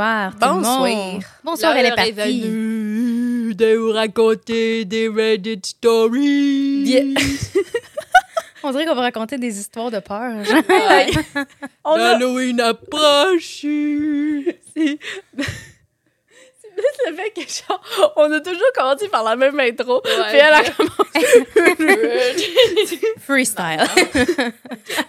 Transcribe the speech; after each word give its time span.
Bonsoir 0.00 0.32
tout 0.32 0.38
le 0.40 0.52
Bonsoir. 0.62 0.78
monde. 0.86 1.22
Bonsoir, 1.44 1.76
elle 1.76 1.86
est 1.86 1.94
partie. 1.94 2.12
venue 2.12 3.54
de 3.54 3.74
vous 3.76 3.92
raconter 3.92 4.86
des 4.86 5.08
Reddit 5.08 5.60
stories. 5.62 6.84
Bien. 6.84 7.04
On 8.62 8.70
dirait 8.72 8.86
qu'on 8.86 8.94
va 8.94 9.02
raconter 9.02 9.36
des 9.36 9.58
histoires 9.58 9.90
de 9.90 9.98
peur. 10.00 10.42
genre. 10.44 10.62
Ouais. 10.70 11.10
On 11.84 11.92
a- 11.92 11.98
L'Halloween 11.98 12.60
approche. 12.60 13.60
C'est 13.62 14.98
le 17.10 17.14
fait 17.14 17.30
que, 17.36 17.40
genre, 17.42 18.12
on 18.16 18.32
a 18.32 18.40
toujours 18.40 18.72
commencé 18.74 19.08
par 19.08 19.22
la 19.22 19.36
même 19.36 19.58
intro. 19.60 20.00
Ouais. 20.02 20.10
Puis 20.30 20.38
elle 20.38 20.54
a 20.54 20.62
commencé. 20.70 21.26
Freestyle. 23.20 23.86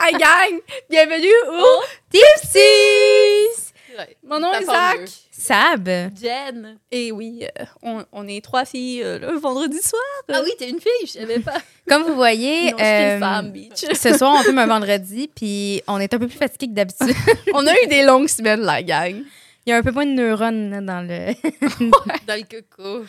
Hey 0.01 0.13
gang, 0.17 0.59
bienvenue 0.89 1.27
au. 1.49 1.81
Tipsies! 2.11 3.70
Ouais. 3.97 4.17
Mon 4.23 4.39
nom 4.39 4.53
est 4.53 4.63
Zach. 4.65 4.99
Sab. 5.31 5.85
Jen. 5.87 6.77
Et 6.91 7.11
oui, 7.11 7.43
euh, 7.59 7.65
on, 7.83 8.05
on 8.11 8.27
est 8.27 8.43
trois 8.43 8.63
filles 8.65 9.03
euh, 9.03 9.19
le 9.19 9.37
vendredi 9.37 9.79
soir. 9.81 10.01
Ah 10.29 10.41
oui, 10.43 10.51
t'es 10.57 10.69
une 10.69 10.79
fille, 10.79 10.91
je 11.07 11.11
savais 11.19 11.39
pas. 11.39 11.57
Comme 11.89 12.03
vous 12.03 12.15
voyez, 12.15 12.71
Non, 12.71 12.77
je 12.77 12.83
suis 12.83 12.93
euh, 12.93 13.13
une 13.15 13.19
femme, 13.19 13.51
bitch. 13.51 13.85
ce 13.93 14.17
soir, 14.17 14.35
on 14.39 14.43
filme 14.43 14.59
un 14.59 14.67
vendredi, 14.67 15.29
puis 15.35 15.81
on 15.87 15.99
est 15.99 16.13
un 16.13 16.19
peu 16.19 16.27
plus 16.27 16.37
fatigué 16.37 16.67
que 16.67 16.73
d'habitude. 16.73 17.15
on 17.53 17.65
a 17.67 17.73
eu 17.83 17.87
des 17.87 18.03
longues 18.03 18.27
semaines, 18.29 18.61
la 18.61 18.81
gang. 18.81 19.21
Il 19.65 19.69
y 19.69 19.73
a 19.73 19.77
un 19.77 19.83
peu 19.83 19.91
moins 19.91 20.05
de 20.07 20.11
neurones 20.13 20.71
là, 20.71 20.81
dans 20.81 21.01
le. 21.07 21.33
Dans 22.27 22.35
le 22.39 22.43
coco. 22.43 23.05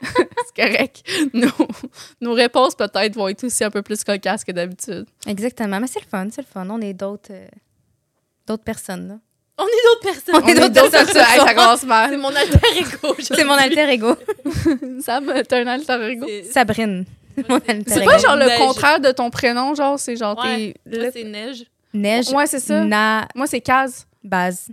C'est 0.00 0.56
correct. 0.64 1.02
Nos, 1.32 1.48
nos 2.20 2.32
réponses, 2.32 2.74
peut-être, 2.74 3.14
vont 3.14 3.28
être 3.28 3.44
aussi 3.44 3.62
un 3.62 3.70
peu 3.70 3.82
plus 3.82 4.02
cocasses 4.02 4.42
que 4.44 4.50
d'habitude. 4.52 5.06
Exactement. 5.26 5.78
Mais 5.78 5.86
c'est 5.86 6.00
le 6.00 6.08
fun, 6.08 6.26
c'est 6.32 6.40
le 6.42 6.46
fun. 6.52 6.66
On 6.70 6.80
est 6.80 6.94
d'autres. 6.94 7.30
euh, 7.32 7.46
d'autres 8.48 8.64
personnes, 8.64 9.08
là. 9.08 9.14
On 9.62 9.66
est 9.66 9.84
d'autres 9.84 10.00
personnes. 10.02 10.42
On 10.42 10.46
est 10.46 10.70
d'autres 10.70 10.90
personnes 10.90 11.22
Hey, 11.22 11.40
ça 11.40 11.54
commence 11.54 11.80
C'est 11.80 11.86
mal. 11.86 12.18
mon 12.18 12.28
alter 12.28 12.58
ego. 12.78 13.16
C'est 13.20 13.44
mon 13.44 13.54
alter 13.54 13.88
ego. 13.90 14.16
Sam, 15.04 15.32
t'as 15.48 15.58
un 15.60 15.66
alter 15.66 16.02
ego? 16.10 16.26
C'est 16.28 16.44
Sabrine. 16.52 17.04
C'est 17.86 18.04
pas 18.04 18.18
genre 18.18 18.36
le 18.36 18.46
Neige. 18.46 18.58
contraire 18.58 19.00
de 19.00 19.10
ton 19.10 19.30
prénom, 19.30 19.74
genre, 19.74 19.98
c'est 19.98 20.16
genre 20.16 20.36
Ouais. 20.38 20.74
t'es. 20.90 20.98
Moi, 20.98 21.10
c'est 21.12 21.24
neige. 21.24 21.64
Neige. 21.94 22.28
Ouais, 22.30 22.46
c'est 22.46 22.60
ça. 22.60 22.84
Na. 22.84 23.26
Moi, 23.34 23.46
c'est 23.46 23.60
Kaz. 23.60 24.06
Base. 24.22 24.68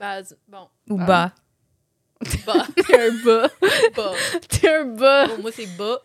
Base. 0.00 0.36
Bon. 0.48 0.68
Ou 0.90 0.98
Ah. 1.00 1.04
bas. 1.06 1.32
Bas. 2.46 2.66
T'es 2.86 3.00
un 3.00 3.12
bas. 3.24 3.48
Bas. 3.96 4.12
T'es 4.48 4.68
un 4.68 4.84
bas. 4.84 5.26
Bon, 5.26 5.42
moi, 5.42 5.50
c'est 5.54 5.66
bas. 5.76 5.98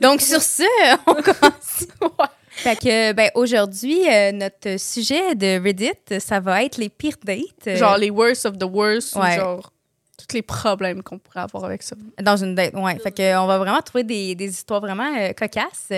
Donc, 0.00 0.20
sur 0.20 0.42
ce, 0.42 0.62
on 1.06 1.14
commence. 1.14 1.86
Ouais. 2.02 2.26
Fait 2.62 2.76
que, 2.76 3.12
ben, 3.12 3.30
aujourd'hui, 3.34 4.00
euh, 4.08 4.32
notre 4.32 4.78
sujet 4.78 5.34
de 5.34 5.62
Reddit, 5.62 5.92
ça 6.20 6.40
va 6.40 6.62
être 6.64 6.76
les 6.78 6.88
pires 6.88 7.16
dates. 7.24 7.66
euh, 7.66 7.76
Genre 7.76 7.96
les 7.96 8.10
worst 8.10 8.46
of 8.46 8.58
the 8.58 8.64
worst, 8.64 9.16
ou 9.16 9.20
Ouais. 9.20 9.36
genre 9.36 9.72
tous 10.18 10.34
les 10.34 10.42
problèmes 10.42 11.02
qu'on 11.02 11.18
pourrait 11.18 11.40
avoir 11.40 11.64
avec 11.64 11.82
ça. 11.82 11.96
Dans 12.22 12.36
une 12.36 12.54
date, 12.54 12.74
ouais. 12.74 12.98
Fait 12.98 13.12
que, 13.12 13.36
on 13.38 13.46
va 13.46 13.58
vraiment 13.58 13.80
trouver 13.80 14.04
des, 14.04 14.34
des 14.34 14.48
histoires 14.50 14.80
vraiment 14.80 15.10
euh, 15.18 15.32
cocasses. 15.32 15.88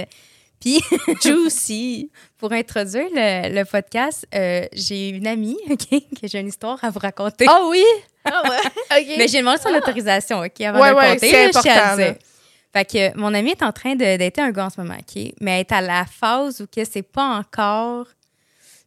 Puis, 0.61 0.81
Juicy. 1.23 2.09
pour 2.39 2.53
introduire 2.53 3.09
le, 3.13 3.53
le 3.53 3.65
podcast, 3.65 4.25
j'ai 4.73 5.09
une 5.09 5.27
amie, 5.27 5.59
OK, 5.71 5.89
que 6.21 6.29
j'ai 6.29 6.39
une 6.39 6.49
histoire 6.49 6.79
à 6.85 6.91
vous 6.91 7.01
raconter. 7.01 7.47
Ah 7.49 7.63
oui? 7.69 7.85
Ah 8.25 8.43
ouais. 8.49 9.05
Mais 9.19 9.27
j'ai 9.27 9.39
demandé 9.41 9.61
son 9.61 9.75
autorisation, 9.75 10.41
OK, 10.41 10.61
avant 10.61 10.81
Ouais, 10.81 10.91
de 10.91 10.95
le 10.95 11.01
ouais, 11.01 11.19
c'est 11.19 11.47
important. 11.47 12.15
Fait 12.73 12.85
que 12.91 13.17
mon 13.19 13.35
amie 13.35 13.51
est 13.51 13.63
en 13.63 13.73
train 13.73 13.95
dater 13.97 14.41
un 14.41 14.51
gars 14.51 14.67
en 14.67 14.71
ce 14.71 14.81
moment, 14.81 14.95
OK? 14.99 15.23
Mais 15.41 15.53
elle 15.53 15.61
est 15.61 15.73
à 15.73 15.81
la 15.81 16.05
phase 16.07 16.61
où 16.63 16.67
que 16.67 16.85
c'est 16.85 17.03
pas 17.03 17.37
encore 17.39 18.07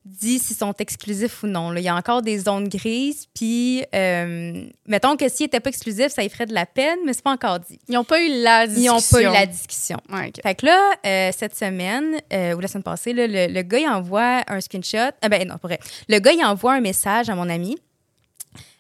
dit 0.03 0.38
s'ils 0.38 0.56
sont 0.56 0.73
exclusifs 0.78 1.41
ou 1.41 1.47
non. 1.47 1.72
là. 1.72 1.79
Il 1.79 1.84
y 1.84 1.88
a 1.88 1.95
encore 1.95 2.22
des 2.22 2.38
zones 2.38 2.69
grises, 2.69 3.25
puis 3.34 3.84
euh, 3.95 4.66
mettons 4.85 5.16
que 5.18 5.28
s'ils 5.29 5.45
n'étaient 5.45 5.59
pas 5.59 5.69
exclusifs, 5.69 6.09
ça 6.09 6.24
y 6.24 6.29
ferait 6.29 6.45
de 6.45 6.53
la 6.53 6.68
peine, 6.68 7.00
mais 7.07 7.13
c'est 7.13 7.24
pas 7.24 7.31
encore 7.31 7.59
dit. 7.59 7.79
Ils 7.88 7.95
n'ont 7.95 8.03
pas 8.03 8.22
eu 8.22 8.29
la 8.44 8.66
Ils 8.66 8.74
discussion. 8.75 8.94
n'ont 8.94 9.01
pas 9.01 9.22
eu 9.22 9.34
la 9.34 9.45
discussion. 9.47 9.97
Ouais. 10.12 10.31
Fait 10.44 10.53
que 10.53 10.68
là, 10.68 10.91
euh, 11.07 11.31
cette 11.35 11.56
semaine, 11.56 12.22
euh, 12.31 12.53
ou 12.53 12.59
la 12.59 12.68
semaine 12.68 12.84
passée, 12.84 13.13
là, 13.13 13.25
le, 13.25 13.51
le 13.51 13.62
gars, 13.63 13.79
il 13.79 13.90
envoie 13.90 14.44
un 14.47 14.62
screenshot. 14.62 15.09
Ah 15.24 15.29
ben 15.29 15.47
non, 15.47 15.57
pour 15.57 15.69
vrai. 15.69 15.79
Le 16.07 16.19
gars, 16.19 16.34
il 16.34 16.45
envoie 16.45 16.74
un 16.74 16.81
message 16.81 17.29
à 17.31 17.34
mon 17.35 17.50
ami. 17.50 17.75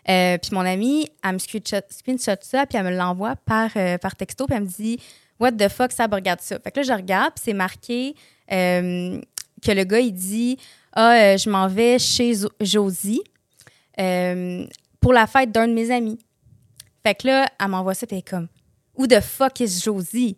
Euh, 0.07 0.37
puis 0.37 0.51
mon 0.53 0.61
ami, 0.61 1.09
elle 1.23 1.33
me 1.33 1.39
screenshot, 1.39 1.81
ça, 2.41 2.65
puis 2.65 2.77
elle 2.77 2.85
me 2.85 2.95
l'envoie 2.95 3.35
par, 3.35 3.71
euh, 3.75 3.97
par 3.97 4.15
texto, 4.15 4.45
puis 4.45 4.55
elle 4.55 4.63
me 4.63 4.67
dit 4.67 4.99
What 5.39 5.53
the 5.53 5.67
fuck, 5.67 5.91
ça, 5.91 6.05
regarde 6.05 6.41
ça. 6.41 6.59
Fait 6.59 6.71
que 6.71 6.79
là, 6.79 6.83
je 6.83 6.93
regarde, 6.93 7.33
puis 7.33 7.43
c'est 7.45 7.53
marqué 7.53 8.15
euh, 8.51 9.19
que 9.61 9.71
le 9.71 9.83
gars, 9.83 9.99
il 9.99 10.13
dit 10.13 10.57
Ah, 10.93 11.15
euh, 11.15 11.37
je 11.37 11.49
m'en 11.49 11.67
vais 11.67 11.97
chez 11.99 12.33
Josie 12.61 13.23
pour 14.99 15.13
la 15.13 15.27
fête 15.27 15.51
d'un 15.51 15.67
de 15.67 15.73
mes 15.73 15.91
amis. 15.91 16.19
Fait 17.03 17.15
que 17.15 17.27
là, 17.27 17.47
elle 17.59 17.67
m'envoie 17.67 17.93
ça, 17.93 18.05
puis 18.05 18.15
elle 18.15 18.19
est 18.19 18.29
comme 18.29 18.47
Who 18.95 19.07
the 19.07 19.21
fuck 19.21 19.59
is 19.59 19.81
Josie? 19.83 20.37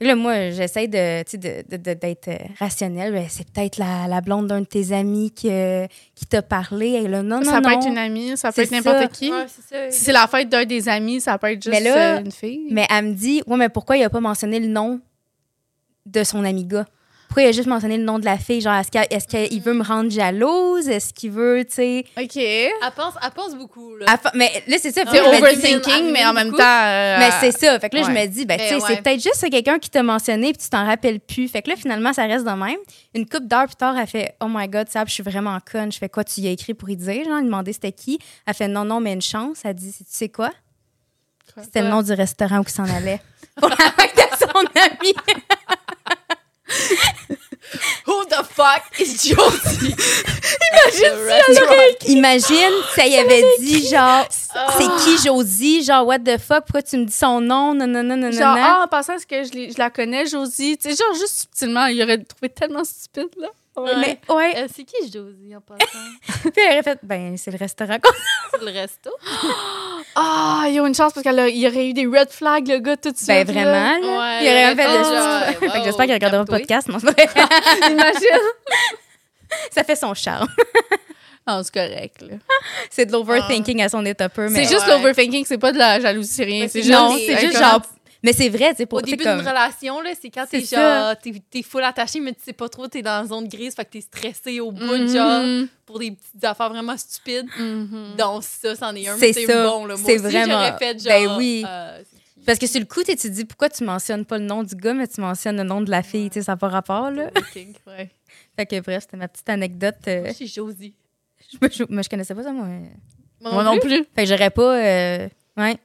Là, 0.00 0.16
moi, 0.16 0.50
j'essaie 0.50 0.88
de, 0.88 1.22
tu 1.22 1.30
sais, 1.30 1.38
de, 1.38 1.64
de- 1.70 1.82
de- 1.82 1.94
d'être 1.94 2.28
euh, 2.28 2.36
rationnelle. 2.58 3.12
Ben, 3.12 3.26
c'est 3.28 3.48
peut-être 3.50 3.78
la, 3.78 4.06
la 4.08 4.20
blonde 4.20 4.48
d'un 4.48 4.60
de 4.60 4.66
tes 4.66 4.92
amis 4.92 5.30
qui, 5.30 5.48
euh, 5.50 5.86
qui 6.16 6.26
t'a 6.26 6.42
parlé. 6.42 6.88
Et 6.88 7.08
là, 7.08 7.22
non, 7.22 7.38
non, 7.38 7.44
ça 7.44 7.60
peut 7.60 7.70
non. 7.70 7.78
être 7.80 7.86
une 7.86 7.98
amie, 7.98 8.36
ça 8.36 8.50
peut 8.52 8.62
être 8.62 8.72
n'importe 8.72 8.98
ça. 8.98 9.06
qui. 9.06 9.30
Ouais, 9.30 9.46
c'est 9.46 9.62
ça. 9.74 9.90
Si 9.90 10.04
c'est 10.04 10.12
la 10.12 10.26
fête 10.26 10.48
d'un 10.48 10.64
des 10.64 10.88
amis, 10.88 11.20
ça 11.20 11.38
peut 11.38 11.52
être 11.52 11.62
juste 11.62 11.74
Mais 11.74 11.80
là- 11.80 12.16
euh, 12.16 12.20
une 12.20 12.32
fille. 12.32 12.66
Mais 12.70 12.86
elle 12.90 13.06
me 13.06 13.12
dit, 13.14 13.42
ouais, 13.46 13.56
mais 13.56 13.68
pourquoi 13.68 13.96
il 13.96 14.02
a 14.02 14.10
pas 14.10 14.20
mentionné 14.20 14.58
le 14.58 14.66
nom 14.66 15.00
de 16.06 16.24
son 16.24 16.44
ami 16.44 16.64
gars? 16.64 16.86
Pourquoi 17.34 17.48
il 17.48 17.48
a 17.48 17.52
juste 17.52 17.66
mentionné 17.66 17.96
le 17.98 18.04
nom 18.04 18.20
de 18.20 18.24
la 18.24 18.38
fille? 18.38 18.60
Genre, 18.60 18.74
est-ce 18.76 18.92
qu'il 18.92 19.00
est-ce 19.10 19.26
qu'il 19.26 19.60
veut 19.60 19.74
me 19.74 19.82
rendre 19.82 20.08
jalouse? 20.08 20.88
Est-ce 20.88 21.12
qu'il 21.12 21.32
veut, 21.32 21.64
tu 21.68 21.74
sais... 21.74 22.04
OK. 22.16 22.36
Elle 22.36 22.70
pense, 22.94 23.14
elle 23.20 23.30
pense 23.32 23.56
beaucoup, 23.56 23.96
là. 23.96 24.06
à 24.12 24.16
fa- 24.18 24.30
Mais 24.36 24.62
là, 24.68 24.76
c'est 24.80 24.92
ça. 24.92 25.02
C'est 25.04 25.10
dis- 25.20 25.38
overthinking, 25.38 26.12
mais 26.12 26.24
en 26.24 26.32
même 26.32 26.50
beaucoup. 26.50 26.58
temps. 26.62 26.82
euh, 26.84 27.18
Mais 27.18 27.30
c'est 27.40 27.50
ça. 27.50 27.80
Fait 27.80 27.90
que 27.90 27.96
là, 27.96 28.04
je 28.04 28.10
me 28.12 28.26
dis, 28.26 28.46
ben, 28.46 28.56
tu 28.56 28.62
Mais 28.62 28.68
sais, 28.68 28.74
ouais. 28.76 28.80
c'est 28.86 29.02
peut-être 29.02 29.20
juste 29.20 29.50
quelqu'un 29.50 29.80
qui 29.80 29.90
t'a 29.90 30.04
mentionné 30.04 30.52
puis 30.52 30.62
tu 30.62 30.68
t'en 30.70 30.86
rappelles 30.86 31.18
plus. 31.18 31.48
Fait 31.48 31.60
que 31.60 31.70
là, 31.70 31.76
finalement, 31.76 32.12
ça 32.12 32.22
reste 32.24 32.44
de 32.44 32.50
même. 32.52 32.78
Une 33.16 33.26
couple 33.28 33.48
d'heures 33.48 33.66
plus 33.66 33.74
tard, 33.74 33.98
elle 33.98 34.06
fait, 34.06 34.36
oh 34.40 34.46
my 34.48 34.68
God, 34.68 34.88
Sab, 34.88 35.08
je 35.08 35.14
suis 35.14 35.24
vraiment 35.24 35.58
conne. 35.68 35.90
Je 35.90 35.98
fais 35.98 36.08
quoi, 36.08 36.22
tu 36.22 36.40
y 36.40 36.46
as 36.46 36.52
écrit 36.52 36.74
pour 36.74 36.88
y 36.88 36.94
dire? 36.96 37.24
Genre, 37.24 37.40
il 37.40 37.46
demandait 37.46 37.72
c'était 37.72 37.90
qui? 37.90 38.20
Elle 38.46 38.54
fait, 38.54 38.68
non, 38.68 38.84
non, 38.84 39.00
mais 39.00 39.12
une 39.12 39.20
chance. 39.22 39.58
Elle 39.64 39.74
dit, 39.74 39.92
tu 39.92 40.04
sais 40.06 40.28
quoi? 40.28 40.52
C'était 41.60 41.82
le 41.82 41.88
nom 41.88 42.00
du 42.02 42.12
restaurant 42.12 42.58
où 42.60 42.64
il 42.64 42.70
s'en 42.70 42.84
allait. 42.84 43.20
Pour 43.56 43.70
la 43.70 43.76
fête 43.76 44.14
de 44.14 44.36
son 44.38 44.60
ami. 44.80 45.12
Who 48.06 48.24
the 48.26 48.44
fuck 48.44 48.82
is 49.00 49.22
Josie? 49.26 49.94
Imagine, 52.06 52.72
ça 52.94 53.06
y 53.06 53.16
avait 53.16 53.42
dit, 53.58 53.88
genre, 53.88 54.26
Ah. 54.54 54.66
c'est 54.78 55.04
qui 55.04 55.26
Josie? 55.26 55.82
Genre, 55.82 56.06
what 56.06 56.18
the 56.20 56.38
fuck? 56.38 56.64
Pourquoi 56.66 56.82
tu 56.82 56.96
me 56.98 57.04
dis 57.06 57.12
son 57.14 57.40
nom? 57.40 57.74
Non, 57.74 57.86
non, 57.86 58.02
non, 58.02 58.16
non, 58.16 58.28
non. 58.28 58.30
Genre, 58.32 58.54
non. 58.56 58.62
ah, 58.62 58.82
en 58.84 58.88
passant, 58.88 59.14
est-ce 59.14 59.26
que 59.26 59.42
je, 59.44 59.72
je 59.72 59.78
la 59.78 59.90
connais, 59.90 60.26
Josie? 60.26 60.76
Tu 60.76 60.90
sais, 60.90 60.96
genre, 60.96 61.14
juste 61.14 61.40
subtilement, 61.40 61.86
il 61.86 62.00
aurait 62.02 62.18
trouvé 62.18 62.48
tellement 62.50 62.84
stupide, 62.84 63.30
là. 63.40 63.48
Mais, 63.76 64.18
ouais. 64.28 64.54
Euh, 64.56 64.66
c'est 64.72 64.84
qui 64.84 65.10
Josie 65.12 65.54
en 65.56 65.60
passant? 65.60 65.98
Puis 66.50 66.62
elle 66.64 66.72
aurait 66.74 66.82
fait, 66.82 66.98
ben, 67.02 67.36
c'est 67.36 67.50
le 67.50 67.56
restaurant 67.58 67.98
C'est 68.52 68.64
le 68.64 68.70
resto? 68.70 69.10
Ah, 70.16 70.66
il 70.68 70.74
y 70.74 70.78
a 70.78 70.86
une 70.86 70.94
chance 70.94 71.12
parce 71.12 71.24
qu'il 71.26 71.66
aurait 71.66 71.88
eu 71.88 71.92
des 71.92 72.06
red 72.06 72.30
flags, 72.30 72.68
le 72.68 72.78
gars, 72.78 72.96
tout 72.96 73.10
de 73.10 73.16
suite. 73.16 73.26
Ben 73.26 73.44
vraiment, 73.44 73.72
là. 73.72 74.42
il 74.42 74.48
aurait 74.48 74.76
fait 74.76 74.86
le 74.86 75.70
Fait 75.70 75.78
que 75.78 75.84
j'espère 75.84 76.04
qu'il 76.04 76.14
regardera 76.14 76.42
le 76.42 76.46
podcast. 76.46 76.86
Non. 76.86 76.98
Imagine. 77.90 78.46
ça 79.72 79.82
fait 79.82 79.96
son 79.96 80.14
charme. 80.14 80.46
Non, 81.48 81.62
c'est 81.64 81.74
correct, 81.74 82.22
là. 82.22 82.36
C'est 82.90 83.06
de 83.06 83.12
l'overthinking 83.12 83.82
à 83.82 83.88
son 83.88 84.06
état 84.06 84.28
peu, 84.28 84.48
mais 84.48 84.64
C'est 84.64 84.72
juste 84.72 84.86
Ouais. 84.86 84.96
l'overthinking, 84.96 85.44
c'est 85.46 85.58
pas 85.58 85.72
de 85.72 85.78
la 85.78 85.98
jalousie, 85.98 86.32
c'est 86.32 86.44
rien. 86.44 86.68
C'est 86.68 86.82
juste. 86.84 86.98
c'est 87.26 87.40
juste 87.40 87.58
genre 87.58 87.82
mais 88.24 88.32
c'est 88.32 88.48
vrai, 88.48 88.70
tu 88.70 88.78
sais 88.78 88.86
pour 88.86 88.98
Au 88.98 89.02
début 89.02 89.22
comme 89.22 89.38
d'une 89.38 89.46
relation, 89.48 90.00
là, 90.00 90.10
c'est 90.20 90.30
quand 90.30 90.46
t'es 90.50 90.60
genre, 90.62 91.16
t'es, 91.22 91.32
t'es 91.50 91.62
full 91.62 91.84
attaché, 91.84 92.18
mais 92.18 92.32
tu 92.32 92.40
sais 92.42 92.52
pas 92.52 92.68
trop, 92.68 92.88
t'es 92.88 93.02
dans 93.02 93.22
la 93.22 93.26
zone 93.28 93.46
grise, 93.46 93.74
fait 93.76 93.84
que 93.84 93.90
t'es 93.90 94.00
stressé 94.00 94.58
au 94.60 94.72
bout, 94.72 94.82
Mhm. 94.96 95.08
genre, 95.08 95.66
pour 95.86 96.00
des 96.00 96.10
petites 96.10 96.42
affaires 96.44 96.70
vraiment 96.70 96.96
stupides. 96.96 97.46
Mhm. 97.58 98.16
Donc 98.18 98.42
ça, 98.42 98.74
c'en 98.74 98.92
est 98.96 99.06
un. 99.06 99.16
C'est 99.16 99.26
mais 99.28 99.32
C'est 99.34 99.46
ça. 99.46 99.64
bon, 99.68 99.86
là. 99.86 99.94
Moi 99.96 100.02
C'est 100.04 100.14
aussi, 100.18 100.32
vraiment- 100.32 100.52
j'aurais 100.54 100.78
fait 100.78 100.98
genre... 100.98 101.28
Ben 101.28 101.36
oui. 101.36 101.64
euh, 101.68 102.02
parce 102.46 102.58
que 102.58 102.66
sur 102.66 102.80
le 102.80 102.86
coup, 102.86 103.02
tu 103.04 103.14
te 103.16 103.28
dis 103.28 103.44
pourquoi 103.44 103.68
tu 103.70 103.84
mentionnes 103.84 104.24
pas 104.24 104.36
le 104.38 104.44
nom 104.44 104.62
du 104.62 104.74
gars 104.74 104.92
mais 104.94 105.06
tu 105.06 105.20
mentionnes 105.20 105.56
le 105.56 105.62
nom 105.62 105.80
de 105.80 105.90
la 105.90 106.02
fille, 106.02 106.28
tu 106.30 106.40
sais 106.40 106.42
ça 106.44 106.52
n'a 106.52 106.56
pas 106.56 106.68
rapport 106.68 107.10
là. 107.10 107.30
Ouais. 107.86 108.10
Fait 108.56 108.66
que 108.66 108.80
bref, 108.80 109.02
c'était 109.04 109.16
ma 109.16 109.28
petite 109.28 109.48
anecdote 109.48 109.94
euh, 110.08 110.20
Moi, 110.20 110.28
je 110.30 110.34
suis 110.34 110.46
Josie. 110.48 110.94
je, 111.62 111.84
moi, 111.88 112.02
je 112.02 112.08
connaissais 112.08 112.34
pas 112.34 112.42
ça 112.42 112.52
moi. 112.52 112.66
Moi 113.40 113.64
non 113.64 113.78
plus. 113.78 114.04
Fait 114.14 114.24
que 114.24 114.26
j'aurais 114.26 114.50
pas 114.50 114.76
euh, 114.76 115.28
ouais, 115.56 115.76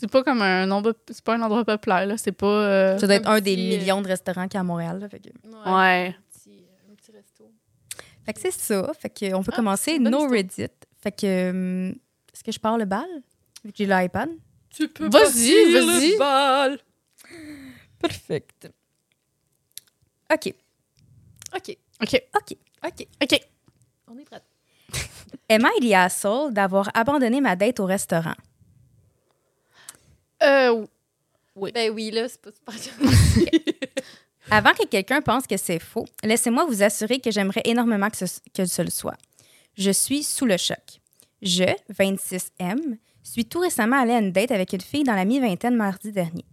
C'est 0.00 0.10
pas 0.10 0.22
comme 0.24 0.40
un 0.40 0.70
endroit, 0.70 0.94
c'est 1.10 1.22
pas 1.22 1.34
un 1.34 1.42
endroit 1.42 1.62
populaire, 1.64 2.06
là. 2.06 2.16
C'est 2.16 2.32
pas. 2.32 2.46
euh, 2.46 2.98
ça 2.98 3.06
doit 3.06 3.16
être 3.16 3.28
Un 3.28 3.34
un 3.34 3.40
des 3.42 3.54
petit, 3.54 3.74
euh, 3.74 3.78
millions 3.78 4.00
de 4.00 4.08
restaurants 4.08 4.44
qu'il 4.48 4.54
y 4.54 4.56
a 4.56 4.60
à 4.60 4.64
Montréal 4.64 4.98
là, 4.98 5.08
fait 5.10 5.18
que 5.20 5.28
Ouais. 5.28 5.72
Ouais. 5.72 6.16
Un 6.16 6.22
petit, 6.32 6.64
un 6.90 6.94
petit 6.94 7.12
resto. 7.12 7.52
Fait 8.24 8.32
que 8.32 8.40
c'est 8.40 8.50
ça. 8.52 8.90
Fait 8.98 9.10
que 9.10 9.34
on 9.34 9.42
peut 9.42 9.50
Ah, 9.52 9.56
commencer 9.56 9.98
nos. 9.98 10.26
Reddit. 10.26 10.68
Fait 11.02 11.12
que 11.12 11.50
hum, 11.50 11.88
est-ce 12.32 12.42
que 12.42 12.50
je 12.52 12.58
pars 12.58 12.78
le 12.78 12.86
bal? 12.86 13.06
Vu 13.64 13.72
que 13.72 13.76
j'ai 13.78 13.86
l'iPad? 13.86 14.30
Tu 14.70 14.88
peux 14.88 15.08
Vas-y, 15.08 15.72
vas-y. 15.72 16.16
bal. 16.16 16.78
Perfect. 17.98 18.70
OK. 20.32 20.54
OK, 21.54 21.76
OK. 22.02 22.22
OK. 22.36 22.56
OK. 22.86 23.06
OK. 23.22 23.40
On 24.08 24.16
est 24.18 24.24
prêts. 24.24 24.40
Am 25.50 25.66
I 25.76 25.80
the 25.86 25.92
asshole 25.94 26.52
d'avoir 26.54 26.88
abandonné 26.94 27.40
ma 27.42 27.54
date 27.56 27.80
au 27.80 27.84
restaurant? 27.86 28.34
Euh, 30.42 30.86
Ben 31.56 31.90
oui, 31.92 32.10
là, 32.10 32.28
c'est 32.28 32.40
pas 32.40 32.72
super. 32.72 33.10
Avant 34.50 34.72
que 34.72 34.86
quelqu'un 34.86 35.20
pense 35.20 35.46
que 35.46 35.56
c'est 35.56 35.78
faux, 35.78 36.06
laissez-moi 36.24 36.64
vous 36.64 36.82
assurer 36.82 37.20
que 37.20 37.30
j'aimerais 37.30 37.62
énormément 37.64 38.10
que 38.10 38.16
ce, 38.16 38.40
que 38.52 38.64
ce 38.64 38.82
le 38.82 38.90
soit. 38.90 39.16
Je 39.76 39.90
suis 39.90 40.22
sous 40.22 40.46
le 40.46 40.56
choc. 40.56 41.00
Je, 41.42 41.64
26M, 41.92 42.98
suis 43.22 43.44
tout 43.44 43.60
récemment 43.60 44.00
allée 44.00 44.12
à 44.12 44.18
une 44.18 44.32
date 44.32 44.50
avec 44.50 44.72
une 44.72 44.80
fille 44.80 45.04
dans 45.04 45.14
la 45.14 45.24
mi-vingtaine 45.24 45.76
mardi 45.76 46.12
dernier. 46.12 46.44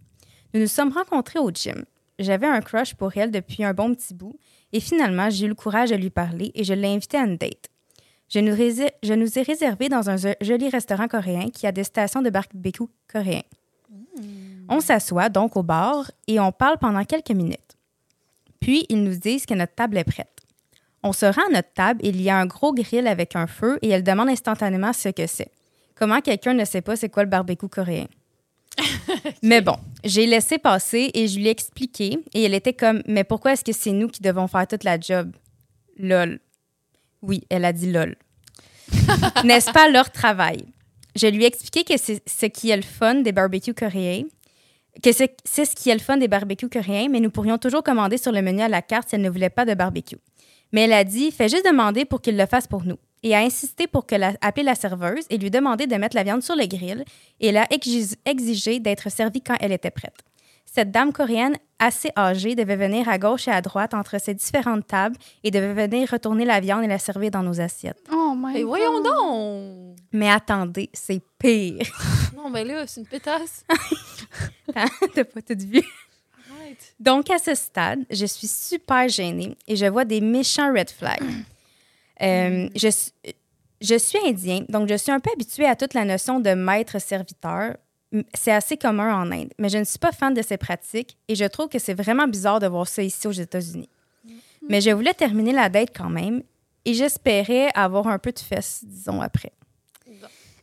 Nous 0.54 0.60
nous 0.60 0.66
sommes 0.66 0.92
rencontrés 0.92 1.38
au 1.38 1.50
gym. 1.50 1.84
J'avais 2.18 2.46
un 2.46 2.60
crush 2.60 2.94
pour 2.94 3.16
elle 3.16 3.30
depuis 3.30 3.64
un 3.64 3.74
bon 3.74 3.94
petit 3.94 4.14
bout 4.14 4.38
et 4.72 4.80
finalement, 4.80 5.30
j'ai 5.30 5.46
eu 5.46 5.48
le 5.48 5.54
courage 5.54 5.90
de 5.90 5.96
lui 5.96 6.10
parler 6.10 6.52
et 6.54 6.64
je 6.64 6.74
l'ai 6.74 6.88
invitée 6.88 7.16
à 7.16 7.24
une 7.24 7.36
date. 7.36 7.68
Je 8.28 8.40
nous, 8.40 8.54
je 8.54 9.14
nous 9.14 9.38
ai 9.38 9.42
réservé 9.42 9.88
dans 9.88 10.10
un 10.10 10.16
joli 10.40 10.68
restaurant 10.68 11.08
coréen 11.08 11.48
qui 11.48 11.66
a 11.66 11.72
des 11.72 11.84
stations 11.84 12.22
de 12.22 12.30
barbecue 12.30 12.84
coréen. 13.10 13.42
On 14.68 14.80
s'assoit 14.80 15.28
donc 15.28 15.56
au 15.56 15.62
bar 15.62 16.10
et 16.26 16.38
on 16.40 16.52
parle 16.52 16.78
pendant 16.78 17.04
quelques 17.04 17.30
minutes. 17.30 17.76
Puis, 18.60 18.84
ils 18.88 19.02
nous 19.02 19.16
disent 19.16 19.46
que 19.46 19.54
notre 19.54 19.74
table 19.74 19.96
est 19.96 20.04
prête. 20.04 20.38
On 21.02 21.12
se 21.12 21.26
rend 21.26 21.46
à 21.48 21.52
notre 21.52 21.72
table, 21.72 22.00
il 22.02 22.20
y 22.20 22.28
a 22.28 22.36
un 22.36 22.46
gros 22.46 22.74
grill 22.74 23.06
avec 23.06 23.36
un 23.36 23.46
feu 23.46 23.78
et 23.82 23.88
elle 23.88 24.02
demande 24.02 24.28
instantanément 24.28 24.92
ce 24.92 25.10
que 25.10 25.26
c'est. 25.26 25.50
Comment 25.94 26.20
quelqu'un 26.20 26.54
ne 26.54 26.64
sait 26.64 26.80
pas 26.80 26.96
c'est 26.96 27.08
quoi 27.08 27.22
le 27.22 27.28
barbecue 27.28 27.68
coréen? 27.68 28.06
Mais 29.42 29.60
bon, 29.60 29.76
j'ai 30.04 30.26
laissé 30.26 30.58
passer 30.58 31.10
et 31.14 31.26
je 31.28 31.38
lui 31.38 31.46
ai 31.46 31.50
expliqué 31.50 32.18
et 32.34 32.44
elle 32.44 32.54
était 32.54 32.72
comme 32.72 33.02
Mais 33.06 33.24
pourquoi 33.24 33.52
est-ce 33.52 33.64
que 33.64 33.72
c'est 33.72 33.92
nous 33.92 34.08
qui 34.08 34.22
devons 34.22 34.46
faire 34.46 34.66
toute 34.66 34.84
la 34.84 34.98
job? 34.98 35.32
Lol. 35.96 36.40
Oui, 37.22 37.44
elle 37.50 37.64
a 37.64 37.72
dit 37.72 37.90
lol. 37.90 38.16
N'est-ce 39.44 39.72
pas 39.72 39.88
leur 39.88 40.10
travail? 40.10 40.64
Je 41.18 41.26
lui 41.26 41.44
ai 41.44 41.46
expliqué 41.46 41.82
que 41.84 41.98
c'est 41.98 42.22
ce 42.28 42.46
qui 42.46 42.70
est 42.70 42.76
le 42.76 42.82
fun 42.82 43.16
des 43.16 43.32
barbecues 43.32 43.74
coréens, 43.74 44.24
que 45.02 45.10
c'est 45.12 45.64
ce 45.64 45.74
qui 45.74 45.90
est 45.90 45.94
le 45.94 46.00
fun 46.00 46.16
des 46.16 46.28
barbecues 46.28 46.68
coréens, 46.68 47.08
mais 47.10 47.20
nous 47.20 47.30
pourrions 47.30 47.58
toujours 47.58 47.82
commander 47.82 48.18
sur 48.18 48.30
le 48.32 48.42
menu 48.42 48.62
à 48.62 48.68
la 48.68 48.82
carte 48.82 49.08
si 49.08 49.14
elle 49.16 49.22
ne 49.22 49.30
voulait 49.30 49.50
pas 49.50 49.64
de 49.64 49.74
barbecue. 49.74 50.18
Mais 50.72 50.82
elle 50.82 50.92
a 50.92 51.02
dit 51.04 51.30
Fais 51.30 51.48
juste 51.48 51.64
demander 51.66 52.04
pour 52.04 52.20
qu'il 52.20 52.36
le 52.36 52.46
fasse 52.46 52.66
pour 52.66 52.84
nous. 52.84 52.98
Et 53.24 53.34
a 53.34 53.40
insisté 53.40 53.88
pour 53.88 54.06
que 54.06 54.14
la, 54.14 54.34
appeler 54.42 54.62
la 54.64 54.76
serveuse 54.76 55.24
et 55.28 55.38
lui 55.38 55.50
demander 55.50 55.86
de 55.88 55.96
mettre 55.96 56.14
la 56.14 56.22
viande 56.22 56.42
sur 56.42 56.54
le 56.54 56.66
grill. 56.66 57.04
Et 57.40 57.48
elle 57.48 57.56
a 57.56 57.64
exi- 57.66 58.14
exigé 58.24 58.78
d'être 58.78 59.10
servie 59.10 59.40
quand 59.40 59.56
elle 59.60 59.72
était 59.72 59.90
prête. 59.90 60.14
Cette 60.70 60.90
dame 60.90 61.12
coréenne 61.12 61.56
assez 61.78 62.10
âgée 62.16 62.54
devait 62.54 62.76
venir 62.76 63.08
à 63.08 63.18
gauche 63.18 63.48
et 63.48 63.50
à 63.50 63.60
droite 63.62 63.94
entre 63.94 64.20
ces 64.20 64.34
différentes 64.34 64.86
tables 64.86 65.16
et 65.44 65.50
devait 65.50 65.86
venir 65.86 66.10
retourner 66.10 66.44
la 66.44 66.60
viande 66.60 66.84
et 66.84 66.88
la 66.88 66.98
servir 66.98 67.30
dans 67.30 67.42
nos 67.42 67.60
assiettes. 67.60 67.98
Oh 68.12 68.34
my 68.36 68.52
Mais 68.52 68.60
God. 68.60 68.68
voyons 68.68 69.02
donc! 69.02 69.96
Mais 70.12 70.30
attendez, 70.30 70.90
c'est 70.92 71.22
pire. 71.38 71.82
Non, 72.36 72.50
ben 72.50 72.64
là, 72.66 72.86
c'est 72.86 73.00
une 73.00 73.06
pétasse. 73.06 73.64
T'as 75.14 75.24
pas 75.24 75.42
tout 75.42 75.56
vu. 75.58 75.82
Arrête. 76.52 76.94
Donc, 77.00 77.28
à 77.30 77.38
ce 77.38 77.54
stade, 77.56 78.04
je 78.10 78.26
suis 78.26 78.46
super 78.46 79.08
gênée 79.08 79.56
et 79.66 79.74
je 79.74 79.86
vois 79.86 80.04
des 80.04 80.20
méchants 80.20 80.72
red 80.72 80.90
flags. 80.90 81.20
Euh, 82.20 82.68
je, 82.74 82.88
suis- 82.88 83.12
je 83.80 83.96
suis 83.96 84.18
indien, 84.26 84.64
donc 84.68 84.88
je 84.88 84.96
suis 84.96 85.12
un 85.12 85.20
peu 85.20 85.30
habituée 85.32 85.66
à 85.66 85.76
toute 85.76 85.94
la 85.94 86.04
notion 86.04 86.40
de 86.40 86.50
maître-serviteur. 86.52 87.76
C'est 88.34 88.52
assez 88.52 88.76
commun 88.76 89.14
en 89.22 89.30
Inde, 89.30 89.52
mais 89.58 89.68
je 89.68 89.78
ne 89.78 89.84
suis 89.84 89.98
pas 89.98 90.12
fan 90.12 90.32
de 90.32 90.40
ces 90.42 90.56
pratiques 90.56 91.16
et 91.28 91.34
je 91.34 91.44
trouve 91.44 91.68
que 91.68 91.78
c'est 91.78 91.94
vraiment 91.94 92.26
bizarre 92.26 92.58
de 92.60 92.66
voir 92.66 92.88
ça 92.88 93.02
ici 93.02 93.26
aux 93.26 93.32
États-Unis. 93.32 93.90
Mais 94.68 94.80
je 94.80 94.90
voulais 94.90 95.14
terminer 95.14 95.52
la 95.52 95.68
date 95.68 95.90
quand 95.94 96.08
même 96.08 96.42
et 96.84 96.94
j'espérais 96.94 97.68
avoir 97.74 98.06
un 98.08 98.18
peu 98.18 98.32
de 98.32 98.38
fesses, 98.38 98.82
disons, 98.84 99.20
après. 99.20 99.52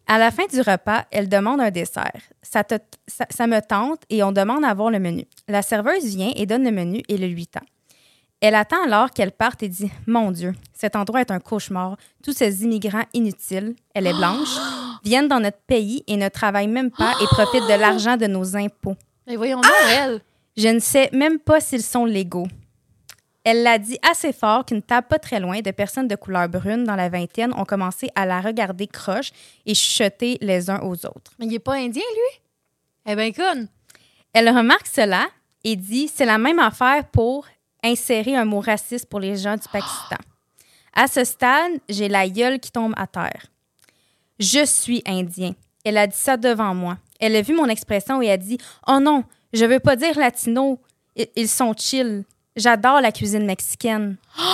À 0.08 0.18
la 0.20 0.30
fin 0.32 0.46
du 0.48 0.60
repas, 0.62 1.06
elle 1.12 1.30
demande 1.30 1.62
un 1.62 1.72
dessert. 1.72 2.22
Ça, 2.44 2.64
te- 2.64 2.76
ça, 3.08 3.26
ça 3.30 3.48
me 3.48 3.60
tente 3.62 4.04
et 4.10 4.22
on 4.24 4.32
demande 4.32 4.64
à 4.66 4.74
voir 4.74 4.92
le 4.92 5.00
menu. 5.00 5.26
La 5.48 5.62
serveuse 5.62 6.06
vient 6.06 6.32
et 6.36 6.46
donne 6.46 6.64
le 6.64 6.72
menu 6.72 7.02
et 7.10 7.18
le 7.18 7.28
lui 7.28 7.48
tend. 7.48 7.62
Elle 8.42 8.54
attend 8.56 8.84
alors 8.84 9.12
qu'elle 9.12 9.32
parte 9.32 9.64
et 9.64 9.70
dit 9.70 9.92
Mon 10.06 10.30
Dieu, 10.32 10.54
cet 10.74 10.96
endroit 10.96 11.22
est 11.22 11.32
un 11.32 11.40
cauchemar. 11.40 11.98
Tous 12.24 12.34
ces 12.34 12.64
immigrants 12.64 13.06
inutiles, 13.14 13.76
elle 13.96 14.06
est 14.08 14.14
blanche, 14.14 14.50
viennent 15.06 15.28
dans 15.28 15.40
notre 15.40 15.62
pays 15.68 16.04
et 16.08 16.18
ne 16.18 16.28
travaillent 16.28 16.68
même 16.68 16.92
pas 16.92 17.14
et 17.22 17.26
profitent 17.28 17.68
de 17.68 17.80
l'argent 17.80 18.18
de 18.18 18.26
nos 18.26 18.58
impôts. 18.58 18.96
Mais 19.28 19.36
voyons 19.36 19.62
donc, 19.62 19.72
elle. 19.90 20.22
Je 20.58 20.68
ne 20.68 20.80
sais 20.80 21.10
même 21.14 21.40
pas 21.40 21.60
s'ils 21.60 21.84
sont 21.84 22.06
légaux. 22.06 22.48
Elle 23.44 23.62
l'a 23.62 23.78
dit 23.78 24.00
assez 24.10 24.34
fort 24.34 24.66
qu'une 24.66 24.82
table 24.82 25.08
pas 25.08 25.20
très 25.20 25.40
loin 25.40 25.62
de 25.62 25.70
personnes 25.70 26.08
de 26.08 26.16
couleur 26.16 26.50
brune 26.50 26.84
dans 26.84 26.96
la 26.96 27.10
vingtaine 27.10 27.54
ont 27.54 27.66
commencé 27.66 28.10
à 28.16 28.26
la 28.26 28.42
regarder 28.42 28.88
croche 28.88 29.32
et 29.68 29.76
chuchoter 29.76 30.40
les 30.42 30.70
uns 30.70 30.82
aux 30.82 31.06
autres. 31.06 31.32
Mais 31.38 31.46
il 31.46 31.54
est 31.54 31.60
pas 31.60 31.76
indien, 31.76 32.02
lui? 32.02 32.42
Eh 33.06 33.16
ben, 33.16 33.32
conne. 33.32 33.68
Elle 34.34 34.50
remarque 34.50 34.88
cela 34.88 35.28
et 35.64 35.76
dit 35.76 36.08
c'est 36.08 36.26
la 36.26 36.40
même 36.40 36.58
affaire 36.58 37.06
pour 37.12 37.46
insérer 37.84 38.36
un 38.36 38.46
mot 38.46 38.62
raciste 38.62 39.08
pour 39.08 39.20
les 39.20 39.36
gens 39.36 39.56
du 39.56 39.68
Pakistan. 39.72 40.18
À 40.96 41.08
ce 41.08 41.24
stade, 41.24 41.74
j'ai 41.88 42.08
la 42.08 42.28
gueule 42.28 42.60
qui 42.60 42.72
tombe 42.72 42.94
à 42.98 43.06
terre. 43.06 43.46
Je 44.40 44.66
suis 44.66 45.02
indien. 45.06 45.54
Elle 45.84 45.98
a 45.98 46.08
dit 46.08 46.18
ça 46.18 46.38
devant 46.38 46.74
moi. 46.74 46.98
Elle 47.20 47.36
a 47.36 47.42
vu 47.42 47.54
mon 47.54 47.68
expression 47.68 48.22
et 48.22 48.32
a 48.32 48.38
dit 48.38 48.58
Oh 48.88 49.00
non, 49.00 49.24
je 49.54 49.66
veux 49.66 49.80
pas 49.80 49.96
dire 49.96 50.18
latino. 50.18 50.80
Ils 51.36 51.48
sont 51.48 51.74
chill. 51.78 52.24
J'adore 52.56 53.02
la 53.02 53.12
cuisine 53.12 53.46
mexicaine. 53.46 54.18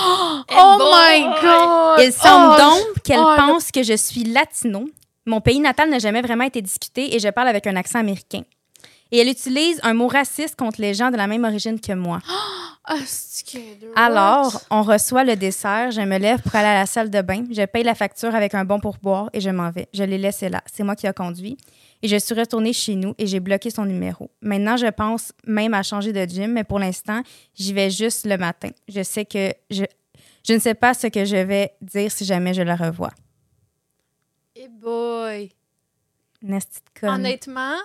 Oh 0.54 0.78
my 0.80 1.24
God! 1.42 2.00
Il 2.06 2.12
semble 2.12 2.56
Oh, 2.58 2.62
donc 2.62 3.04
qu'elle 3.04 3.20
oh, 3.20 3.30
le- 3.32 3.36
pense 3.38 3.72
que 3.72 3.84
je 3.84 3.96
suis 3.96 4.24
latino. 4.24 4.86
Mon 5.26 5.40
pays 5.40 5.60
natal 5.60 5.90
n'a 5.90 6.00
jamais 6.00 6.22
vraiment 6.22 6.44
été 6.46 6.62
discuté 6.62 7.16
et 7.16 7.20
je 7.20 7.30
parle 7.30 7.48
avec 7.48 7.68
un 7.68 7.76
accent 7.76 8.00
américain. 8.00 8.42
Et 9.12 9.18
elle 9.20 9.28
utilise 9.30 9.80
un 9.84 9.94
mot 9.94 10.08
raciste 10.08 10.56
contre 10.56 10.80
les 10.82 10.94
gens 10.94 11.12
de 11.12 11.18
la 11.18 11.28
même 11.28 11.44
origine 11.44 11.80
que 11.80 11.92
moi. 11.94 12.20
Que- 13.52 13.58
Alors, 13.96 14.62
on 14.72 14.82
reçoit 14.82 15.24
le 15.24 15.36
dessert, 15.36 15.92
je 15.92 16.02
me 16.02 16.18
lève 16.18 16.42
pour 16.42 16.56
aller 16.56 16.68
à 16.70 16.74
la 16.76 16.86
salle 16.86 17.10
de 17.10 17.22
bain, 17.22 17.44
je 17.52 17.64
paye 17.66 17.84
la 17.84 17.94
facture 17.96 18.34
avec 18.34 18.54
un 18.56 18.64
bon 18.66 18.80
pourboire 18.80 19.30
et 19.34 19.42
je 19.42 19.50
m'en 19.50 19.70
vais. 19.70 19.88
Je 19.94 20.04
l'ai 20.04 20.18
laissé 20.18 20.50
là. 20.50 20.62
C'est 20.72 20.84
moi 20.84 20.96
qui 20.96 21.06
ai 21.08 21.14
conduit. 21.14 21.58
Et 22.02 22.08
je 22.08 22.16
suis 22.18 22.34
retournée 22.34 22.74
chez 22.74 22.96
nous 22.96 23.14
et 23.18 23.28
j'ai 23.28 23.40
bloqué 23.40 23.70
son 23.70 23.86
numéro. 23.86 24.32
Maintenant, 24.42 24.78
je 24.78 24.88
pense 24.88 25.34
même 25.46 25.74
à 25.74 25.84
changer 25.84 26.14
de 26.14 26.24
gym, 26.26 26.52
mais 26.54 26.64
pour 26.64 26.80
l'instant, 26.80 27.22
j'y 27.54 27.74
vais 27.74 27.90
juste 27.92 28.26
le 28.26 28.38
matin. 28.38 28.70
Je 28.88 29.04
sais 29.04 29.26
que 29.26 29.54
je, 29.70 29.84
je 30.48 30.54
ne 30.54 30.60
sais 30.60 30.74
pas 30.74 30.94
ce 30.94 31.08
que 31.08 31.24
je 31.26 31.36
vais 31.36 31.74
dire 31.82 32.12
si 32.12 32.26
jamais 32.26 32.54
je 32.54 32.62
la 32.64 32.76
revois. 32.76 33.12
Eh 34.56 34.68
boy. 34.68 35.52
Nasty 36.42 36.80
de 36.80 37.00
conne. 37.00 37.10
Honnêtement, 37.10 37.76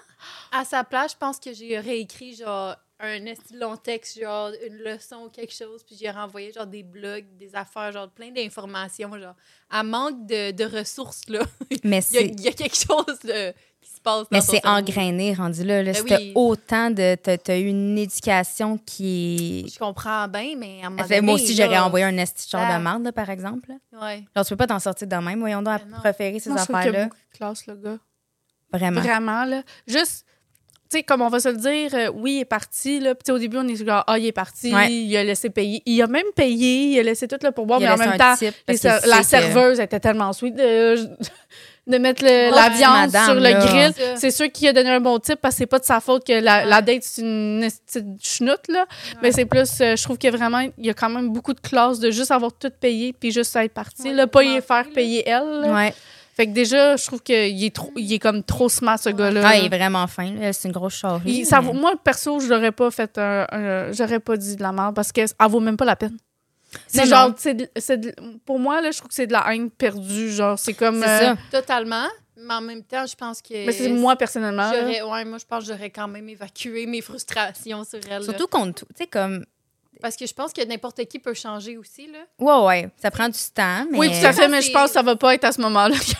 à 0.52 0.64
sa 0.64 0.84
place, 0.84 1.12
je 1.12 1.16
pense 1.18 1.38
que 1.38 1.52
j'ai 1.52 1.78
réécrit 1.78 2.34
genre 2.34 2.76
un 2.98 3.18
long 3.54 3.76
texte, 3.76 4.18
genre 4.18 4.50
une 4.66 4.78
leçon 4.78 5.24
ou 5.26 5.28
quelque 5.28 5.52
chose, 5.52 5.82
puis 5.84 5.96
j'ai 6.00 6.10
renvoyé 6.10 6.50
genre 6.52 6.66
des 6.66 6.82
blogs, 6.82 7.26
des 7.38 7.54
affaires, 7.54 7.92
genre 7.92 8.08
plein 8.08 8.30
d'informations, 8.30 9.10
genre. 9.18 9.34
À 9.68 9.82
manque 9.82 10.26
de, 10.26 10.52
de 10.52 10.64
ressources, 10.64 11.28
là. 11.28 11.40
Mais 11.84 11.98
Il 12.10 12.14
y, 12.14 12.18
a, 12.18 12.20
c'est 12.22 12.24
il 12.28 12.40
y 12.40 12.48
a 12.48 12.52
quelque 12.52 12.76
chose 12.76 13.18
de- 13.24 13.52
qui 13.82 13.90
se 13.92 14.00
passe 14.00 14.22
dans 14.22 14.28
mais 14.32 14.40
c'est 14.40 14.66
engrainé, 14.66 15.34
rendu 15.34 15.62
là. 15.62 15.80
là. 15.82 15.92
Ben 15.92 16.02
oui. 16.18 16.32
autant 16.34 16.90
de. 16.90 17.14
T'as 17.16 17.56
eu 17.58 17.66
une 17.66 17.96
éducation 17.98 18.78
qui 18.78 19.64
est. 19.66 19.74
Je 19.74 19.78
comprends 19.78 20.26
bien, 20.26 20.54
mais 20.56 20.80
à 20.82 20.86
un 20.86 20.90
moment 20.90 21.04
moi 21.22 21.34
aussi, 21.34 21.54
j'aurais 21.54 21.78
envoyé 21.78 22.04
un 22.06 22.16
esti 22.16 22.50
de 22.50 22.56
Ah. 22.58 22.78
de 22.78 22.82
marde, 22.82 23.04
là, 23.04 23.12
par 23.12 23.28
exemple. 23.30 23.68
là. 23.92 24.00
Ouais. 24.06 24.24
Genre, 24.34 24.44
tu 24.44 24.48
peux 24.50 24.56
pas 24.56 24.66
t'en 24.66 24.80
sortir 24.80 25.06
de 25.06 25.16
même. 25.16 25.38
Voyons 25.38 25.60
donc 25.62 25.74
à 25.74 25.78
Ben 25.84 25.88
non. 25.90 25.98
préférer 25.98 26.40
ces 26.40 26.50
affaires-là. 26.50 27.04
beaucoup 27.04 27.16
de 27.32 27.36
classe, 27.36 27.66
le 27.66 27.76
gars. 27.76 27.98
Vraiment. 28.72 29.00
Vraiment, 29.00 29.44
là. 29.44 29.62
Juste, 29.86 30.24
tu 30.90 30.98
sais, 30.98 31.02
comme 31.02 31.20
on 31.22 31.28
va 31.28 31.40
se 31.40 31.48
le 31.48 31.56
dire, 31.56 31.90
euh, 31.94 32.10
oui, 32.14 32.34
il 32.34 32.40
est 32.40 32.44
parti, 32.44 33.00
là. 33.00 33.14
Puis, 33.14 33.24
tu 33.24 33.26
sais, 33.26 33.32
au 33.32 33.38
début, 33.38 33.56
on 33.58 33.66
est 33.66 33.76
genre, 33.84 34.04
ah, 34.06 34.18
il 34.18 34.26
est 34.26 34.32
parti, 34.32 34.72
Ouais. 34.74 34.92
il 34.92 35.16
a 35.16 35.24
laissé 35.24 35.50
payer. 35.50 35.82
Il 35.86 36.00
a 36.02 36.06
même 36.06 36.26
payé, 36.34 36.92
il 36.92 36.98
a 36.98 37.02
laissé 37.02 37.26
tout 37.26 37.38
le 37.42 37.50
pourboire, 37.50 37.80
Il 37.80 37.84
mais 37.86 37.90
en 37.92 37.96
même 37.96 38.16
temps, 38.18 38.34
les 38.40 38.50
la 39.06 39.18
que- 39.20 39.24
serveuse 39.26 39.80
était 39.80 39.98
tellement 40.00 40.32
sweet 40.32 40.54
de, 40.54 40.94
de 41.88 41.98
mettre 41.98 42.24
le- 42.24 42.50
Oh, 42.52 42.54
la 42.54 42.68
viande 42.68 43.06
madame, 43.12 43.24
sur 43.24 43.34
le 43.34 43.40
là. 43.40 43.52
grill. 43.66 43.92
C'est 44.16 44.30
sûr 44.30 44.50
qu'il 44.52 44.68
a 44.68 44.72
donné 44.72 44.90
un 44.90 45.00
bon 45.00 45.18
type 45.18 45.40
parce 45.40 45.54
que 45.54 45.58
c'est 45.58 45.66
pas 45.66 45.78
de 45.80 45.84
sa 45.84 46.00
faute 46.00 46.24
que 46.26 46.32
la, 46.40 46.64
la 46.64 46.82
date, 46.82 47.02
c'est 47.02 47.22
une 47.22 47.64
petite 47.68 48.24
chenoute, 48.24 48.68
là. 48.68 48.86
Mais 49.22 49.32
c'est 49.32 49.44
plus, 49.46 49.80
euh, 49.80 49.96
je 49.96 50.02
trouve 50.04 50.18
qu'il 50.18 50.30
y 50.30 50.34
a 50.34 50.36
vraiment, 50.36 50.60
il 50.60 50.86
y 50.86 50.90
a 50.90 50.94
quand 50.94 51.08
même 51.10 51.30
beaucoup 51.30 51.52
de 51.52 51.60
classe 51.60 51.98
de 52.00 52.10
juste 52.12 52.30
avoir 52.30 52.52
tout 52.52 52.70
payé 52.80 53.12
puis 53.12 53.30
juste 53.32 53.54
être 53.56 53.72
parti, 53.74 54.02
Ouais, 54.08 54.12
là. 54.14 54.26
Pas 54.28 54.42
y 54.44 54.60
faire 54.60 54.84
là. 54.84 54.90
payer 54.94 55.28
elle, 55.28 55.62
là. 55.62 55.90
Fait 56.36 56.46
que 56.46 56.52
déjà, 56.52 56.96
je 56.96 57.06
trouve 57.06 57.22
qu'il 57.22 57.64
est, 57.64 57.74
trop, 57.74 57.90
il 57.96 58.12
est 58.12 58.18
comme 58.18 58.42
trop 58.42 58.68
smart, 58.68 58.98
ce 58.98 59.08
gars-là. 59.08 59.40
Ah, 59.42 59.56
il 59.56 59.64
est 59.64 59.74
vraiment 59.74 60.06
fin. 60.06 60.34
C'est 60.52 60.68
une 60.68 60.72
grosse 60.72 60.96
charrue. 60.96 61.44
Ça 61.46 61.60
vaut- 61.60 61.72
moi, 61.72 61.94
perso, 62.02 62.40
je 62.40 62.48
l'aurais 62.48 62.72
pas 62.72 62.90
fait 62.90 63.16
un, 63.16 63.46
un- 63.50 63.92
J'aurais 63.92 64.20
pas 64.20 64.36
dit 64.36 64.54
de 64.54 64.62
la 64.62 64.70
merde 64.70 64.94
parce 64.94 65.12
qu'elle 65.12 65.28
vaut 65.48 65.60
même 65.60 65.78
pas 65.78 65.86
la 65.86 65.96
peine. 65.96 66.18
C'est 66.88 67.06
genre, 67.06 67.32
c'est 67.38 68.14
pour 68.44 68.58
moi, 68.58 68.82
là, 68.82 68.90
je 68.90 68.98
trouve 68.98 69.08
que 69.08 69.14
c'est 69.14 69.26
de 69.26 69.32
la 69.32 69.46
haine 69.54 69.70
perdue. 69.70 70.30
Genre, 70.30 70.58
c'est 70.58 70.74
comme. 70.74 71.00
C'est 71.00 71.08
euh, 71.08 71.34
ça. 71.34 71.60
Totalement. 71.60 72.06
Mais 72.36 72.52
en 72.52 72.60
même 72.60 72.82
temps, 72.82 73.06
je 73.06 73.14
pense 73.14 73.40
que. 73.40 73.64
Mais 73.64 73.72
c'est 73.72 73.88
moi, 73.88 74.14
personnellement. 74.16 74.70
ouais, 74.70 75.24
moi, 75.24 75.38
je 75.38 75.44
pense 75.46 75.64
que 75.64 75.72
j'aurais 75.72 75.88
quand 75.88 76.08
même 76.08 76.28
évacué 76.28 76.84
mes 76.84 77.00
frustrations 77.00 77.82
sur 77.84 78.00
elle. 78.10 78.24
Surtout 78.24 78.46
contre 78.46 78.80
tout. 78.80 78.86
Tu 78.94 79.04
sais, 79.04 79.06
comme. 79.06 79.44
Parce 80.00 80.16
que 80.16 80.26
je 80.26 80.34
pense 80.34 80.52
que 80.52 80.64
n'importe 80.64 81.04
qui 81.06 81.18
peut 81.18 81.34
changer 81.34 81.76
aussi, 81.78 82.06
là. 82.10 82.18
Ouais, 82.38 82.66
ouais, 82.66 82.88
ça 83.00 83.10
prend 83.10 83.28
du 83.28 83.38
temps, 83.54 83.86
mais... 83.90 83.98
Oui, 83.98 84.08
tout 84.08 84.26
à 84.26 84.32
fait, 84.32 84.48
mais 84.48 84.62
je 84.62 84.70
pense 84.70 84.88
que 84.88 84.92
ça 84.94 85.02
va 85.02 85.16
pas 85.16 85.34
être 85.34 85.44
à 85.44 85.52
ce 85.52 85.60
moment-là 85.62 85.96
qu'il 86.00 86.14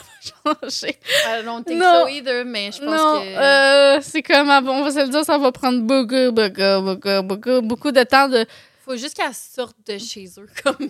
va 0.45 0.55
changer. 0.63 0.99
I 1.29 1.45
don't 1.45 1.65
think 1.65 1.79
Non. 1.81 2.03
so 2.05 2.09
either, 2.09 2.45
mais 2.45 2.73
je 2.73 2.79
pense 2.79 2.91
Non, 2.91 3.21
que... 3.23 3.27
euh, 3.39 4.01
c'est 4.03 4.23
comme, 4.23 4.49
ah 4.51 4.61
bon, 4.61 4.73
on 4.73 4.85
va 4.85 4.91
se 4.91 5.01
le 5.01 5.09
dire, 5.09 5.25
ça 5.25 5.39
va 5.39 5.53
prendre 5.53 5.81
beaucoup, 5.83 6.33
beaucoup, 6.33 6.83
beaucoup, 6.83 7.23
beaucoup, 7.23 7.63
beaucoup 7.63 7.93
de 7.93 8.03
temps 8.03 8.29
de... 8.29 8.47
Faut 8.85 8.97
juste 8.97 9.15
qu'elle 9.15 9.35
sorte 9.35 9.77
de 9.87 9.99
chez 9.99 10.27
eux, 10.39 10.49
comme... 10.65 10.89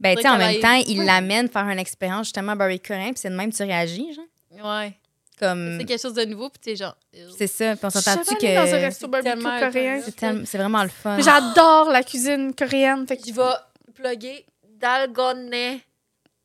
Ben, 0.00 0.16
tu 0.16 0.22
sais, 0.22 0.28
en 0.28 0.36
même 0.38 0.52
qu'elle 0.52 0.60
temps, 0.60 0.68
aille- 0.72 0.84
il 0.88 1.04
l'amène 1.04 1.48
faire 1.48 1.66
une 1.68 1.78
expérience 1.78 2.26
justement 2.26 2.52
à 2.52 2.54
barbecue 2.56 2.88
coréen, 2.88 3.10
puis 3.12 3.18
c'est 3.20 3.30
de 3.30 3.36
même 3.36 3.50
que 3.52 3.56
tu 3.56 3.62
réagis, 3.62 4.12
genre. 4.14 4.70
Ouais. 4.80 4.92
Comme... 5.38 5.78
C'est 5.80 5.84
quelque 5.86 6.00
chose 6.00 6.14
de 6.14 6.24
nouveau, 6.24 6.48
puis 6.48 6.60
t'es 6.60 6.76
genre... 6.76 6.96
C'est 7.36 7.46
ça, 7.48 7.74
puis 7.76 7.84
on 7.86 7.90
s'entend-tu 7.90 8.34
allée 8.36 8.54
dans 8.54 8.62
un 8.62 8.78
que 8.78 8.84
resto 8.84 9.08
barbecue 9.08 9.42
coréen? 9.42 10.02
c'est 10.04 10.16
tellement- 10.16 10.44
c'est 10.46 10.58
vraiment 10.58 10.82
le 10.82 10.88
fun. 10.88 11.18
J'adore 11.20 11.90
la 11.90 12.02
cuisine 12.04 12.54
coréenne. 12.54 13.06
Fait 13.06 13.16
que 13.16 13.26
Je 13.26 13.32
vais 13.32 13.92
plugger 13.94 14.46
Dalgone, 14.64 15.80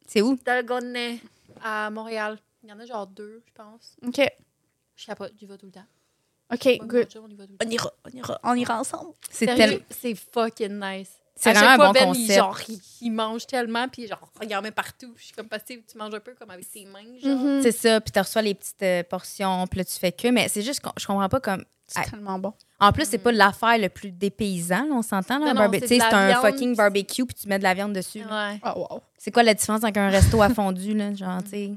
C'est 0.08 0.22
où? 0.22 0.40
Dalgone 0.44 1.20
à 1.64 1.90
Montréal. 1.92 2.40
Il 2.64 2.70
y 2.70 2.74
en 2.74 2.80
a 2.80 2.86
genre 2.86 3.08
deux, 3.08 3.44
je 3.46 3.52
pense. 3.54 3.96
OK, 4.06 4.22
Je 4.96 5.06
capote, 5.06 5.34
j'y 5.38 5.46
vais 5.46 5.58
tout 5.58 5.68
le 5.68 5.72
temps. 5.72 5.86
OK, 6.52 6.80
good. 6.88 7.08
on 7.24 7.28
y 7.30 7.36
va 7.36 7.46
tout 7.46 7.52
le 7.54 7.58
temps. 7.58 7.66
On 7.66 7.70
ira, 7.70 7.94
on 8.06 8.10
ira, 8.18 8.40
on 8.44 8.56
ira 8.56 8.80
ensemble. 8.80 9.14
C'est 9.30 9.46
tellement... 9.46 9.84
C'est 9.90 10.16
fucking 10.16 10.80
nice. 10.80 11.12
C'est 11.42 11.54
vraiment 11.54 11.72
un 11.72 11.76
fois, 11.76 11.88
bon 11.88 11.92
Ben, 11.94 12.06
concept. 12.06 12.28
Il, 12.30 12.34
genre, 12.36 12.60
il, 12.68 12.80
il 13.02 13.12
mange 13.12 13.48
tellement, 13.48 13.88
puis 13.88 14.08
genre, 14.08 14.30
il 14.44 14.56
en 14.56 14.62
met 14.62 14.72
partout. 14.72 15.14
Je 15.18 15.24
suis 15.26 15.34
comme, 15.34 15.48
parce 15.48 15.64
que 15.64 15.74
tu 15.74 15.98
manges 15.98 16.14
un 16.14 16.20
peu 16.20 16.34
comme 16.38 16.50
avec 16.52 16.70
tes 16.70 16.86
mains, 16.86 17.00
genre. 17.24 17.38
Mhm. 17.38 17.62
C'est 17.64 17.72
ça, 17.72 18.02
puis 18.02 18.12
tu 18.12 18.20
reçois 18.20 18.42
les 18.42 18.54
petites 18.56 18.84
euh, 18.84 19.04
portions, 19.04 19.66
puis 19.68 19.78
là, 19.80 19.86
tu 19.86 19.98
fais 19.98 20.12
que. 20.12 20.28
Mais 20.28 20.48
c'est 20.50 20.62
juste 20.62 20.82
que 20.82 20.90
je 20.98 21.08
comprends 21.08 21.30
pas 21.30 21.40
comme. 21.40 21.64
C'est 21.88 22.04
tellement 22.08 22.38
bon. 22.38 22.54
En 22.80 22.92
plus, 22.92 23.06
c'est 23.06 23.18
pas 23.18 23.32
l'affaire 23.32 23.78
le 23.80 23.90
plus 23.90 24.12
dépaysant, 24.12 24.84
là, 24.86 24.92
on 24.94 25.02
s'entend. 25.02 25.40
Là, 25.40 25.54
barbe- 25.56 25.74
c'est 25.76 25.82
tu 25.82 25.88
sais, 25.88 25.96
de 25.96 26.00
la 26.02 26.10
c'est 26.10 26.16
un 26.16 26.28
viande, 26.28 26.42
fucking 26.42 26.76
barbecue, 26.76 27.26
puis 27.26 27.36
tu 27.36 27.48
mets 27.48 27.58
de 27.58 27.64
la 27.64 27.74
viande 27.74 27.94
dessus. 27.94 28.20
Ouais. 28.20 28.60
Ah, 28.62 28.78
wow. 28.78 29.02
C'est 29.18 29.32
quoi 29.32 29.42
la 29.42 29.54
différence 29.56 29.84
avec 29.84 29.98
un 29.98 30.10
resto 30.10 30.40
à 30.42 30.50
fondu, 30.50 30.94
là? 30.94 31.14
Genre, 31.16 31.44
tu 31.44 31.50
sais, 31.50 31.72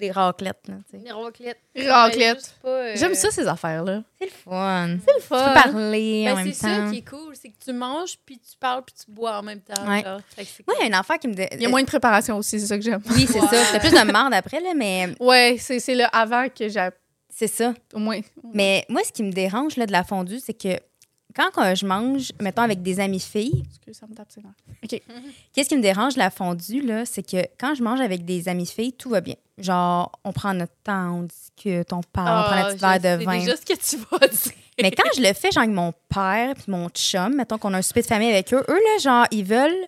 des 0.00 0.10
raclettes, 0.10 0.66
là, 0.68 0.74
tu. 0.90 0.98
Des 0.98 1.10
raclettes. 1.12 1.58
Raclette. 1.88 2.38
Juste 2.38 2.54
pas, 2.62 2.68
euh, 2.68 2.92
J'aime 2.96 3.14
ça, 3.14 3.30
ces 3.30 3.46
affaires-là. 3.46 4.02
C'est 4.18 4.24
le 4.24 4.30
fun. 4.30 4.96
C'est 5.06 5.14
le 5.14 5.20
Tu 5.20 5.26
fun. 5.26 5.46
peux 5.48 5.54
parler 5.70 6.26
en 6.28 6.34
Ben, 6.34 6.36
même 6.44 6.52
c'est 6.52 6.66
ça 6.66 6.68
temps. 6.76 6.90
qui 6.90 6.98
est 6.98 7.08
cool, 7.08 7.36
c'est 7.36 7.48
que 7.50 7.64
tu 7.64 7.72
manges, 7.72 8.16
puis 8.26 8.38
tu 8.38 8.56
parles, 8.58 8.82
puis 8.84 8.94
tu 9.04 9.10
bois 9.12 9.38
en 9.38 9.42
même 9.42 9.60
temps. 9.60 9.80
Ouais. 9.86 10.02
Moi, 10.02 10.20
il 10.38 10.80
y 10.80 10.82
a 10.82 10.86
une 10.86 10.94
affaire 10.94 11.18
qui 11.18 11.28
me. 11.28 11.34
dé- 11.34 11.48
Il 11.52 11.62
y 11.62 11.66
a 11.66 11.68
moins 11.68 11.82
de 11.82 11.86
préparation 11.86 12.36
aussi, 12.38 12.58
c'est 12.58 12.66
ça 12.66 12.76
que 12.76 12.82
j'aime. 12.84 13.02
Oui, 13.10 13.26
c'est 13.30 13.38
ça. 13.40 13.64
C'est 13.72 13.78
plus 13.78 13.90
de 13.92 14.12
merde 14.12 14.34
après, 14.34 14.60
là, 14.60 14.72
mais 14.74 15.14
Ouais, 15.20 15.56
c'est 15.60 15.78
c'est 15.78 15.94
le 15.94 16.04
avant 16.12 16.48
que 16.48 16.68
j'ai 16.68 16.88
c'est 17.32 17.46
ça. 17.46 17.72
au 17.94 17.98
moins. 17.98 18.20
Mais 18.52 18.84
moi, 18.88 19.02
ce 19.04 19.12
qui 19.12 19.22
me 19.22 19.32
dérange 19.32 19.76
là, 19.76 19.86
de 19.86 19.92
la 19.92 20.02
fondue, 20.04 20.40
c'est 20.40 20.52
que 20.54 20.76
quand 21.34 21.50
euh, 21.62 21.74
je 21.74 21.86
mange, 21.86 22.32
mettons, 22.40 22.62
avec 22.62 22.82
des 22.82 23.00
amies 23.00 23.20
filles, 23.20 23.62
Excuse, 23.68 23.96
ça 23.98 24.06
me 24.06 24.14
tape 24.14 24.30
ses 24.30 24.40
nerfs. 24.42 25.00
Qu'est-ce 25.52 25.68
qui 25.68 25.76
me 25.76 25.82
dérange 25.82 26.16
la 26.16 26.30
fondue, 26.30 26.82
là, 26.82 27.04
c'est 27.04 27.22
que 27.22 27.38
quand 27.58 27.74
je 27.74 27.82
mange 27.82 28.00
avec 28.00 28.24
des 28.24 28.48
amis 28.48 28.66
filles, 28.66 28.92
tout 28.92 29.10
va 29.10 29.20
bien. 29.20 29.34
Genre, 29.58 30.10
on 30.24 30.32
prend 30.32 30.54
notre 30.54 30.72
temps, 30.84 31.18
on 31.18 31.22
discute, 31.24 31.92
on 31.92 32.00
parle, 32.02 32.40
on 32.40 32.42
prend 32.44 32.52
Ah, 32.52 32.62
notre 32.62 32.74
petit 32.74 32.80
verre 33.02 33.18
de 33.18 33.24
vin. 33.24 33.38
déjà 33.38 33.56
ce 33.56 33.66
que 33.66 33.74
tu 33.74 33.96
vas 34.10 34.26
dire. 34.26 34.52
Mais 34.82 34.90
quand 34.92 35.08
je 35.14 35.20
le 35.20 35.32
fais, 35.34 35.50
genre, 35.50 35.62
avec 35.64 35.74
mon 35.74 35.92
père 36.08 36.54
puis 36.54 36.64
mon 36.68 36.88
chum, 36.88 37.34
mettons 37.34 37.58
qu'on 37.58 37.74
a 37.74 37.78
un 37.78 37.82
souper 37.82 38.00
de 38.00 38.06
famille 38.06 38.30
avec 38.30 38.52
eux, 38.54 38.64
eux, 38.68 38.74
là, 38.74 38.98
genre, 39.02 39.26
ils 39.30 39.44
veulent 39.44 39.86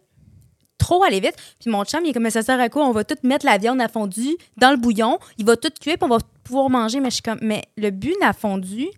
trop 0.76 1.02
aller 1.04 1.20
vite. 1.20 1.34
Puis 1.60 1.70
mon 1.70 1.84
chum, 1.84 2.00
il 2.04 2.10
est 2.10 2.12
comme, 2.12 2.24
mais 2.24 2.30
ça 2.30 2.42
sert 2.42 2.60
à 2.60 2.68
quoi? 2.68 2.86
On 2.86 2.92
va 2.92 3.04
tout 3.04 3.14
mettre 3.22 3.46
la 3.46 3.56
viande 3.56 3.80
à 3.80 3.88
fondue 3.88 4.36
dans 4.58 4.70
le 4.70 4.76
bouillon, 4.76 5.18
il 5.38 5.46
va 5.46 5.56
tout 5.56 5.70
cuire, 5.80 5.96
puis 5.96 6.04
on 6.04 6.08
va 6.08 6.18
pouvoir 6.44 6.68
manger. 6.68 7.00
Mais 7.00 7.08
je 7.08 7.14
suis 7.14 7.22
comme, 7.22 7.38
mais 7.40 7.62
le 7.78 7.90
but 7.90 8.10
de 8.20 8.26
la 8.26 8.32
fondue, 8.34 8.88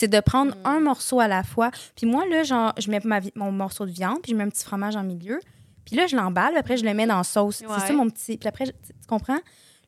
c'est 0.00 0.08
de 0.08 0.20
prendre 0.20 0.54
Mm. 0.56 0.66
un 0.66 0.80
morceau 0.80 1.20
à 1.20 1.28
la 1.28 1.42
fois. 1.42 1.70
Puis 1.96 2.06
moi, 2.06 2.26
là, 2.26 2.42
genre, 2.42 2.72
je 2.78 2.90
mets 2.90 3.00
ma 3.04 3.20
mon 3.34 3.52
morceau 3.52 3.84
de 3.86 3.90
viande, 3.90 4.20
puis 4.22 4.32
je 4.32 4.36
mets 4.36 4.44
un 4.44 4.48
petit 4.48 4.64
fromage 4.64 4.96
en 4.96 5.02
milieu. 5.02 5.38
Puis 5.84 5.96
là, 5.96 6.06
je 6.06 6.16
l'emballe, 6.16 6.50
puis 6.50 6.58
après, 6.58 6.76
je 6.76 6.84
le 6.84 6.94
mets 6.94 7.06
dans 7.06 7.16
la 7.18 7.24
sauce. 7.24 7.60
Ouais. 7.60 7.66
C'est 7.80 7.88
ça, 7.88 7.92
mon 7.92 8.08
petit. 8.08 8.36
Puis 8.38 8.48
après, 8.48 8.66
je- 8.66 8.70
tu 8.72 8.92
comprends? 9.08 9.38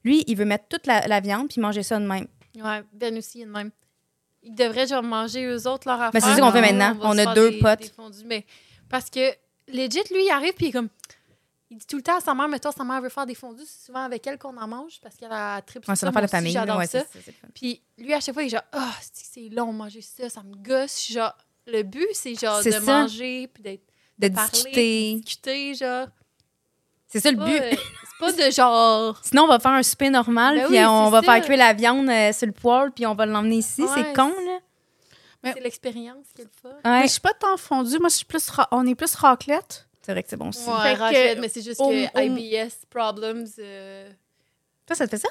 Lui, 0.04 0.24
il 0.26 0.36
veut 0.36 0.44
mettre 0.44 0.64
toute 0.68 0.86
la, 0.86 1.06
la 1.06 1.20
viande, 1.20 1.48
puis 1.48 1.60
manger 1.60 1.82
ça 1.82 1.98
de 1.98 2.06
même. 2.06 2.26
Ouais, 2.56 2.82
Ben 2.92 3.16
aussi, 3.16 3.40
il 3.40 3.46
de 3.46 3.50
même. 3.50 3.70
Ils 4.42 4.54
devraient 4.54 4.86
genre 4.88 5.02
manger 5.04 5.44
eux 5.46 5.68
autres 5.68 5.86
leur 5.88 6.00
affaire. 6.00 6.10
Ben, 6.12 6.20
c'est 6.20 6.34
ça 6.34 6.40
qu'on 6.40 6.50
fait 6.52 6.60
maintenant. 6.72 6.96
On 7.02 7.16
a 7.16 7.32
deux 7.34 7.50
des- 7.52 7.58
potes. 7.60 7.80
des 7.82 7.88
fondus. 7.88 8.24
Mais 8.26 8.44
parce 8.88 9.08
que, 9.08 9.20
legit, 9.68 10.00
lui, 10.10 10.24
il 10.26 10.30
arrive 10.32 10.52
puis 10.54 10.66
il 10.66 10.68
est 10.70 10.72
comme. 10.72 10.88
Il 11.72 11.78
dit 11.78 11.86
tout 11.86 11.96
le 11.96 12.02
temps 12.02 12.18
à 12.18 12.20
sa 12.20 12.34
mère, 12.34 12.48
mettons, 12.48 12.70
sa 12.70 12.84
mère 12.84 13.00
veut 13.00 13.08
faire 13.08 13.24
des 13.24 13.34
fondus, 13.34 13.62
c'est 13.66 13.86
souvent 13.86 14.04
avec 14.04 14.26
elle 14.26 14.38
qu'on 14.38 14.54
en 14.58 14.68
mange 14.68 15.00
parce 15.02 15.16
qu'elle 15.16 15.32
a 15.32 15.62
tripe 15.62 15.88
Ouais, 15.88 15.96
ça. 15.96 16.10
Moi 16.10 16.20
de 16.20 16.26
famille. 16.26 16.48
aussi, 16.50 16.58
J'adore 16.58 16.76
ouais, 16.76 16.86
ça. 16.86 17.00
c'est- 17.00 17.06
c'est- 17.12 17.20
c'est 17.24 17.30
le 17.30 17.36
fun. 17.40 17.46
Puis 17.54 17.82
lui, 17.96 18.12
à 18.12 18.20
chaque 18.20 18.34
fois, 18.34 18.42
il 18.42 18.46
est 18.46 18.50
genre, 18.50 18.60
ah, 18.72 18.92
c'est 19.00 19.24
c'est 19.24 19.48
long 19.48 19.72
manger 19.72 20.02
ça, 20.02 20.28
ça 20.28 20.42
me 20.42 20.54
gosse. 20.54 21.10
Genre, 21.10 21.32
le 21.66 21.82
but, 21.82 22.06
c'est 22.12 22.34
genre 22.34 22.60
C'est 22.62 22.78
de 22.78 22.84
ça. 22.84 23.02
manger 23.02 23.48
puis 23.48 23.62
d'être. 23.62 23.84
De 24.18 24.28
parler, 24.28 24.50
discuter. 24.52 25.14
discuter, 25.24 25.74
genre. 25.74 26.08
C'est 27.08 27.20
ça 27.20 27.30
le 27.30 27.38
but. 27.38 27.58
euh, 27.60 27.70
c'est 27.70 28.18
pas 28.20 28.32
de 28.32 28.50
genre. 28.50 29.18
Sinon, 29.24 29.44
on 29.44 29.48
va 29.48 29.58
faire 29.58 29.70
un 29.72 29.82
souper 29.82 30.10
normal, 30.10 30.56
Ben 30.56 30.66
puis 30.66 30.78
oui, 30.78 30.84
on 30.84 31.08
va 31.08 31.20
ça. 31.22 31.32
faire 31.32 31.42
cuire 31.44 31.58
la 31.58 31.72
viande 31.72 32.08
euh, 32.10 32.32
sur 32.34 32.46
le 32.46 32.52
poêle, 32.52 32.90
puis 32.90 33.06
on 33.06 33.14
va 33.14 33.24
l'emmener 33.24 33.56
ici. 33.56 33.82
Ouais, 33.82 33.88
c'est 33.94 34.12
con, 34.14 34.28
là. 34.28 34.58
Mais- 35.42 35.52
C'est 35.54 35.60
l'expérience 35.60 36.26
qui 36.34 36.42
est 36.42 36.44
le 36.44 36.50
fun. 36.62 36.76
Mais 36.84 37.02
je 37.04 37.12
suis 37.12 37.20
pas 37.20 37.32
tant 37.34 37.56
fondue. 37.56 37.98
Moi, 37.98 38.10
je 38.10 38.16
suis 38.16 38.24
plus 38.26 38.48
ra- 38.50 38.68
on 38.70 38.86
est 38.86 38.94
plus 38.94 39.14
raclette. 39.14 39.88
C'est 40.04 40.12
vrai 40.12 40.22
que 40.22 40.28
c'est 40.28 40.36
bon 40.36 40.48
aussi. 40.48 40.68
Ouais, 40.68 40.94
que, 40.94 40.98
raclette, 40.98 41.38
mais 41.38 41.48
c'est 41.48 41.62
juste 41.62 41.78
que 41.80 42.20
IBS 42.24 42.72
problems. 42.90 43.46
euh, 43.58 44.10
Toi, 44.86 44.96
ça 44.96 45.06
te 45.06 45.10
fait 45.10 45.18
ça? 45.18 45.28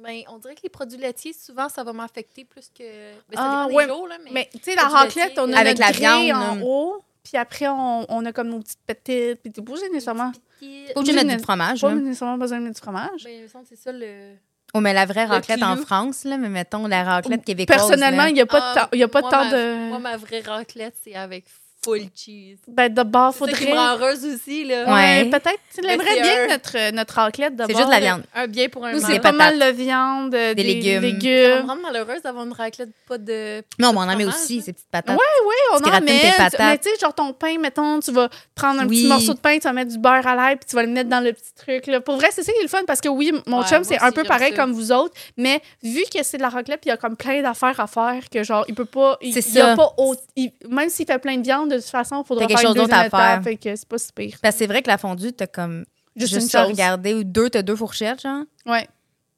Ben, 0.00 0.22
on 0.28 0.38
dirait 0.38 0.54
que 0.54 0.60
les 0.62 0.68
produits 0.68 0.98
laitiers, 0.98 1.32
souvent, 1.32 1.68
ça 1.68 1.82
va 1.82 1.92
m'affecter 1.92 2.44
plus 2.44 2.68
que. 2.68 2.84
Ben, 3.28 3.34
ça 3.36 3.42
Ah, 3.42 3.64
dépend 3.66 3.76
ouais, 3.76 3.86
des 3.86 3.92
jours, 3.92 4.06
là, 4.08 4.16
mais. 4.24 4.30
Mais 4.32 4.48
tu 4.52 4.60
sais, 4.62 4.76
la 4.76 4.82
raclette, 4.84 5.36
on 5.38 5.52
a 5.52 5.58
Avec 5.58 5.76
notre 5.78 5.90
la 5.90 5.98
viande, 5.98 6.36
en 6.36 6.54
là. 6.54 6.62
haut. 6.64 7.04
Puis 7.24 7.36
après, 7.36 7.66
on, 7.66 8.06
on 8.08 8.24
a 8.24 8.32
comme 8.32 8.48
nos 8.48 8.60
petites 8.60 8.78
petites. 8.86 9.42
Puis 9.42 9.50
t'es 9.52 9.60
pas 9.60 9.72
obligé 9.72 9.88
nécessairement. 9.90 10.30
Pas 10.32 11.00
obligé 11.00 11.18
de 11.20 11.26
mettre 11.26 11.38
du 11.38 11.42
fromage, 11.42 11.80
Pas 11.80 11.94
nécessairement 11.94 12.38
besoin 12.38 12.58
de 12.58 12.64
mettre 12.64 12.76
du 12.76 12.80
fromage. 12.82 13.24
Ben, 13.24 13.34
il 13.38 13.42
me 13.42 13.48
semble 13.48 13.64
que 13.64 13.70
c'est 13.70 13.82
ça 13.82 13.90
le. 13.92 14.34
Oh, 14.74 14.80
mais 14.80 14.92
la 14.94 15.04
vraie 15.06 15.24
Le 15.26 15.32
raclette 15.32 15.62
en. 15.62 15.76
France, 15.78 16.24
là, 16.24 16.36
mais 16.38 16.48
mettons 16.48 16.86
la 16.86 17.02
raclette 17.02 17.44
québécoise. 17.44 17.76
Personnellement, 17.78 18.24
il 18.26 18.34
n'y 18.34 18.40
a 18.40 18.46
pas 18.46 18.60
de 18.60 18.64
Ah, 18.66 18.82
temps, 18.84 18.88
il 18.92 18.98
y 19.00 19.02
a 19.02 19.08
pas 19.08 19.20
de 19.20 19.26
moi, 19.26 19.30
temps 19.32 19.44
ma- 19.46 19.50
de. 19.52 19.88
Moi, 19.88 19.98
ma 19.98 20.16
vraie 20.16 20.40
raclette, 20.40 20.94
c'est 21.02 21.14
avec 21.16 21.46
full 21.84 22.00
cheese. 22.14 22.58
Ben, 22.66 22.92
de 22.92 23.02
bord, 23.02 23.32
C'est 23.32 23.38
faudrait. 23.38 23.72
rend 23.72 23.96
heureuse 23.96 24.24
aussi, 24.24 24.64
là. 24.64 24.84
Ouais. 24.84 24.92
Ouais, 24.92 25.24
peut-être. 25.30 25.58
Tu 25.74 25.80
l'aimerais 25.80 26.06
c'est 26.14 26.20
bien, 26.22 26.44
un- 26.44 26.48
notre, 26.48 26.90
notre 26.92 27.14
raclette 27.14 27.56
de 27.56 27.64
C'est 27.66 27.74
juste 27.76 27.86
de 27.86 27.90
la 27.92 28.00
viande. 28.00 28.22
Un 28.34 28.46
bien 28.48 28.68
pour 28.68 28.84
un 28.84 28.92
Nous, 28.92 29.00
c'est 29.00 29.12
Des 29.12 29.20
pas 29.20 29.32
mal 29.32 29.58
de 29.58 29.70
viande, 29.72 30.34
euh, 30.34 30.54
des, 30.54 30.62
légumes. 30.62 30.94
Ça 30.94 31.00
va 31.00 31.06
me 31.06 31.12
légumes. 31.12 31.66
rendre 31.68 31.82
malheureuse 31.82 32.22
d'avoir 32.22 32.44
une 32.46 32.52
raclette 32.52 32.90
pas 33.08 33.16
de. 33.18 33.62
Non, 33.78 33.92
mais 33.92 33.98
on 33.98 34.02
en 34.02 34.16
met 34.16 34.24
aussi, 34.26 34.60
ces 34.60 34.72
petites 34.72 34.88
patates. 34.90 35.16
Oui, 35.16 35.54
on 35.74 35.80
Tu 35.80 35.88
en 35.90 36.00
met. 36.00 36.32
patates. 36.36 36.58
Mais 36.58 36.78
tu 36.78 36.88
sais, 36.90 36.96
genre 37.00 37.14
ton 37.14 37.32
pain, 37.32 37.56
mettons, 37.58 38.00
tu 38.00 38.10
vas 38.12 38.28
prendre 38.54 38.80
un 38.80 38.86
Oui. 38.88 39.02
petit 39.02 39.08
morceau 39.08 39.34
de 39.34 39.38
pain, 39.38 39.54
tu 39.54 39.62
vas 39.62 39.72
mettre 39.72 39.90
du 39.92 39.98
beurre 39.98 40.26
à 40.26 40.34
l'ail, 40.34 40.56
puis 40.56 40.66
tu 40.68 40.74
vas 40.76 40.82
le 40.82 40.88
mettre 40.90 41.08
dans 41.08 41.20
le 41.20 41.32
petit 41.32 41.54
truc. 41.56 41.86
Là. 41.86 42.00
Pour 42.00 42.16
vrai, 42.16 42.28
c'est 42.32 42.42
ça 42.42 42.52
qui 42.52 42.58
est 42.58 42.62
le 42.62 42.68
fun 42.68 42.82
parce 42.86 43.00
que 43.00 43.08
oui, 43.08 43.32
mon 43.46 43.60
Ouais, 43.60 43.66
chum, 43.66 43.84
c'est 43.84 43.98
un 44.00 44.10
peu 44.12 44.24
pareil 44.24 44.50
ça. 44.50 44.56
comme 44.56 44.72
vous 44.72 44.92
autres, 44.92 45.14
mais 45.36 45.60
vu 45.82 46.02
que 46.12 46.22
c'est 46.22 46.36
de 46.38 46.42
la 46.42 46.48
raclette, 46.48 46.80
puis 46.80 46.88
il 46.88 46.92
y 46.92 46.94
a 46.94 46.96
comme 46.96 47.16
plein 47.16 47.40
d'affaires 47.42 47.78
à 47.80 47.86
faire, 47.86 48.28
que 48.30 48.42
genre, 48.42 48.64
il 48.68 48.74
peut 48.74 48.84
pas. 48.84 49.16
Il, 49.20 49.32
C'est 49.42 49.60
a 49.60 49.76
pas 49.76 49.94
il- 50.36 50.52
même 50.68 50.88
s'il 50.90 51.06
fait 51.06 51.18
plein 51.18 51.36
de 51.36 51.42
viande, 51.42 51.67
de 51.68 51.76
toute 51.76 51.84
façon, 51.86 52.22
il 52.22 52.26
faudra 52.26 52.46
quelque 52.46 52.58
faire 52.58 52.70
une 52.70 52.76
chose 52.76 52.84
d'autre 52.86 52.94
à 52.98 53.06
étape, 53.06 53.20
faire. 53.20 53.42
fait 53.42 53.56
que 53.56 53.76
c'est 53.76 53.88
pas 53.88 53.98
si 53.98 54.12
pire. 54.12 54.36
Parce 54.42 54.54
que 54.54 54.58
c'est 54.58 54.66
vrai 54.66 54.82
que 54.82 54.88
la 54.88 54.98
fondue, 54.98 55.32
t'as 55.32 55.46
comme 55.46 55.84
Juste, 56.16 56.34
juste, 56.34 56.52
une 56.52 56.58
à 56.60 56.62
chose. 56.64 56.72
regarder, 56.72 57.14
ou 57.14 57.24
deux, 57.24 57.48
t'as 57.50 57.62
deux 57.62 57.76
fourchettes, 57.76 58.20
genre. 58.22 58.44
Ouais. 58.66 58.88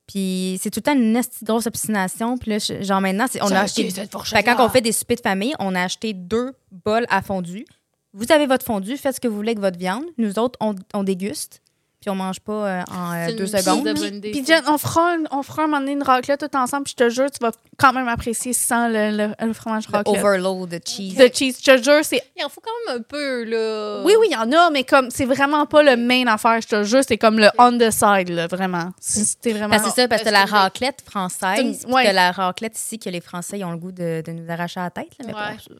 Puis 0.07 0.59
c'est 0.61 0.71
tout 0.71 0.81
le 0.81 0.83
temps 0.83 0.95
une 0.95 1.21
grosse 1.43 1.67
obstination. 1.67 2.37
Puis 2.39 2.51
là, 2.51 2.59
genre 2.83 3.01
maintenant, 3.01 3.27
c'est- 3.31 3.43
on 3.43 3.51
a 3.53 3.61
acheté. 3.61 3.89
cette 3.91 4.11
Fait 4.25 4.43
que 4.43 4.49
quand 4.57 4.65
on 4.65 4.69
fait 4.69 4.81
des 4.81 4.93
soupers 4.93 5.17
de 5.17 5.21
famille, 5.23 5.55
on 5.61 5.75
a 5.75 5.83
acheté 5.83 6.13
deux 6.13 6.53
bols 6.73 7.07
à 7.11 7.23
fondue. 7.23 7.65
Vous 8.13 8.33
avez 8.33 8.47
votre 8.47 8.65
fondue, 8.67 8.97
faites 8.97 9.15
ce 9.17 9.21
que 9.21 9.29
vous 9.29 9.37
voulez 9.37 9.51
avec 9.51 9.61
votre 9.61 9.79
viande. 9.79 10.03
Nous 10.19 10.37
autres, 10.41 10.59
on, 10.61 10.75
on 10.95 11.05
déguste. 11.05 11.60
Puis 12.01 12.09
on 12.09 12.15
mange 12.15 12.41
pas 12.41 12.53
euh, 12.67 12.83
en 12.91 13.13
euh, 13.13 13.27
deux 13.37 13.41
une 13.55 13.59
secondes. 13.61 14.21
Puis. 14.23 14.43
Jen, 14.47 14.63
on 14.69 14.79
fera, 14.79 15.13
un, 15.13 15.25
on 15.33 15.43
fera 15.43 15.65
un 15.65 15.67
moment 15.67 15.81
donné 15.81 15.93
une 15.93 16.03
raclette 16.03 16.41
tout 16.41 16.57
ensemble, 16.57 16.85
puis 16.85 16.95
je 16.99 17.05
te 17.05 17.11
jure, 17.11 17.31
tu 17.31 17.37
vas 17.43 17.51
quand 17.77 17.93
même 17.93 18.09
apprécier 18.09 18.55
sans 18.55 18.89
le, 18.89 19.11
le, 19.15 19.47
le 19.47 19.53
fromage 19.53 19.85
Le 19.87 19.99
raclette. 19.99 20.17
overload 20.19 20.71
de 20.71 20.81
cheese. 20.83 21.17
De 21.17 21.29
cheese, 21.31 21.59
je 21.63 21.73
te 21.73 21.83
jure, 21.83 22.03
c'est 22.03 22.23
Il 22.39 22.43
en 22.45 22.49
faut 22.49 22.63
quand 22.63 22.71
même 22.93 23.01
un 23.01 23.03
peu, 23.03 23.45
là. 23.45 24.03
Oui, 24.03 24.15
oui, 24.19 24.29
il 24.31 24.33
y 24.33 24.37
en 24.37 24.51
a, 24.51 24.71
mais 24.71 24.85
comme 24.85 25.11
c'est 25.11 25.27
vraiment 25.27 25.67
pas 25.67 25.83
le 25.83 25.97
main 25.99 26.27
affaire, 26.27 26.59
je 26.63 26.69
te 26.69 26.83
jure, 26.85 27.03
c'est 27.07 27.19
comme 27.19 27.39
le 27.39 27.49
on 27.59 27.77
the 27.77 27.91
side, 27.91 28.31
là, 28.31 28.47
vraiment. 28.47 28.91
C'est- 28.99 29.25
C'était 29.25 29.53
vraiment. 29.53 29.69
Parce 29.69 29.83
que 29.83 29.91
c'est 29.91 30.01
ça, 30.03 30.09
parce 30.09 30.23
que 30.23 30.31
la 30.31 30.47
raclette 30.47 31.03
française, 31.07 31.81
C'est- 31.83 31.87
ouais. 31.93 32.07
que 32.07 32.15
la 32.15 32.33
raclette 32.33 32.79
ici, 32.79 32.99
que 32.99 33.11
les 33.11 33.21
Français 33.21 33.59
ils 33.59 33.65
ont 33.65 33.73
le 33.73 33.77
goût 33.79 33.93
de, 33.93 34.23
de 34.25 34.33
nous 34.33 34.51
arracher 34.51 34.81
la 34.81 34.89
tête. 34.89 35.11
Là, 35.19 35.27
mais 35.27 35.35
Ouais. 35.35 35.77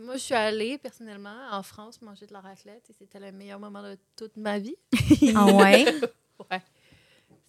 Moi, 0.00 0.14
je 0.14 0.20
suis 0.20 0.34
allée, 0.34 0.78
personnellement, 0.78 1.36
en 1.50 1.62
France 1.62 2.00
manger 2.02 2.26
de 2.26 2.32
la 2.32 2.40
raclette 2.40 2.88
et 2.88 2.92
c'était 2.92 3.20
le 3.20 3.32
meilleur 3.32 3.58
moment 3.60 3.82
de 3.82 3.96
toute 4.16 4.36
ma 4.36 4.58
vie. 4.58 4.76
Ah 5.36 5.46
ouais? 5.46 5.84
Ouais. 6.50 6.62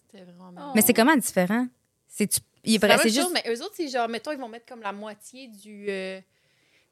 C'était 0.06 0.24
vraiment 0.24 0.52
marrant. 0.52 0.72
mais 0.74 0.82
c'est 0.82 0.92
comment 0.92 1.16
différent? 1.16 1.66
C'est 2.06 2.26
tu- 2.26 2.40
il 2.64 2.74
est 2.74 2.98
C'est 2.98 3.08
juste. 3.08 3.30
mais 3.32 3.42
eux 3.48 3.60
autres, 3.62 3.72
c'est 3.74 3.88
genre, 3.88 4.08
mettons, 4.08 4.30
ils 4.32 4.38
vont 4.38 4.48
mettre 4.48 4.66
comme 4.66 4.82
la 4.82 4.92
moitié 4.92 5.48
du. 5.48 5.86
euh, 5.88 6.20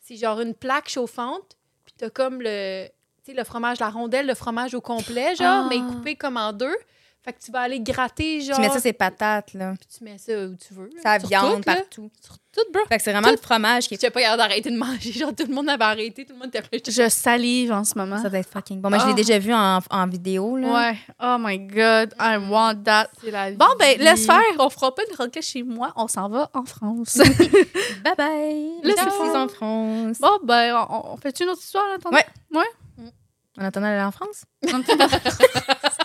c'est 0.00 0.16
genre 0.16 0.40
une 0.40 0.54
plaque 0.54 0.88
chauffante, 0.88 1.56
puis 1.84 1.94
t'as 1.96 2.08
comme 2.10 2.40
le. 2.40 2.86
Tu 3.22 3.32
sais, 3.32 3.36
le 3.36 3.44
fromage, 3.44 3.78
la 3.80 3.90
rondelle, 3.90 4.26
le 4.26 4.34
fromage 4.34 4.74
au 4.74 4.80
complet, 4.80 5.36
genre, 5.36 5.66
Ah. 5.66 5.68
mais 5.68 5.78
coupé 5.78 6.16
comme 6.16 6.38
en 6.38 6.52
deux. 6.54 6.74
Fait 7.22 7.34
que 7.34 7.38
tu 7.44 7.52
vas 7.52 7.60
aller 7.60 7.80
gratter, 7.80 8.40
genre. 8.40 8.56
Tu 8.56 8.62
mets 8.62 8.70
ça, 8.70 8.80
c'est 8.80 8.94
patates, 8.94 9.52
là. 9.52 9.74
puis 9.78 9.86
tu 9.98 10.02
mets 10.04 10.16
ça 10.16 10.32
où 10.46 10.54
tu 10.56 10.72
veux. 10.72 10.86
là. 10.86 11.02
Ça 11.02 11.18
viande 11.18 11.62
tout, 11.62 11.68
là. 11.68 11.76
partout. 11.76 12.10
Sur 12.22 12.38
tout, 12.50 12.72
bro. 12.72 12.82
Fait 12.88 12.96
que 12.96 13.02
c'est 13.02 13.12
vraiment 13.12 13.30
le 13.30 13.36
fromage 13.36 13.88
qui 13.88 13.96
Je 13.96 14.00
sais 14.00 14.10
pas 14.10 14.22
capable 14.22 14.38
d'arrêter 14.38 14.70
de 14.70 14.76
manger. 14.78 15.12
Genre, 15.12 15.34
tout 15.36 15.44
le 15.46 15.54
monde 15.54 15.68
avait 15.68 15.84
arrêté, 15.84 16.24
tout 16.24 16.32
le 16.32 16.38
monde 16.38 16.48
était 16.48 16.62
plein. 16.62 16.78
Je 16.82 17.08
salive 17.10 17.72
en 17.72 17.84
ce 17.84 17.92
moment. 17.98 18.22
Ça 18.22 18.30
doit 18.30 18.38
être 18.38 18.48
fucking 18.50 18.80
bon. 18.80 18.88
Moi, 18.88 18.98
je 19.00 19.04
l'ai 19.04 19.12
Ah. 19.12 19.14
déjà 19.14 19.38
vu 19.38 19.52
en, 19.52 19.80
en 19.90 20.06
vidéo, 20.06 20.56
là. 20.56 20.72
Ouais. 20.92 20.98
Oh 21.22 21.36
my 21.38 21.58
God, 21.58 22.14
I 22.18 22.38
want 22.48 22.76
that. 22.84 23.10
C'est 23.22 23.30
la 23.30 23.50
Bon, 23.52 23.66
ben, 23.78 23.98
vie. 23.98 24.02
laisse 24.04 24.24
faire. 24.24 24.40
On 24.58 24.70
fera 24.70 24.94
pas 24.94 25.02
une 25.10 25.14
roquette 25.16 25.44
chez 25.44 25.62
moi. 25.62 25.92
On 25.96 26.08
s'en 26.08 26.26
va 26.30 26.50
en 26.54 26.64
France. 26.64 27.16
Bye 28.02 28.14
bye. 28.16 28.70
Go. 28.82 28.90
filles 28.96 29.36
en 29.36 29.48
France. 29.48 30.18
bon, 30.18 30.38
ben, 30.44 30.74
on, 30.88 31.12
on 31.12 31.16
fait 31.18 31.38
une 31.40 31.50
autre 31.50 31.60
histoire, 31.62 31.86
là, 31.86 31.96
attendez? 31.96 32.16
Ouais. 32.54 32.64
En 33.58 33.64
attendant 33.64 33.88
d'aller 33.88 34.02
en 34.04 34.10
France? 34.10 34.44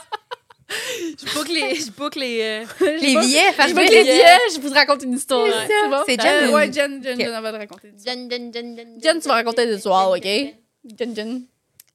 Je 1.19 1.33
boucle 1.33 1.51
les. 1.53 1.75
Je 1.75 1.91
boucle 1.91 2.19
les. 2.19 2.41
euh, 2.41 2.65
Les 3.01 3.15
billets, 3.17 3.51
Je 3.51 3.73
que 3.73 3.79
les 3.79 4.03
billets, 4.03 4.23
je 4.55 4.59
vous 4.59 4.69
raconte 4.73 5.03
une 5.03 5.13
histoire. 5.13 5.45
C'est 5.47 5.53
Ouais, 5.53 5.67
ça. 5.81 5.87
bon? 5.89 6.03
C'est 6.07 6.21
Jen, 6.21 6.49
Euh, 6.49 6.51
ouais, 6.53 6.71
Jen, 6.73 7.03
Jen. 7.03 7.19
Jen, 7.19 7.41
va 7.41 7.51
te 7.51 7.57
raconter. 7.57 7.91
Jen, 8.05 8.29
Jen, 8.29 8.53
Jen, 8.53 8.75
Jen, 8.77 8.99
Jen, 9.01 9.19
tu 9.21 9.27
vas 9.27 9.35
raconter 9.35 9.65
des 9.67 9.75
histoires, 9.77 10.09
OK? 10.11 10.23
Jen, 10.23 11.15
Jen. 11.15 11.41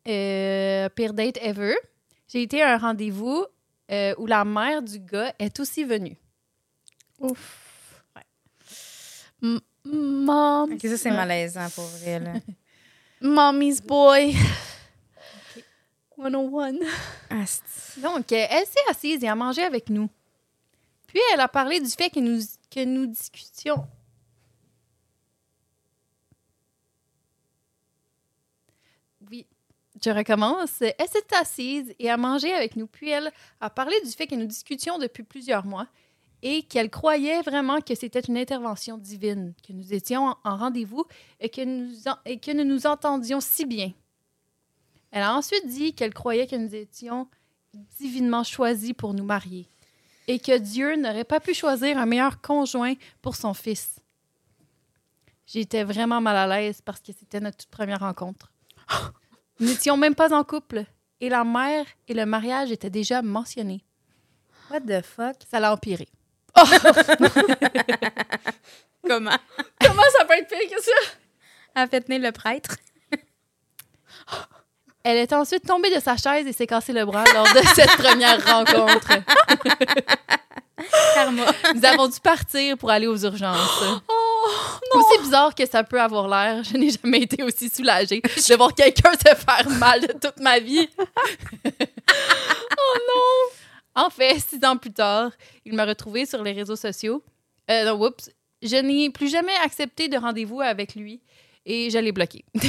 Euh, 0.08 0.88
pire 0.90 1.12
date 1.12 1.38
ever. 1.42 1.75
J'ai 2.32 2.42
été 2.42 2.62
à 2.62 2.75
un 2.75 2.78
rendez-vous 2.78 3.44
euh, 3.90 4.14
où 4.18 4.26
la 4.26 4.44
mère 4.44 4.82
du 4.82 4.99
gars 5.00 5.34
est 5.38 5.58
aussi 5.60 5.84
venue. 5.84 6.16
Ouf. 7.18 8.02
Ouais. 8.16 9.58
Mom. 9.84 10.72
Ok, 10.72 10.80
ça, 10.82 10.96
c'est 10.96 11.10
malaisant 11.10 11.68
pour 11.75 11.84
vrai, 11.84 12.20
là. 12.20 12.32
Mommy's 13.20 13.80
boy. 13.82 14.34
101. 16.20 16.74
Ah, 17.30 17.46
c'est- 17.46 18.00
Donc, 18.00 18.32
euh, 18.32 18.46
elle 18.50 18.66
s'est 18.66 18.78
assise 18.90 19.22
et 19.24 19.28
a 19.28 19.34
mangé 19.34 19.62
avec 19.62 19.88
nous. 19.90 20.08
Puis, 21.06 21.20
elle 21.32 21.40
a 21.40 21.48
parlé 21.48 21.80
du 21.80 21.90
fait 21.90 22.10
que 22.10 22.20
nous, 22.20 22.40
que 22.70 22.84
nous 22.84 23.06
discutions. 23.06 23.86
Oui, 29.30 29.46
je 30.02 30.10
recommence. 30.10 30.80
Elle 30.80 31.08
s'est 31.08 31.34
assise 31.38 31.94
et 31.98 32.10
a 32.10 32.16
mangé 32.16 32.52
avec 32.52 32.76
nous. 32.76 32.86
Puis, 32.86 33.10
elle 33.10 33.30
a 33.60 33.70
parlé 33.70 33.94
du 34.04 34.10
fait 34.10 34.26
que 34.26 34.34
nous 34.34 34.46
discutions 34.46 34.98
depuis 34.98 35.22
plusieurs 35.22 35.64
mois 35.66 35.86
et 36.42 36.62
qu'elle 36.62 36.88
croyait 36.90 37.42
vraiment 37.42 37.80
que 37.80 37.94
c'était 37.94 38.20
une 38.20 38.38
intervention 38.38 38.96
divine, 38.96 39.52
que 39.66 39.72
nous 39.74 39.92
étions 39.92 40.26
en, 40.28 40.36
en 40.44 40.56
rendez-vous 40.56 41.04
et 41.38 41.50
que, 41.50 41.62
nous 41.62 42.08
en- 42.08 42.16
et 42.24 42.38
que 42.38 42.50
nous 42.52 42.64
nous 42.64 42.86
entendions 42.86 43.40
si 43.40 43.66
bien. 43.66 43.92
Elle 45.10 45.22
a 45.22 45.34
ensuite 45.34 45.66
dit 45.66 45.94
qu'elle 45.94 46.14
croyait 46.14 46.46
que 46.46 46.56
nous 46.56 46.74
étions 46.74 47.28
divinement 47.98 48.44
choisis 48.44 48.92
pour 48.92 49.14
nous 49.14 49.24
marier 49.24 49.68
et 50.26 50.38
que 50.38 50.56
Dieu 50.58 50.96
n'aurait 50.96 51.24
pas 51.24 51.40
pu 51.40 51.54
choisir 51.54 51.98
un 51.98 52.06
meilleur 52.06 52.40
conjoint 52.40 52.94
pour 53.20 53.34
son 53.34 53.52
fils. 53.54 53.96
J'étais 55.46 55.82
vraiment 55.82 56.20
mal 56.20 56.36
à 56.36 56.46
l'aise 56.46 56.80
parce 56.80 57.00
que 57.00 57.12
c'était 57.12 57.40
notre 57.40 57.56
toute 57.56 57.70
première 57.70 57.98
rencontre. 58.00 58.52
Nous 59.58 59.66
n'étions 59.66 59.96
même 59.96 60.14
pas 60.14 60.32
en 60.32 60.44
couple 60.44 60.84
et 61.20 61.28
la 61.28 61.42
mère 61.42 61.84
et 62.06 62.14
le 62.14 62.24
mariage 62.26 62.70
étaient 62.70 62.90
déjà 62.90 63.22
mentionnés. 63.22 63.84
What 64.70 64.82
the 64.82 65.04
fuck? 65.04 65.36
Ça 65.50 65.58
l'a 65.58 65.72
empiré. 65.72 66.08
Comment? 69.06 69.38
Comment 69.80 70.02
ça 70.16 70.24
peut 70.24 70.34
être 70.34 70.48
pire 70.48 70.70
que 70.76 70.80
ça? 70.82 70.92
Elle 71.74 71.82
a 71.82 71.88
fait 71.88 72.02
tenir 72.02 72.20
le 72.20 72.30
prêtre. 72.30 72.76
Elle 75.02 75.16
est 75.16 75.33
ensuite 75.33 75.66
tombée 75.66 75.95
de 75.95 76.00
sa 76.00 76.16
chaise 76.16 76.47
et 76.47 76.52
s'est 76.52 76.66
cassé 76.66 76.92
le 76.92 77.04
bras 77.04 77.25
lors 77.33 77.47
de 77.47 77.66
cette 77.75 77.97
première 77.97 78.45
rencontre. 78.45 79.12
Karma. 81.14 81.45
Nous 81.75 81.85
avons 81.85 82.09
dû 82.09 82.21
partir 82.21 82.76
pour 82.76 82.90
aller 82.90 83.07
aux 83.07 83.16
urgences. 83.16 83.85
Aussi 84.95 85.23
bizarre 85.23 85.54
que 85.54 85.67
ça 85.67 85.84
peut 85.84 86.00
avoir 86.00 86.28
l'air, 86.28 86.65
je 86.65 86.76
n'ai 86.76 86.91
jamais 86.91 87.23
été 87.23 87.43
aussi 87.43 87.69
soulagée 87.69 88.21
de 88.21 88.54
voir 88.56 88.75
quelqu'un 88.75 89.13
se 89.13 89.34
faire 89.34 89.69
mal 89.78 90.00
de 90.00 90.13
toute 90.13 90.41
ma 90.41 90.58
vie. 90.58 90.89
oh 90.99 92.99
non! 93.08 93.54
En 93.95 94.10
fait, 94.10 94.39
six 94.39 94.65
ans 94.65 94.76
plus 94.76 94.93
tard, 94.93 95.32
il 95.65 95.75
m'a 95.75 95.84
retrouvée 95.84 96.25
sur 96.25 96.43
les 96.43 96.52
réseaux 96.52 96.76
sociaux. 96.76 97.23
Euh, 97.71 97.84
non, 97.84 98.02
oups. 98.02 98.30
Je 98.63 98.76
n'ai 98.76 99.10
plus 99.10 99.28
jamais 99.28 99.54
accepté 99.65 100.08
de 100.08 100.19
rendez-vous 100.19 100.60
avec 100.60 100.95
lui 100.95 101.21
et 101.65 101.91
je 101.91 101.99
l'ai 101.99 102.13
bloqué. 102.13 102.45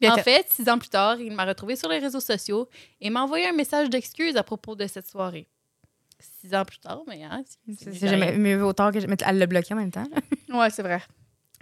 Bien 0.00 0.12
en 0.12 0.16
fait. 0.16 0.22
fait, 0.22 0.46
six 0.50 0.68
ans 0.68 0.78
plus 0.78 0.88
tard, 0.88 1.20
il 1.20 1.32
m'a 1.32 1.44
retrouvée 1.44 1.74
sur 1.76 1.88
les 1.88 1.98
réseaux 1.98 2.20
sociaux 2.20 2.68
et 3.00 3.10
m'a 3.10 3.22
envoyé 3.22 3.46
un 3.48 3.52
message 3.52 3.90
d'excuse 3.90 4.36
à 4.36 4.42
propos 4.42 4.74
de 4.76 4.86
cette 4.86 5.06
soirée. 5.08 5.48
Six 6.40 6.54
ans 6.54 6.64
plus 6.64 6.78
tard, 6.78 7.02
mais 7.06 7.22
hein, 7.24 7.42
C'est 7.78 7.94
jamais 7.94 8.36
mieux 8.36 8.56
vaut 8.56 8.72
tard 8.72 8.92
que. 8.92 8.98
Mais 9.06 9.16
elle 9.26 9.38
l'a 9.38 9.46
bloqué 9.46 9.74
en 9.74 9.76
même 9.76 9.90
temps. 9.90 10.06
Ouais, 10.52 10.70
c'est 10.70 10.82
vrai. 10.82 11.00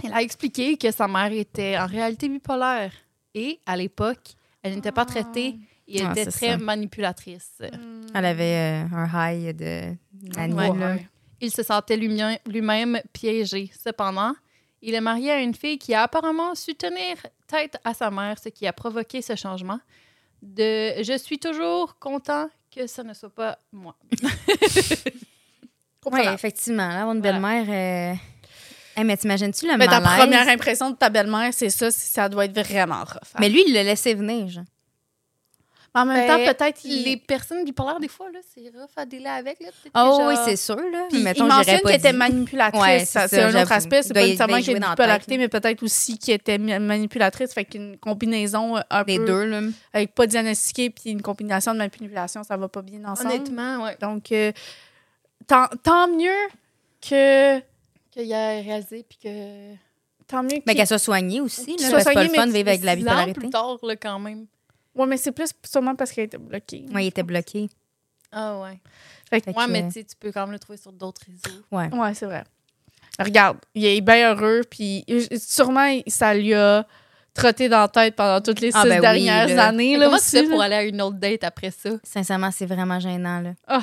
Elle 0.04 0.12
a 0.12 0.22
expliqué 0.22 0.76
que 0.76 0.90
sa 0.92 1.08
mère 1.08 1.32
était 1.32 1.76
en 1.78 1.86
réalité 1.86 2.28
bipolaire 2.28 2.92
et, 3.34 3.58
à 3.66 3.76
l'époque, 3.76 4.34
elle 4.62 4.74
n'était 4.74 4.92
pas 4.92 5.04
traitée 5.06 5.56
et 5.88 5.98
elle 6.00 6.06
Ah, 6.08 6.12
était 6.12 6.30
très 6.30 6.50
ça. 6.52 6.56
manipulatrice. 6.58 7.60
Elle 8.14 8.24
avait 8.24 8.84
euh, 8.84 8.96
un 8.96 9.30
high 9.32 9.56
de 9.56 9.94
Ouais. 10.46 11.06
Il 11.40 11.50
se 11.50 11.62
sentait 11.62 11.96
lui- 11.96 12.18
lui-même 12.46 13.00
piégé. 13.12 13.70
Cependant, 13.78 14.34
il 14.82 14.94
est 14.94 15.00
marié 15.00 15.30
à 15.32 15.40
une 15.40 15.54
fille 15.54 15.78
qui 15.78 15.94
a 15.94 16.02
apparemment 16.02 16.54
su 16.54 16.74
tenir 16.74 17.16
tête 17.46 17.76
à 17.84 17.94
sa 17.94 18.10
mère, 18.10 18.38
ce 18.38 18.48
qui 18.48 18.66
a 18.66 18.72
provoqué 18.72 19.22
ce 19.22 19.34
changement. 19.36 19.80
De 20.42 21.02
je 21.02 21.16
suis 21.18 21.38
toujours 21.38 21.98
content 21.98 22.48
que 22.74 22.86
ce 22.86 23.00
ne 23.02 23.14
soit 23.14 23.34
pas 23.34 23.58
moi. 23.72 23.96
Oui, 26.12 26.20
effectivement. 26.32 26.86
Là, 26.88 27.04
Voilà. 27.04 27.20
belle-mère. 27.20 27.64
euh, 27.68 28.14
hey, 28.96 29.04
mais 29.04 29.16
t'imagines-tu 29.16 29.66
le 29.66 29.76
Mais 29.76 29.86
ta 29.88 30.00
première 30.00 30.46
impression 30.48 30.90
de 30.90 30.96
ta 30.96 31.08
belle-mère, 31.10 31.52
c'est 31.52 31.70
ça, 31.70 31.90
ça 31.90 32.28
doit 32.28 32.44
être 32.44 32.56
vraiment 32.56 33.00
rough. 33.00 33.16
hein. 33.34 33.38
Mais 33.40 33.48
lui, 33.48 33.64
il 33.66 33.74
l'a 33.74 33.82
laissé 33.82 34.14
venir, 34.14 34.46
genre. 34.48 34.64
En 35.96 36.04
même 36.04 36.26
Ben, 36.26 36.44
temps, 36.46 36.52
peut-être 36.54 36.84
il... 36.84 37.04
Les 37.04 37.16
personnes 37.16 37.64
bipolaires, 37.64 37.98
des 37.98 38.08
fois, 38.08 38.26
c'est 38.54 38.60
rough 38.68 38.90
à 38.96 39.04
délai 39.06 39.28
avec. 39.28 39.58
Là, 39.60 39.68
peut-être 39.68 39.92
que 39.94 39.98
Oh 39.98 40.18
genre- 40.18 40.28
oui, 40.28 40.34
c'est 40.44 40.56
sûr, 40.56 40.76
là. 40.76 41.06
Puis 41.10 41.22
Mettons, 41.22 41.44
il 41.44 41.48
mentionne 41.48 41.80
qu'elle 41.80 41.94
était 41.96 42.12
manipulatrice. 42.12 42.80
Ouais, 42.82 43.04
c'est 43.06 43.42
un 43.42 43.62
autre 43.62 43.72
aspect. 43.72 44.02
C'est 44.02 44.14
pas 44.14 44.20
nécessairement 44.20 44.60
qu'elle 44.62 44.78
la 44.78 44.90
bipolarité, 44.90 45.38
mais 45.38 45.48
peut-être 45.48 45.82
aussi 45.82 46.18
qu'elle 46.18 46.34
était 46.36 46.58
ma- 46.58 46.78
manipulatrice. 46.78 47.52
Fait 47.54 47.64
qu'une 47.64 47.96
combinaison 47.96 48.76
un 48.90 49.04
Les 49.04 49.18
peu... 49.18 49.24
deux, 49.26 49.44
là. 49.46 49.60
Avec 49.92 50.14
pas 50.14 50.26
diagnostiqué 50.26 50.90
puis 50.90 51.10
une 51.10 51.22
combinaison 51.22 51.72
de 51.72 51.78
manipulation, 51.78 52.42
ça 52.44 52.56
va 52.56 52.68
pas 52.68 52.82
bien 52.82 53.04
ensemble. 53.04 53.30
Honnêtement, 53.30 53.84
ouais. 53.84 53.96
Donc, 54.00 54.30
euh, 54.32 54.52
tant, 55.46 55.66
tant 55.82 56.08
mieux 56.08 56.30
que... 57.00 57.58
Qu'il 58.10 58.32
a 58.32 58.48
réalisé, 58.60 59.04
puis 59.08 59.18
que. 59.22 59.74
Tant 60.26 60.42
mieux 60.42 60.48
Mais 60.50 60.60
qu'il- 60.72 60.74
qu'elle 60.76 60.86
soit 60.86 60.98
soignée 60.98 61.40
aussi, 61.40 61.76
là. 61.76 61.78
soit 61.78 61.90
parce 61.90 62.04
que 62.04 62.10
C'est 62.10 62.14
pas 62.14 62.22
le 62.22 62.28
soignée, 62.28 62.34
fun 62.40 62.46
de 62.46 62.52
mais 62.52 62.58
vivre 62.58 62.68
avec 62.70 62.80
de 62.80 62.86
la 62.86 62.96
bipolarité. 62.96 63.32
plus 63.40 63.50
tard, 63.50 63.76
là, 63.82 63.96
quand 63.96 64.18
même. 64.18 64.46
Ouais, 64.96 65.06
mais 65.06 65.16
c'est 65.16 65.32
plus 65.32 65.50
sûrement 65.64 65.94
parce 65.94 66.10
qu'elle 66.12 66.24
était 66.24 66.38
bloquée. 66.38 66.86
Oui, 66.92 67.04
il 67.04 67.06
était 67.08 67.22
bloqué. 67.22 67.68
Ah 68.32 68.58
ouais. 68.60 68.80
Fait 69.30 69.40
que- 69.40 69.50
Fait 69.52 69.56
Ouais, 69.56 69.66
mais 69.68 69.84
euh, 69.84 69.88
tu 69.90 70.16
peux 70.18 70.32
quand 70.32 70.42
même 70.42 70.52
le 70.52 70.58
trouver 70.58 70.78
sur 70.78 70.92
d'autres 70.92 71.22
réseaux. 71.26 71.60
Ouais. 71.70 71.92
Ouais, 71.94 72.14
c'est 72.14 72.26
vrai. 72.26 72.44
Regarde, 73.18 73.58
il 73.74 73.84
est 73.84 74.00
bien 74.00 74.34
heureux, 74.34 74.62
puis 74.68 75.04
sûrement, 75.38 76.00
ça 76.06 76.34
lui 76.34 76.52
a 76.54 76.86
trotté 77.34 77.68
dans 77.68 77.80
la 77.80 77.88
tête 77.88 78.16
pendant 78.16 78.40
toutes 78.40 78.60
les 78.60 78.70
Ah, 78.74 78.82
six 78.82 78.88
ben 78.88 78.94
oui, 78.96 79.00
dernières 79.00 79.48
là. 79.54 79.68
années. 79.68 79.96
Là, 79.96 80.06
comment 80.06 80.18
tu 80.18 80.24
fais 80.24 80.42
pour 80.48 80.60
aller 80.60 80.74
à 80.74 80.82
une 80.84 81.00
autre 81.02 81.16
date 81.16 81.44
après 81.44 81.70
ça? 81.70 81.90
Sincèrement, 82.02 82.50
c'est 82.50 82.66
vraiment 82.66 82.98
gênant, 83.00 83.40
là. 83.40 83.52
Ah. 83.66 83.82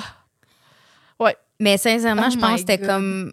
Mais 1.60 1.76
sincèrement, 1.78 2.24
Oh 2.26 2.30
je 2.32 2.36
pense 2.36 2.52
que 2.54 2.58
c'était 2.58 2.78
comme. 2.84 3.32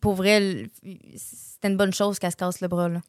Pour 0.00 0.14
vrai, 0.14 0.70
c'était 1.14 1.68
une 1.68 1.76
bonne 1.76 1.92
chose 1.92 2.18
qu'elle 2.18 2.30
se 2.32 2.36
casse 2.36 2.62
le 2.62 2.68
bras, 2.68 2.88
là. 2.88 3.00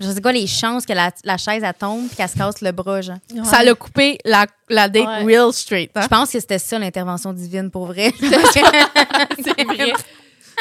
Je 0.00 0.10
sais 0.10 0.20
quoi 0.20 0.32
les 0.32 0.46
chances 0.46 0.84
que 0.84 0.92
la, 0.92 1.10
la 1.24 1.36
chaise 1.38 1.62
elle 1.64 1.72
tombe 1.74 2.06
et 2.12 2.14
qu'elle 2.14 2.28
se 2.28 2.36
casse 2.36 2.60
le 2.60 2.70
bras, 2.72 3.00
genre. 3.00 3.16
Ça 3.44 3.62
l'a 3.62 3.74
coupé 3.74 4.18
la, 4.24 4.46
la 4.68 4.88
date 4.88 5.06
Ouais. 5.06 5.24
real 5.36 5.52
straight. 5.52 5.90
hein? 5.94 6.02
Je 6.02 6.08
pense 6.08 6.30
que 6.32 6.38
c'était 6.40 6.58
ça 6.58 6.78
l'intervention 6.78 7.32
divine 7.32 7.70
pour 7.70 7.86
vrai. 7.86 8.12
c'est 8.20 9.64
vrai. 9.64 9.92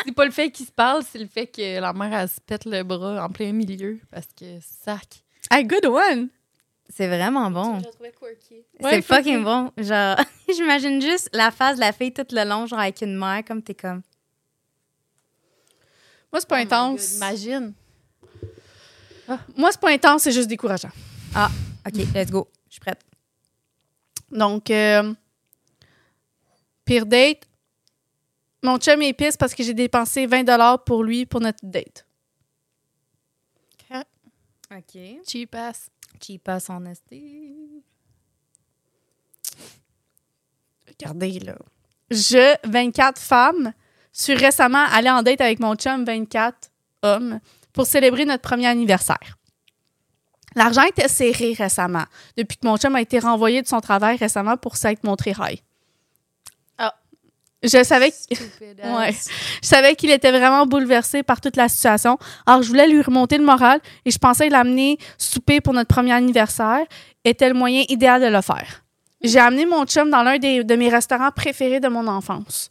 C'est 0.06 0.12
pas 0.13 0.26
le 0.26 0.32
fait 0.32 0.52
qu'ils 0.52 0.65
se 0.65 0.71
parlent, 0.71 1.04
c'est 1.10 1.19
le 1.19 1.28
fait 1.28 1.48
que 1.48 1.80
la 1.80 1.93
mère, 1.93 2.13
elle 2.13 2.30
se 2.30 2.39
pète 2.45 2.65
le 2.65 2.84
bras 2.84 3.24
en 3.26 3.30
plein 3.30 3.52
milieu 3.54 4.00
parce 4.12 4.28
que 4.38 4.45
sac. 4.84 5.24
Hey, 5.52 5.63
good 5.65 5.86
one! 5.86 6.30
c'est 6.89 7.08
vraiment 7.08 7.50
bon. 7.50 7.82
C'est 7.82 8.84
Ouais, 8.84 9.02
fucking 9.02 9.43
bon. 9.43 9.71
Genre, 9.78 10.17
j'imagine 10.56 11.02
juste 11.02 11.30
la 11.34 11.50
face 11.52 11.76
de 11.76 11.82
la 11.82 11.91
fille 11.91 12.13
tout 12.13 12.26
le 12.32 12.43
long, 12.48 12.67
genre 12.67 12.80
avec 12.80 13.02
une 13.02 13.17
mère, 13.17 13.43
comme 13.45 13.62
t'es 13.62 13.74
comme. 13.74 14.02
Moi, 16.32 16.39
c'est 16.41 16.48
pas 16.48 16.58
Oh 16.60 16.63
intense. 16.63 17.19
God, 17.19 17.74
Imagine. 19.27 19.43
Moi, 19.57 19.71
c'est 19.71 19.81
pas 19.81 19.91
intense, 19.91 20.23
c'est 20.23 20.31
juste 20.31 20.49
décourageant. 20.49 20.91
OK, 21.35 21.95
let's 22.13 22.31
go. 22.31 22.47
Je 22.67 22.73
suis 22.73 22.79
prête. 22.79 23.01
Donc, 24.31 24.69
euh, 24.69 25.13
pire 26.83 27.05
date. 27.05 27.47
Mon 28.63 28.77
chum 28.77 29.01
est 29.01 29.13
pisse 29.13 29.38
parce 29.38 29.53
que 29.53 29.63
j'ai 29.63 29.73
dépensé 29.73 30.25
20 30.25 30.77
pour 30.85 31.03
lui 31.03 31.25
pour 31.25 31.39
notre 31.39 31.59
date. 31.63 32.05
OK. 34.71 34.99
Cheap 35.27 35.55
ass. 35.55 35.89
Cheap 36.21 36.49
ass 36.49 36.69
en 36.69 36.85
esti. 36.85 37.83
regardez, 40.88 41.39
là. 41.39 41.55
Je, 42.09 42.55
24 42.67 43.19
femmes, 43.19 43.73
suis 44.11 44.35
récemment 44.35 44.85
allée 44.91 45.09
en 45.09 45.23
date 45.23 45.41
avec 45.41 45.59
mon 45.59 45.75
chum, 45.75 46.05
24 46.05 46.69
hommes, 47.03 47.39
pour 47.75 47.85
célébrer 47.85 48.25
notre 48.25 48.41
premier 48.41 48.65
anniversaire. 48.67 49.38
L'argent 50.55 50.83
était 50.83 51.09
serré 51.09 51.53
récemment, 51.53 52.05
depuis 52.38 52.57
que 52.57 52.65
mon 52.65 52.77
chum 52.77 52.95
a 52.95 53.01
été 53.01 53.19
renvoyé 53.19 53.61
de 53.61 53.67
son 53.67 53.81
travail 53.81 54.15
récemment 54.17 54.55
pour 54.55 54.77
s'être 54.77 55.03
montré 55.03 55.31
high. 55.38 55.59
Ah. 56.77 56.93
Je 57.61 57.83
savais 57.83 58.11
que- 58.11 58.95
Ouais. 58.97 59.11
je 59.61 59.67
savais 59.67 59.95
qu'il 59.95 60.11
était 60.11 60.31
vraiment 60.31 60.65
bouleversé 60.65 61.23
par 61.23 61.41
toute 61.41 61.57
la 61.57 61.67
situation. 61.67 62.17
Alors, 62.45 62.61
je 62.61 62.69
voulais 62.69 62.88
lui 62.88 63.01
remonter 63.01 63.38
le 63.38 63.43
moral 63.43 63.81
et 64.05 64.11
je 64.11 64.17
pensais 64.17 64.47
l'amener 64.47 64.97
souper 65.17 65.59
pour 65.59 65.73
notre 65.73 65.93
premier 65.93 66.13
anniversaire 66.13 66.85
était 67.25 67.49
le 67.49 67.55
moyen 67.55 67.83
idéal 67.89 68.21
de 68.21 68.27
le 68.27 68.41
faire. 68.41 68.83
J'ai 69.21 69.39
amené 69.39 69.65
mon 69.65 69.85
chum 69.85 70.09
dans 70.09 70.23
l'un 70.23 70.38
de 70.38 70.75
mes 70.75 70.89
restaurants 70.89 71.31
préférés 71.31 71.81
de 71.81 71.88
mon 71.89 72.07
enfance. 72.07 72.69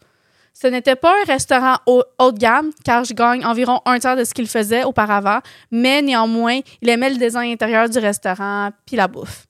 Ce 0.54 0.68
n'était 0.68 0.94
pas 0.94 1.12
un 1.20 1.24
restaurant 1.26 1.76
haut, 1.86 2.04
de 2.32 2.38
gamme, 2.38 2.70
car 2.84 3.04
je 3.04 3.12
gagne 3.12 3.44
environ 3.44 3.80
un 3.86 3.98
tiers 3.98 4.16
de 4.16 4.22
ce 4.22 4.32
qu'il 4.32 4.46
faisait 4.46 4.84
auparavant, 4.84 5.40
mais 5.72 6.00
néanmoins, 6.00 6.60
il 6.80 6.88
aimait 6.88 7.10
le 7.10 7.16
design 7.16 7.52
intérieur 7.52 7.88
du 7.88 7.98
restaurant 7.98 8.70
puis 8.86 8.96
la 8.96 9.08
bouffe. 9.08 9.46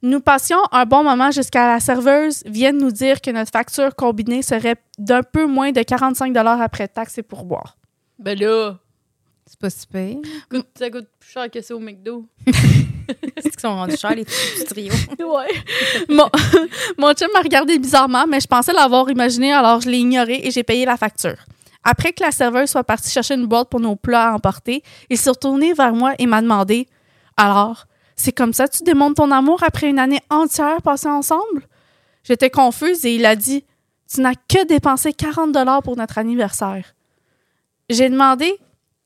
Nous 0.00 0.20
passions 0.20 0.60
un 0.72 0.86
bon 0.86 1.04
moment 1.04 1.30
jusqu'à 1.30 1.66
la 1.66 1.80
serveuse 1.80 2.42
vienne 2.46 2.78
nous 2.78 2.92
dire 2.92 3.20
que 3.20 3.30
notre 3.30 3.50
facture 3.50 3.94
combinée 3.94 4.42
serait 4.42 4.76
d'un 4.96 5.22
peu 5.22 5.44
moins 5.46 5.72
de 5.72 5.82
45 5.82 6.34
après 6.36 6.88
taxes 6.88 7.18
et 7.18 7.22
pourboire. 7.22 7.76
Ben 8.18 8.38
là, 8.38 8.78
C'est 9.48 9.58
pas 9.58 9.70
super. 9.70 10.16
coûte- 10.50 10.66
ça 10.78 10.90
coûte 10.90 11.06
plus 11.18 11.30
cher 11.30 11.50
que 11.50 11.60
ça 11.60 11.74
au 11.74 11.78
McDo. 11.80 12.26
C'est 12.46 13.50
qu'ils 13.50 13.60
sont 13.60 13.74
rendus 13.74 13.96
chers, 13.96 14.14
les 14.14 14.24
petits 14.26 14.64
trio. 14.66 14.92
Ouais. 15.20 15.48
mon, 16.10 16.28
mon 16.98 17.12
chum 17.14 17.28
m'a 17.32 17.40
regardé 17.40 17.78
bizarrement, 17.78 18.26
mais 18.26 18.40
je 18.40 18.46
pensais 18.46 18.72
l'avoir 18.74 19.10
imaginé, 19.10 19.52
alors 19.52 19.80
je 19.80 19.88
l'ai 19.88 19.98
ignoré 19.98 20.40
et 20.44 20.50
j'ai 20.50 20.62
payé 20.62 20.84
la 20.84 20.98
facture. 20.98 21.36
Après 21.82 22.12
que 22.12 22.22
la 22.22 22.30
serveuse 22.30 22.68
soit 22.68 22.84
partie 22.84 23.10
chercher 23.10 23.34
une 23.34 23.46
boîte 23.46 23.70
pour 23.70 23.80
nos 23.80 23.96
plats 23.96 24.30
à 24.30 24.34
emporter, 24.34 24.82
il 25.08 25.16
s'est 25.16 25.30
retourné 25.30 25.72
vers 25.72 25.94
moi 25.94 26.12
et 26.18 26.26
m'a 26.26 26.42
demandé 26.42 26.86
Alors, 27.38 27.86
c'est 28.16 28.32
comme 28.32 28.52
ça 28.52 28.68
que 28.68 28.76
tu 28.76 28.82
démontres 28.82 29.14
ton 29.14 29.30
amour 29.30 29.62
après 29.62 29.88
une 29.88 29.98
année 29.98 30.20
entière 30.28 30.82
passée 30.82 31.08
ensemble 31.08 31.66
J'étais 32.24 32.50
confuse 32.50 33.06
et 33.06 33.14
il 33.14 33.24
a 33.24 33.36
dit 33.36 33.64
Tu 34.12 34.20
n'as 34.20 34.34
que 34.34 34.66
dépensé 34.66 35.14
40 35.14 35.52
dollars 35.52 35.82
pour 35.82 35.96
notre 35.96 36.18
anniversaire. 36.18 36.94
J'ai 37.88 38.10
demandé 38.10 38.52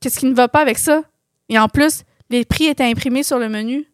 Qu'est-ce 0.02 0.18
qui 0.18 0.26
ne 0.26 0.34
va 0.34 0.48
pas 0.48 0.60
avec 0.60 0.76
ça? 0.78 1.02
Et 1.48 1.58
en 1.58 1.68
plus, 1.68 2.02
les 2.28 2.44
prix 2.44 2.66
étaient 2.66 2.84
imprimés 2.84 3.22
sur 3.22 3.38
le 3.38 3.48
menu. 3.48 3.86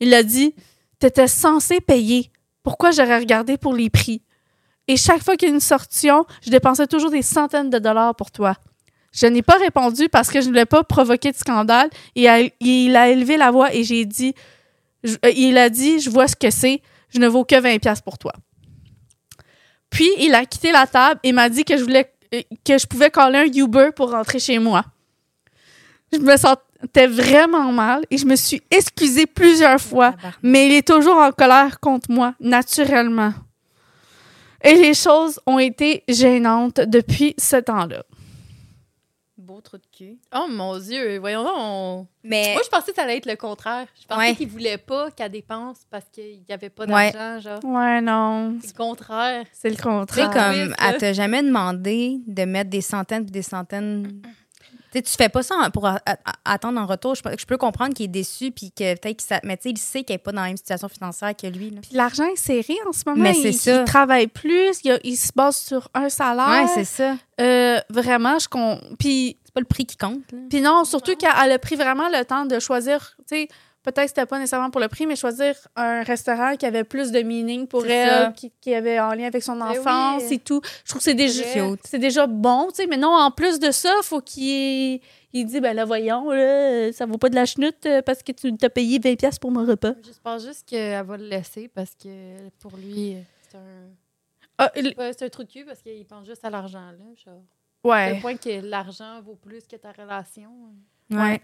Il 0.00 0.12
a 0.12 0.22
dit 0.22 0.54
T'étais 0.98 1.28
censé 1.28 1.80
payer. 1.80 2.30
Pourquoi 2.62 2.90
j'aurais 2.90 3.18
regardé 3.18 3.56
pour 3.56 3.72
les 3.74 3.88
prix? 3.88 4.20
Et 4.88 4.96
chaque 4.96 5.22
fois 5.22 5.36
qu'il 5.36 5.48
y 5.48 5.50
a 5.50 5.54
une 5.54 5.60
sortion, 5.60 6.26
je 6.42 6.50
dépensais 6.50 6.86
toujours 6.86 7.10
des 7.10 7.22
centaines 7.22 7.70
de 7.70 7.78
dollars 7.78 8.14
pour 8.14 8.30
toi. 8.30 8.54
Je 9.12 9.26
n'ai 9.26 9.42
pas 9.42 9.54
répondu 9.58 10.08
parce 10.08 10.28
que 10.28 10.40
je 10.40 10.46
ne 10.46 10.50
voulais 10.50 10.66
pas 10.66 10.82
provoquer 10.82 11.30
de 11.30 11.36
scandale. 11.36 11.88
Et 12.16 12.26
il 12.60 12.96
a 12.96 13.08
élevé 13.08 13.36
la 13.36 13.50
voix 13.50 13.72
et 13.74 13.84
j'ai 13.84 14.04
dit, 14.04 14.34
je- 15.04 15.14
euh, 15.24 15.30
il 15.36 15.56
a 15.56 15.70
dit, 15.70 16.00
je 16.00 16.10
vois 16.10 16.26
ce 16.26 16.34
que 16.36 16.50
c'est, 16.50 16.82
je 17.10 17.18
ne 17.20 17.28
vaux 17.28 17.44
que 17.44 17.58
20 17.58 17.78
pièces 17.78 18.00
pour 18.02 18.18
toi. 18.18 18.32
Puis 19.90 20.08
il 20.18 20.34
a 20.34 20.44
quitté 20.46 20.72
la 20.72 20.86
table 20.86 21.20
et 21.22 21.32
m'a 21.32 21.48
dit 21.48 21.64
que 21.64 21.76
je 21.76 21.82
voulais, 21.82 22.12
euh, 22.34 22.42
que 22.64 22.76
je 22.78 22.86
pouvais 22.86 23.10
caller 23.10 23.38
un 23.38 23.52
Uber 23.52 23.90
pour 23.94 24.10
rentrer 24.10 24.38
chez 24.40 24.58
moi. 24.58 24.84
Je 26.12 26.18
me 26.18 26.36
sentais 26.36 27.06
vraiment 27.06 27.72
mal 27.72 28.04
et 28.10 28.18
je 28.18 28.26
me 28.26 28.36
suis 28.36 28.62
excusée 28.70 29.26
plusieurs 29.26 29.80
fois 29.80 30.14
mais 30.42 30.66
il 30.66 30.72
est 30.74 30.86
toujours 30.86 31.16
en 31.16 31.32
colère 31.32 31.80
contre 31.80 32.10
moi, 32.10 32.34
naturellement. 32.40 33.32
Et 34.62 34.74
les 34.74 34.94
choses 34.94 35.40
ont 35.46 35.58
été 35.58 36.04
gênantes 36.08 36.80
depuis 36.80 37.34
ce 37.38 37.56
temps-là. 37.56 38.02
Beau 39.36 39.60
trou 39.60 39.76
de 39.76 39.82
cul. 39.94 40.16
Oh 40.34 40.46
mon 40.48 40.78
Dieu, 40.78 41.18
voyons 41.18 41.42
donc. 41.44 41.52
on- 41.54 42.06
Mais 42.22 42.54
Moi, 42.54 42.62
je 42.64 42.70
pensais 42.70 42.92
que 42.92 42.96
ça 42.96 43.02
allait 43.02 43.18
être 43.18 43.26
le 43.26 43.36
contraire. 43.36 43.86
Je 44.00 44.06
pensais 44.06 44.18
Ouais. 44.20 44.34
qu'il 44.34 44.48
voulait 44.48 44.78
pas 44.78 45.10
qu'elle 45.10 45.30
dépense 45.32 45.80
parce 45.90 46.06
qu'il 46.10 46.38
n'y 46.48 46.54
avait 46.54 46.70
pas 46.70 46.86
Ouais. 46.86 47.12
d'argent, 47.12 47.40
genre. 47.60 47.64
Ouais, 47.64 48.00
non, 48.00 48.56
C'est 48.62 48.68
le 48.68 48.82
contraire. 48.82 49.44
c'est 49.52 49.68
le 49.68 49.74
tu 49.76 49.82
sais, 49.82 49.88
contraire. 49.88 50.30
comme, 50.30 50.50
oui, 50.68 50.74
ça. 50.78 50.88
elle 50.88 50.96
t'a 50.98 51.12
jamais 51.12 51.42
demandé 51.42 52.20
de 52.26 52.44
mettre 52.44 52.70
des 52.70 52.80
centaines 52.80 53.24
puis 53.24 53.32
des 53.32 53.42
centaines. 53.42 54.22
Tu 54.94 55.02
tu 55.02 55.14
fais 55.16 55.28
pas 55.28 55.42
ça 55.42 55.54
pour 55.72 55.86
a- 55.86 56.00
a- 56.06 56.16
attendre 56.44 56.80
en 56.80 56.86
retour. 56.86 57.14
Je, 57.14 57.22
peux- 57.22 57.34
je 57.38 57.44
peux 57.46 57.56
comprendre 57.56 57.94
qu'il 57.94 58.04
est 58.06 58.08
déçu 58.08 58.50
puis 58.50 58.70
que 58.70 58.94
peut-être 58.98 59.16
qu'il 59.26 59.38
Mais 59.44 59.58
il 59.64 59.78
sait 59.78 60.02
qu'elle 60.04 60.16
est 60.16 60.18
pas 60.18 60.32
dans 60.32 60.42
la 60.42 60.48
même 60.48 60.56
situation 60.56 60.88
financière 60.88 61.34
que 61.36 61.46
lui. 61.46 61.70
Là. 61.70 61.80
Puis 61.82 61.96
l'argent 61.96 62.24
est 62.26 62.36
serré 62.36 62.76
en 62.88 62.92
ce 62.92 63.02
moment. 63.06 63.22
Mais 63.22 63.34
c'est 63.34 63.50
il, 63.50 63.54
ça. 63.54 63.80
il 63.80 63.84
travaille 63.84 64.26
plus, 64.28 64.80
il, 64.84 64.92
a- 64.92 64.98
il 65.04 65.16
se 65.16 65.30
base 65.34 65.56
sur 65.56 65.88
un 65.94 66.08
salaire. 66.08 66.64
Ouais, 66.64 66.68
c'est 66.74 66.84
ça. 66.84 67.16
Euh, 67.40 67.80
vraiment, 67.90 68.38
je. 68.38 68.46
Puis, 68.98 69.36
C'est 69.44 69.52
pas 69.54 69.60
le 69.60 69.66
prix 69.66 69.86
qui 69.86 69.96
compte. 69.96 70.20
là. 70.32 70.38
puis 70.48 70.60
non, 70.60 70.84
surtout 70.84 71.16
qu'elle 71.16 71.52
a 71.52 71.58
pris 71.58 71.76
vraiment 71.76 72.08
le 72.08 72.24
temps 72.24 72.44
de 72.46 72.58
choisir, 72.60 73.14
tu 73.28 73.36
sais, 73.36 73.48
peut-être 73.84 74.02
que 74.02 74.08
c'était 74.08 74.26
pas 74.26 74.38
nécessairement 74.40 74.70
pour 74.70 74.80
le 74.80 74.88
prix, 74.88 75.06
mais 75.06 75.14
choisir 75.14 75.54
un 75.76 76.02
restaurant 76.02 76.56
qui 76.56 76.66
avait 76.66 76.82
plus 76.82 77.12
de 77.12 77.20
meaning 77.22 77.68
pour 77.68 77.86
elle, 77.86 78.32
qui, 78.32 78.50
qui 78.60 78.74
avait 78.74 78.98
en 78.98 79.12
lien 79.14 79.26
avec 79.26 79.42
son 79.44 79.56
Eh 79.58 79.78
enfance 79.78 80.24
oui. 80.28 80.34
et 80.34 80.38
tout. 80.40 80.60
Je 80.84 80.90
trouve 80.90 80.98
que 80.98 81.04
c'est 81.04 81.14
déjà, 81.14 81.44
c'est 81.84 81.98
déjà 82.00 82.26
bon, 82.26 82.68
tu 82.70 82.76
sais, 82.76 82.86
mais 82.88 82.96
non, 82.96 83.10
en 83.14 83.30
plus 83.30 83.60
de 83.60 83.70
ça, 83.70 83.92
faut 84.02 84.20
qu'il 84.20 85.00
il 85.36 85.46
dit, 85.46 85.60
ben 85.60 85.74
là, 85.74 85.84
voyons, 85.84 86.30
là, 86.30 86.92
ça 86.92 87.06
vaut 87.06 87.18
pas 87.18 87.28
de 87.28 87.34
la 87.36 87.44
chenoute 87.44 87.86
euh, 87.86 88.02
parce 88.02 88.22
que 88.22 88.32
tu 88.32 88.56
t'as 88.56 88.68
payé 88.68 88.98
20$ 88.98 89.16
piastres 89.16 89.40
pour 89.40 89.50
mon 89.52 89.64
repas. 89.66 89.92
J'espère 90.04 90.38
juste 90.40 90.66
qu'elle 90.68 91.04
va 91.04 91.16
le 91.16 91.26
laisser 91.26 91.68
parce 91.68 91.94
que 91.94 92.48
pour 92.60 92.76
lui, 92.76 93.16
c'est 93.48 93.56
un. 93.58 93.88
Ah, 94.58 94.70
il- 94.76 94.94
c'est 94.96 95.22
un 95.24 95.28
trou 95.28 95.42
de 95.44 95.50
cul 95.50 95.64
parce 95.64 95.82
qu'il 95.82 96.04
pense 96.06 96.24
juste 96.26 96.44
à 96.44 96.50
l'argent, 96.50 96.78
là. 96.92 97.04
Genre. 97.24 97.42
ouais. 97.82 98.14
Le 98.14 98.20
point 98.20 98.36
que 98.36 98.60
l'argent 98.64 99.20
vaut 99.22 99.34
plus 99.34 99.66
que 99.66 99.74
ta 99.74 99.90
relation, 99.90 100.50
Ouais. 101.10 101.42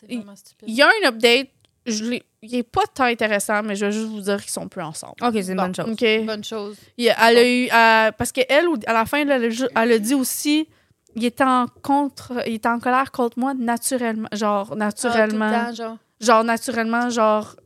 c'est 0.00 0.06
vraiment 0.16 0.34
stupide. 0.34 0.66
Il 0.70 0.74
y 0.74 0.80
a 0.80 0.88
un 0.88 1.08
update, 1.08 1.50
je 1.90 2.04
l'ai- 2.04 2.22
il 2.42 2.54
est 2.54 2.62
pas 2.62 2.82
tant 2.94 3.04
intéressant, 3.04 3.62
mais 3.62 3.74
je 3.76 3.86
vais 3.86 3.92
juste 3.92 4.06
vous 4.08 4.20
dire 4.20 4.40
qu'ils 4.40 4.50
sont 4.52 4.68
plus 4.68 4.82
ensemble. 4.82 5.14
OK, 5.22 5.32
c'est 5.34 5.48
une 5.52 5.56
Bon, 5.56 5.62
bonne 5.64 5.74
chose. 5.74 5.90
OK? 5.90 6.24
Bonne 6.26 6.44
chose. 6.44 6.76
Il- 6.96 7.06
elle 7.20 7.36
a 7.38 7.48
eu. 7.48 7.64
euh, 7.66 8.12
parce 8.16 8.32
qu'elle, 8.32 8.66
à 8.86 8.92
la 8.92 9.04
fin, 9.06 9.26
elle, 9.28 9.52
elle 9.74 9.92
a 9.92 9.98
dit 9.98 10.14
aussi. 10.14 10.68
Il 11.16 11.24
était 11.24 11.42
en 11.44 11.66
contre, 11.82 12.32
il 12.46 12.54
était 12.54 12.68
en 12.68 12.78
colère 12.78 13.10
contre 13.10 13.38
moi 13.38 13.54
naturellement, 13.54 14.28
genre 14.32 14.76
naturellement, 14.76 15.50
Ah, 15.52 15.64
tout 15.64 15.70
le 15.70 15.76
temps, 15.76 15.82
genre. 15.84 15.96
genre 16.20 16.44
naturellement, 16.44 17.10
genre 17.10 17.56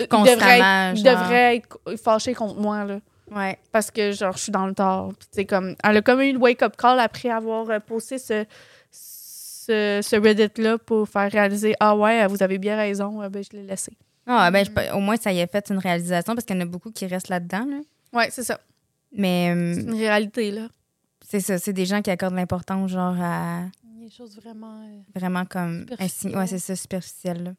il 0.00 0.08
Constamment, 0.08 0.34
devrait, 0.36 0.58
être, 0.58 0.96
il 0.98 1.02
devrait 1.04 1.56
être 1.56 1.96
fâché 2.02 2.34
contre 2.34 2.56
moi 2.56 2.84
là, 2.84 2.98
Ouais. 3.30 3.58
parce 3.72 3.90
que 3.92 4.10
genre 4.12 4.32
je 4.36 4.42
suis 4.44 4.52
dans 4.52 4.66
le 4.66 4.74
tort. 4.74 5.12
Puis, 5.34 5.46
comme, 5.46 5.76
elle 5.84 5.96
a 5.98 6.02
comme 6.02 6.20
eu 6.22 6.28
une 6.28 6.38
wake 6.38 6.62
up 6.62 6.76
call 6.76 6.98
après 6.98 7.28
avoir 7.30 7.68
euh, 7.70 7.78
posté 7.78 8.18
ce 8.18 8.44
ce, 9.68 10.00
ce 10.02 10.16
Reddit 10.16 10.60
là 10.60 10.78
pour 10.78 11.08
faire 11.08 11.30
réaliser 11.30 11.74
ah 11.78 11.94
ouais 11.96 12.26
vous 12.26 12.42
avez 12.42 12.58
bien 12.58 12.76
raison, 12.76 13.22
euh, 13.22 13.28
ben 13.28 13.42
je 13.44 13.56
l'ai 13.56 13.62
laissé. 13.64 13.92
Ah, 14.26 14.50
ben, 14.50 14.64
je- 14.64 14.92
au 14.92 15.00
moins, 15.00 15.16
ça 15.16 15.32
y 15.32 15.40
a 15.40 15.46
fait 15.46 15.70
une 15.70 15.78
réalisation 15.78 16.34
parce 16.34 16.44
qu'il 16.44 16.56
y 16.56 16.58
en 16.58 16.62
a 16.62 16.66
beaucoup 16.66 16.90
qui 16.90 17.06
restent 17.06 17.28
là-dedans. 17.28 17.64
Là. 17.66 17.78
Ouais 18.12 18.28
c'est 18.30 18.42
ça, 18.44 18.58
Mais 19.12 19.54
euh, 19.54 19.74
c'est 19.74 19.82
une 19.82 19.94
réalité 19.94 20.50
là. 20.50 20.68
c'est 21.26 21.40
ça, 21.40 21.58
c'est 21.58 21.72
des 21.72 21.86
gens 21.86 22.02
qui 22.02 22.10
accordent 22.10 22.34
l'importance, 22.34 22.90
genre, 22.90 23.16
à 23.20 23.62
Il 23.84 24.02
y 24.02 24.04
a 24.04 24.08
des 24.08 24.14
choses 24.14 24.36
vraiment 24.42 24.80
euh, 24.82 24.98
vraiment 25.18 25.44
comme. 25.44 25.86
Ouais, 25.98 26.46
c'est 26.46 26.58
ça, 26.58 26.74
superficiel. 26.76 27.42
là. 27.44 27.52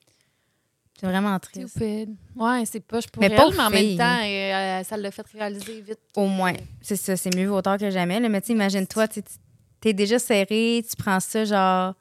C'est 0.99 1.07
vraiment 1.07 1.39
triste. 1.39 1.69
stupide. 1.69 2.13
Ouais, 2.35 2.63
c'est 2.65 2.81
pas 2.81 2.99
pour 3.13 3.21
Mais 3.21 3.27
elle, 3.31 3.37
pauvre 3.37 3.53
mais 3.55 3.63
en 3.63 3.69
même 3.69 3.97
temps, 3.97 4.19
euh, 4.21 4.83
ça 4.83 4.97
l'a 4.97 5.11
fait 5.11 5.25
réaliser 5.31 5.79
vite. 5.79 5.97
Au 6.17 6.25
moins. 6.27 6.51
C'est 6.81 6.97
ça, 6.97 7.15
c'est 7.15 7.33
mieux 7.35 7.47
vaut 7.47 7.61
tard 7.61 7.77
que 7.77 7.89
jamais. 7.89 8.19
Là. 8.19 8.27
Mais 8.27 8.41
tu 8.41 8.47
sais, 8.47 8.53
imagine-toi, 8.53 9.07
tu 9.07 9.13
sais, 9.15 9.21
tu- 9.21 9.33
t'es 9.81 9.93
déjà 9.93 10.19
serré, 10.19 10.83
tu 10.89 10.95
prends 10.95 11.19
ça, 11.19 11.45
genre. 11.45 11.93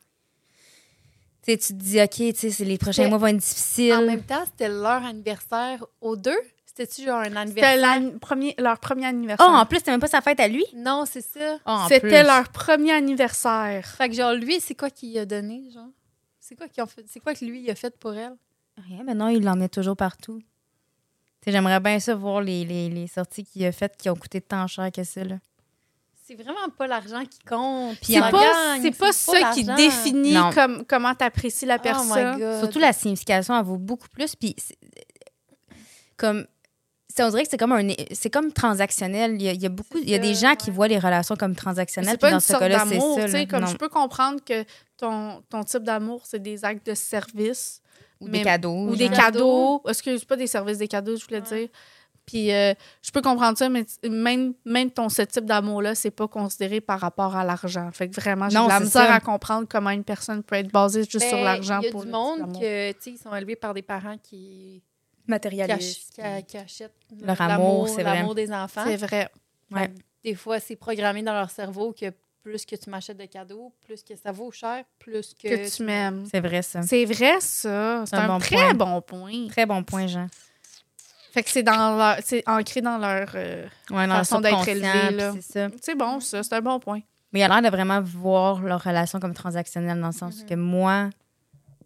Tu 1.42 1.56
te 1.56 1.72
dis, 1.72 2.00
OK, 2.00 2.10
tu 2.10 2.34
sais, 2.34 2.50
c'est- 2.50 2.64
les 2.64 2.76
prochains 2.76 2.92
C'était- 3.04 3.08
mois 3.08 3.18
vont 3.18 3.26
être 3.28 3.36
En 3.36 3.38
difficiles. 3.38 4.06
même 4.06 4.22
temps, 4.22 4.44
c'était 4.44 4.68
leur 4.68 5.02
anniversaire 5.04 5.84
aux 6.00 6.14
deux? 6.16 6.36
C'était-tu 6.66 7.04
genre 7.06 7.20
un 7.20 7.24
C'était 7.24 7.36
anniversaire? 7.38 8.18
premier, 8.20 8.54
leur 8.58 8.78
premier 8.78 9.04
Oh, 9.04 9.08
anniversaire. 9.08 9.48
en 9.48 9.66
plus, 9.66 9.78
c'était 9.78 9.90
même 9.92 10.00
pas 10.00 10.08
sa 10.08 10.20
fête 10.20 10.38
à 10.40 10.46
lui? 10.46 10.64
Non, 10.76 11.04
c'est 11.10 11.22
ça. 11.22 11.56
Oh, 11.66 11.70
en 11.70 11.88
C'était 11.88 12.22
leur 12.22 12.50
premier 12.50 12.92
anniversaire. 12.92 13.86
Fait 13.96 14.08
que 14.08 14.14
genre, 14.14 14.34
lui, 14.34 14.60
c'est 14.60 14.74
quoi 14.74 14.90
qu'il 14.90 15.16
a 15.18 15.24
donné, 15.24 15.70
genre? 15.72 15.88
C'est 16.38 16.54
quoi 16.54 16.66
ont 16.82 16.86
fait? 16.86 17.04
C'est 17.08 17.20
quoi 17.20 17.34
que 17.34 17.44
lui, 17.44 17.62
il 17.62 17.70
a 17.70 17.74
fait 17.74 17.96
pour 17.98 18.14
elle? 18.14 18.36
Rien, 18.86 19.02
mais 19.04 19.14
non, 19.14 19.28
il 19.28 19.42
l'emmenait 19.42 19.68
toujours 19.68 19.96
partout. 19.96 20.40
J'aimerais 21.46 21.80
bien 21.80 21.98
ça 21.98 22.14
voir 22.14 22.42
les, 22.42 22.64
les, 22.66 22.90
les 22.90 23.06
sorties 23.06 23.42
qu'il 23.44 23.64
a 23.64 23.72
faites 23.72 23.96
qui 23.96 24.10
ont 24.10 24.14
coûté 24.16 24.40
tant 24.40 24.66
cher 24.66 24.90
que 24.92 25.02
ça. 25.02 25.24
Là. 25.24 25.36
C'est 26.28 26.34
vraiment 26.34 26.68
pas 26.76 26.86
l'argent 26.86 27.24
qui 27.24 27.38
compte. 27.38 27.96
Puis 28.02 28.12
C'est 28.12 28.20
pas, 28.20 28.30
gagne, 28.30 28.82
c'est 28.82 28.90
pas 28.98 29.12
ça 29.12 29.50
qui 29.54 29.64
définit 29.64 30.34
Non. 30.34 30.50
comme, 30.52 30.84
comment 30.84 31.14
tu 31.14 31.24
apprécies 31.24 31.64
la 31.64 31.76
Oh 31.76 31.82
personne. 31.82 32.58
Surtout 32.60 32.78
la 32.78 32.92
signification, 32.92 33.58
elle 33.58 33.64
vaut 33.64 33.78
beaucoup 33.78 34.08
plus. 34.10 34.36
Puis, 34.36 34.54
comme, 36.18 36.46
on 37.18 37.28
dirait 37.30 37.44
que 37.44 37.48
c'est 37.50 37.56
comme 37.56 37.72
un, 37.72 37.88
c'est 38.12 38.28
comme 38.28 38.52
transactionnel. 38.52 39.36
Il 39.36 39.42
y 39.42 39.48
a, 39.48 39.52
il 39.52 39.62
y 39.62 39.66
a 39.66 39.70
beaucoup, 39.70 39.96
il 39.96 40.10
y 40.10 40.14
a 40.14 40.18
des 40.18 40.34
gens 40.34 40.54
qui 40.54 40.70
voient 40.70 40.86
les 40.88 40.98
relations 40.98 41.34
comme 41.34 41.54
transactionnelles. 41.56 42.18
pas 42.18 42.30
dans 42.30 42.36
une 42.36 42.40
ce 42.40 42.52
cas-là, 42.52 42.84
c'est 42.86 42.90
d'amour. 42.96 43.16
ça. 43.16 43.24
tu 43.24 43.30
sais, 43.30 43.38
là. 43.38 43.46
Comme 43.46 43.60
Non. 43.62 43.66
je 43.68 43.76
peux 43.78 43.88
comprendre 43.88 44.40
que 44.44 44.64
ton, 44.98 45.42
ton 45.48 45.64
type 45.64 45.82
d'amour, 45.82 46.22
c'est 46.26 46.42
des 46.42 46.62
actes 46.64 46.84
de 46.86 46.94
service 46.94 47.80
Ou 48.20 48.26
mais- 48.28 48.38
des 48.40 48.44
cadeaux. 48.44 48.88
ou 48.88 48.96
des 48.96 49.08
cadeaux. 49.08 49.82
Excuse, 49.88 50.24
pas 50.26 50.36
des 50.36 50.46
services, 50.46 50.76
des 50.78 50.88
cadeaux, 50.88 51.16
je 51.16 51.24
voulais 51.24 51.40
Ouais. 51.50 51.58
dire? 51.60 51.68
Puis 52.30 52.52
euh, 52.52 52.74
je 53.02 53.10
peux 53.10 53.22
comprendre 53.22 53.56
ça, 53.56 53.70
mais 53.70 53.86
même, 54.06 54.52
même 54.66 54.90
ton 54.90 55.08
ce 55.08 55.22
type 55.22 55.46
d'amour-là, 55.46 55.94
c'est 55.94 56.10
pas 56.10 56.28
considéré 56.28 56.82
par 56.82 57.00
rapport 57.00 57.34
à 57.34 57.42
l'argent. 57.42 57.90
Fait 57.90 58.08
que 58.08 58.14
vraiment, 58.20 58.50
j'ai 58.50 58.58
de 58.62 58.68
la 58.68 58.80
misère 58.80 59.06
ça. 59.06 59.14
à 59.14 59.20
comprendre 59.20 59.66
comment 59.68 59.88
une 59.90 60.04
personne 60.04 60.42
peut 60.42 60.56
être 60.56 60.70
basée 60.70 61.04
juste 61.04 61.26
sur 61.26 61.38
Ben, 61.38 61.44
l'argent 61.44 61.78
Il 61.80 61.86
y 61.86 61.88
a 61.88 61.90
pour 61.90 62.02
du 62.02 62.06
le 62.08 62.12
monde 62.12 62.52
que, 62.60 62.92
tu 62.92 62.98
sais, 63.00 63.10
ils 63.12 63.18
sont 63.18 63.34
élevés 63.34 63.56
par 63.56 63.72
des 63.72 63.80
parents 63.80 64.18
qui, 64.18 64.28
qui, 64.28 64.82
ach- 64.82 65.26
Matérialiste. 65.26 66.20
qui 66.46 66.56
achètent 66.58 66.92
Leur 67.22 67.40
amour, 67.40 67.88
c'est 67.88 68.02
vrai. 68.02 68.16
l'amour 68.16 68.34
des 68.34 68.52
enfants. 68.52 68.84
C'est 68.86 68.96
vrai. 68.96 69.28
Ouais. 69.70 69.90
Des 70.22 70.34
fois, 70.34 70.60
c'est 70.60 70.76
programmé 70.76 71.22
dans 71.22 71.32
leur 71.34 71.50
cerveau 71.50 71.94
que 71.98 72.12
plus 72.42 72.64
que 72.66 72.76
tu 72.76 72.88
m'achètes 72.90 73.16
de 73.18 73.24
cadeaux, 73.26 73.72
plus 73.86 74.02
que 74.02 74.14
ça 74.16 74.32
vaut 74.32 74.50
cher, 74.50 74.84
plus 74.98 75.34
que, 75.34 75.48
Que 75.48 75.76
tu 75.76 75.82
m'aimes. 75.82 76.26
C'est 76.30 76.40
vrai, 76.40 76.62
ça. 76.62 76.82
C'est 76.82 77.04
vrai, 77.04 77.40
ça. 77.40 78.04
C'est 78.06 78.16
un 78.16 78.20
un, 78.22 78.26
bon 78.28 78.38
très 78.38 78.56
point. 78.56 78.74
bon 78.74 79.00
point. 79.02 79.48
Très 79.48 79.66
bon 79.66 79.82
point, 79.82 80.06
Jean. 80.06 80.26
Fait 81.38 81.44
que 81.44 81.50
c'est 81.50 81.62
dans 81.62 81.96
leur, 81.96 82.16
c'est 82.24 82.42
ancré 82.48 82.80
dans 82.80 82.98
leur. 82.98 83.28
euh, 83.36 83.64
Ouais, 83.90 84.08
dans 84.08 84.14
Façon 84.16 84.40
d'être 84.40 84.66
élevé. 84.66 85.40
C'est 85.80 85.94
bon, 85.94 86.18
ça. 86.18 86.42
C'est 86.42 86.52
un 86.54 86.60
bon 86.60 86.80
point. 86.80 87.00
Mais 87.32 87.38
il 87.40 87.42
a 87.44 87.48
l'air 87.48 87.62
de 87.62 87.68
vraiment 87.68 88.00
voir 88.00 88.60
leur 88.60 88.82
relation 88.82 89.20
comme 89.20 89.34
transactionnelle 89.34 90.00
dans 90.00 90.08
le 90.08 90.12
sens 90.12 90.40
Mhm. 90.40 90.46
que 90.48 90.54
moi, 90.56 91.10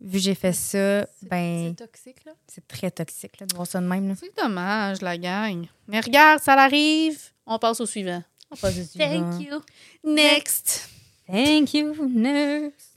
vu 0.00 0.12
que 0.12 0.18
j'ai 0.24 0.34
fait 0.34 0.54
ça, 0.54 1.02
C'est- 1.04 1.28
ben, 1.28 1.74
C'est 1.76 1.84
toxique, 1.86 2.24
là. 2.24 2.32
c'est 2.46 2.66
très 2.66 2.90
toxique 2.90 3.38
là, 3.40 3.46
de 3.46 3.54
voir 3.54 3.66
ça 3.66 3.78
de 3.80 3.86
même. 3.86 4.08
Là. 4.08 4.14
C'est 4.18 4.34
dommage, 4.42 5.02
la 5.02 5.18
gang. 5.18 5.66
Mais 5.86 6.00
regarde, 6.00 6.40
ça 6.40 6.56
l'arrive. 6.56 7.20
On 7.46 7.58
passe 7.58 7.78
au 7.80 7.86
suivant. 7.86 8.22
On 8.50 8.56
passe 8.56 8.78
au 8.78 8.82
suivant. 8.84 9.30
Thank 9.38 9.42
you. 9.46 9.60
Next. 10.02 10.88
Thank 11.26 11.74
you, 11.74 11.94
nurse. 12.08 12.94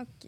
OK. 0.00 0.26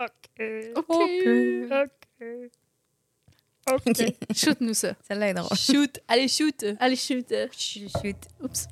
OK. 0.00 0.72
OK. 0.76 2.07
Shoot-nous 4.34 4.74
ça. 4.74 4.94
Celle-là 5.06 5.28
est 5.28 5.34
drôle. 5.34 5.56
Shoot. 5.56 6.00
Allez, 6.08 6.28
shoot. 6.28 6.64
Allez, 6.80 6.96
shoot. 6.96 7.32
Shoot. 7.52 8.16
Oups. 8.42 8.66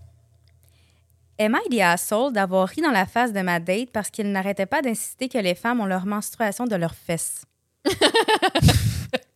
Am 1.39 1.55
I 1.55 1.69
the 1.69 1.81
asshole 1.81 2.33
d'avoir 2.33 2.69
ri 2.69 2.81
dans 2.81 2.91
la 2.91 3.05
face 3.05 3.33
de 3.33 3.43
ma 3.43 3.61
date 3.61 3.91
parce 3.91 4.11
qu'il 4.11 4.33
n'arrêtait 4.33 4.65
pas 4.65 4.81
d'insister 4.81 5.29
que 5.29 5.37
les 5.37 5.55
femmes 5.55 5.81
ont 5.81 5.87
leur 5.87 6.07
menstruation 6.07 6.65
de 6.65 6.77
leurs 6.77 6.95
fesses? 6.95 7.45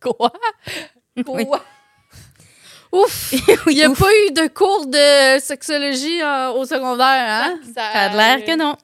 Quoi? 0.01 0.33
Oui. 1.27 1.45
Quoi? 1.45 1.63
Ouf! 2.91 3.33
Il 3.67 3.75
n'y 3.75 3.83
a 3.83 3.89
pas 3.91 4.09
eu 4.27 4.31
de 4.31 4.47
cours 4.47 4.87
de 4.87 5.39
sexologie 5.39 6.21
euh, 6.21 6.51
au 6.51 6.65
secondaire, 6.65 7.05
hein? 7.05 7.59
Ça 7.73 7.85
a 7.85 8.15
l'air 8.15 8.45
que 8.45 8.57
non. 8.57 8.75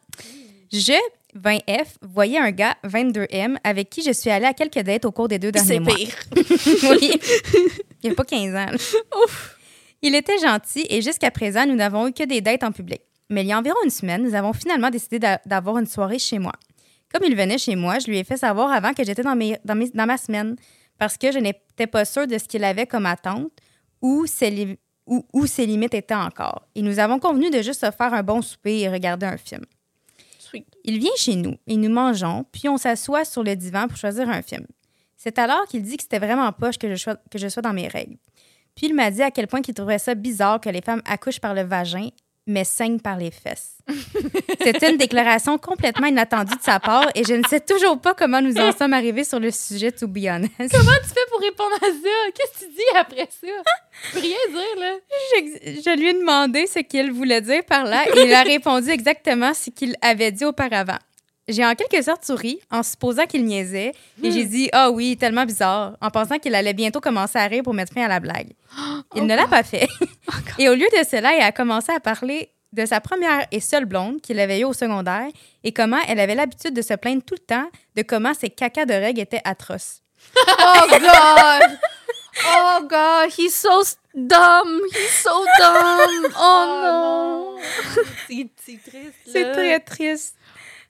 Je, 0.72 0.94
20F, 1.42 1.86
voyais 2.02 2.38
un 2.40 2.52
gars, 2.52 2.76
22M, 2.86 3.58
avec 3.64 3.90
qui 3.90 4.02
je 4.02 4.12
suis 4.12 4.30
allée 4.30 4.46
à 4.46 4.54
quelques 4.54 4.80
dates 4.80 5.06
au 5.06 5.12
cours 5.12 5.28
des 5.28 5.40
deux 5.40 5.52
derniers 5.52 5.68
C'est 5.68 5.80
mois. 5.80 5.96
pire. 5.96 6.16
oui. 6.92 7.12
Il 8.04 8.10
n'y 8.10 8.12
a 8.12 8.16
pas 8.16 8.24
15 8.26 8.50
ans. 8.56 8.72
là. 8.72 8.78
Il 10.02 10.16
était 10.16 10.38
gentil 10.38 10.86
et 10.90 11.02
jusqu'à 11.02 11.32
présent, 11.32 11.66
nous 11.66 11.76
n'avons 11.76 12.08
eu 12.08 12.14
que 12.14 12.24
des 12.24 12.42
dates 12.42 12.64
en 12.64 12.72
public. 12.72 13.02
Mais 13.30 13.42
il 13.42 13.48
y 13.48 13.52
a 13.52 13.58
environ 13.60 13.78
une 13.84 13.90
semaine, 13.90 14.24
nous 14.24 14.36
avons 14.36 14.54
finalement 14.54 14.90
décidé 14.90 15.20
d'a- 15.20 15.42
d'avoir 15.46 15.78
une 15.80 15.86
soirée 15.88 16.20
chez 16.20 16.40
moi. 16.40 16.54
Comme 17.14 17.24
il 17.28 17.36
venait 17.36 17.58
chez 17.58 17.76
moi, 17.76 18.00
je 18.00 18.08
lui 18.08 18.18
ai 18.20 18.24
fait 18.24 18.38
savoir 18.38 18.72
avant 18.72 18.94
que 18.94 19.04
j'étais 19.04 19.24
dans, 19.24 19.36
mes- 19.36 19.58
dans, 19.66 19.76
mes- 19.76 19.90
dans 19.90 20.06
ma 20.06 20.18
semaine 20.18 20.56
parce 20.98 21.18
que 21.18 21.32
je 21.32 21.40
n'étais 21.40 21.88
pas 21.88 22.06
sûre 22.06 22.28
de 22.28 22.38
ce 22.38 22.46
qu'il 22.46 22.64
avait 22.64 22.86
comme 22.86 23.06
attente 23.06 23.52
ou 24.02 24.26
ses, 24.28 24.78
où, 25.08 25.26
où 25.34 25.46
ses 25.46 25.66
limites 25.66 25.94
étaient 25.96 26.14
encore. 26.16 26.68
Et 26.76 26.82
nous 26.82 27.00
avons 27.00 27.20
convenu 27.20 27.50
de 27.50 27.62
juste 27.62 27.82
se 27.86 27.92
faire 27.92 28.14
un 28.14 28.24
bon 28.24 28.42
souper 28.42 28.80
et 28.82 28.90
regarder 28.90 29.26
un 29.26 29.38
film. 29.38 29.64
Il 30.88 31.00
vient 31.00 31.12
chez 31.18 31.36
nous 31.36 31.58
et 31.68 31.76
nous 31.76 31.90
mangeons, 31.90 32.46
puis 32.54 32.70
on 32.70 32.78
s'assoit 32.78 33.26
sur 33.26 33.44
le 33.44 33.58
divan 33.58 33.90
pour 33.90 33.98
choisir 33.98 34.30
un 34.30 34.42
film. 34.42 34.66
C'est 35.18 35.38
alors 35.38 35.66
qu'il 35.68 35.84
dit 35.84 35.98
que 35.98 36.04
c'était 36.04 36.18
vraiment 36.18 36.50
poche 36.54 36.78
que 36.78 36.96
je, 36.96 37.50
sois, 37.50 37.62
dans 37.62 37.74
mes 37.74 37.90
règles. 37.90 38.16
Puis 38.74 38.88
il 38.88 38.96
m'a 38.96 39.12
dit 39.12 39.22
à 39.22 39.30
quel 39.30 39.48
point 39.48 39.62
qu'il 39.62 39.74
trouvait 39.74 40.00
ça 40.00 40.16
bizarre 40.16 40.62
que 40.62 40.70
les 40.70 40.82
femmes 40.82 41.02
accouchent 41.06 41.42
par 41.42 41.54
le 41.54 41.64
vagin, 41.64 42.08
mais 42.48 42.64
saignent 42.64 43.00
par 43.00 43.18
les 43.18 43.30
fesses. 43.32 43.74
C'était 44.62 44.90
une 44.92 44.98
déclaration 44.98 45.58
complètement 45.58 46.08
inattendue 46.08 46.56
de 46.56 46.62
sa 46.62 46.80
part 46.80 47.10
et 47.16 47.24
je 47.24 47.34
ne 47.34 47.44
sais 47.48 47.60
toujours 47.60 48.00
pas 48.00 48.14
comment 48.14 48.42
nous 48.42 48.58
en 48.58 48.72
sommes 48.72 48.94
arrivés 48.94 49.24
sur 49.24 49.40
le 49.40 49.52
sujet, 49.52 49.92
to 49.92 50.08
be 50.08 50.26
honest. 50.28 50.52
Comment 50.58 50.98
tu 51.04 51.10
fais 51.10 51.28
pour 51.30 51.40
répondre 51.40 51.76
à 51.76 51.88
ça? 51.88 52.32
Qu'est-ce 52.34 52.60
que 52.60 52.66
tu 52.66 52.72
dis 52.72 52.98
après 52.98 53.28
ça? 53.30 53.48
Tu 53.48 54.14
peux 54.14 54.20
rien 54.20 54.38
dire, 54.50 54.80
là. 54.80 54.94
Je, 55.36 55.82
je 55.86 55.98
lui 55.98 56.10
ai 56.10 56.14
demandé 56.14 56.68
ce 56.68 56.80
qu'il 56.80 57.12
voulait 57.12 57.42
dire 57.42 57.64
par 57.64 57.86
là 57.86 58.06
et 58.08 58.26
il 58.26 58.34
a 58.34 58.44
répondu 58.44 58.90
exactement 58.90 59.54
ce 59.54 59.70
qu'il 59.70 59.96
avait 60.02 60.32
dit 60.32 60.46
auparavant. 60.46 61.00
J'ai 61.48 61.66
en 61.66 61.76
quelque 61.76 62.02
sorte 62.04 62.26
souri 62.26 62.60
en 62.70 62.84
supposant 62.84 63.26
qu'il 63.26 63.46
niaisait 63.46 63.94
et 64.22 64.32
j'ai 64.32 64.46
dit 64.46 64.70
Ah 64.74 64.92
oui, 64.92 65.16
tellement 65.16 65.46
bizarre, 65.46 65.96
en 66.02 66.10
pensant 66.10 66.40
qu'il 66.40 66.54
allait 66.56 66.74
bientôt 66.74 67.00
commencer 67.00 67.40
à 67.40 67.48
rire 67.48 67.64
pour 67.64 67.74
mettre 67.74 67.94
fin 67.94 68.04
à 68.04 68.10
la 68.10 68.20
blague. 68.20 68.52
Il 69.16 69.26
ne 69.26 69.36
l'a 69.36 69.48
pas 69.48 69.64
fait. 69.64 69.88
et 70.60 70.68
au 70.68 70.74
lieu 70.74 70.88
de 70.92 71.06
cela, 71.10 71.34
il 71.36 71.42
a 71.42 71.54
commencé 71.54 71.92
à 71.94 72.02
parler 72.02 72.50
de 72.74 72.86
sa 72.86 73.00
première 73.00 73.48
et 73.52 73.62
seule 73.62 73.86
blonde 73.86 74.22
qu'il 74.22 74.40
avait 74.40 74.60
eue 74.60 74.66
au 74.66 74.74
secondaire 74.74 75.28
et 75.64 75.72
comment 75.72 76.00
elle 76.08 76.20
avait 76.20 76.36
l'habitude 76.36 76.74
de 76.74 76.82
se 76.82 76.94
plaindre 76.94 77.24
tout 77.24 77.36
le 77.36 77.46
temps 77.46 77.70
de 77.96 78.02
comment 78.02 78.34
ses 78.34 78.50
cacas 78.50 78.86
de 78.86 78.94
règles 78.94 79.22
étaient 79.22 79.42
atroces. 79.44 80.02
Oh, 80.60 80.88
God! 80.90 81.80
Oh, 82.46 82.88
God! 82.88 83.32
He's 83.38 83.56
so 83.56 83.84
dumb! 84.14 84.82
He's 84.92 85.24
so 85.24 85.46
dumb! 85.58 86.32
Oh, 86.40 86.82
non! 86.84 87.58
C'est 88.28 88.80
triste, 88.86 89.14
C'est 89.26 89.52
très 89.54 89.80
triste. 89.80 90.37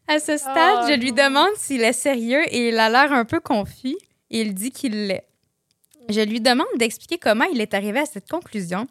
À 0.07 0.19
ce 0.19 0.37
stade, 0.37 0.79
Oh, 0.83 0.87
je 0.89 0.93
lui 0.99 1.11
demande 1.11 1.49
s'il 1.57 1.81
est 1.83 1.93
sérieux 1.93 2.43
et 2.53 2.69
il 2.69 2.77
a 2.79 2.89
l'air 2.89 3.11
un 3.11 3.25
peu 3.25 3.39
confus 3.39 3.95
et 4.29 4.41
il 4.41 4.53
dit 4.53 4.71
qu'il 4.71 5.07
l'est. 5.07 5.27
Je 6.09 6.21
lui 6.21 6.39
demande 6.39 6.67
d'expliquer 6.77 7.17
comment 7.17 7.43
il 7.45 7.59
est 7.59 7.73
arrivé 7.73 7.99
à 7.99 8.05
cette 8.05 8.29
conclusion. 8.29 8.87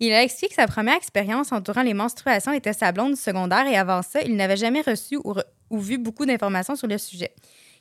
Il 0.00 0.12
a 0.12 0.22
expliqué 0.22 0.48
que 0.54 0.60
sa 0.60 0.66
première 0.66 0.96
expérience 0.96 1.52
entourant 1.52 1.82
les 1.82 1.94
menstruations 1.94 2.52
était 2.52 2.72
sa 2.74 2.92
blonde 2.92 3.16
secondaire 3.16 3.66
et 3.66 3.76
avant 3.76 4.02
ça, 4.02 4.20
il 4.22 4.36
n'avait 4.36 4.56
jamais 4.56 4.80
reçu 4.82 5.16
ou, 5.24 5.32
re- 5.34 5.44
ou 5.70 5.78
vu 5.78 5.96
beaucoup 5.98 6.26
d'informations 6.26 6.76
sur 6.76 6.86
le 6.88 6.98
sujet. 6.98 7.32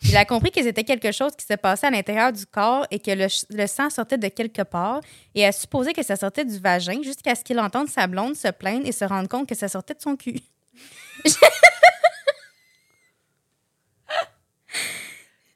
Il 0.04 0.16
a 0.16 0.24
compris 0.24 0.52
que 0.52 0.62
c'était 0.64 0.86
quelque 0.86 1.12
chose 1.12 1.34
qui 1.38 1.46
se 1.46 1.56
passait 1.56 1.88
à 1.88 1.92
l'intérieur 1.92 2.32
du 2.32 2.46
corps 2.46 2.86
et 2.92 3.00
que 3.00 3.12
le, 3.12 3.28
le 3.50 3.68
sang 3.68 3.90
sortait 3.90 4.18
de 4.18 4.30
quelque 4.30 4.62
part 4.62 5.02
et 5.36 5.46
a 5.46 5.52
supposé 5.52 5.92
que 5.92 6.04
ça 6.04 6.16
sortait 6.16 6.46
du 6.46 6.58
vagin 6.60 7.02
jusqu'à 7.04 7.36
ce 7.36 7.44
qu'il 7.44 7.60
entende 7.60 7.90
sa 7.90 8.08
blonde 8.08 8.36
se 8.36 8.48
plaindre 8.50 8.86
et 8.88 8.94
se 8.94 9.04
rendre 9.04 9.28
compte 9.28 9.48
que 9.50 9.56
ça 9.56 9.68
sortait 9.68 9.94
de 9.96 10.02
son 10.02 10.16
cul. 10.16 10.40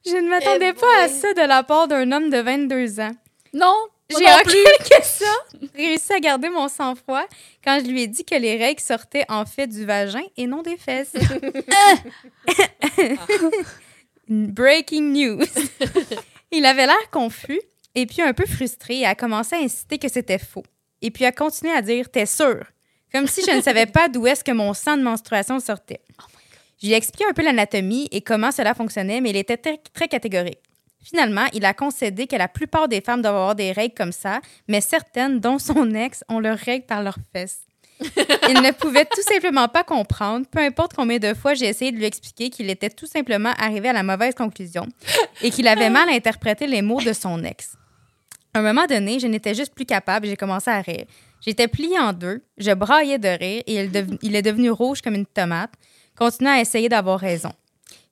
Je 0.06 0.16
ne 0.16 0.30
m'attendais 0.30 0.70
Eh 0.70 0.80
pas 0.80 1.04
à 1.04 1.08
ça 1.08 1.34
de 1.34 1.42
la 1.42 1.64
part 1.64 1.88
d'un 1.88 2.12
homme 2.12 2.30
de 2.30 2.38
22 2.38 3.00
ans. 3.00 3.12
Non! 3.54 3.76
J'ai 4.10 4.28
en 4.28 4.38
quelque 4.40 5.06
sorte 5.06 5.56
réussi 5.76 6.14
à 6.14 6.20
garder 6.20 6.50
mon 6.50 6.68
sang-froid 6.68 7.26
quand 7.64 7.80
je 7.84 7.90
lui 7.90 8.04
ai 8.04 8.08
dit 8.08 8.26
que 8.26 8.36
les 8.36 8.58
règles 8.58 8.82
sortaient 8.82 9.26
en 9.30 9.46
fait 9.46 9.68
du 9.68 9.86
vagin 9.86 10.22
et 10.38 10.46
non 10.46 10.62
des 10.62 10.78
fesses. 10.78 11.14
Breaking 14.28 15.14
news. 15.14 15.46
Il 16.52 16.66
avait 16.66 16.86
l'air 16.86 17.10
confus 17.12 17.60
et 17.96 18.06
puis 18.06 18.22
un 18.22 18.34
peu 18.34 18.46
frustré 18.46 19.00
et 19.00 19.06
a 19.06 19.16
commencé 19.16 19.56
à 19.56 19.60
insister 19.60 19.98
que 19.98 20.10
c'était 20.10 20.38
faux. 20.38 20.64
Et 21.02 21.10
puis 21.10 21.26
a 21.26 21.32
continué 21.32 21.74
à 21.74 21.82
dire 21.82 22.12
T'es 22.12 22.26
sûr 22.26 22.64
Comme 23.12 23.28
si 23.28 23.44
je 23.44 23.52
ne 23.52 23.62
savais 23.62 23.86
pas 23.86 24.10
d'où 24.10 24.28
est-ce 24.28 24.44
que 24.44 24.52
mon 24.52 24.74
sang 24.74 24.98
de 24.98 25.04
menstruation 25.04 25.60
sortait. 25.60 26.02
Je 26.82 26.88
lui 26.88 26.94
ai 26.94 26.98
expliqué 26.98 27.26
un 27.30 27.34
peu 27.34 27.44
l'anatomie 27.44 28.08
et 28.12 28.22
comment 28.22 28.52
cela 28.52 28.74
fonctionnait, 28.74 29.22
mais 29.22 29.30
il 29.30 29.38
était 29.38 29.58
très, 29.58 29.78
très 29.94 30.08
catégorique. 30.08 30.60
Finalement, 31.04 31.46
il 31.54 31.66
a 31.66 31.74
concédé 31.74 32.28
que 32.28 32.36
la 32.36 32.48
plupart 32.48 32.88
des 32.88 33.02
femmes 33.02 33.22
doivent 33.22 33.36
avoir 33.36 33.56
des 33.56 33.74
règles 33.74 33.94
comme 33.96 34.14
ça, 34.14 34.40
mais 34.68 34.80
certaines, 34.80 35.40
dont 35.40 35.60
son 35.60 35.94
ex, 35.94 36.24
ont 36.30 36.40
leurs 36.40 36.58
règles 36.58 36.86
par 36.86 37.04
leurs 37.04 37.18
fesses. 37.34 37.62
Il 38.50 38.62
ne 38.62 38.72
pouvait 38.72 39.06
tout 39.06 39.22
simplement 39.22 39.68
pas 39.68 39.84
comprendre, 39.84 40.46
peu 40.50 40.60
importe 40.60 40.94
combien 40.94 41.20
de 41.20 41.34
fois 41.34 41.54
j'ai 41.54 41.68
essayé 41.68 41.92
de 41.92 41.98
lui 41.98 42.06
expliquer 42.06 42.50
qu'il 42.50 42.70
était 42.70 42.90
tout 42.90 43.06
simplement 43.06 43.54
arrivé 43.58 43.90
à 43.90 43.94
la 43.94 44.04
mauvaise 44.04 44.34
conclusion 44.34 44.88
et 45.42 45.52
qu'il 45.52 45.68
avait 45.68 45.90
mal 45.90 46.10
interprété 46.10 46.68
les 46.68 46.82
mots 46.82 47.02
de 47.02 47.14
son 47.14 47.44
ex. 47.44 47.76
À 48.54 48.60
un 48.60 48.62
moment 48.62 48.86
donné, 48.86 49.20
je 49.20 49.28
n'étais 49.28 49.54
juste 49.54 49.74
plus 49.74 49.86
capable 49.86 50.26
et 50.26 50.30
j'ai 50.30 50.36
commencé 50.36 50.70
à 50.70 50.82
rire. 50.82 51.06
J'étais 51.42 51.68
pliée 51.68 52.00
en 52.00 52.14
deux, 52.14 52.44
je 52.58 52.72
braillais 52.72 53.20
de 53.20 53.28
rire 53.28 53.64
et 53.68 53.90
il 54.22 54.36
est 54.36 54.42
devenu 54.42 54.70
rouge 54.70 55.02
comme 55.02 55.16
une 55.16 55.26
tomate, 55.26 55.72
continuant 56.24 56.52
à 56.58 56.62
essayer 56.62 56.88
d'avoir 56.90 57.20
raison. 57.20 57.52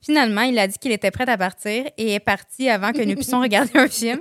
Finalement, 0.04 0.42
il 0.42 0.58
a 0.58 0.68
dit 0.68 0.78
qu'il 0.80 0.92
était 0.92 1.12
prêt 1.12 1.30
à 1.30 1.38
partir 1.38 1.86
et 1.98 2.14
est 2.16 2.20
parti 2.20 2.68
avant 2.70 2.92
que 2.92 3.02
nous 3.04 3.16
puissions 3.16 3.40
regarder 3.48 3.78
un 3.78 3.88
film. 3.88 4.20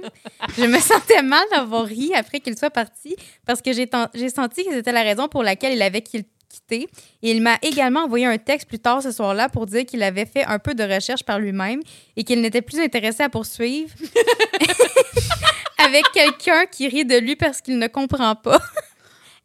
Je 0.59 0.65
me 0.65 0.79
sentais 0.79 1.23
mal 1.23 1.43
d'avoir 1.51 1.87
ri 1.87 2.13
après 2.15 2.39
qu'il 2.41 2.57
soit 2.59 2.71
parti 2.71 3.17
parce 3.47 3.63
que 3.63 3.73
j'ai 3.73 3.89
senti 4.29 4.65
que 4.65 4.73
c'était 4.73 4.93
la 4.93 5.03
raison 5.03 5.27
pour 5.27 5.43
laquelle 5.43 5.73
il 5.73 5.83
avait 5.83 6.03
qui- 6.03 6.27
quitté. 6.49 6.89
Et 7.23 7.31
il 7.31 7.41
m'a 7.41 7.57
également 7.63 8.01
envoyé 8.05 8.27
un 8.27 8.37
texte 8.39 8.69
plus 8.69 8.79
tard 8.79 9.03
ce 9.03 9.11
soir-là 9.11 9.49
pour 9.49 9.67
dire 9.67 9.87
qu'il 9.87 10.03
avait 10.03 10.27
fait 10.27 10.45
un 10.45 10.59
peu 10.59 10.75
de 10.75 10.85
recherche 10.85 11.23
par 11.25 11.39
lui-même 11.39 11.81
et 12.17 12.25
qu'il 12.25 12.41
n'était 12.43 12.61
plus 12.63 12.79
intéressé 12.81 13.23
à 13.23 13.29
poursuivre 13.29 13.95
avec 15.79 16.05
quelqu'un 16.13 16.67
qui 16.67 16.89
rit 16.89 17.05
de 17.07 17.17
lui 17.19 17.37
parce 17.37 17.61
qu'il 17.61 17.79
ne 17.79 17.87
comprend 17.87 18.35
pas. 18.37 18.61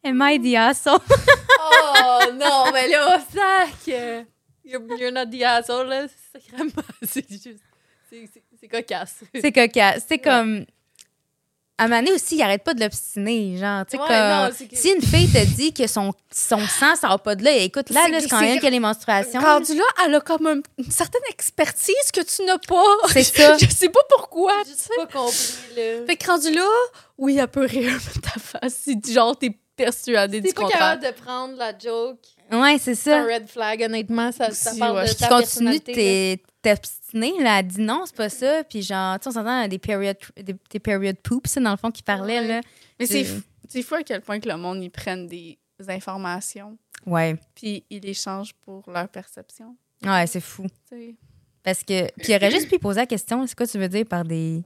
Am 0.04 0.20
I 0.22 0.38
the 0.38 0.54
asshole? 0.56 0.98
Oh 1.60 2.20
non, 2.34 2.70
mais 2.72 2.88
là, 2.88 3.18
sac! 3.34 4.26
You're, 4.66 5.12
not 5.12 5.26
the 5.26 5.42
asshole, 5.42 5.86
là. 5.88 6.06
C'est 6.32 6.40
sacrément. 6.50 6.72
C'est 7.02 7.30
juste. 7.30 7.60
c'est- 8.10 8.68
cocasse. 8.68 9.20
C'est 9.40 9.52
cocasse. 9.52 10.02
C'est 10.08 10.18
comme. 10.18 10.66
à 11.78 11.84
un 11.84 11.88
moment 11.88 12.00
donné 12.00 12.12
aussi, 12.14 12.36
il 12.36 12.42
arrête 12.42 12.64
pas 12.64 12.72
de 12.74 12.80
l'obstiner. 12.80 13.58
Genre, 13.58 13.84
tu 13.86 13.96
sais, 13.96 14.02
Ouais, 14.02 14.08
comme- 14.08 14.16
non, 14.16 14.48
que- 14.48 14.76
si 14.76 14.88
une 14.90 15.02
fille 15.02 15.28
te 15.30 15.44
dit 15.56 15.72
que 15.74 15.86
son, 15.86 16.12
son 16.32 16.58
sang 16.66 16.96
sort 16.96 17.20
pas 17.20 17.34
de 17.36 17.44
là, 17.44 17.52
écoute, 17.52 17.90
là, 17.90 18.08
là, 18.08 18.18
c'est 18.20 18.28
quand 18.28 18.40
même 18.40 18.58
a 18.64 18.70
les 18.70 18.80
menstruations. 18.80 19.40
Rendu 19.40 19.74
là, 19.76 19.84
elle 20.04 20.14
a 20.14 20.20
comme 20.20 20.46
un- 20.46 20.60
une 20.78 20.90
certaine 20.90 21.20
expertise 21.28 22.10
que 22.12 22.22
tu 22.22 22.44
n'as 22.46 22.58
pas. 22.58 22.82
C'est 23.12 23.22
ça. 23.36 23.56
Je 23.58 23.68
sais 23.68 23.90
pas 23.90 24.00
pourquoi. 24.08 24.52
J'ai 24.64 24.70
juste 24.72 24.90
pas 24.96 25.06
compris, 25.06 25.54
là. 25.76 26.06
Fait 26.06 26.16
que 26.16 26.26
rendu 26.26 26.50
là, 26.52 26.66
oui, 27.18 27.36
elle 27.38 27.46
peut 27.48 27.66
rire 27.66 27.92
de 28.16 28.20
ta 28.20 28.40
face. 28.40 28.74
Si 28.74 28.98
genre 29.12 29.38
t'es 29.38 29.56
persuadé 29.76 30.40
du 30.40 30.48
T'es 30.48 30.54
pas 30.54 30.62
contraire. 30.62 30.98
capable 30.98 31.04
de 31.16 31.20
prendre 31.22 31.56
la 31.58 31.78
joke. 31.78 32.18
Ouais, 32.52 32.78
c'est 32.78 32.94
C'est 32.94 33.12
un 33.12 33.26
ça. 33.26 33.34
red 33.34 33.48
flag, 33.48 33.82
honnêtement. 33.82 34.30
Ça, 34.32 34.50
ça 34.52 34.72
parle 34.78 34.96
ouais. 34.98 35.08
de 35.08 35.12
ta 35.14 35.26
tu 35.26 35.32
continues 35.34 35.80
t'es- 35.80 36.42
t'obstiner, 36.62 37.32
là, 37.42 37.58
elle 37.60 37.66
dit 37.66 37.80
non, 37.80 38.02
c'est 38.06 38.14
pas 38.16 38.28
ça. 38.28 38.62
Puis 38.64 38.82
genre, 38.82 39.18
tu 39.18 39.24
sais, 39.24 39.28
on 39.30 39.32
s'entend 39.32 39.66
des 39.68 39.78
period, 39.78 40.16
des, 40.36 40.54
des 40.70 40.80
period 40.80 41.16
poops, 41.22 41.50
ça, 41.50 41.60
dans 41.60 41.70
le 41.72 41.76
fond, 41.76 41.90
qui 41.90 42.02
parlaient, 42.02 42.40
Ouais. 42.40 42.48
là. 42.48 42.60
Mais 42.98 43.06
c'est 43.06 43.24
C'est- 43.24 43.36
f- 43.38 43.42
c'est 43.68 43.82
fou 43.82 43.94
à 43.96 44.02
quel 44.02 44.20
point 44.20 44.38
que 44.40 44.48
le 44.48 44.56
monde 44.56 44.82
y 44.82 44.88
prenne 44.90 45.26
des 45.26 45.58
informations 45.88 46.76
Ouais. 47.04 47.36
puis 47.54 47.84
ils 47.90 48.00
les 48.00 48.14
changent 48.14 48.54
pour 48.64 48.88
leur 48.90 49.08
perception. 49.08 49.76
Ouais, 50.04 50.26
c'est 50.26 50.40
fou. 50.40 50.64
tu 50.88 50.96
sais. 50.96 51.14
Parce 51.62 51.82
que. 51.82 52.06
Puis 52.18 52.28
il 52.32 52.36
aurait 52.36 52.50
juste 52.50 52.68
pu 52.68 52.78
poser 52.78 53.00
la 53.00 53.06
question 53.06 53.44
c'est 53.46 53.56
quoi 53.56 53.66
tu 53.66 53.78
veux 53.78 53.88
dire 53.88 54.06
par 54.06 54.24
des. 54.24 54.62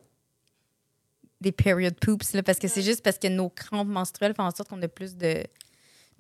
des 1.41 1.53
period 1.53 1.95
poops, 1.99 2.35
là? 2.35 2.43
Parce 2.43 2.59
que 2.59 2.69
c'est 2.69 2.83
juste 2.83 3.03
parce 3.03 3.17
que 3.19 3.29
nos 3.29 3.49
crampes 3.49 3.89
menstruelles 3.89 4.35
font 4.35 4.43
en 4.43 4.51
sorte 4.51 4.69
qu'on 4.69 4.83
a 4.83 4.89
plus 4.89 5.17
de, 5.17 5.43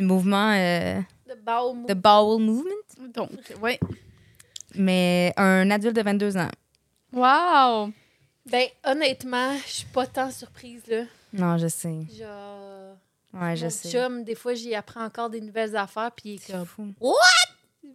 de 0.01 0.05
mouvements, 0.07 0.53
euh, 0.57 1.01
De 1.29 1.35
bowel 1.35 1.87
de 1.87 1.95
bowel 1.95 2.43
movement. 2.45 3.11
Donc, 3.15 3.31
ouais. 3.63 3.79
Mais 4.75 5.33
un 5.37 5.71
adulte 5.71 5.97
de 5.97 6.03
22 6.03 6.37
ans. 6.37 6.51
Wow! 7.13 7.93
Ben, 8.51 8.67
honnêtement, 8.85 9.53
je 9.67 9.71
suis 9.73 9.87
pas 9.87 10.07
tant 10.07 10.31
surprise, 10.31 10.83
là. 10.89 11.03
Non, 11.33 11.59
je 11.59 11.69
sais. 11.69 11.99
Genre. 12.19 12.97
Ouais, 13.33 13.55
je 13.57 13.65
mon 13.65 13.71
sais. 13.71 13.91
chum, 13.91 14.25
des 14.25 14.35
fois, 14.35 14.55
j'y 14.55 14.75
apprends 14.75 15.05
encore 15.05 15.31
des 15.31 15.41
nouvelles 15.41 15.77
affaires, 15.77 16.11
puis 16.13 16.31
il 16.31 16.35
est 16.35 16.39
C'est 16.39 16.53
comme. 16.53 16.65
fou. 16.67 16.87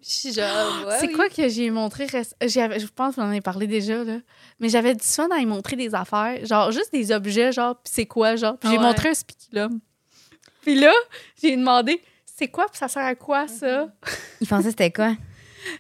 Je 0.01 0.09
suis 0.09 0.33
genre. 0.33 0.85
ouais, 0.87 0.97
c'est 0.99 1.07
oui. 1.07 1.13
quoi 1.13 1.29
que 1.29 1.47
j'ai 1.49 1.69
montré? 1.71 2.07
Je 2.07 2.87
pense 2.87 3.15
qu'on 3.15 3.23
en 3.23 3.35
a 3.35 3.41
parlé 3.41 3.67
déjà, 3.67 4.03
là. 4.03 4.17
Mais 4.59 4.69
j'avais 4.69 4.93
du 4.95 5.03
fun 5.05 5.27
à 5.31 5.39
y 5.39 5.45
montrer 5.45 5.75
des 5.75 5.93
affaires. 5.95 6.45
Genre, 6.45 6.71
juste 6.71 6.91
des 6.93 7.11
objets, 7.11 7.51
genre, 7.51 7.75
pis 7.81 7.91
c'est 7.93 8.05
quoi, 8.05 8.35
genre. 8.35 8.57
Puis 8.57 8.69
Ah 8.69 8.71
j'ai 8.73 8.77
ouais. 8.77 8.83
montré 8.83 9.09
un 9.09 9.13
spiculum. 9.13 9.79
Puis 10.65 10.75
là, 10.75 10.91
j'ai 11.41 11.55
demandé, 11.55 12.01
c'est 12.25 12.47
quoi, 12.49 12.65
puis 12.65 12.77
ça 12.77 12.87
sert 12.89 13.05
à 13.05 13.15
quoi, 13.15 13.47
ça? 13.47 13.87
Il 14.41 14.47
pensait 14.47 14.63
que 14.65 14.69
c'était 14.71 14.91
quoi? 14.91 15.13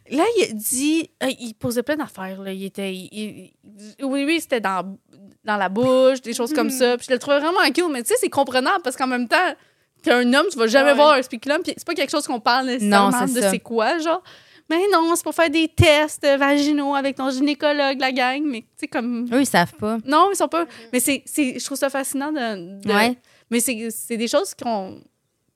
Là, 0.09 0.23
il 0.35 0.43
a 0.45 0.47
dit, 0.53 1.11
euh, 1.21 1.27
il 1.39 1.53
posait 1.53 1.83
plein 1.83 1.95
d'affaires. 1.97 2.41
Là. 2.41 2.51
Il 2.51 2.63
était, 2.65 2.91
il- 2.91 3.07
il- 3.11 3.51
il- 3.99 4.05
oui, 4.05 4.23
oui, 4.25 4.39
c'était 4.41 4.59
dans, 4.59 4.97
dans 5.43 5.57
la 5.57 5.69
bouche, 5.69 6.21
des 6.21 6.33
choses 6.33 6.53
comme 6.53 6.71
ça. 6.71 6.97
Puis 6.97 7.05
je 7.07 7.13
le 7.13 7.19
trouvais 7.19 7.39
vraiment 7.39 7.59
cute, 7.67 7.85
mais 7.91 8.01
tu 8.01 8.09
sais, 8.09 8.15
c'est 8.19 8.29
comprenable 8.29 8.81
parce 8.83 8.95
qu'en 8.95 9.05
même 9.05 9.27
temps, 9.27 9.53
t'es 10.01 10.09
un 10.11 10.33
homme, 10.33 10.47
tu 10.51 10.57
vas 10.57 10.65
jamais 10.65 10.89
Ouais. 10.91 10.95
voir 10.95 11.13
un 11.13 11.21
spiculum, 11.21 11.61
puis 11.61 11.73
c'est 11.77 11.85
pas 11.85 11.93
quelque 11.93 12.09
chose 12.09 12.25
qu'on 12.25 12.39
parle 12.39 12.65
nécessairement 12.65 13.11
Non, 13.11 13.27
c'est 13.27 13.41
de 13.41 13.47
c'est 13.47 13.59
quoi, 13.59 13.99
genre. 13.99 14.23
Mais 14.71 14.77
non, 14.91 15.13
c'est 15.15 15.23
pour 15.23 15.35
faire 15.35 15.51
des 15.51 15.67
tests 15.67 16.25
vaginaux 16.25 16.95
avec 16.95 17.15
ton 17.17 17.29
gynécologue, 17.29 17.99
la 17.99 18.11
gang, 18.11 18.41
mais 18.43 18.61
tu 18.61 18.67
sais, 18.77 18.87
comme. 18.87 19.27
Eux, 19.31 19.41
ils 19.41 19.45
savent 19.45 19.75
pas. 19.75 19.99
Non, 20.03 20.29
ils 20.31 20.35
sont 20.35 20.47
pas. 20.47 20.65
Mais 20.93 20.99
c'est, 20.99 21.21
c'est, 21.27 21.59
je 21.59 21.63
trouve 21.63 21.77
ça 21.77 21.91
fascinant 21.91 22.31
de. 22.31 22.79
de- 22.81 22.91
Ouais. 22.91 23.15
Mais 23.51 23.59
c'est, 23.59 23.89
c'est 23.91 24.17
des 24.17 24.27
choses 24.27 24.53
qu'on 24.55 25.01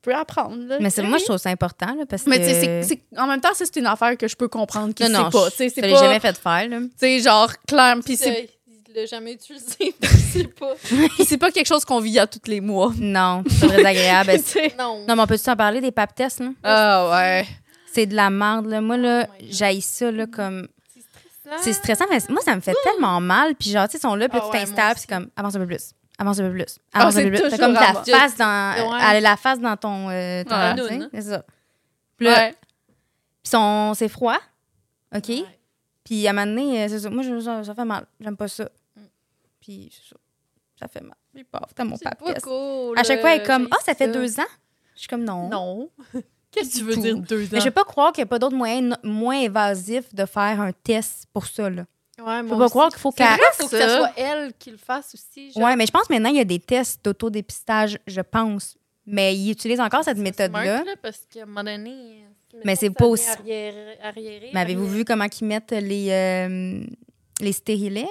peut 0.02 0.14
apprendre. 0.16 0.58
Là. 0.68 0.78
Mais 0.80 0.90
c'est, 0.90 1.02
moi, 1.04 1.18
je 1.18 1.26
trouve 1.26 1.38
ça 1.38 1.50
important, 1.50 1.94
là, 1.96 2.06
parce 2.08 2.26
Mais 2.26 2.38
que. 2.40 2.44
tu 2.44 2.50
sais, 2.50 2.62
c'est, 2.62 2.84
c'est- 2.84 3.20
en 3.20 3.28
même 3.28 3.42
temps, 3.42 3.54
ça, 3.54 3.66
c'est 3.66 3.80
une 3.80 3.88
affaire 3.88 4.16
que 4.18 4.28
je 4.28 4.36
peux 4.36 4.48
comprendre 4.48 4.94
qu'il 4.94 5.08
non, 5.08 5.24
non, 5.24 5.32
sait 5.32 5.38
pas. 5.38 5.50
je- 5.50 5.56
c'est 5.70 5.76
je 5.76 5.82
l'ai 5.82 5.96
jamais 5.96 6.20
fait 6.20 6.38
faire, 6.38 6.70
là. 6.70 6.80
Tu 6.80 6.90
sais, 6.98 7.20
genre, 7.20 7.52
clair. 7.68 7.96
Puis 8.06 8.16
C'est- 8.16 8.26
c'est, 8.26 8.50
Il 8.92 8.96
l'a 8.96 9.06
jamais 9.06 9.34
utilisé, 9.34 9.94
sais 10.34 10.46
pas. 10.46 10.74
c'est 11.28 11.38
pas 11.38 11.52
quelque 11.52 11.68
chose 11.68 11.86
qu'on 11.86 12.00
vit 12.00 12.18
à 12.18 12.26
tous 12.26 12.50
les 12.50 12.60
mois. 12.60 12.92
Non, 12.98 13.44
c'est 13.48 13.68
très 13.68 13.86
agréable. 13.86 14.32
Non. 14.80 15.06
non, 15.08 15.16
mais 15.16 15.22
on 15.22 15.28
peut-tu 15.28 15.48
en 15.50 15.56
parler 15.56 15.80
des 15.80 15.92
pap 15.92 16.14
tests, 16.16 16.40
là? 16.40 16.50
Ah 16.64 17.10
ouais. 17.12 17.48
C'est 17.94 18.06
de 18.08 18.16
la 18.16 18.30
merde, 18.32 18.66
là. 18.68 18.82
Moi, 18.82 18.98
là, 18.98 19.28
Oh 19.30 19.34
j'haïs 19.50 19.82
ça, 19.82 20.12
là, 20.12 20.26
comme. 20.28 20.68
C'est 20.94 21.02
stressant. 21.02 21.64
C'est 21.64 21.74
stressant, 21.74 22.06
mais 22.10 22.18
moi, 22.30 22.42
ça 22.44 22.56
me 22.56 22.62
fait 22.62 22.74
tellement 22.84 23.20
mal. 23.22 23.54
Puis, 23.56 23.70
genre, 23.72 23.86
tu 23.88 23.92
sais, 23.94 23.98
ils 23.98 24.02
sont 24.02 24.16
là, 24.16 24.28
puis 24.30 24.38
là, 24.40 24.44
Ah 24.48 24.50
tu 24.52 24.58
ouais, 24.58 24.66
t'installes, 24.66 24.96
c'est 24.98 25.10
comme, 25.10 25.28
avance 25.36 25.56
un 25.56 25.60
peu 25.60 25.68
plus, 25.68 25.92
avance 26.20 26.40
un 26.40 26.44
peu 26.48 26.52
plus, 26.54 26.78
Ah, 26.94 27.02
avance 27.02 27.16
un 27.16 27.18
c'est 27.20 27.32
peu 27.32 27.40
plus. 27.40 27.50
T'as 27.50 27.58
comme 27.58 27.76
face 27.76 28.38
dans. 28.38 28.92
Ouais. 28.92 29.00
Elle 29.10 29.18
a 29.18 29.20
la 29.22 29.38
face 29.38 29.60
dans 29.60 29.76
ton. 29.78 30.10
euh, 30.10 30.44
ton 30.44 30.56
Ouais. 30.56 30.76
Noun. 30.76 31.10
C'est 31.14 31.22
ça. 31.24 31.44
Puis 32.18 32.28
là, 32.28 32.52
sont- 33.44 33.94
c'est 33.96 34.10
froid, 34.10 34.38
OK? 35.16 35.28
Ouais. 35.30 35.46
Puis, 36.04 36.28
à 36.28 36.32
un 36.32 36.34
moment 36.34 36.48
donné, 36.48 36.84
euh, 36.84 36.88
c'est 36.90 37.00
ça. 37.00 37.10
Moi, 37.10 37.24
je- 37.24 37.40
ça, 37.40 37.64
ça 37.64 37.74
fait 37.76 37.86
mal. 37.86 38.06
J'aime 38.20 38.36
pas 38.38 38.48
ça. 38.48 38.66
Mm. 38.96 39.02
Puis, 39.62 39.90
c'est 39.92 40.10
ça. 40.10 40.16
Ça 40.80 40.88
fait 40.88 41.02
mal. 41.02 41.16
Puis, 41.34 41.44
paf, 41.44 41.74
t'as 41.76 41.84
mon 41.84 41.96
C'est 41.98 42.06
pap 42.06 42.20
pas 42.20 42.34
test. 42.34 42.46
cool. 42.46 42.98
À 42.98 43.04
chaque 43.04 43.22
fois, 43.22 43.34
elle 43.36 43.42
est 43.42 43.46
comme, 43.46 43.68
ah, 43.72 43.78
ça 43.84 43.94
fait 43.94 44.06
ça. 44.08 44.12
deux 44.12 44.40
ans? 44.40 44.44
Je 44.96 45.00
suis 45.02 45.08
comme, 45.08 45.24
non. 45.24 45.50
Non. 45.50 45.90
Qu'est-ce 46.52 46.72
que 46.74 46.78
tu 46.80 46.84
veux 46.84 46.96
tout. 46.96 47.02
dire 47.02 47.18
deux 47.18 47.44
ans? 47.46 47.50
Mais 47.52 47.60
je 47.60 47.66
vais 47.66 47.72
pas 47.72 47.84
croire 47.84 48.12
qu'il 48.12 48.24
n'y 48.24 48.28
a 48.28 48.30
pas 48.30 48.40
d'autre 48.40 48.56
moyen 48.56 48.98
moins 49.04 49.38
évasif 49.40 50.14
de 50.16 50.26
faire 50.26 50.60
un 50.62 50.72
test 50.72 51.28
pour 51.32 51.46
ça, 51.46 51.70
là. 51.70 51.84
Ouais, 52.20 52.38
Je 52.38 52.42
peux 52.44 52.50
pas 52.50 52.56
aussi. 52.66 52.70
croire 52.72 52.90
qu'il 52.90 53.00
faut 53.00 53.12
qu'elle. 53.12 53.40
faut 53.54 53.68
que 53.68 53.78
ça 53.78 53.98
soit 53.98 54.12
elle 54.18 54.54
qui 54.60 54.72
le 54.72 54.78
fasse 54.78 55.14
aussi. 55.14 55.52
Ouais, 55.56 55.76
mais 55.76 55.86
je 55.86 55.92
pense 55.92 56.10
maintenant, 56.10 56.30
il 56.30 56.38
y 56.38 56.42
a 56.42 56.46
des 56.46 56.60
tests 56.60 57.04
d'autodépistage, 57.04 57.98
je 58.08 58.22
pense. 58.22 58.76
Mais 59.06 59.36
ils 59.36 59.52
utilisent 59.52 59.80
encore 59.80 60.04
cette 60.04 60.18
méthode-là. 60.18 60.84
parce 61.02 61.26
qu'à 61.32 61.44
un 61.44 61.46
moment 61.46 61.64
donné. 61.64 62.26
Mais 62.66 62.76
c'est 62.76 62.90
pas 62.90 63.06
aussi- 63.06 63.26
vient 63.26 63.34
arrière- 63.40 63.98
arriéré, 64.04 64.50
Mais 64.54 64.60
avez-vous 64.62 64.88
vu 64.88 65.06
comment 65.06 65.26
ils 65.40 65.46
mettent 65.46 65.72
les, 65.72 66.10
euh, 66.10 66.84
les 67.42 67.52
stérilets? 67.52 68.08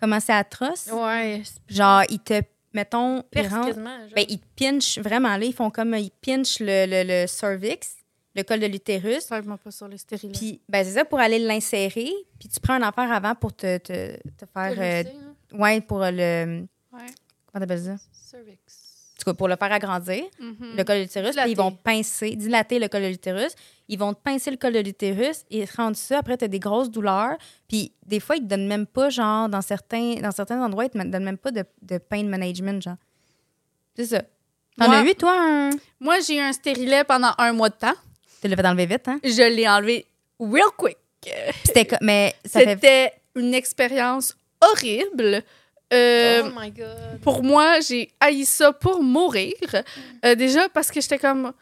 Comment 0.00 0.20
c'est 0.20 0.32
atroce? 0.32 0.88
Ouais, 0.92 1.42
Genre, 1.68 2.02
ils 2.08 2.18
te. 2.20 2.40
Mettons, 2.72 3.24
ils 3.34 3.48
rentrent- 3.48 3.74
ben, 4.14 4.24
ils 4.28 4.38
te 4.38 4.46
pinchent 4.56 4.98
vraiment 4.98 5.36
là. 5.36 5.44
Ils 5.44 5.52
font 5.52 5.70
comme. 5.70 5.94
Ils 5.94 6.10
pinchent 6.24 6.60
le, 6.60 6.86
le, 6.86 7.02
le 7.22 7.26
cervix, 7.26 7.96
le 8.34 8.42
col 8.42 8.60
de 8.60 8.66
l'utérus. 8.66 9.24
Pas 9.26 9.42
sur 9.70 9.88
les 9.88 9.98
stériles. 9.98 10.32
Puis, 10.32 10.60
ben, 10.68 10.84
c'est 10.84 10.92
ça, 10.92 11.04
pour 11.04 11.18
aller 11.20 11.38
l'insérer. 11.38 12.10
Puis, 12.38 12.48
tu 12.48 12.60
prends 12.60 12.74
un 12.74 12.82
affaire 12.82 13.10
avant 13.12 13.34
pour 13.34 13.52
te, 13.54 13.78
te, 13.78 14.16
te 14.16 14.44
faire. 14.52 14.74
Te 14.74 14.80
euh, 14.80 15.02
hein? 15.10 15.58
ouais, 15.58 15.80
pour 15.80 15.98
le. 16.00 16.62
Ouais. 16.92 17.06
Comment 17.52 17.60
t'appelles 17.66 17.82
ça? 17.84 17.96
Cervix. 18.12 18.86
En 19.16 19.22
tout 19.22 19.30
cas, 19.32 19.34
pour 19.34 19.48
le 19.48 19.56
faire 19.56 19.70
agrandir, 19.72 20.24
Mhm. 20.38 20.76
le 20.78 20.84
col 20.84 20.96
de 20.96 21.02
l'utérus. 21.02 21.36
Puis, 21.36 21.50
ils 21.50 21.56
vont 21.56 21.72
pincer, 21.72 22.36
dilater 22.36 22.78
le 22.78 22.88
col 22.88 23.02
de 23.02 23.08
l'utérus. 23.08 23.52
Ils 23.88 23.98
vont 23.98 24.14
te 24.14 24.20
pincer 24.22 24.50
le 24.50 24.56
col 24.56 24.72
de 24.72 24.78
l'utérus 24.78 25.44
et 25.50 25.64
rendre 25.76 25.96
ça. 25.96 26.18
Après, 26.20 26.38
tu 26.38 26.44
as 26.44 26.48
des 26.48 26.60
grosses 26.60 26.90
douleurs. 26.90 27.36
Puis, 27.68 27.92
des 28.06 28.20
fois, 28.20 28.36
ils 28.36 28.42
te 28.42 28.46
donnent 28.46 28.68
même 28.68 28.86
pas, 28.86 29.10
genre, 29.10 29.48
dans 29.48 29.60
certains, 29.60 30.14
dans 30.22 30.30
certains 30.30 30.64
endroits, 30.64 30.84
ils 30.86 30.90
te 30.90 30.96
donnent 30.98 31.24
même 31.24 31.36
pas 31.36 31.50
de, 31.50 31.64
de 31.82 31.98
pain 31.98 32.22
management, 32.24 32.80
genre. 32.80 32.96
C'est 33.96 34.06
ça. 34.06 34.22
T'en 34.78 34.90
as 34.90 35.04
eu, 35.04 35.14
toi, 35.14 35.34
un? 35.36 35.70
Moi, 35.98 36.20
j'ai 36.26 36.36
eu 36.36 36.40
un 36.40 36.52
stérilet 36.52 37.04
pendant 37.04 37.32
un 37.36 37.52
mois 37.52 37.68
de 37.68 37.74
temps. 37.74 37.92
Tu 38.40 38.48
l'as 38.48 38.56
fait 38.56 38.66
enlever 38.66 38.86
vite, 38.86 39.08
hein? 39.08 39.20
Je 39.22 39.54
l'ai 39.54 39.68
enlevé 39.68 40.06
real 40.38 40.70
quick. 40.76 40.96
C'était. 41.64 41.96
Mais 42.00 42.34
ça 42.44 42.60
fait. 42.60 42.70
C'était 42.70 43.12
une 43.36 43.54
expérience 43.54 44.36
horrible. 44.60 45.42
Euh, 45.92 46.42
oh 46.44 46.50
my 46.56 46.70
god. 46.70 47.20
pour 47.22 47.42
moi, 47.42 47.80
j'ai 47.80 48.12
haï 48.20 48.44
ça 48.44 48.72
pour 48.72 49.02
mourir. 49.02 49.54
Euh, 50.24 50.36
déjà 50.36 50.68
parce 50.68 50.90
que 50.90 51.00
j'étais 51.00 51.18
comme 51.18 51.52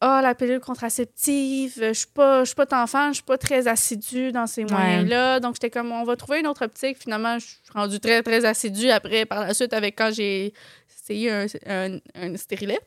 ah 0.00 0.20
la 0.22 0.34
pilule 0.34 0.60
contraceptive, 0.60 1.74
je 1.76 1.92
suis 1.92 2.06
pas 2.06 2.40
je 2.40 2.46
suis 2.46 2.54
pas 2.54 2.86
fan, 2.86 3.10
je 3.10 3.14
suis 3.14 3.22
pas 3.24 3.38
très 3.38 3.66
assidue 3.66 4.30
dans 4.30 4.46
ces 4.46 4.64
moyens-là. 4.64 5.40
Donc 5.40 5.54
j'étais 5.54 5.70
comme 5.70 5.90
on 5.92 6.04
va 6.04 6.14
trouver 6.16 6.40
une 6.40 6.46
autre 6.46 6.64
optique. 6.64 6.98
Finalement, 6.98 7.38
je 7.38 7.44
suis 7.46 7.58
rendue 7.74 7.98
très 8.00 8.22
très 8.22 8.44
assidue 8.44 8.90
après 8.90 9.26
par 9.26 9.40
la 9.40 9.54
suite 9.54 9.72
avec 9.72 9.96
quand 9.98 10.12
j'ai 10.12 10.52
essayé 11.02 11.30
un, 11.30 11.46
un, 11.66 11.98
un 12.14 12.36
stérilet. 12.36 12.78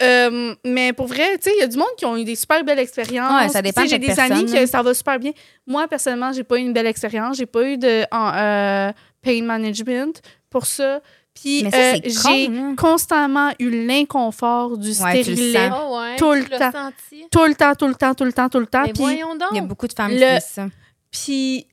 Euh, 0.00 0.54
mais 0.64 0.92
pour 0.92 1.06
vrai, 1.06 1.36
tu 1.38 1.50
sais, 1.50 1.56
il 1.56 1.60
y 1.60 1.64
a 1.64 1.66
du 1.66 1.76
monde 1.76 1.88
qui 1.96 2.04
ont 2.06 2.16
eu 2.16 2.24
des 2.24 2.36
super 2.36 2.62
belles 2.64 2.78
expériences. 2.78 3.42
Ouais, 3.42 3.48
ça 3.48 3.62
dépend 3.62 3.82
de 3.82 3.88
J'ai 3.88 3.98
des 3.98 4.18
amis 4.20 4.44
que 4.46 4.66
ça 4.66 4.82
va 4.82 4.94
super 4.94 5.18
bien. 5.18 5.32
Moi, 5.66 5.88
personnellement, 5.88 6.32
j'ai 6.32 6.44
pas 6.44 6.56
eu 6.56 6.60
une 6.60 6.72
belle 6.72 6.86
expérience. 6.86 7.36
J'ai 7.36 7.46
pas 7.46 7.64
eu 7.68 7.76
de 7.78 8.04
en, 8.12 8.32
euh, 8.34 8.92
pain 9.22 9.42
management 9.42 10.20
pour 10.50 10.66
ça. 10.66 11.00
Puis 11.34 11.64
euh, 11.66 11.94
j'ai 12.04 12.46
hein. 12.46 12.74
constamment 12.76 13.52
eu 13.60 13.86
l'inconfort 13.86 14.76
du 14.76 14.90
Ouais, 14.90 15.22
tu 15.22 15.30
le 15.30 15.36
stérilet. 15.36 15.68
sens. 15.68 15.78
Oh 15.88 15.98
ouais, 15.98 16.16
Tout 16.16 16.32
le 16.32 16.44
temps. 16.46 16.72
senti? 16.72 17.26
Tout 17.30 17.44
le 17.44 17.54
temps, 17.54 17.74
tout 17.76 17.86
le 17.86 17.94
temps, 17.94 18.14
tout 18.14 18.24
le 18.24 18.32
temps, 18.32 18.48
tout 18.48 18.58
le 18.60 18.66
temps. 18.66 18.82
Mais 18.84 18.92
Puis, 18.92 19.02
voyons 19.02 19.36
donc. 19.36 19.48
Il 19.52 19.56
y 19.56 19.60
a 19.60 19.62
beaucoup 19.62 19.86
de 19.86 19.92
femmes 19.92 20.10
qui 20.10 20.18
ça. 20.40 20.66
puis 21.10 21.66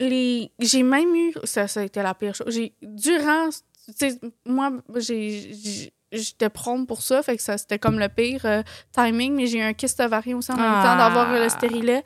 les, 0.00 0.50
j'ai 0.58 0.82
même 0.82 1.14
eu, 1.14 1.32
ça, 1.44 1.66
ça 1.68 1.80
a 1.80 1.82
été 1.84 2.02
la 2.02 2.14
pire 2.14 2.34
chose. 2.34 2.52
J'ai, 2.52 2.72
durant, 2.82 3.48
tu 3.48 3.92
sais, 3.96 4.18
moi, 4.46 4.70
j'ai, 4.96 5.52
j'ai- 5.54 5.92
j'étais 6.14 6.48
prompt 6.48 6.86
pour 6.86 7.02
ça, 7.02 7.22
fait 7.22 7.36
que 7.36 7.42
ça, 7.42 7.58
c'était 7.58 7.78
comme 7.78 7.98
le 7.98 8.08
pire 8.08 8.42
euh, 8.44 8.62
timing, 8.92 9.34
mais 9.34 9.46
j'ai 9.46 9.58
eu 9.58 9.62
un 9.62 9.72
kyste 9.74 10.00
ovarien 10.00 10.36
aussi 10.36 10.50
en 10.52 10.56
même 10.56 10.82
temps 10.82 10.96
d'avoir 10.96 11.30
euh, 11.32 11.44
le 11.44 11.48
stérilet. 11.48 12.02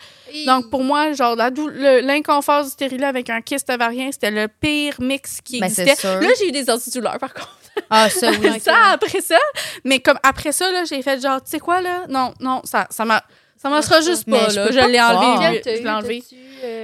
Donc, 0.47 0.71
pour 0.71 0.83
moi, 0.85 1.13
genre, 1.13 1.37
la 1.37 1.51
dou- 1.51 1.69
le- 1.69 2.01
l'inconfort 2.01 2.65
du 2.65 2.71
stérilet 2.71 3.07
avec 3.07 3.31
un 3.31 3.41
kyste 3.41 3.71
ovarien, 3.71 4.11
c'était 4.13 4.31
le 4.31 4.49
pire 4.49 4.95
mix 5.01 5.41
qui 5.43 5.61
Ben, 5.61 5.67
existait. 5.67 5.95
Là, 6.21 6.29
j'ai 6.39 6.49
eu 6.49 6.53
des 6.53 6.69
antidouleurs, 6.71 7.19
par 7.19 7.33
contre. 7.35 7.49
Ah, 7.91 8.09
ça, 8.11 8.31
oui. 8.41 8.59
ça 8.61 8.75
après 8.93 9.21
ça. 9.21 9.39
Mais 9.85 10.01
comme 10.01 10.19
après 10.23 10.53
ça, 10.53 10.71
là, 10.73 10.85
j'ai 10.85 11.01
fait 11.03 11.21
genre, 11.23 11.43
tu 11.43 11.51
sais 11.51 11.61
quoi, 11.61 11.81
là? 11.81 12.07
Non, 12.09 12.35
non, 12.41 12.61
ça 12.65 12.87
ça 12.91 13.05
m'a. 13.05 13.19
Ça 13.19 13.25
marchera 13.65 14.01
juste 14.01 14.29
pas, 14.31 14.49
je 14.49 14.57
là. 14.57 14.67
Je 14.71 14.79
pas 14.79 14.87
l'ai 14.89 15.01
enlevé. 15.01 15.63
Je 15.65 15.83
l'ai 15.83 15.91
enlevé. 15.91 16.23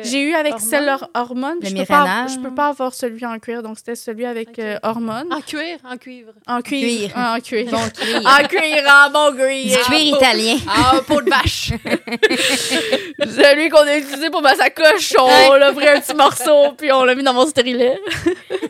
J'ai 0.04 0.20
eu 0.22 0.34
avec 0.34 0.54
hormones? 0.54 0.68
celle 0.70 0.96
hormone. 1.14 1.58
Le 1.60 1.68
Je 1.68 1.74
peux, 1.74 1.84
pas, 1.84 2.26
je 2.28 2.38
peux 2.38 2.54
pas 2.54 2.68
avoir 2.68 2.94
celui 2.94 3.24
en 3.26 3.38
cuir, 3.38 3.62
donc 3.62 3.78
c'était 3.78 3.96
celui 3.96 4.24
avec 4.24 4.58
euh, 4.58 4.78
hormone. 4.82 5.26
En 5.32 5.40
cuir, 5.40 5.78
en 5.84 5.96
cuivre. 5.96 6.32
En 6.46 6.60
cuir. 6.62 6.80
Cuir. 6.80 7.10
Ah, 7.16 7.34
En 7.36 7.40
cuir. 7.40 7.70
Bon 7.70 7.88
cuir. 7.88 8.22
En 8.24 8.46
cuir, 8.46 8.84
en 8.88 9.10
bon 9.10 9.30
Du 9.32 9.36
cuir. 9.38 9.80
cuir 9.86 10.00
italien. 10.16 10.56
Ah, 10.68 11.00
peau 11.06 11.20
de 11.20 11.28
vache. 11.30 11.72
Celui 13.24 13.68
qu'on 13.68 13.78
a 13.78 13.96
utilisé 13.96 14.30
pour 14.30 14.42
ma 14.42 14.54
sacoche, 14.54 15.14
on 15.18 15.54
l'a 15.54 15.72
pris 15.72 15.88
un 15.88 16.00
petit 16.00 16.14
morceau, 16.14 16.72
puis 16.76 16.92
on 16.92 17.04
l'a 17.04 17.14
mis 17.14 17.22
dans 17.22 17.34
mon 17.34 17.46
stérilet. 17.46 17.98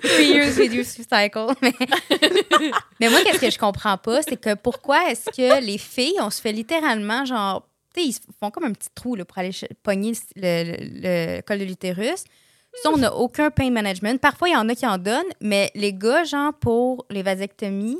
Three 0.02 0.28
years 0.32 0.56
reduced 0.58 1.04
cycle. 1.10 1.46
Mais, 1.60 1.72
mais 3.00 3.08
moi, 3.08 3.20
qu'est-ce 3.24 3.40
que 3.40 3.50
je 3.50 3.58
comprends 3.58 3.96
pas, 3.98 4.22
c'est 4.22 4.40
que 4.40 4.54
pourquoi 4.54 5.10
est-ce 5.10 5.26
que 5.30 5.60
les 5.64 5.78
filles, 5.78 6.16
on 6.20 6.30
se 6.30 6.40
fait 6.40 6.52
littéralement, 6.52 7.24
genre, 7.24 7.66
ils 8.02 8.12
se 8.12 8.20
font 8.40 8.50
comme 8.50 8.64
un 8.64 8.72
petit 8.72 8.88
trou 8.94 9.14
là, 9.14 9.24
pour 9.24 9.38
aller 9.38 9.50
pogner 9.82 10.12
le, 10.36 10.64
le- 10.64 11.36
le 11.36 11.40
col 11.42 11.58
de 11.58 11.64
l'utérus. 11.64 12.24
Ça, 12.82 12.90
on 12.92 12.96
n'a 12.96 13.14
aucun 13.14 13.50
pain 13.50 13.70
management. 13.70 14.20
Parfois, 14.20 14.48
il 14.48 14.52
y 14.52 14.56
en 14.56 14.68
a 14.68 14.74
qui 14.74 14.84
en 14.86 14.98
donnent, 14.98 15.22
mais 15.40 15.70
les 15.76 15.92
gars, 15.94 16.24
genre, 16.24 16.52
pour 16.54 17.06
les 17.08 17.22
vasectomies, 17.22 17.98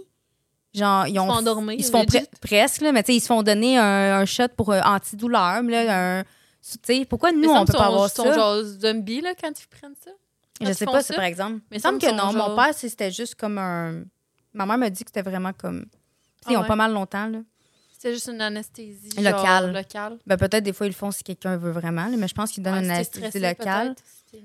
genre, 0.74 1.06
ils, 1.06 1.14
se 1.14 1.20
ont, 1.20 1.28
font 1.28 1.70
Ils 1.70 1.84
se 1.84 1.90
font 1.92 2.00
legit. 2.02 2.18
pre- 2.18 2.26
presque, 2.40 2.80
là, 2.80 2.90
mais 2.90 3.04
tu 3.04 3.12
sais, 3.12 3.16
ils 3.18 3.20
se 3.20 3.26
font 3.26 3.42
donner 3.44 3.78
un, 3.78 4.18
un 4.18 4.24
shot 4.24 4.48
pour 4.56 4.70
euh, 4.72 4.80
antidouleur. 4.80 5.62
Là, 5.62 6.18
un, 6.18 6.24
tu 6.24 6.78
sais, 6.82 7.04
pourquoi 7.04 7.30
nous, 7.30 7.48
on 7.50 7.64
peut 7.64 7.72
pas 7.72 7.86
avoir 7.86 8.10
sont, 8.10 8.24
ça? 8.24 8.32
genre 8.32 8.62
zombies, 8.64 9.20
là, 9.20 9.34
quand 9.40 9.50
ils 9.50 9.66
prennent 9.68 9.94
ça? 10.04 10.10
Je 10.60 10.66
Quand 10.66 10.72
sais 10.72 10.84
ils 10.84 10.86
pas, 10.86 10.92
font 10.98 11.02
ça, 11.02 11.14
par 11.14 11.24
exemple. 11.24 11.60
Mais 11.70 11.76
Il 11.76 11.78
me 11.78 11.82
semble 11.82 11.98
que 12.00 12.10
non. 12.12 12.32
Mon 12.32 12.56
père, 12.56 12.74
c'était 12.74 13.10
juste 13.12 13.36
comme 13.36 13.58
un. 13.58 14.02
Ma 14.52 14.66
mère 14.66 14.78
m'a 14.78 14.90
dit 14.90 15.04
que 15.04 15.10
c'était 15.14 15.28
vraiment 15.28 15.52
comme. 15.52 15.82
Sais, 16.44 16.50
ils 16.50 16.54
Ah 16.56 16.58
ont 16.58 16.62
ouais. 16.62 16.68
pas 16.68 16.76
mal 16.76 16.92
longtemps, 16.92 17.26
là. 17.28 17.38
C'est 18.04 18.12
juste 18.12 18.28
une 18.28 18.42
anesthésie. 18.42 19.08
Locale. 19.18 19.72
Locale. 19.72 20.18
Ben, 20.26 20.36
peut-être 20.36 20.62
des 20.62 20.74
fois, 20.74 20.84
ils 20.86 20.90
le 20.90 20.94
font 20.94 21.10
si 21.10 21.24
quelqu'un 21.24 21.56
veut 21.56 21.70
vraiment, 21.70 22.04
là, 22.04 22.16
mais 22.18 22.28
je 22.28 22.34
pense 22.34 22.50
qu'ils 22.50 22.62
donnent 22.62 22.74
Ouais, 22.74 22.84
une 22.84 22.90
anesthésie 22.90 23.28
stressé, 23.28 23.40
locale. 23.40 23.94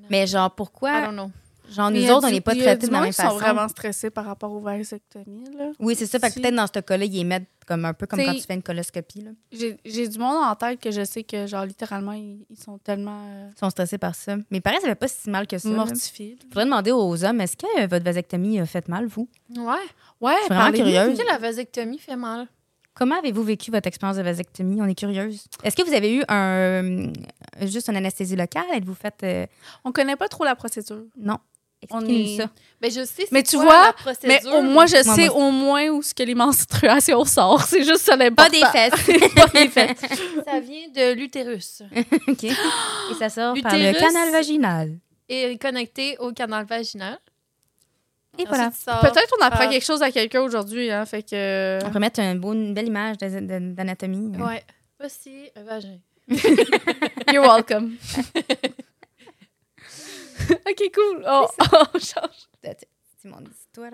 Mais 0.10 0.26
genre, 0.28 0.48
I 0.48 0.54
pourquoi? 0.56 1.02
don't 1.02 1.12
know. 1.14 1.32
Genre, 1.70 1.92
nous 1.92 2.10
autres, 2.10 2.28
on 2.28 2.32
n'est 2.32 2.40
pas 2.42 2.56
traités 2.56 2.88
de 2.88 2.92
la 2.94 3.02
même 3.02 3.10
qui 3.10 3.16
sont 3.18 3.24
façon. 3.24 3.36
vraiment 3.38 3.68
stressés 3.68 4.10
par 4.10 4.24
rapport 4.26 4.50
aux 4.52 4.62
vasectomies, 4.62 5.44
là. 5.58 5.72
Oui, 5.78 5.94
c'est 5.96 6.06
ça. 6.06 6.18
Fait 6.20 6.30
que 6.32 6.40
peut-être 6.40 6.56
dans 6.56 6.66
ce 6.74 6.80
cas-là, 6.80 7.04
ils 7.04 7.12
les 7.12 7.24
mettent 7.26 7.50
comme 7.68 7.84
un 7.86 7.94
peu 7.94 8.08
comme 8.08 8.24
quand 8.24 8.34
tu 8.34 8.42
fais 8.42 8.56
une 8.56 8.64
coloscopie. 8.64 9.26
J'ai 9.52 10.08
du 10.08 10.18
monde 10.18 10.38
en 10.38 10.56
tête 10.56 10.80
que 10.80 10.90
je 10.90 11.04
sais 11.04 11.24
que, 11.24 11.46
genre, 11.48 11.66
littéralement, 11.66 12.14
ils, 12.14 12.44
ils 12.50 12.58
sont 12.58 12.78
tellement 12.80 13.20
euh, 13.28 13.50
Ils 13.56 13.60
sont 13.60 13.70
stressés 13.70 13.98
par 14.00 14.16
ça. 14.16 14.38
Mais 14.50 14.62
pareil, 14.62 14.80
ça 14.82 14.88
fait 14.88 14.96
pas 14.96 15.08
si 15.10 15.30
mal 15.30 15.46
que 15.46 15.58
ça. 15.60 15.70
là. 15.70 15.76
mortifiés. 15.76 16.38
Faudrait 16.48 16.64
demander 16.66 16.92
aux 16.92 17.24
hommes, 17.26 17.42
est-ce 17.42 17.58
que 17.58 17.88
votre 17.88 18.06
vasectomie 18.06 18.60
a 18.60 18.66
fait 18.66 18.88
mal, 18.88 19.06
vous? 19.08 19.28
Ouais. 19.56 19.74
Ouais, 20.22 20.34
suis 20.46 20.48
vraiment 20.56 20.72
curieuse. 20.72 21.18
Sais, 21.18 21.26
la 21.26 21.38
vasectomie 21.38 22.00
fait 22.00 22.16
mal. 22.16 22.48
Comment 23.00 23.18
avez-vous 23.18 23.44
vécu 23.44 23.72
votre 23.72 23.88
expérience 23.88 24.18
de 24.18 24.22
vasectomie? 24.24 24.82
On 24.82 24.86
est 24.86 24.94
curieuse. 24.94 25.46
Est-ce 25.64 25.74
que 25.76 25.84
vous 25.84 25.94
avez 25.94 26.14
eu 26.18 26.24
un 26.28 26.36
euh, 26.38 27.08
juste 27.62 27.88
une 27.90 27.96
anesthésie 27.96 28.36
locale? 28.36 28.66
Êtes-vous 28.74 28.94
fait. 28.94 29.16
euh, 29.24 29.46
On 29.86 29.94
connaît 29.94 30.18
pas 30.18 30.28
trop 30.28 30.44
la 30.44 30.54
procédure. 30.56 31.04
Non. 31.18 31.38
On 31.92 32.06
est- 32.06 32.36
ça. 32.36 32.50
Ben, 32.82 32.92
je 32.92 33.06
sais. 33.06 33.26
Mais 33.32 33.42
tu 33.42 33.56
quoi 33.56 33.64
vois, 33.66 33.86
la 33.86 33.94
procédure, 33.94 34.28
Mais 34.44 34.50
au 34.52 34.62
moins, 34.64 34.86
je 34.86 35.02
Moi, 35.06 35.16
sais 35.16 35.28
moi- 35.30 35.38
au 35.38 35.52
moins 35.52 35.88
où 35.92 36.02
ce 36.04 36.14
que 36.14 36.24
les 36.24 36.36
menstruations 36.36 37.24
sortent. 37.24 37.68
C'est 37.70 37.86
juste 37.86 38.02
ça 38.02 38.18
l'important. 38.18 38.52
Pas 38.52 38.90
des 38.90 38.90
fesses. 39.08 39.32
Pas 39.36 39.48
des 39.48 39.70
fesses. 39.70 39.98
Ça 40.46 40.60
vient 40.60 40.90
de 40.94 41.14
l'utérus. 41.14 41.82
OK. 42.28 42.44
Et 42.44 42.52
ça 43.18 43.30
sort 43.30 43.56
par 43.64 43.78
le 43.78 43.94
canal 43.98 44.30
vaginal. 44.30 44.98
Et 45.30 45.58
connecté 45.58 46.18
au 46.20 46.34
canal 46.34 46.66
vaginal. 46.66 47.18
Et 48.38 48.46
voilà. 48.46 48.70
Peut-être 48.72 49.36
on 49.40 49.44
apprend 49.44 49.60
par- 49.64 49.70
quelque 49.70 49.84
chose 49.86 50.02
à 50.02 50.12
quelqu'un 50.12 50.42
aujourd'hui, 50.42 50.92
hein, 50.92 51.06
fait 51.06 51.24
que... 51.24 51.80
On 51.86 51.90
peut 51.92 52.00
mettre 52.00 52.20
un 52.22 52.36
beau- 52.36 52.54
une 52.54 52.74
belle 52.74 52.88
image 52.88 53.18
d'anatomie. 53.18 54.32
Ouais. 54.38 54.64
Voici 55.00 55.50
un 55.56 55.64
vagin. 55.64 55.98
You're 57.34 57.44
welcome. 57.46 57.98
ok, 60.52 60.92
cool. 60.94 61.24
Oh, 61.28 61.48
on 61.94 62.00
change. 62.00 62.48
C'est 62.62 63.30
mon 63.30 63.42
histoire. 63.42 63.92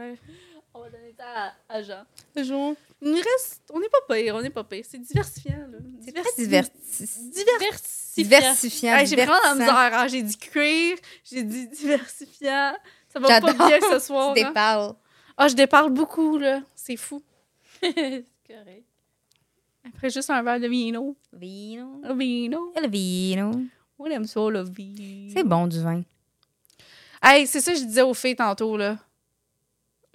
On 0.77 0.81
va 0.81 0.89
donner 0.89 1.13
ça 1.17 1.25
à, 1.25 1.53
à 1.75 1.81
Jean. 1.81 2.03
Jean. 2.35 2.75
Il 3.01 3.09
nous 3.11 3.15
reste... 3.17 3.61
On 3.73 3.79
n'est 3.79 3.87
pas 3.89 4.13
pire, 4.13 4.35
on 4.35 4.41
n'est 4.41 4.49
pas 4.49 4.63
pire. 4.65 4.83
C'est 4.87 4.97
diversifiant, 4.99 5.67
là. 5.71 5.77
C'est 6.03 6.11
très 6.11 6.43
diversi- 6.43 7.29
Diversifiant. 7.31 8.23
diversifiant. 8.23 9.05
J'ai 9.05 9.15
vraiment 9.15 9.37
la 9.43 9.53
misère. 9.53 9.75
hein. 9.99 10.07
J'ai 10.07 10.21
dit 10.21 10.37
cuir, 10.37 10.97
j'ai 11.23 11.43
dit 11.43 11.67
diversifiant. 11.69 12.73
Ça 13.07 13.19
va 13.19 13.27
pas 13.39 13.47
J'adore. 13.47 13.67
bien 13.67 13.79
ce 13.89 13.99
soir. 13.99 14.33
Tu 14.35 14.43
hein. 14.43 14.95
Ah, 15.37 15.47
je 15.47 15.55
déparle 15.55 15.91
beaucoup, 15.91 16.37
là. 16.37 16.61
C'est 16.75 16.97
fou. 16.97 17.21
C'est 17.81 18.25
correct. 18.47 18.83
Après, 19.87 20.09
juste 20.09 20.29
un 20.29 20.41
verre 20.43 20.59
de 20.59 20.67
vino. 20.67 21.15
Vino. 21.31 22.01
Le 22.03 22.13
vino. 22.15 22.73
Le 22.81 22.87
vino. 22.89 23.51
On 23.99 24.05
aime 24.07 24.25
ça, 24.25 24.41
le 24.49 24.63
vino. 24.63 25.31
C'est 25.33 25.43
bon 25.43 25.67
du 25.67 25.79
vin. 25.81 26.01
Hey, 27.21 27.47
c'est 27.47 27.61
ça 27.61 27.71
que 27.73 27.79
je 27.79 27.83
disais 27.85 28.01
aux 28.01 28.13
filles 28.13 28.35
tantôt, 28.35 28.75
là. 28.77 28.97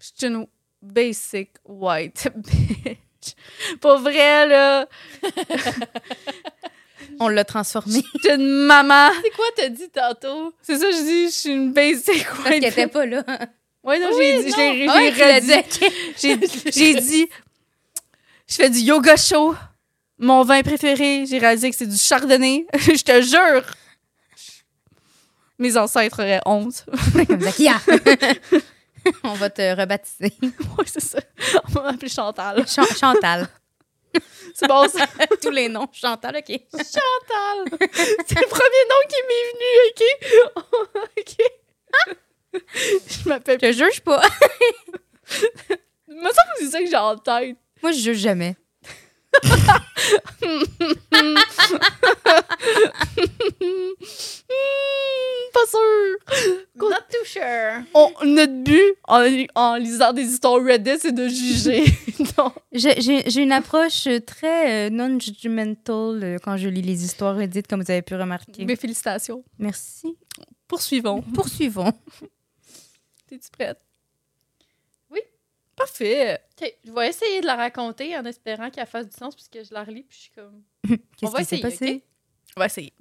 Je 0.00 0.06
suis 0.16 0.26
une 0.26 0.46
basic 0.82 1.50
white 1.66 2.28
bitch. 2.36 3.34
Pour 3.80 3.98
vrai, 3.98 4.46
là. 4.48 4.86
On 7.20 7.28
l'a 7.28 7.44
transformé. 7.44 8.02
Je 8.14 8.18
suis 8.20 8.30
une 8.34 8.48
maman. 8.66 9.10
C'est 9.22 9.30
quoi 9.30 9.44
t'as 9.56 9.68
dit 9.68 9.90
tantôt? 9.90 10.54
C'est 10.62 10.78
ça 10.78 10.86
que 10.86 10.92
je 10.92 11.02
dis, 11.02 11.26
je 11.26 11.32
suis 11.34 11.50
une 11.50 11.72
basic 11.72 12.24
Parce 12.24 12.38
white 12.48 12.60
qu'elle 12.60 12.72
était 12.72 12.86
pas 12.86 13.06
là. 13.06 13.24
Ouais, 13.82 13.98
non, 13.98 14.08
Oui, 14.12 14.42
j'ai 14.42 14.44
dit, 14.44 14.86
Ah 14.90 15.00
j'ai 15.10 15.34
redit. 15.34 15.80
J'ai 16.70 16.94
dit, 17.00 17.28
je 18.46 18.54
fais 18.54 18.68
du 18.68 18.78
yoga 18.80 19.16
chaud. 19.16 19.54
Mon 20.18 20.42
vin 20.44 20.60
préféré, 20.62 21.24
j'ai 21.26 21.38
réalisé 21.38 21.70
que 21.70 21.76
c'est 21.76 21.86
du 21.86 21.96
chardonnay. 21.96 22.66
je 22.74 23.02
te 23.02 23.22
jure. 23.22 23.64
Mes 25.58 25.78
ancêtres 25.78 26.20
auraient 26.20 26.42
honte. 26.44 26.84
Comme 27.26 27.40
Zakia. 27.40 27.80
On 29.24 29.34
va 29.34 29.50
te 29.50 29.76
rebaptiser. 29.80 30.32
ouais, 30.42 30.84
c'est 30.86 31.00
ça. 31.00 31.18
On 31.68 31.72
va 31.72 31.82
m'appeler 31.92 32.08
Chantal. 32.08 32.66
Chan- 32.68 32.84
Chantal. 32.98 33.48
C'est 34.54 34.66
bon, 34.66 34.88
ça. 34.88 35.06
Tous 35.40 35.50
les 35.50 35.68
noms. 35.68 35.86
Chantal, 35.92 36.36
OK. 36.36 36.60
Chantal. 36.72 37.78
C'est 38.26 38.40
le 38.40 38.48
premier 38.48 38.84
nom 38.88 39.00
qui 39.08 39.20
m'est 39.28 39.46
venu, 39.52 39.70
OK? 39.88 40.02
OK. 41.18 42.62
Je 43.22 43.28
m'appelle... 43.28 43.58
Je 43.62 43.72
juge 43.72 44.00
pas. 44.00 44.20
Semble 45.28 46.28
que 46.28 46.58
c'est 46.58 46.70
ça 46.70 46.80
que 46.80 46.86
j'ai 46.90 46.96
en 46.96 47.16
tête. 47.16 47.56
Moi, 47.82 47.92
je 47.92 47.98
juge 48.00 48.18
jamais. 48.18 48.56
Hmm, 50.42 51.34
pas 55.52 55.66
sûr. 55.66 56.16
Not 56.76 57.04
too 57.10 57.24
sure. 57.24 57.82
On- 57.94 58.12
notre 58.24 58.62
but 58.64 58.94
en, 59.08 59.24
en 59.54 59.76
lisant 59.76 60.12
des 60.12 60.22
histoires 60.24 60.62
Reddit, 60.62 60.98
c'est 61.00 61.12
de 61.12 61.28
juger. 61.28 61.84
non. 62.38 62.52
J'ai- 62.72 63.00
J'ai 63.00 63.28
j'ai 63.30 63.42
une 63.42 63.52
approche 63.52 64.08
très 64.26 64.86
euh, 64.86 64.90
non-judgmental 64.90 66.22
euh, 66.24 66.38
quand 66.42 66.56
je 66.56 66.68
lis 66.68 66.82
les 66.82 67.04
histoires 67.04 67.36
Reddit, 67.36 67.62
comme 67.62 67.82
vous 67.82 67.90
avez 67.90 68.02
pu 68.02 68.14
remarquer. 68.14 68.64
Mes 68.64 68.76
félicitations. 68.76 69.44
Merci. 69.58 70.16
Poursuivons. 70.68 71.22
Poursuivons. 71.34 71.92
T'es-tu 73.28 73.50
prête? 73.50 73.78
Parfait. 75.80 76.38
OK, 76.60 76.74
je 76.84 76.92
vais 76.92 77.08
essayer 77.08 77.40
de 77.40 77.46
la 77.46 77.56
raconter 77.56 78.16
en 78.16 78.24
espérant 78.26 78.70
qu'elle 78.70 78.86
fasse 78.86 79.08
du 79.08 79.16
sens 79.16 79.34
puisque 79.34 79.62
je 79.66 79.72
la 79.72 79.82
relis 79.82 80.02
puis 80.02 80.16
je 80.18 80.22
suis 80.24 80.32
comme... 80.32 80.62
Qu'est-ce 81.16 81.32
va 81.32 81.38
qui 81.38 81.44
s'est 81.46 81.56
essayer, 81.56 81.62
passé? 81.62 81.94
OK? 81.96 82.52
On 82.56 82.60
va 82.60 82.66
essayer. 82.66 82.92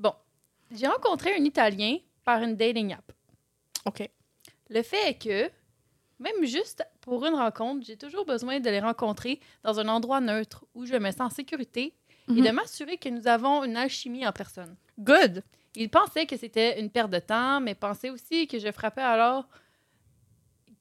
J'ai 0.71 0.87
rencontré 0.87 1.33
un 1.35 1.43
Italien 1.43 1.97
par 2.23 2.41
une 2.41 2.55
dating 2.55 2.93
app. 2.93 3.11
OK. 3.85 4.07
Le 4.69 4.81
fait 4.83 5.09
est 5.09 5.15
que, 5.17 5.51
même 6.19 6.45
juste 6.45 6.83
pour 7.01 7.25
une 7.25 7.33
rencontre, 7.35 7.85
j'ai 7.85 7.97
toujours 7.97 8.25
besoin 8.25 8.59
de 8.59 8.69
les 8.69 8.79
rencontrer 8.79 9.39
dans 9.63 9.79
un 9.79 9.87
endroit 9.87 10.21
neutre 10.21 10.65
où 10.73 10.85
je 10.85 10.95
me 10.95 11.11
sens 11.11 11.19
en 11.21 11.29
sécurité 11.29 11.93
et 12.29 12.31
Mhm. 12.31 12.45
de 12.45 12.51
m'assurer 12.51 12.97
que 12.97 13.09
nous 13.09 13.27
avons 13.27 13.63
une 13.63 13.75
alchimie 13.75 14.25
en 14.27 14.31
personne. 14.31 14.75
Good. 14.99 15.43
Il 15.75 15.89
pensait 15.89 16.25
que 16.27 16.37
c'était 16.37 16.79
une 16.79 16.89
perte 16.91 17.09
de 17.11 17.19
temps, 17.19 17.59
mais 17.59 17.73
pensait 17.75 18.09
aussi 18.11 18.47
que 18.47 18.59
je 18.59 18.71
frappais 18.71 19.01
alors 19.01 19.47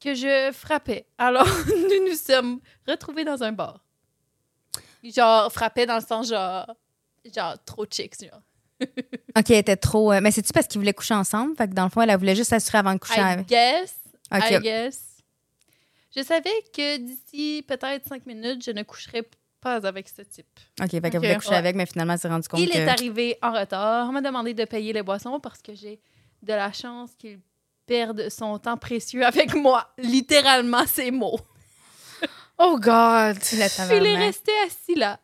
que 0.01 0.14
je 0.14 0.51
frappais. 0.53 1.07
Alors, 1.18 1.46
nous 1.66 2.09
nous 2.09 2.16
sommes 2.16 2.61
retrouvés 2.86 3.24
dans 3.24 3.42
un 3.42 3.53
bar. 3.53 3.84
Genre, 5.03 5.53
frappait 5.53 5.86
dans 5.86 5.96
le 5.96 6.05
sens 6.05 6.28
genre, 6.28 6.66
genre 7.34 7.57
trop 7.64 7.84
chicks, 7.86 8.20
genre. 8.20 8.42
OK, 9.36 9.51
elle 9.51 9.57
était 9.57 9.76
trop. 9.76 10.12
euh, 10.12 10.20
mais 10.22 10.30
c'est-tu 10.30 10.53
parce 10.53 10.66
qu'ils 10.66 10.80
voulaient 10.80 10.92
coucher 10.94 11.14
ensemble? 11.14 11.57
Fait 11.57 11.68
que 11.68 11.74
dans 11.74 11.84
le 11.84 11.90
fond, 11.90 12.01
elle, 12.03 12.11
elle 12.11 12.18
voulait 12.18 12.36
juste 12.36 12.51
s'assurer 12.51 12.78
avant 12.78 12.94
de 12.94 12.99
coucher 12.99 13.20
I 13.20 13.24
avec. 13.24 13.46
guess, 13.46 13.94
OK. 14.32 14.51
I 14.51 14.61
guess. 14.61 15.16
Je 16.16 16.22
savais 16.22 16.51
que 16.74 16.96
d'ici 16.96 17.64
peut-être 17.66 18.07
cinq 18.09 18.24
minutes, 18.26 18.64
je 18.64 18.70
ne 18.70 18.82
coucherais 18.82 19.28
pas 19.61 19.76
avec 19.86 20.09
ce 20.09 20.22
type. 20.22 20.46
OK, 20.80 20.90
fait 20.90 21.01
qu'elle 21.01 21.16
voulait 21.16 21.36
coucher 21.36 21.51
ouais. 21.51 21.57
avec, 21.57 21.76
mais 21.76 21.86
finalement, 21.86 22.14
elle 22.14 22.18
s'est 22.18 22.28
rendu 22.28 22.49
compte 22.49 22.61
Il 22.61 22.70
que. 22.70 22.76
est 22.78 22.88
arrivé 22.88 23.36
en 23.42 23.53
retard, 23.53 24.11
m'a 24.12 24.20
demandé 24.20 24.55
de 24.55 24.64
payer 24.64 24.92
les 24.92 25.03
boissons 25.03 25.40
parce 25.40 25.61
que 25.61 25.74
j'ai 25.74 26.01
de 26.42 26.53
la 26.53 26.72
chance 26.72 27.11
qu'il 27.18 27.40
perde 27.89 28.28
son 28.28 28.59
temps 28.59 28.76
précieux 28.76 29.24
avec 29.24 29.55
moi. 29.55 29.91
Littéralement, 29.99 30.86
ces 30.86 31.11
mots. 31.11 31.41
Oh 32.59 32.78
God. 32.78 33.39
Il 33.53 34.07
est 34.07 34.16
resté 34.16 34.53
assis 34.66 34.95
là 34.95 35.18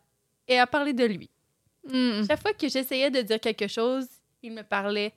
et 0.49 0.59
a 0.59 0.67
parlé 0.67 0.93
de 0.93 1.05
lui. 1.05 1.31
Mm. 1.85 2.27
Chaque 2.27 2.41
fois 2.41 2.53
que 2.53 2.69
j'essayais 2.69 3.11
de 3.11 3.21
dire 3.23 3.41
quelque 3.41 3.69
chose, 3.69 4.07
il 4.43 4.53
me 4.53 4.62
parlait. 4.62 5.12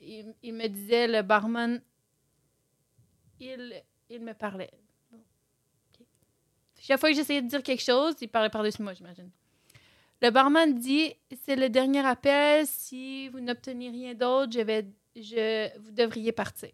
Il, 0.00 0.34
il 0.42 0.54
me 0.54 0.66
disait, 0.68 1.08
le 1.08 1.22
barman, 1.22 1.80
il, 3.40 3.82
il 4.10 4.20
me 4.20 4.34
parlait. 4.34 4.70
Chaque 6.80 7.00
fois 7.00 7.10
que 7.10 7.16
j'essayais 7.16 7.42
de 7.42 7.48
dire 7.48 7.62
quelque 7.62 7.82
chose, 7.82 8.14
il 8.20 8.28
parlait 8.28 8.50
par-dessus 8.50 8.82
moi, 8.82 8.94
j'imagine. 8.94 9.30
Le 10.20 10.30
barman 10.30 10.74
dit, 10.74 11.14
c'est 11.44 11.56
le 11.56 11.68
dernier 11.68 12.04
appel. 12.04 12.66
Si 12.66 13.28
vous 13.28 13.40
n'obtenez 13.40 13.90
rien 13.90 14.14
d'autre, 14.14 14.52
je 14.52 14.60
vais, 14.60 14.86
je, 15.22 15.78
vous 15.78 15.90
devriez 15.92 16.32
partir. 16.32 16.70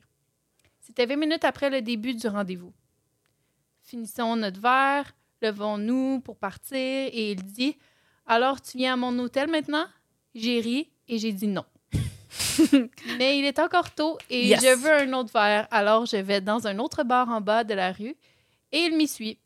C'était 0.80 1.06
20 1.06 1.16
minutes 1.16 1.44
après 1.44 1.70
le 1.70 1.80
début 1.82 2.14
du 2.14 2.26
rendez-vous. 2.28 2.72
Finissons 3.82 4.36
notre 4.36 4.60
verre, 4.60 5.14
levons-nous 5.42 6.20
pour 6.20 6.36
partir 6.36 6.76
et 6.78 7.32
il 7.32 7.42
dit 7.42 7.76
Alors 8.26 8.60
tu 8.60 8.78
viens 8.78 8.94
à 8.94 8.96
mon 8.96 9.18
hôtel 9.18 9.50
maintenant 9.50 9.86
J'ai 10.34 10.60
ri 10.60 10.90
et 11.08 11.18
j'ai 11.18 11.32
dit 11.32 11.46
non. 11.48 11.64
Mais 13.18 13.38
il 13.38 13.44
est 13.44 13.58
encore 13.58 13.94
tôt 13.94 14.18
et 14.30 14.48
Yes. 14.48 14.62
je 14.62 14.74
veux 14.76 14.92
un 14.92 15.12
autre 15.14 15.32
verre. 15.32 15.68
Alors 15.70 16.06
je 16.06 16.16
vais 16.16 16.40
dans 16.40 16.66
un 16.66 16.78
autre 16.78 17.02
bar 17.04 17.28
en 17.28 17.40
bas 17.40 17.64
de 17.64 17.74
la 17.74 17.92
rue 17.92 18.16
et 18.72 18.78
il 18.78 18.96
m'y 18.96 19.06
suit. 19.08 19.38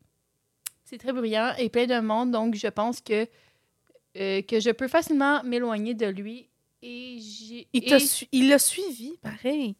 C'est 0.85 0.97
très 0.97 1.13
bruyant 1.13 1.53
et 1.57 1.69
plein 1.69 1.85
de 1.85 1.99
monde, 1.99 2.31
donc 2.31 2.55
je 2.55 2.67
pense 2.67 2.99
que, 2.99 3.27
euh, 4.17 4.41
que 4.41 4.59
je 4.59 4.71
peux 4.71 4.87
facilement 4.87 5.43
m'éloigner 5.43 5.93
de 5.93 6.07
lui. 6.07 6.48
Et 6.81 7.19
j'ai. 7.19 7.67
Il 7.73 7.83
et- 7.83 7.89
t'a 7.89 7.99
su- 7.99 8.27
il 8.31 8.49
l'a 8.49 8.59
suivi, 8.59 9.17
pareil. 9.21 9.75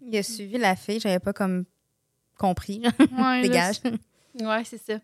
Il 0.00 0.16
a 0.16 0.22
suivi 0.22 0.58
la 0.58 0.74
fille, 0.76 0.98
j'avais 1.00 1.20
pas 1.20 1.32
comme 1.32 1.64
compris. 2.36 2.82
Ouais, 3.12 3.42
Dégage. 3.42 3.76
Ouais, 4.40 4.64
c'est 4.64 4.78
ça. 4.78 4.98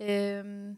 Euh, 0.00 0.72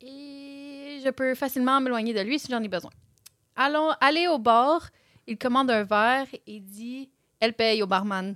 Et 0.00 1.00
je 1.04 1.10
peux 1.10 1.34
facilement 1.34 1.80
m'éloigner 1.80 2.14
de 2.14 2.20
lui 2.20 2.38
si 2.38 2.48
j'en 2.50 2.62
ai 2.62 2.68
besoin. 2.68 2.90
Allons 3.56 3.90
aller 4.00 4.26
au 4.28 4.38
bar. 4.38 4.88
Il 5.26 5.36
commande 5.38 5.70
un 5.70 5.84
verre 5.84 6.26
et 6.46 6.60
dit 6.60 7.10
Elle 7.40 7.52
paye 7.52 7.82
au 7.82 7.86
barman. 7.86 8.34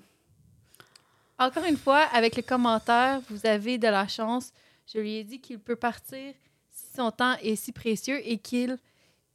Encore 1.38 1.64
une 1.64 1.76
fois, 1.76 2.02
avec 2.12 2.36
le 2.36 2.42
commentaire 2.42 3.20
Vous 3.30 3.44
avez 3.46 3.78
de 3.78 3.88
la 3.88 4.06
chance, 4.06 4.52
je 4.86 4.98
lui 4.98 5.14
ai 5.16 5.24
dit 5.24 5.40
qu'il 5.40 5.58
peut 5.58 5.76
partir 5.76 6.34
si 6.74 6.86
son 6.96 7.10
temps 7.10 7.36
est 7.42 7.56
si 7.56 7.72
précieux 7.72 8.20
et 8.28 8.38
qu'il. 8.38 8.76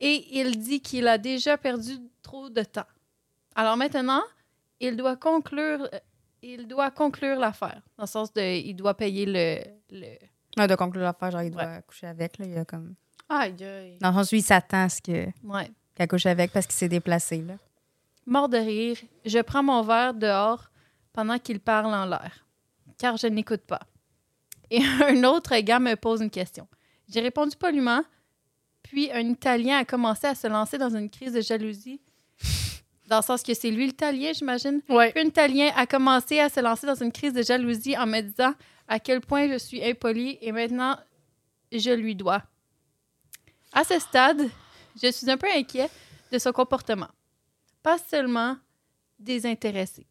Et 0.02 0.40
il 0.40 0.60
dit 0.60 0.82
qu'il 0.82 1.08
a 1.08 1.18
déjà 1.18 1.58
perdu 1.58 1.98
trop 2.22 2.50
de 2.50 2.64
temps. 2.64 2.86
Alors 3.56 3.76
maintenant, 3.78 4.22
il 4.80 4.96
doit 4.96 5.16
conclure 5.18 5.90
euh, 5.94 6.00
il 6.42 6.68
doit 6.68 6.90
conclure 6.92 7.38
l'affaire 7.38 7.82
dans 7.98 8.04
le 8.04 8.08
sens 8.08 8.32
de 8.34 8.42
il 8.42 8.74
doit 8.76 8.94
payer 8.94 9.26
le, 9.26 9.60
le... 9.92 10.08
Ouais, 10.58 10.68
de 10.68 10.76
conclure 10.76 11.04
l'affaire, 11.04 11.32
genre, 11.32 11.42
il 11.42 11.52
doit 11.52 11.82
coucher 11.82 12.08
avec. 12.08 12.38
Là, 12.38 12.46
il 12.46 12.58
a 12.58 12.64
comme... 12.66 12.96
Aïe, 13.28 13.62
aïe. 13.64 13.98
Dans 14.00 14.10
le 14.10 14.16
sens 14.16 14.32
où 14.32 14.36
il 14.36 14.44
s'attend 14.44 14.84
à 14.86 14.90
ce 14.90 15.02
que- 15.02 15.28
ouais 15.44 15.70
qu'elle 15.96 16.08
couche 16.08 16.26
avec 16.28 16.54
parce 16.54 16.66
qu'il 16.66 16.76
s'est 16.76 16.88
déplacé. 16.88 17.42
Là. 17.42 17.56
mort 18.26 18.48
de 18.48 18.58
rire 18.58 18.96
je 19.26 19.40
prends 19.40 19.64
mon 19.64 19.82
verre 19.82 20.14
dehors 20.14 20.70
pendant 21.12 21.38
qu'il 21.40 21.60
parle 21.60 21.94
en 21.94 22.06
l'air 22.06 22.46
car 22.98 23.18
je 23.18 23.28
n'écoute 23.28 23.64
pas 23.68 23.82
et 24.72 24.80
un 25.06 25.24
autre 25.26 25.58
gars 25.60 25.80
me 25.80 25.96
pose 25.96 26.22
une 26.22 26.30
question 26.30 26.66
j'ai 27.10 27.20
répondu 27.22 27.56
poliment 27.58 28.04
puis 28.84 29.12
un 29.12 29.28
italien 29.30 29.78
a 29.78 29.86
commencé 29.86 30.28
à 30.28 30.36
se 30.36 30.48
lancer 30.48 30.78
dans 30.78 30.96
une 30.96 31.10
crise 31.10 31.34
de 31.34 31.42
jalousie 31.42 32.00
dans 33.08 33.18
le 33.18 33.24
sens 33.24 33.44
que 33.44 33.54
c'est 33.54 33.72
lui 33.72 33.88
l'italien 33.88 34.32
j'imagine 34.34 34.82
Ouais. 34.88 35.12
Puis 35.12 35.22
un 35.22 35.28
Italien 35.28 35.72
a 35.76 35.86
commencé 35.86 36.40
à 36.40 36.48
se 36.48 36.60
lancer 36.60 36.86
dans 36.88 37.02
une 37.02 37.12
crise 37.12 37.34
de 37.34 37.42
jalousie 37.42 37.98
en 37.98 38.06
me 38.06 38.22
disant 38.22 38.54
à 38.88 39.00
quel 39.00 39.22
point 39.22 39.48
je 39.52 39.58
suis 39.58 39.84
impolie 39.84 40.38
et 40.42 40.52
maintenant 40.52 40.96
je 41.72 41.92
lui 41.92 42.16
dois. 42.16 42.44
À 43.74 43.84
ce 43.84 44.00
stade, 44.00 44.50
je 45.02 45.12
suis 45.12 45.30
un 45.30 45.38
peu 45.38 45.48
inquiet 45.56 45.90
de 46.32 46.40
son 46.40 46.52
comportement. 46.52 47.10
Pas 47.84 47.98
seulement 47.98 48.58
désintéressé. 49.20 50.08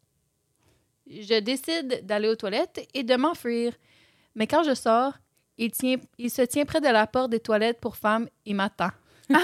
Je 1.07 1.39
décide 1.39 2.05
d'aller 2.05 2.29
aux 2.29 2.35
toilettes 2.35 2.87
et 2.93 3.03
de 3.03 3.15
m'enfuir. 3.15 3.73
Mais 4.35 4.47
quand 4.47 4.63
je 4.63 4.73
sors, 4.75 5.13
il, 5.59 5.71
tient, 5.71 5.97
il 6.17 6.31
se 6.31 6.41
tient 6.41 6.65
près 6.65 6.81
de 6.81 6.87
la 6.87 7.05
porte 7.05 7.29
des 7.29 7.39
toilettes 7.39 7.79
pour 7.79 7.97
femmes 7.97 8.27
et 8.45 8.53
m'attend. 8.53 8.89
je 9.29 9.35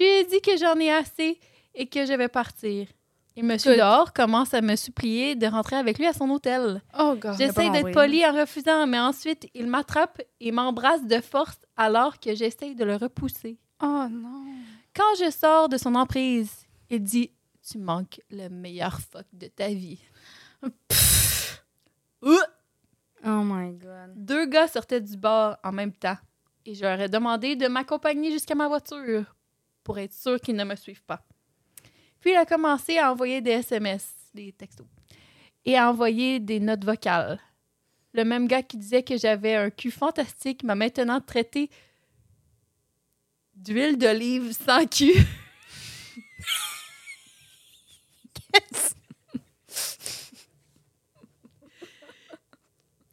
lui 0.00 0.04
ai 0.04 0.24
dit 0.24 0.40
que 0.42 0.56
j'en 0.58 0.74
ai 0.78 0.90
assez 0.92 1.38
et 1.74 1.86
que 1.86 2.04
je 2.04 2.12
vais 2.12 2.28
partir. 2.28 2.88
Et 3.36 3.42
Monsieur 3.42 3.70
Good. 3.70 3.78
dehors 3.78 4.12
commence 4.12 4.52
à 4.52 4.60
me 4.60 4.74
supplier 4.74 5.36
de 5.36 5.46
rentrer 5.46 5.76
avec 5.76 5.98
lui 5.98 6.06
à 6.08 6.12
son 6.12 6.28
hôtel. 6.30 6.82
Oh, 6.98 7.14
J'essaie 7.38 7.70
d'être 7.70 7.92
polie 7.92 8.26
en 8.26 8.32
refusant, 8.32 8.88
mais 8.88 8.98
ensuite, 8.98 9.48
il 9.54 9.68
m'attrape 9.68 10.20
et 10.40 10.50
m'embrasse 10.50 11.06
de 11.06 11.20
force 11.20 11.58
alors 11.76 12.18
que 12.18 12.34
j'essaie 12.34 12.74
de 12.74 12.84
le 12.84 12.96
repousser. 12.96 13.56
Oh, 13.80 14.06
non. 14.10 14.44
Quand 14.92 15.14
je 15.24 15.30
sors 15.30 15.68
de 15.68 15.76
son 15.76 15.94
emprise, 15.94 16.50
il 16.90 17.00
dit 17.04 17.30
Tu 17.70 17.78
manques 17.78 18.20
le 18.30 18.48
meilleur 18.48 18.98
fuck 18.98 19.26
de 19.32 19.46
ta 19.46 19.68
vie. 19.68 20.00
Oh 23.24 23.42
my 23.42 23.72
God. 23.72 24.12
Deux 24.14 24.46
gars 24.46 24.68
sortaient 24.68 25.00
du 25.00 25.16
bar 25.16 25.58
en 25.64 25.72
même 25.72 25.92
temps 25.92 26.16
et 26.64 26.74
je 26.74 26.82
leur 26.82 27.00
ai 27.00 27.08
demandé 27.08 27.56
de 27.56 27.66
m'accompagner 27.66 28.30
jusqu'à 28.30 28.54
ma 28.54 28.68
voiture 28.68 29.34
pour 29.82 29.98
être 29.98 30.12
sûr 30.12 30.38
qu'ils 30.40 30.56
ne 30.56 30.64
me 30.64 30.76
suivent 30.76 31.04
pas. 31.04 31.24
Puis 32.20 32.32
il 32.32 32.36
a 32.36 32.44
commencé 32.44 32.98
à 32.98 33.10
envoyer 33.10 33.40
des 33.40 33.52
SMS, 33.52 34.14
des 34.34 34.52
textos, 34.52 34.86
et 35.64 35.76
à 35.78 35.88
envoyer 35.88 36.40
des 36.40 36.60
notes 36.60 36.84
vocales. 36.84 37.40
Le 38.12 38.24
même 38.24 38.48
gars 38.48 38.62
qui 38.62 38.76
disait 38.76 39.02
que 39.02 39.16
j'avais 39.16 39.54
un 39.54 39.70
cul 39.70 39.90
fantastique 39.90 40.62
m'a 40.62 40.74
maintenant 40.74 41.20
traité 41.20 41.70
d'huile 43.54 43.96
d'olive 43.96 44.52
sans 44.52 44.86
cul. 44.86 45.14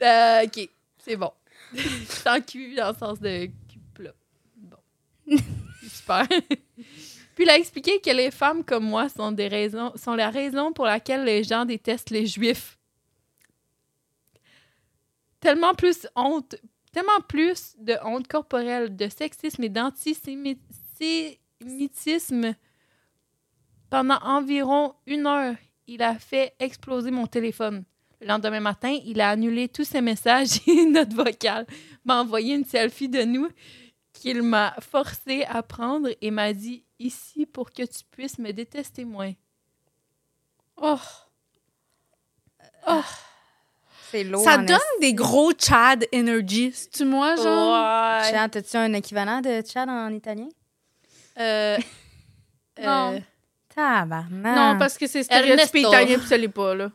Euh, 0.01 0.45
ok, 0.45 0.69
c'est 0.97 1.15
bon. 1.15 1.31
sans 2.07 2.41
cul 2.41 2.75
dans 2.75 2.89
le 2.89 2.95
sens 2.95 3.19
de 3.19 3.45
cul 3.45 3.79
plat. 3.93 4.13
Bon. 4.57 4.77
Super. 5.87 6.27
Puis 7.35 7.43
il 7.43 7.49
a 7.49 7.57
expliqué 7.57 7.99
que 7.99 8.11
les 8.11 8.31
femmes 8.31 8.63
comme 8.63 8.85
moi 8.85 9.09
sont, 9.09 9.33
des 9.33 9.49
raisons, 9.49 9.91
sont 9.95 10.15
la 10.15 10.29
raison 10.29 10.71
pour 10.71 10.85
laquelle 10.85 11.25
les 11.25 11.43
gens 11.43 11.65
détestent 11.65 12.09
les 12.09 12.25
juifs. 12.25 12.79
Tellement 15.41 15.73
plus 15.73 16.07
honte, 16.15 16.55
tellement 16.91 17.19
plus 17.27 17.75
de 17.77 17.97
honte 18.03 18.27
corporelle, 18.27 18.95
de 18.95 19.09
sexisme 19.09 19.63
et 19.63 19.69
d'antisémitisme. 19.69 22.55
Pendant 23.89 24.19
environ 24.23 24.95
une 25.05 25.27
heure, 25.27 25.55
il 25.87 26.01
a 26.01 26.17
fait 26.17 26.55
exploser 26.59 27.11
mon 27.11 27.27
téléphone. 27.27 27.83
Le 28.21 28.27
lendemain 28.27 28.59
matin, 28.59 28.97
il 29.05 29.19
a 29.21 29.29
annulé 29.31 29.67
tous 29.67 29.83
ses 29.83 30.01
messages 30.01 30.59
et 30.67 30.85
notes 30.85 31.13
vocales, 31.13 31.65
m'a 32.05 32.21
envoyé 32.21 32.55
une 32.55 32.65
selfie 32.65 33.09
de 33.09 33.23
nous 33.23 33.49
qu'il 34.13 34.41
m'a 34.41 34.73
forcé 34.79 35.43
à 35.49 35.61
prendre 35.61 36.09
et 36.21 36.31
m'a 36.31 36.53
dit 36.53 36.83
ici 36.99 37.45
pour 37.45 37.71
que 37.71 37.83
tu 37.83 37.99
puisses 38.11 38.39
me 38.39 38.51
détester 38.51 39.03
moins. 39.03 39.33
Oh. 40.81 40.97
Oh. 42.87 43.01
C'est 44.11 44.23
lourd. 44.23 44.43
Ça 44.43 44.57
donne 44.57 44.77
des 45.01 45.13
gros 45.13 45.51
Chad 45.57 46.05
energy. 46.13 46.71
C'est-tu 46.73 47.05
moi, 47.05 47.35
genre? 47.35 47.73
Ouais. 48.21 48.29
Chad, 48.31 48.55
as-tu 48.55 48.77
un 48.77 48.93
équivalent 48.93 49.41
de 49.41 49.61
Chad 49.67 49.89
en 49.89 50.13
italien? 50.13 50.49
Euh, 51.39 51.77
Non. 52.81 53.13
euh, 53.15 53.19
Tabarnak. 53.73 54.55
Non, 54.55 54.77
parce 54.77 54.97
que 54.97 55.07
c'est 55.07 55.23
stéréotypé 55.23 55.79
Ernesto. 55.79 55.89
italien, 55.89 56.17
puis 56.19 56.27
ça 56.27 56.37
l'est 56.37 56.47
pas, 56.49 56.75
là. 56.75 56.91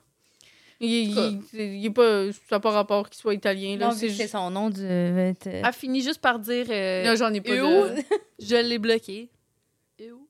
Il, 0.81 1.11
il, 1.11 1.43
il- 1.53 1.87
est 1.87 1.91
pas, 1.91 2.33
ça 2.33 2.39
n'a 2.57 2.61
pas 2.61 2.71
rapport 2.71 3.09
qu'il 3.11 3.21
soit 3.21 3.35
italien, 3.35 3.77
là. 3.77 3.89
Non, 3.89 3.93
c'est 3.93 4.09
juste- 4.09 4.29
son 4.33 4.51
nom 4.51 4.71
du... 4.71 4.81
euh, 4.83 5.33
a 5.63 5.73
fini 5.73 6.01
juste 6.03 6.21
par 6.23 6.39
dire 6.39 6.67
euh, 6.71 7.03
Là, 7.05 7.17
j'en 7.17 7.33
ai 7.35 7.41
pas 7.43 7.53
Et 7.55 7.59
de... 7.59 7.63
où? 7.63 8.03
je 8.41 8.57
l'ai 8.57 8.79
bloqué. 8.79 9.29
Et 9.99 10.11
où? 10.11 10.27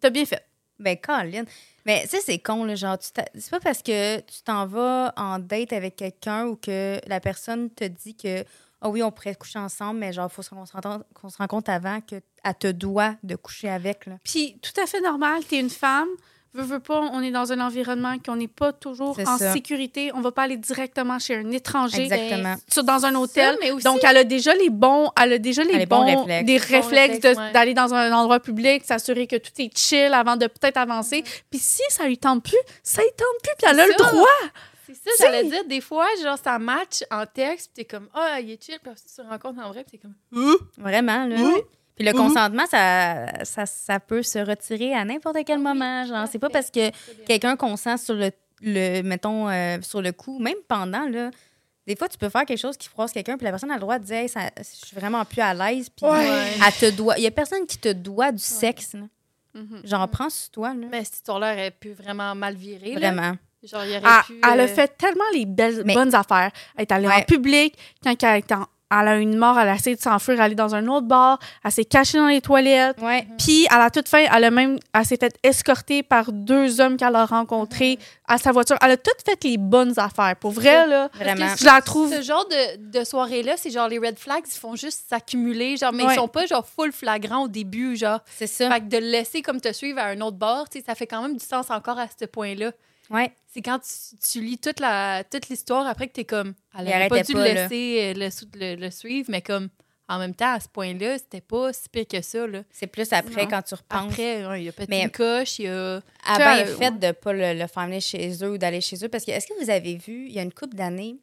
T'as 0.00 0.10
bien 0.10 0.24
fait. 0.24 0.44
Ben, 0.78 0.96
Colin. 0.96 1.44
Mais, 1.84 2.02
tu 2.04 2.10
sais, 2.10 2.20
c'est 2.20 2.38
con, 2.38 2.64
là. 2.64 2.76
Genre, 2.76 2.96
c'est 3.00 3.50
pas 3.50 3.60
parce 3.60 3.82
que 3.82 4.20
tu 4.20 4.42
t'en 4.44 4.66
vas 4.66 5.12
en 5.16 5.38
date 5.40 5.72
avec 5.72 5.96
quelqu'un 5.96 6.46
ou 6.46 6.54
que 6.56 6.98
la 7.08 7.18
personne 7.20 7.68
te 7.70 7.84
dit 7.84 8.14
que, 8.16 8.44
ah 8.80 8.88
oui, 8.88 9.02
on 9.02 9.10
pourrait 9.10 9.34
coucher 9.34 9.58
ensemble, 9.58 9.98
mais 10.00 10.12
genre, 10.12 10.28
il 10.30 10.34
faut 10.42 10.42
qu'on 10.54 10.64
se, 10.66 10.72
rende- 10.72 11.04
qu'on 11.14 11.28
se 11.28 11.38
rende 11.38 11.48
compte 11.48 11.68
avant 11.68 12.00
qu'elle 12.00 12.22
te 12.58 12.68
doit 12.70 13.16
de 13.24 13.34
coucher 13.36 13.68
avec, 13.68 14.06
là. 14.06 14.18
Puis, 14.24 14.58
tout 14.62 14.80
à 14.80 14.86
fait 14.86 15.00
normal, 15.00 15.42
t'es 15.44 15.58
une 15.58 15.70
femme, 15.70 16.08
veux, 16.54 16.62
veux 16.62 16.80
pas, 16.80 17.00
on 17.12 17.22
est 17.22 17.30
dans 17.30 17.52
un 17.52 17.60
environnement 17.60 18.16
qu'on 18.18 18.36
n'est 18.36 18.48
pas 18.48 18.72
toujours 18.72 19.18
en 19.26 19.38
ça. 19.38 19.52
sécurité. 19.52 20.10
On 20.14 20.20
va 20.20 20.32
pas 20.32 20.42
aller 20.42 20.56
directement 20.56 21.18
chez 21.18 21.36
un 21.36 21.50
étranger. 21.50 22.02
Exactement. 22.04 22.56
sur- 22.68 22.84
dans 22.84 23.04
un 23.06 23.14
hôtel. 23.14 23.54
Ça, 23.54 23.58
mais 23.62 23.70
aussi- 23.70 23.84
Donc, 23.84 24.00
elle 24.02 24.16
a 24.18 24.24
déjà 24.24 24.54
les 24.54 24.70
bons, 24.70 25.10
elle 25.20 25.32
a 25.34 25.38
déjà 25.38 25.64
les, 25.64 25.86
bons 25.86 26.04
bons, 26.04 26.24
réflexes. 26.24 26.46
des 26.46 26.56
réflexes 26.58 27.20
de- 27.20 27.28
réflexes, 27.28 27.38
ouais. 27.38 27.52
d'aller 27.52 27.74
dans 27.74 27.94
un 27.94 28.12
endroit 28.12 28.40
public, 28.40 28.84
s'assurer 28.84 29.26
que 29.26 29.36
tout 29.36 29.52
est 29.58 29.76
chill 29.76 30.12
avant 30.12 30.36
de 30.36 30.46
peut-être 30.46 30.76
avancer. 30.76 31.22
Puis 31.50 31.58
si 31.58 31.82
ça 31.88 32.04
lui 32.06 32.18
tente 32.18 32.42
plus, 32.44 32.58
ça 32.82 33.02
lui 33.02 33.10
tente 33.16 33.42
plus, 33.42 33.52
puis 33.58 33.66
elle 33.70 33.80
a 33.80 33.86
le 33.86 33.94
ça. 33.98 34.04
droit. 34.10 34.26
C'est 34.86 34.94
ça, 35.16 35.24
j'allais 35.24 35.44
dire. 35.44 35.64
Des 35.66 35.80
fois, 35.80 36.06
genre, 36.22 36.36
ça 36.42 36.58
match 36.58 37.02
en 37.10 37.24
texte, 37.24 37.70
puis 37.74 37.84
t'es 37.84 37.96
comme, 37.96 38.08
ah, 38.14 38.40
il 38.40 38.50
est 38.50 38.62
chill, 38.62 38.78
puis 38.82 38.92
tu 38.94 39.22
te 39.22 39.26
rencontres 39.26 39.58
en 39.64 39.70
vrai, 39.70 39.84
puis 39.84 39.98
t'es 39.98 40.06
comme, 40.06 40.58
Vraiment, 40.76 41.24
là. 41.26 41.36
Oui. 41.38 41.54
Puis 41.96 42.04
le 42.06 42.12
Mhm. 42.12 42.18
consentement, 42.18 42.66
ça, 42.70 43.44
ça, 43.44 43.66
ça 43.66 44.00
peut 44.00 44.22
se 44.22 44.38
retirer 44.38 44.94
à 44.94 45.04
n'importe 45.04 45.36
quel 45.46 45.58
moment. 45.58 46.04
Genre, 46.06 46.26
c'est 46.30 46.38
pas 46.38 46.48
parce 46.50 46.70
que 46.70 46.90
quelqu'un 47.26 47.54
consent 47.56 47.96
sur 47.96 48.14
le, 48.14 48.30
le 48.62 49.02
mettons, 49.02 49.48
euh, 49.48 49.78
sur 49.82 50.00
le 50.02 50.12
coup, 50.12 50.38
même 50.38 50.56
pendant, 50.68 51.06
là. 51.08 51.30
Des 51.86 51.96
fois, 51.96 52.08
tu 52.08 52.16
peux 52.16 52.28
faire 52.28 52.44
quelque 52.46 52.60
chose 52.60 52.76
qui 52.76 52.88
froisse 52.88 53.12
quelqu'un, 53.12 53.36
puis 53.36 53.44
la 53.44 53.50
personne 53.50 53.70
a 53.72 53.74
le 53.74 53.80
droit 53.80 53.98
de 53.98 54.04
dire, 54.04 54.16
Hey, 54.18 54.28
ça, 54.28 54.40
je 54.56 54.86
suis 54.86 54.96
vraiment 54.96 55.24
plus 55.24 55.40
à 55.42 55.52
l'aise, 55.52 55.88
puis 55.90 56.06
Ouais. 56.06 56.26
elle 56.64 56.72
te 56.72 56.96
doit. 56.96 57.18
Il 57.18 57.24
y 57.24 57.26
a 57.26 57.30
personne 57.32 57.66
qui 57.66 57.76
te 57.78 57.92
doit 57.92 58.30
du 58.32 58.38
sexe, 58.42 58.94
là. 58.94 59.00
Mhm. 59.54 59.80
Genre, 59.84 60.08
prends 60.08 60.30
sur 60.30 60.50
toi, 60.50 60.68
là. 60.74 60.86
Mais 60.90 61.04
cette 61.04 61.16
histoire-là 61.16 61.52
aurait 61.52 61.72
pu 61.72 61.90
vraiment 61.92 62.34
mal 62.34 62.54
virer. 62.54 62.94
là. 62.94 63.10
Vraiment. 63.12 63.36
Genre, 63.64 63.84
il 63.84 63.90
aurait 63.96 64.00
Elle, 64.00 64.24
pu. 64.26 64.40
elle 64.42 64.60
a 64.60 64.62
euh, 64.62 64.66
fait 64.68 64.96
tellement 64.96 65.24
les 65.34 65.44
belles, 65.44 65.82
Mais- 65.84 65.94
bonnes 65.94 66.14
affaires. 66.14 66.50
Elle 66.76 66.82
est 66.82 66.92
allée 66.92 67.08
en 67.08 67.20
public. 67.22 67.76
Quand 68.02 68.14
elle, 68.22 68.38
était 68.38 68.54
en- 68.54 68.66
elle 69.00 69.08
a 69.08 69.16
une 69.16 69.36
mort, 69.36 69.58
elle 69.58 69.68
a 69.68 69.74
essayé 69.74 69.96
de 69.96 70.00
s'enfuir, 70.00 70.40
aller 70.40 70.54
dans 70.54 70.74
un 70.74 70.86
autre 70.88 71.06
bar. 71.06 71.38
Elle 71.64 71.72
s'est 71.72 71.84
cachée 71.84 72.18
dans 72.18 72.26
les 72.26 72.40
toilettes. 72.40 73.00
Ouais. 73.00 73.26
Puis, 73.38 73.66
à 73.70 73.78
la 73.78 73.90
toute 73.90 74.08
fin, 74.08 74.24
elle 74.32 74.44
a 74.44 74.50
même, 74.50 74.78
elle 74.94 75.04
s'est 75.04 75.16
fait 75.16 75.34
escorter 75.42 76.02
par 76.02 76.30
deux 76.32 76.80
hommes 76.80 76.96
qu'elle 76.96 77.16
a 77.16 77.24
rencontrés 77.24 77.98
à 78.26 78.38
sa 78.38 78.52
voiture. 78.52 78.76
Elle 78.82 78.92
a 78.92 78.96
toutes 78.96 79.22
fait 79.24 79.42
les 79.44 79.56
bonnes 79.56 79.98
affaires. 79.98 80.36
Pour 80.38 80.50
vrai, 80.52 80.86
là. 80.86 81.08
Vraiment. 81.14 81.46
Je 81.58 81.64
la 81.64 81.80
trouve. 81.80 82.12
Ce 82.14 82.22
genre 82.22 82.46
de, 82.48 82.98
de 83.00 83.04
soirée-là, 83.04 83.54
c'est 83.56 83.70
genre 83.70 83.88
les 83.88 83.98
red 83.98 84.18
flags, 84.18 84.44
ils 84.46 84.58
font 84.58 84.76
juste 84.76 85.04
s'accumuler, 85.08 85.76
genre, 85.76 85.92
mais 85.92 86.04
Ouais. 86.04 86.12
ils 86.14 86.16
sont 86.16 86.28
pas 86.28 86.46
genre 86.46 86.66
full 86.66 86.92
flagrants 86.92 87.44
au 87.44 87.48
début, 87.48 87.96
genre. 87.96 88.20
C'est 88.36 88.46
ça. 88.46 88.70
Fait 88.70 88.80
que 88.80 88.86
de 88.86 88.98
le 88.98 89.06
laisser 89.06 89.42
comme 89.42 89.60
te 89.60 89.72
suivre 89.72 89.98
à 89.98 90.06
un 90.06 90.20
autre 90.20 90.36
sais, 90.72 90.82
ça 90.84 90.94
fait 90.94 91.06
quand 91.06 91.22
même 91.22 91.36
du 91.36 91.44
sens 91.44 91.70
encore 91.70 91.98
à 91.98 92.06
ce 92.18 92.24
point-là. 92.24 92.72
Ouais. 93.12 93.30
C'est 93.52 93.60
quand 93.62 93.78
tu, 93.80 94.16
tu 94.16 94.40
lis 94.40 94.58
toute 94.58 94.80
la 94.80 95.22
toute 95.24 95.48
l'histoire 95.50 95.86
après 95.86 96.08
que 96.08 96.12
t'es 96.14 96.24
comme, 96.24 96.54
elle 96.78 96.86
Il 96.86 96.94
aurait 96.94 97.08
pas 97.08 97.22
dû 97.22 97.32
pas, 97.34 97.46
le 97.48 97.54
laisser 97.54 97.98
euh, 98.00 98.18
le, 98.18 98.30
sou- 98.30 98.46
le, 98.54 98.74
le 98.76 98.90
suivre, 98.90 99.28
mais 99.30 99.42
comme 99.42 99.68
en 100.08 100.18
même 100.18 100.34
temps, 100.34 100.54
à 100.54 100.60
ce 100.60 100.68
point-là, 100.68 101.16
c'était 101.18 101.40
pas 101.40 101.72
si 101.72 101.88
pire 101.88 102.06
que 102.06 102.20
ça, 102.22 102.46
là. 102.46 102.62
C'est 102.70 102.86
plus 102.86 103.10
après, 103.12 103.44
Non. 103.44 103.48
quand 103.50 103.62
tu 103.62 103.74
repenses. 103.74 104.10
Après, 104.12 104.46
ouais, 104.46 104.62
il 104.64 104.68
a 104.68 104.72
pété 104.72 104.86
Mais- 104.90 105.02
une 105.04 105.10
coche, 105.10 105.58
il 105.58 105.68
a... 105.68 105.96
a 105.96 106.00
Tu 106.34 106.38
bien 106.38 106.56
sais, 106.58 106.64
fait 106.66 106.78
ouais. 106.78 106.90
de 106.90 107.06
ne 107.06 107.12
pas 107.12 107.32
le, 107.32 107.58
le 107.60 107.66
faire 107.66 107.86
venir 107.86 108.00
chez 108.00 108.44
eux 108.44 108.50
ou 108.52 108.58
d'aller 108.58 108.80
chez 108.80 109.02
eux. 109.04 109.08
Parce 109.08 109.24
que, 109.24 109.30
est-ce 109.30 109.46
que 109.46 109.62
vous 109.62 109.70
avez 109.70 109.96
vu, 109.96 110.26
il 110.26 110.32
y 110.32 110.38
a 110.38 110.42
une 110.42 110.52
couple 110.52 110.74
d'années, 110.76 111.16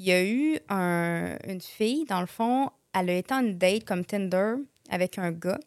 il 0.00 0.06
y 0.06 0.12
a 0.12 0.24
eu 0.24 0.58
un- 0.68 1.36
une 1.46 1.60
fille, 1.60 2.06
dans 2.06 2.20
le 2.20 2.26
fond, 2.26 2.70
elle 2.98 3.10
a 3.10 3.14
été 3.14 3.34
en 3.34 3.42
date 3.42 3.84
comme 3.84 4.04
Tinder 4.04 4.54
avec 4.90 5.18
un 5.18 5.30
gars. 5.30 5.60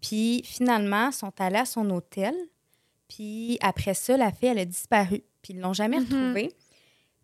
Puis 0.00 0.42
finalement, 0.44 1.08
ils 1.08 1.12
sont 1.12 1.32
allés 1.38 1.58
à 1.58 1.64
son 1.66 1.88
hôtel. 1.90 2.34
Puis 3.14 3.58
après 3.60 3.94
ça, 3.94 4.16
la 4.16 4.30
fille, 4.32 4.48
elle 4.48 4.58
a 4.58 4.64
disparu. 4.64 5.22
Puis 5.42 5.54
ils 5.54 5.60
l'ont 5.60 5.72
jamais 5.72 5.98
Mhm. 5.98 6.04
retrouvée. 6.04 6.52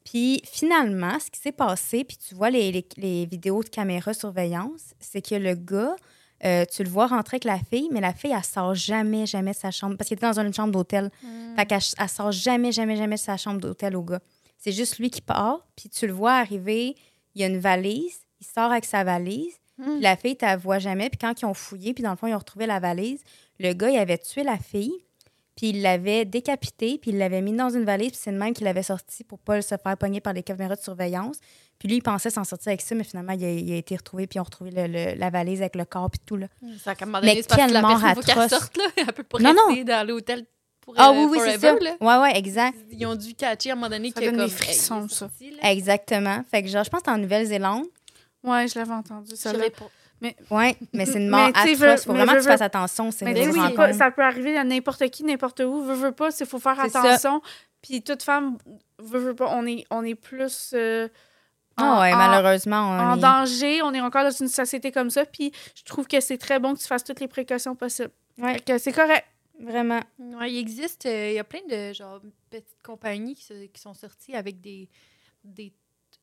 Puis 0.04 0.40
finalement, 0.44 1.18
ce 1.20 1.30
qui 1.30 1.38
s'est 1.40 1.52
passé, 1.52 2.04
puis 2.04 2.16
tu 2.16 2.34
vois 2.34 2.50
les, 2.50 2.72
les- 2.72 2.86
les 2.96 3.26
vidéos 3.26 3.62
de 3.62 3.68
caméra 3.68 4.14
surveillance, 4.14 4.94
c'est 5.00 5.20
que 5.26 5.34
le 5.34 5.54
gars, 5.54 5.94
euh, 6.44 6.64
tu 6.64 6.82
le 6.82 6.88
vois 6.88 7.06
rentrer 7.06 7.36
avec 7.36 7.44
la 7.44 7.58
fille, 7.58 7.88
mais 7.92 8.00
la 8.00 8.14
fille, 8.14 8.32
elle 8.34 8.44
sort 8.44 8.74
jamais, 8.74 9.26
jamais 9.26 9.52
de 9.52 9.56
sa 9.56 9.70
chambre 9.70 9.96
parce 9.96 10.08
qu'il 10.08 10.16
était 10.16 10.26
dans 10.26 10.40
une 10.40 10.54
chambre 10.54 10.72
d'hôtel. 10.72 11.10
Fait 11.56 11.66
qu'elle 11.66 11.80
elle 11.98 12.08
sort 12.08 12.32
jamais, 12.32 12.72
jamais, 12.72 12.96
jamais 12.96 13.16
de 13.16 13.20
sa 13.20 13.36
chambre 13.36 13.60
d'hôtel 13.60 13.96
au 13.96 14.02
gars. 14.02 14.20
C'est 14.56 14.72
juste 14.72 14.98
lui 14.98 15.10
qui 15.10 15.20
part, 15.20 15.66
puis 15.76 15.88
tu 15.88 16.06
le 16.06 16.12
vois 16.12 16.32
arriver, 16.34 16.96
il 17.34 17.40
y 17.40 17.44
a 17.44 17.46
une 17.48 17.58
valise, 17.58 18.18
il 18.40 18.46
sort 18.46 18.70
avec 18.72 18.84
sa 18.84 19.04
valise, 19.04 19.54
puis 19.80 20.00
la 20.00 20.16
fille, 20.16 20.36
tu 20.36 20.44
la 20.44 20.56
vois 20.56 20.78
jamais, 20.80 21.08
puis 21.10 21.18
quand 21.18 21.40
ils 21.40 21.44
ont 21.44 21.54
fouillé, 21.54 21.92
puis 21.94 22.02
dans 22.02 22.10
le 22.10 22.16
fond, 22.16 22.26
ils 22.26 22.34
ont 22.34 22.38
retrouvé 22.38 22.66
la 22.66 22.80
valise, 22.80 23.22
le 23.60 23.72
gars, 23.74 23.90
il 23.90 23.98
avait 23.98 24.18
tué 24.18 24.42
la 24.42 24.58
fille, 24.58 24.92
puis 25.58 25.70
il 25.70 25.82
l'avait 25.82 26.24
décapitée, 26.24 26.98
puis 27.02 27.10
il 27.10 27.18
l'avait 27.18 27.40
mis 27.42 27.52
dans 27.52 27.68
une 27.68 27.84
valise, 27.84 28.10
puis 28.12 28.20
c'est 28.22 28.30
le 28.30 28.38
même 28.38 28.54
qu'il 28.54 28.62
l'avait 28.64 28.84
sorti 28.84 29.24
pour 29.24 29.40
pas 29.40 29.60
se 29.60 29.74
faire 29.76 29.96
pogner 29.96 30.20
par 30.20 30.32
les 30.32 30.44
caméras 30.44 30.76
de 30.76 30.80
surveillance. 30.80 31.38
Puis 31.80 31.88
lui, 31.88 31.96
il 31.96 32.00
pensait 32.02 32.30
s'en 32.30 32.44
sortir 32.44 32.68
avec 32.70 32.80
ça, 32.80 32.94
mais 32.94 33.02
finalement, 33.02 33.32
il 33.32 33.44
a, 33.44 33.50
il 33.50 33.72
a 33.72 33.76
été 33.76 33.96
retrouvé, 33.96 34.28
puis 34.28 34.36
ils 34.36 34.40
ont 34.40 34.44
retrouvé 34.44 34.70
le- 34.70 34.86
le- 34.86 35.14
la 35.18 35.30
valise 35.30 35.60
avec 35.60 35.74
le 35.74 35.84
corps, 35.84 36.10
puis 36.10 36.20
tout, 36.24 36.36
là. 36.36 36.46
Ça, 36.84 36.92
à 36.92 36.94
un 37.00 37.06
moment 37.06 37.18
Mais 37.22 37.30
donné, 37.30 37.42
c'est 37.42 37.48
parce 37.48 37.66
que 37.68 37.72
la 37.72 37.80
personne, 37.82 38.14
faut 38.14 38.20
qu'elle 38.20 38.48
sorte, 38.50 38.76
là. 38.76 38.84
Elle 38.98 39.12
peut 39.12 39.22
pas 39.24 39.38
Non, 39.40 39.52
non. 39.52 39.66
rester 39.68 39.82
dans 39.84 40.06
l'hôtel 40.06 40.46
pour 40.80 40.94
Ah 40.96 41.10
euh, 41.10 41.14
oui, 41.26 41.26
oui, 41.32 41.38
c'est 41.44 41.58
ça. 41.58 41.74
là. 41.74 41.96
Ouais, 42.00 42.22
ouais, 42.22 42.38
exact. 42.38 42.78
Ils 42.92 43.04
ont 43.06 43.16
dû 43.16 43.34
catcher 43.34 43.70
à 43.70 43.72
un 43.72 43.76
moment 43.76 43.88
donné 43.90 44.10
Ça 44.12 44.20
que 44.20 44.26
donne 44.26 44.36
comme... 44.36 44.46
des 44.46 44.50
frissons, 44.52 45.02
hey, 45.02 45.08
ça. 45.08 45.16
sorti. 45.16 45.52
Exactement. 45.62 46.44
Fait 46.50 46.62
que 46.62 46.68
genre, 46.68 46.84
je 46.84 46.90
pense 46.90 47.02
que 47.02 47.10
en 47.10 47.18
Nouvelle-Zélande. 47.18 47.84
Ouais, 48.44 48.68
je 48.68 48.78
l'avais 48.78 48.92
entendu, 48.92 49.30
Je 49.30 49.34
ça. 49.36 49.50
savais 49.52 49.72
pas. 50.20 50.56
Ouais, 50.56 50.76
mais 50.92 51.06
c'est 51.06 51.18
une 51.18 51.24
Mais, 51.30 51.36
mort 51.36 51.48
atroce. 51.54 51.76
veux- 51.78 51.96
Faut 51.96 52.12
mais 52.12 52.18
vraiment 52.18 52.32
que 52.32 52.36
veux- 52.38 52.42
tu 52.44 52.48
fasses 52.48 52.60
attention. 52.62 53.10
C'est 53.10 53.24
Mais 53.24 53.34
pas- 53.74 53.92
ça 53.92 54.10
peut 54.10 54.22
arriver 54.22 54.56
à 54.56 54.64
n'importe 54.64 55.08
qui, 55.10 55.24
n'importe 55.24 55.60
où. 55.60 55.82
Veux, 55.82 55.94
veux 55.94 56.12
pas, 56.12 56.28
il 56.38 56.46
faut 56.46 56.58
faire 56.58 56.78
attention. 56.80 57.40
Puis 57.82 58.02
toute 58.02 58.22
femme, 58.22 58.58
veut, 58.98 59.20
veut 59.20 59.34
pas, 59.34 59.48
on 59.54 59.64
est, 59.66 59.84
on 59.90 60.02
est 60.04 60.16
plus 60.16 60.72
euh, 60.74 61.08
Ah 61.76 62.00
ouais, 62.00 62.12
en- 62.12 62.16
malheureusement, 62.16 62.80
on 62.90 62.98
en 63.12 63.16
est- 63.16 63.20
danger. 63.20 63.82
On 63.82 63.92
est 63.94 64.00
encore 64.00 64.24
dans 64.24 64.30
une 64.32 64.48
société 64.48 64.90
comme 64.90 65.10
ça. 65.10 65.24
Puis 65.24 65.52
je 65.76 65.84
trouve 65.84 66.06
que 66.08 66.20
c'est 66.20 66.38
très 66.38 66.58
bon 66.58 66.74
que 66.74 66.80
tu 66.80 66.86
fasses 66.88 67.04
toutes 67.04 67.20
les 67.20 67.28
précautions 67.28 67.76
possibles. 67.76 68.10
Ouais. 68.38 68.58
Que 68.60 68.78
c'est 68.78 68.92
correct. 68.92 69.24
Vraiment. 69.60 70.00
Ouais, 70.18 70.52
il 70.52 70.58
existe, 70.58 71.06
euh, 71.06 71.30
il 71.30 71.34
y 71.34 71.38
a 71.40 71.44
plein 71.44 71.60
de 71.68 71.92
genre 71.92 72.20
petites 72.50 72.80
compagnies 72.84 73.34
qui, 73.34 73.44
se- 73.44 73.66
qui 73.66 73.80
sont 73.80 73.94
sorties 73.94 74.34
avec 74.36 74.60
des, 74.60 74.88
des 75.44 75.72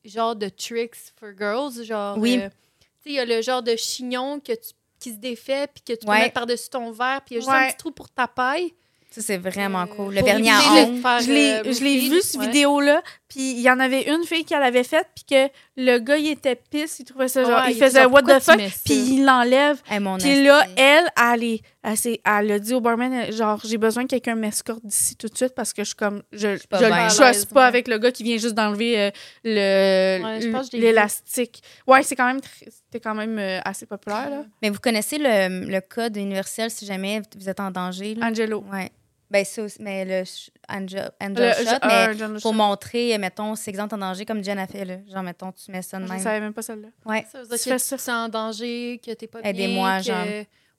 genres 0.04 0.36
de 0.36 0.48
tricks 0.48 0.96
for 1.18 1.30
girls, 1.38 1.82
genre. 1.84 2.16
Oui. 2.18 2.38
euh, 2.42 2.48
il 3.12 3.16
y 3.16 3.20
a 3.20 3.24
le 3.24 3.42
genre 3.42 3.62
de 3.62 3.74
chignon 3.76 4.40
que 4.40 4.52
tu, 4.52 4.72
qui 4.98 5.10
se 5.10 5.16
défait 5.18 5.68
puis 5.72 5.82
que 5.82 5.92
tu 6.00 6.06
Ouais. 6.08 6.16
peux 6.16 6.22
mettre 6.22 6.34
par-dessus 6.34 6.68
ton 6.70 6.90
verre, 6.90 7.20
puis 7.24 7.34
il 7.34 7.38
y 7.38 7.38
a 7.38 7.40
juste 7.40 7.50
Ouais. 7.52 7.64
un 7.64 7.68
petit 7.68 7.76
trou 7.76 7.90
pour 7.90 8.08
ta 8.08 8.26
paille. 8.26 8.72
Ça, 9.10 9.22
c'est 9.22 9.38
vraiment 9.38 9.82
Euh, 9.82 9.86
cool. 9.86 10.14
Le 10.14 10.22
vernis 10.22 10.50
à 10.50 10.58
ongles. 10.84 11.00
Je 11.22 11.32
l'ai, 11.32 11.52
euh, 11.52 11.62
je 11.72 11.82
l'ai 11.84 11.94
roofing. 11.94 12.10
vu, 12.12 12.20
cette 12.22 12.40
Ouais. 12.40 12.46
vidéo-là. 12.48 13.02
Puis 13.28 13.52
il 13.52 13.60
y 13.60 13.70
en 13.70 13.78
avait 13.80 14.02
une 14.12 14.24
fille 14.24 14.44
qui 14.44 14.52
l'avait 14.52 14.84
faite. 14.84 15.06
Puis 15.14 15.24
que 15.24 15.50
le 15.76 15.98
gars, 16.00 16.18
il 16.18 16.28
était 16.28 16.56
pisse. 16.56 16.98
Il 16.98 17.04
trouvait 17.06 17.28
ça 17.28 17.42
genre. 17.44 17.62
Ouais, 17.62 17.72
il 17.72 17.78
faisait 17.78 18.02
genre, 18.02 18.12
what 18.12 18.22
the 18.24 18.40
fuck. 18.42 18.58
Puis 18.84 18.94
il 18.94 19.24
l'enlève. 19.24 19.80
Hey, 19.88 20.00
Puis 20.18 20.42
là, 20.44 20.62
esti. 20.64 20.72
elle, 20.76 21.04
elle, 21.16 21.44
est- 21.44 21.62
elle, 21.86 22.18
elle 22.24 22.50
a 22.52 22.58
dit 22.58 22.74
au 22.74 22.80
barman, 22.80 23.12
euh, 23.12 23.32
genre, 23.32 23.60
j'ai 23.64 23.78
besoin 23.78 24.02
que 24.04 24.08
quelqu'un 24.08 24.34
m'escorte 24.34 24.84
d'ici 24.84 25.14
tout 25.16 25.28
de 25.28 25.36
suite 25.36 25.54
parce 25.54 25.72
que 25.72 25.82
je 25.82 25.88
suis 25.88 25.94
comme, 25.96 26.22
je, 26.32 26.58
pas 26.66 26.78
je 26.78 27.22
l'aise, 27.22 27.44
pas 27.46 27.60
ouais. 27.62 27.66
avec 27.66 27.86
le 27.88 27.98
gars 27.98 28.10
qui 28.10 28.24
vient 28.24 28.36
juste 28.38 28.54
d'enlever 28.54 28.98
euh, 29.00 29.10
le, 29.44 30.22
Ouais, 30.24 30.40
je 30.40 30.48
que 30.70 30.76
je 30.76 30.80
l'élastique. 30.82 31.62
Ouais, 31.86 32.02
c'est 32.02 32.16
quand 32.16 32.26
même, 32.26 32.40
c'était 32.58 33.00
quand 33.00 33.14
même 33.14 33.38
euh, 33.38 33.60
assez 33.64 33.86
populaire, 33.86 34.28
là. 34.30 34.44
Mais 34.62 34.70
vous 34.70 34.80
connaissez 34.80 35.18
le, 35.18 35.70
le 35.70 35.80
code 35.80 36.16
universel 36.16 36.70
si 36.70 36.84
jamais 36.86 37.22
vous 37.38 37.48
êtes 37.48 37.60
en 37.60 37.70
danger? 37.70 38.14
Là? 38.16 38.26
Angelo. 38.26 38.64
Ouais. 38.72 38.90
Ben, 39.30 39.44
ça 39.44 39.62
aussi, 39.64 39.78
mais 39.82 40.04
le 40.04 40.22
Angel, 40.68 41.10
Angel 41.20 41.48
Le- 41.58 41.64
Shot, 41.64 41.70
je- 41.82 42.24
mais 42.24 42.40
pour 42.40 42.40
Shot. 42.40 42.52
montrer, 42.52 43.18
mettons, 43.18 43.56
c'est 43.56 43.70
exemple 43.70 43.96
en 43.96 43.98
danger, 43.98 44.24
comme 44.24 44.42
Jen 44.44 44.56
a 44.58 44.68
fait, 44.68 44.84
là. 44.84 44.96
Genre, 45.12 45.22
mettons, 45.24 45.50
tu 45.50 45.72
mets 45.72 45.82
ça 45.82 45.98
de 45.98 46.06
Je 46.06 46.12
même. 46.12 46.20
savais 46.20 46.38
même 46.38 46.52
pas 46.52 46.62
celle-là. 46.62 46.88
Ouais. 47.04 47.26
Ça 47.32 47.40
veut 47.42 47.48
dire 47.48 47.58
Tu 47.58 47.64
que 47.70 47.76
fais 47.78 47.96
tu 47.96 48.02
ça. 48.02 48.16
en 48.18 48.28
danger, 48.28 49.00
que 49.04 49.10
t'es 49.12 49.26
pas 49.26 49.40
bien. 49.42 49.50
Aidez-moi, 49.50 49.98
que- 49.98 50.04
genre. 50.04 50.24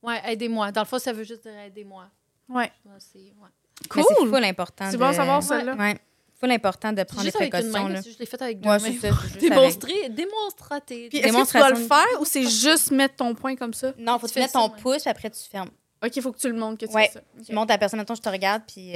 Ouais, 0.03 0.19
aidez-moi. 0.25 0.71
Dans 0.71 0.81
le 0.81 0.87
fond, 0.87 0.99
ça 0.99 1.11
veut 1.13 1.23
juste 1.23 1.43
dire 1.43 1.57
aidez-moi. 1.59 2.05
Ouais. 2.49 2.71
Ouais, 2.85 2.91
c'est-. 2.99 3.19
Mais 3.19 4.03
c'est 4.03 4.15
Cool. 4.15 4.29
full 4.29 4.43
important. 4.43 4.85
C'est 4.85 4.93
de- 4.93 4.97
bon 4.97 5.05
à 5.05 5.13
savoir, 5.13 5.43
celle-là. 5.43 5.75
Ouais. 5.75 5.97
Full 6.39 6.51
important 6.51 6.91
de 6.93 6.97
C'est 6.99 7.05
prendre 7.05 7.21
les 7.23 7.27
juste 7.27 7.35
avec 7.37 7.53
une 7.53 7.59
précautions, 7.59 7.83
main, 7.87 7.93
là. 7.95 8.01
je 8.01 8.17
l'ai 8.19 8.25
fait 8.27 8.41
avec 8.41 8.59
deux 8.61 8.69
Ouais, 8.69 8.79
mains. 8.79 8.91
c'est 9.01 9.09
ça. 9.11 9.17
c'est 9.33 9.39
Démontrer, 9.39 10.09
démonstrater. 10.09 11.09
Puis 11.09 11.17
est-ce 11.17 11.27
que 11.27 11.27
tu 11.27 11.57
dois 11.57 11.71
Démonstration. 11.71 11.75
le 11.79 11.87
faire 11.87 12.21
ou 12.21 12.25
c'est 12.25 12.47
juste 12.47 12.91
mettre 12.91 13.15
ton 13.15 13.33
poing 13.33 13.55
comme 13.55 13.73
ça? 13.73 13.93
Non, 13.97 14.19
faut 14.19 14.27
Tu 14.27 14.27
que 14.27 14.27
tu 14.27 14.33
fais 14.35 14.39
mettes 14.41 14.51
ça, 14.51 14.59
ton 14.59 14.71
ouais. 14.73 14.81
pouce, 14.81 15.01
puis 15.01 15.09
après, 15.09 15.29
tu 15.31 15.39
fermes. 15.49 15.69
OK, 16.05 16.15
il 16.15 16.21
faut 16.21 16.31
que 16.31 16.37
tu 16.37 16.47
le 16.47 16.55
montres 16.57 16.77
que 16.79 16.85
tu 16.85 16.93
Ouais. 16.93 17.07
fais 17.07 17.13
ça. 17.13 17.21
Tu 17.45 17.53
montes 17.53 17.69
à 17.71 17.73
la 17.73 17.77
personne, 17.79 17.99
mettons, 17.99 18.13
je 18.15 18.21
te 18.21 18.29
regarde, 18.29 18.61
puis... 18.67 18.91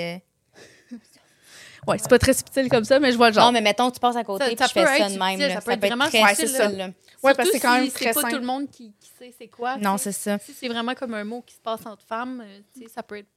Ouais, 1.87 1.97
c'est 1.97 2.09
pas 2.09 2.19
très 2.19 2.33
subtil 2.33 2.69
comme 2.69 2.83
ça, 2.83 2.99
mais 2.99 3.11
je 3.11 3.17
vois 3.17 3.29
le 3.29 3.33
genre. 3.33 3.45
Non, 3.45 3.51
mais 3.51 3.61
mettons, 3.61 3.89
tu 3.89 3.99
passes 3.99 4.15
à 4.15 4.23
côté, 4.23 4.45
Ça- 4.45 4.57
ça 4.57 4.67
je 4.67 4.71
fais 4.73 4.81
peut 4.81 4.87
ça 4.87 4.97
être 4.99 5.13
de 5.13 5.17
même. 5.19 5.29
subtil, 5.31 5.47
là. 5.47 5.53
ça 5.55 5.61
peut 5.61 5.71
être 5.71 5.79
vraiment 5.87 6.07
très 6.07 6.35
subtil, 6.35 6.47
ça. 6.55 6.69
là. 6.69 6.85
Ouais, 7.23 7.33
parce 7.33 7.49
que 7.49 7.53
c'est 7.53 7.59
quand 7.59 7.73
même 7.75 7.85
si 7.85 7.91
très 7.91 8.05
c'est 8.05 8.13
pas 8.13 8.21
simple. 8.21 8.33
tout 8.33 8.39
le 8.39 8.45
monde 8.45 8.69
qui, 8.69 8.93
qui 8.99 9.09
sait 9.17 9.33
c'est 9.37 9.47
quoi. 9.47 9.77
Non, 9.77 9.95
tu 9.95 10.03
c'est 10.03 10.11
ça. 10.11 10.37
Si 10.39 10.53
c'est 10.53 10.67
vraiment 10.67 10.93
comme 10.95 11.13
un 11.15 11.23
mot 11.23 11.41
qui 11.45 11.55
se 11.55 11.59
passe 11.59 11.85
entre 11.85 12.03
femmes, 12.05 12.43
euh, 12.45 12.59
tu 12.73 12.81
sais, 12.83 12.87
ça 12.89 13.01
peut 13.03 13.17
être. 13.17 13.27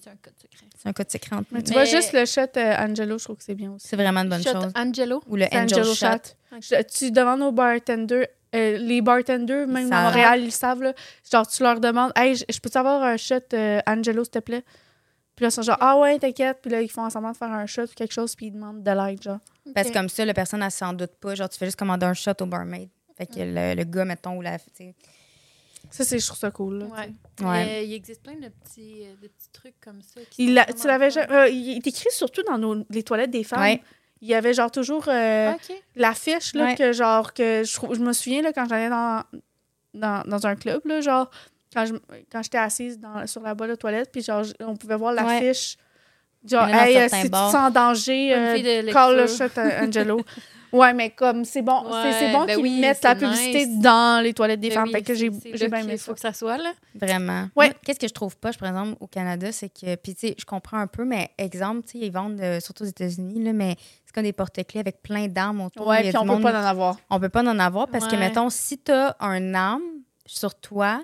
C'est 0.00 0.10
un 0.10 0.16
code 0.22 0.34
secret. 0.40 0.66
C'est 0.80 0.88
un 0.88 0.92
code 0.92 1.10
secret 1.10 1.36
entre 1.36 1.48
Mais 1.50 1.62
tu 1.62 1.72
vois, 1.72 1.84
juste 1.84 2.12
le 2.12 2.24
shot 2.24 2.42
euh, 2.56 2.76
Angelo, 2.78 3.18
je 3.18 3.24
trouve 3.24 3.36
que 3.36 3.42
c'est 3.44 3.54
bien 3.56 3.72
aussi. 3.72 3.88
C'est 3.88 3.96
vraiment 3.96 4.20
une 4.20 4.28
bonne 4.28 4.42
Shot 4.42 4.52
chose. 4.52 4.72
Angelo? 4.76 5.22
Ou 5.26 5.36
le 5.36 5.46
Angelo 5.52 5.92
Shot. 5.94 6.06
shot. 6.06 6.56
Je- 6.60 6.82
tu 6.82 7.10
demandes 7.10 7.42
aux 7.42 7.50
bartenders, 7.52 8.28
euh, 8.54 8.78
les 8.78 9.02
bartenders, 9.02 9.66
même 9.66 9.92
à. 9.92 10.04
Montréal, 10.04 10.40
ils 10.44 10.52
savent, 10.52 10.82
là. 10.82 10.92
Genre, 11.30 11.46
tu 11.48 11.62
leur 11.64 11.80
demandes, 11.80 12.12
hey, 12.16 12.36
je 12.36 12.60
peux-tu 12.60 12.78
avoir 12.78 13.02
un 13.02 13.16
shot 13.16 13.36
euh, 13.54 13.80
Angelo, 13.88 14.22
s'il 14.24 14.30
te 14.30 14.38
plaît? 14.38 14.62
Puis 15.38 15.44
là, 15.44 15.50
ils 15.50 15.52
sont 15.52 15.62
genre, 15.62 15.76
ah 15.78 15.96
ouais, 15.98 16.18
t'inquiète. 16.18 16.58
Puis 16.60 16.68
là, 16.68 16.82
ils 16.82 16.90
font 16.90 17.04
ensemble 17.04 17.30
de 17.30 17.36
faire 17.36 17.52
un 17.52 17.64
shot 17.64 17.84
ou 17.84 17.94
quelque 17.94 18.12
chose, 18.12 18.34
puis 18.34 18.46
ils 18.46 18.50
demandent 18.50 18.82
de 18.82 18.90
l'aide, 18.90 19.22
genre. 19.22 19.38
Parce 19.72 19.86
que 19.88 19.92
comme 19.92 20.08
ça, 20.08 20.24
la 20.24 20.34
personne, 20.34 20.60
elle 20.64 20.70
s'en 20.72 20.92
doute 20.92 21.12
pas. 21.20 21.36
Genre, 21.36 21.48
tu 21.48 21.56
fais 21.56 21.66
juste 21.66 21.78
commander 21.78 22.06
un 22.06 22.14
shot 22.14 22.32
au 22.40 22.46
barmaid. 22.46 22.88
Fait 23.16 23.26
que 23.26 23.34
le, 23.38 23.74
le 23.76 23.84
gars, 23.84 24.04
mettons, 24.04 24.36
ou 24.36 24.42
la... 24.42 24.58
tu 24.58 24.64
sais. 24.74 24.94
Ça, 25.92 26.02
c'est, 26.02 26.18
je 26.18 26.26
trouve 26.26 26.38
ça 26.40 26.50
cool, 26.50 26.78
là. 26.80 26.86
Ouais. 26.86 27.46
Ouais. 27.46 27.64
Mais 27.66 27.86
il 27.86 27.94
existe 27.94 28.20
plein 28.24 28.34
de 28.34 28.48
petits, 28.48 29.04
euh, 29.04 29.14
de 29.22 29.28
petits 29.28 29.50
trucs 29.52 29.78
comme 29.80 30.02
ça. 30.02 30.20
qui 30.28 30.46
Il 30.46 30.54
vraiment 30.54 30.72
tu 30.76 30.86
l'avais 30.88 31.16
euh, 31.30 31.48
il 31.48 31.76
est 31.76 31.86
écrit 31.86 32.10
surtout 32.10 32.42
dans 32.42 32.58
nos, 32.58 32.84
les 32.90 33.04
toilettes 33.04 33.30
des 33.30 33.44
femmes. 33.44 33.60
Ouais. 33.60 33.80
Il 34.20 34.26
y 34.26 34.34
avait 34.34 34.54
genre 34.54 34.72
toujours 34.72 35.04
euh, 35.08 35.52
Ok. 35.52 35.72
l'affiche 35.94 36.52
là 36.54 36.64
Ouais. 36.64 36.74
que 36.74 36.92
genre 36.92 37.32
que 37.32 37.62
je, 37.64 37.72
trouve- 37.74 37.94
je 37.94 38.00
me 38.00 38.12
souviens 38.12 38.42
là 38.42 38.52
quand 38.52 38.68
j'allais 38.68 38.88
dans, 38.90 39.22
dans 39.94 40.24
dans 40.26 40.46
un 40.48 40.56
club 40.56 40.82
là 40.86 41.00
genre 41.00 41.30
quand 41.72 41.86
je 41.86 41.94
quand 42.30 42.42
j'étais 42.42 42.58
assise 42.58 42.98
dans, 42.98 43.26
sur 43.26 43.42
la 43.42 43.54
boîte 43.54 43.70
de 43.70 43.74
toilette 43.76 44.10
puis 44.12 44.22
genre 44.22 44.44
on 44.60 44.76
pouvait 44.76 44.96
voir 44.96 45.12
l'affiche 45.12 45.76
Genre, 46.48 46.68
Il 46.68 46.72
a 46.72 46.78
dans 46.78 46.84
hey, 46.84 46.96
euh, 46.96 47.08
tu 47.22 47.28
sens 47.30 47.72
danger, 47.72 48.32
euh, 48.32 48.92
call 48.92 49.16
le 49.16 49.26
shot 49.26 49.50
à 49.56 49.82
Angelo. 49.84 50.20
ouais, 50.72 50.94
mais 50.94 51.10
comme, 51.10 51.44
c'est 51.44 51.62
bon, 51.62 51.82
c'est- 51.90 52.12
c'est 52.12 52.26
Ouais, 52.26 52.32
bon 52.32 52.44
ben 52.44 52.54
qu'ils 52.54 52.62
oui, 52.62 52.80
mettent 52.80 53.02
la 53.02 53.16
publicité 53.16 53.66
nice. 53.66 53.80
dans 53.80 54.22
les 54.22 54.32
toilettes 54.32 54.60
des 54.60 54.68
Ben 54.68 54.74
femmes. 54.76 54.84
oui, 54.84 54.92
fait 54.92 55.02
que 55.02 55.14
j'ai 55.14 55.30
bien 55.30 55.80
aimé 55.80 55.98
faut 55.98 56.12
ça. 56.12 56.14
que 56.14 56.20
ça 56.20 56.32
soit, 56.32 56.56
là. 56.56 56.72
Vraiment. 56.94 57.48
Ouais. 57.56 57.72
Qu'est-ce 57.84 57.98
que 57.98 58.06
je 58.06 58.14
trouve 58.14 58.36
pas, 58.36 58.52
par 58.52 58.68
exemple, 58.68 58.96
au 59.00 59.08
Canada, 59.08 59.50
c'est 59.50 59.68
que, 59.68 59.96
puis 59.96 60.14
tu 60.14 60.28
sais, 60.28 60.36
je 60.38 60.44
comprends 60.44 60.78
un 60.78 60.86
peu, 60.86 61.04
mais 61.04 61.28
exemple, 61.38 61.82
tu 61.90 61.98
sais, 61.98 62.06
ils 62.06 62.12
vendent, 62.12 62.40
euh, 62.40 62.60
surtout 62.60 62.84
aux 62.84 62.88
États-Unis, 62.88 63.42
là, 63.42 63.52
mais 63.52 63.74
c'est 64.06 64.14
comme 64.14 64.22
des 64.22 64.32
porte-clés 64.32 64.78
avec 64.80 65.02
plein 65.02 65.26
d'armes 65.26 65.62
autour. 65.62 65.88
Ouais, 65.88 66.04
Il 66.04 66.10
puis 66.10 66.18
on 66.18 66.20
peut 66.22 66.26
monde- 66.28 66.42
pas 66.42 66.52
en 66.52 66.64
avoir. 66.66 66.98
on 67.10 67.18
peut 67.18 67.28
pas 67.30 67.42
en 67.42 67.58
avoir 67.58 67.88
parce 67.88 68.06
que, 68.06 68.12
Ouais. 68.12 68.18
mettons, 68.20 68.48
si 68.48 68.78
tu 68.78 68.92
as 68.92 69.16
un 69.18 69.54
arme 69.54 69.82
sur 70.24 70.54
toi, 70.54 71.02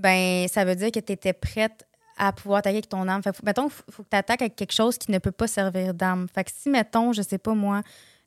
ben 0.00 0.48
ça 0.48 0.64
veut 0.64 0.74
dire 0.74 0.90
que 0.90 1.00
tu 1.00 1.12
étais 1.12 1.32
prête 1.32 1.86
à 2.16 2.32
pouvoir 2.32 2.58
attaquer 2.58 2.76
avec 2.76 2.88
ton 2.88 3.06
arme. 3.08 3.22
Fait 3.22 3.34
mettons, 3.42 3.66
il 3.66 3.70
faut, 3.70 3.84
faut 3.90 4.02
que 4.02 4.08
tu 4.10 4.16
attaques 4.16 4.42
avec 4.42 4.56
quelque 4.56 4.72
chose 4.72 4.98
qui 4.98 5.10
ne 5.10 5.18
peut 5.18 5.32
pas 5.32 5.46
servir 5.46 5.94
d'arme. 5.94 6.26
Fait 6.34 6.44
que 6.44 6.50
si, 6.54 6.68
mettons, 6.68 7.12
je 7.12 7.22
sais 7.22 7.38
pas 7.38 7.54
moi, 7.54 7.82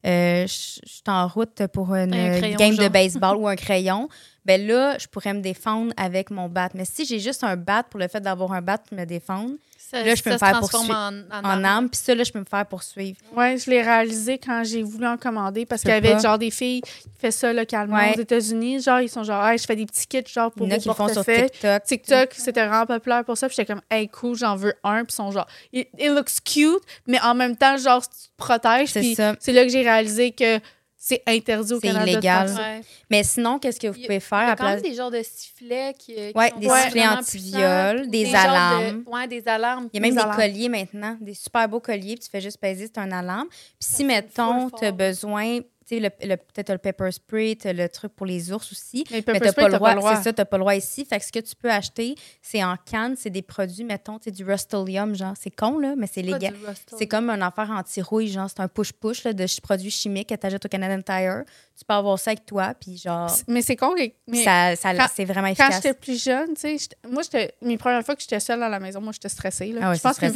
euh, 0.06 0.46
je 0.48 0.80
suis 0.86 1.04
en 1.08 1.28
route 1.28 1.68
pour 1.68 1.94
une 1.96 2.14
Un 2.14 2.56
game 2.56 2.76
de 2.76 2.88
baseball 2.90 3.38
ou 3.40 3.48
un 3.48 3.56
crayon, 3.56 4.10
ben 4.46 4.66
là, 4.68 4.98
je 4.98 5.08
pourrais 5.08 5.34
me 5.34 5.42
défendre 5.42 5.94
avec 5.98 6.30
mon 6.32 6.50
bat. 6.50 6.70
Mais 6.74 6.86
si 6.86 7.06
j'ai 7.06 7.20
juste 7.20 7.44
un 7.44 7.56
bat 7.56 7.84
pour 7.84 8.00
le 8.00 8.08
fait 8.08 8.20
d'avoir 8.22 8.52
un 8.54 8.62
bat 8.62 8.78
pour 8.78 8.98
me 8.98 9.06
défendre, 9.06 9.54
Ça, 9.78 10.02
Là, 10.04 10.16
je 10.16 10.24
peux 10.24 10.32
ça 10.32 10.36
me 10.36 10.40
faire 10.52 10.60
poursuivre 10.60 10.92
en, 10.96 11.14
en, 11.32 11.60
en 11.60 11.64
arme. 11.64 11.88
puis 11.90 12.00
ça, 12.02 12.16
là, 12.16 12.24
je 12.24 12.32
peux 12.32 12.40
me 12.40 12.46
faire 12.50 12.66
poursuivre. 12.66 13.16
Ouais, 13.36 13.58
je 13.60 13.70
l'ai 13.70 13.82
réalisé 13.84 14.40
quand 14.40 14.64
j'ai 14.64 14.82
voulu 14.82 15.06
en 15.06 15.18
commander 15.18 15.68
parce 15.68 15.82
qu'il 15.84 15.92
y 15.92 15.94
avait 15.94 16.14
pas. 16.14 16.20
genre 16.20 16.40
des 16.40 16.50
filles 16.50 16.82
qui 16.82 17.10
font 17.22 17.30
ça 17.32 17.54
localement 17.54 17.98
Ouais. 17.98 18.14
aux 18.18 18.20
États-Unis. 18.20 18.82
Genre, 18.82 19.02
ils 19.02 19.10
sont 19.10 19.24
genre, 19.24 19.46
hey, 19.46 19.58
je 19.60 19.66
fais 19.66 19.76
des 19.76 19.86
petits 19.86 20.08
kits 20.08 20.24
genre 20.28 20.52
pour 20.52 20.66
Il 20.66 20.72
y 20.72 20.74
en 20.74 20.78
a 20.78 20.80
vos 20.80 20.92
qui 20.92 20.98
font 20.98 21.08
sur. 21.10 21.24
TikTok. 21.24 21.84
TikTok, 21.84 22.30
c'était 22.34 22.66
vraiment 22.66 22.88
populaire 22.88 23.24
pour 23.24 23.38
ça. 23.38 23.48
Puis 23.48 23.56
j'étais 23.56 23.72
comme, 23.72 23.84
hey, 23.92 24.08
cool, 24.08 24.36
j'en 24.36 24.56
veux 24.56 24.74
un. 24.84 25.04
Puis 25.06 25.12
ils 25.14 25.16
sont 25.16 25.30
genre, 25.32 25.48
it, 25.72 25.88
it 26.00 26.10
looks 26.10 26.42
cute, 26.44 26.82
mais 27.06 27.22
en 27.22 27.36
même 27.36 27.56
temps, 27.56 27.78
genre, 27.78 28.02
tu 28.02 28.08
te 28.10 28.36
protèges. 28.38 28.90
C'est 28.90 29.00
Puis 29.02 29.14
ça. 29.16 29.36
c'est 29.40 29.52
là 29.54 29.64
que 29.64 29.70
j'ai 29.70 29.84
réalisé 29.84 30.32
que 30.32 30.60
c'est 31.06 31.22
interdit 31.28 31.74
au 31.74 31.80
C'est 31.82 31.88
Canada. 31.88 32.12
illégal. 32.14 32.50
Ouais. 32.56 32.82
Mais 33.10 33.24
sinon, 33.24 33.60
qu'est-ce 33.60 33.78
que 33.78 33.88
vous 33.88 33.96
Il 33.96 34.02
y 34.02 34.04
a- 34.04 34.08
pouvez 34.08 34.16
Il 34.16 34.22
faire 34.22 34.40
y 34.40 34.42
à 34.44 34.52
a 34.52 34.56
quand 34.56 34.64
même 34.64 34.80
place... 34.80 34.90
des 34.90 34.96
genres 34.96 35.12
de 35.12 35.22
sifflets 35.22 35.94
qui, 36.00 36.14
qui 36.16 36.32
Ouais, 36.34 36.50
sont 36.52 36.60
des 36.60 36.70
sifflets 36.70 37.08
anti-viol, 37.08 38.08
des 38.10 38.26
genres 38.26 38.32
de- 38.32 38.38
alarmes. 38.48 39.04
ouais, 39.08 39.28
des 39.28 39.48
alarmes. 39.48 39.90
Il 39.92 39.98
y 39.98 40.00
a 40.00 40.02
même 40.02 40.12
Des 40.12 40.16
des 40.16 40.22
alarmes. 40.22 40.38
colliers 40.40 40.70
maintenant, 40.70 41.18
des 41.20 41.34
super 41.34 41.68
beaux 41.68 41.82
colliers, 41.82 42.16
puis 42.16 42.24
tu 42.24 42.30
fais 42.30 42.40
juste 42.42 42.58
peser, 42.58 42.86
c'est 42.88 43.00
un 43.00 43.12
alarme. 43.12 43.48
Puis 43.50 43.60
si, 43.82 44.06
mettons, 44.06 44.70
tu 44.70 44.86
as 44.86 44.92
besoin, 44.94 45.60
tu 45.88 45.96
sais, 45.96 46.00
le, 46.00 46.10
le- 46.28 46.38
peut-être 46.38 46.72
le 46.72 46.78
pepper 46.78 47.12
spray, 47.12 47.58
le 47.66 47.88
truc 47.88 48.14
pour 48.14 48.26
les 48.26 48.52
ours 48.52 48.72
aussi. 48.72 49.04
Mais 49.12 49.18
le 49.18 49.24
Mais 49.28 49.34
pepper 49.40 49.46
t'as 49.48 49.54
pas 49.54 49.68
le 49.70 49.74
droit, 49.76 50.16
c'est 50.16 50.24
ça, 50.24 50.34
t'as 50.34 50.46
pas 50.46 50.58
le 50.58 50.62
droit 50.62 50.76
ici. 50.76 51.06
Fait 51.06 51.20
que 51.20 51.26
ce 51.26 51.32
que 51.32 51.40
tu 51.40 51.56
peux 51.56 51.70
acheter, 51.72 52.16
c'est 52.42 52.64
en 52.64 52.76
canne, 52.78 53.16
c'est 53.18 53.30
des 53.30 53.42
produits, 53.42 53.84
mettons, 53.84 54.20
tu 54.20 54.32
du 54.32 54.44
Rust-Oleum, 54.46 55.16
genre, 55.16 55.34
c'est 55.40 55.52
con, 55.56 55.80
là, 55.80 55.94
mais 55.98 56.08
c'est 56.12 56.22
légal. 56.22 56.54
C'est 56.98 57.08
comme 57.08 57.30
un 57.30 57.42
affaire 57.42 57.70
anti-rouille, 57.72 58.30
genre, 58.30 58.50
c'est 58.50 58.62
un 58.62 58.68
push-push 58.68 59.24
de 59.24 59.62
produits 59.62 59.92
chimiques 59.92 60.30
que 60.30 60.36
tu 60.36 60.48
achètes 60.48 60.66
au 60.66 60.70
Canadian 60.70 61.02
Tire. 61.02 61.44
Tu 61.78 61.84
peux 61.86 61.94
avoir 61.94 62.18
ça 62.20 62.32
avec 62.32 62.46
toi, 62.46 62.74
puis 62.80 62.98
genre, 62.98 63.30
Mais 63.48 63.62
c'est 63.62 63.76
con. 63.76 63.94
Mais 64.28 64.44
ça, 64.44 64.76
ça- 64.76 64.94
quand- 64.96 65.08
c'est 65.14 65.26
vraiment 65.26 65.48
quand 65.50 65.54
efficace. 65.68 65.76
j'étais 65.76 65.94
plus 65.94 66.24
jeune, 66.24 66.54
tu 66.56 66.78
sais, 66.78 66.78
moi, 67.10 67.24
j'étais, 67.24 67.54
mes 67.62 67.78
premières 67.78 68.04
fois 68.06 68.16
que 68.16 68.22
j'étais 68.22 68.40
seule 68.40 68.62
à 68.64 68.70
la 68.70 68.80
maison, 68.80 69.02
moi, 69.02 69.12
j'étais 69.14 69.30
stressée. 69.30 69.68
Là. 69.74 69.80
Ah 69.84 69.90
ouais, 69.92 69.96
je 69.98 70.02
pense 70.02 70.18
que 70.18 70.26
mes, 70.26 70.32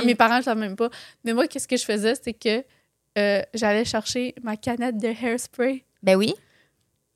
Oui. 0.00 0.06
mes 0.06 0.14
parents 0.14 0.38
ne 0.38 0.42
savaient 0.42 0.60
même 0.60 0.76
pas. 0.76 0.88
Mais 1.24 1.32
moi, 1.32 1.46
qu'est-ce 1.46 1.68
que 1.68 1.76
je 1.76 1.84
faisais, 1.84 2.14
c'est 2.22 2.32
que 2.32 2.64
euh, 3.18 3.42
j'allais 3.54 3.84
chercher 3.84 4.34
ma 4.42 4.56
canette 4.56 4.96
de 4.98 5.08
hairspray 5.08 5.84
Ben 6.02 6.16
oui. 6.16 6.34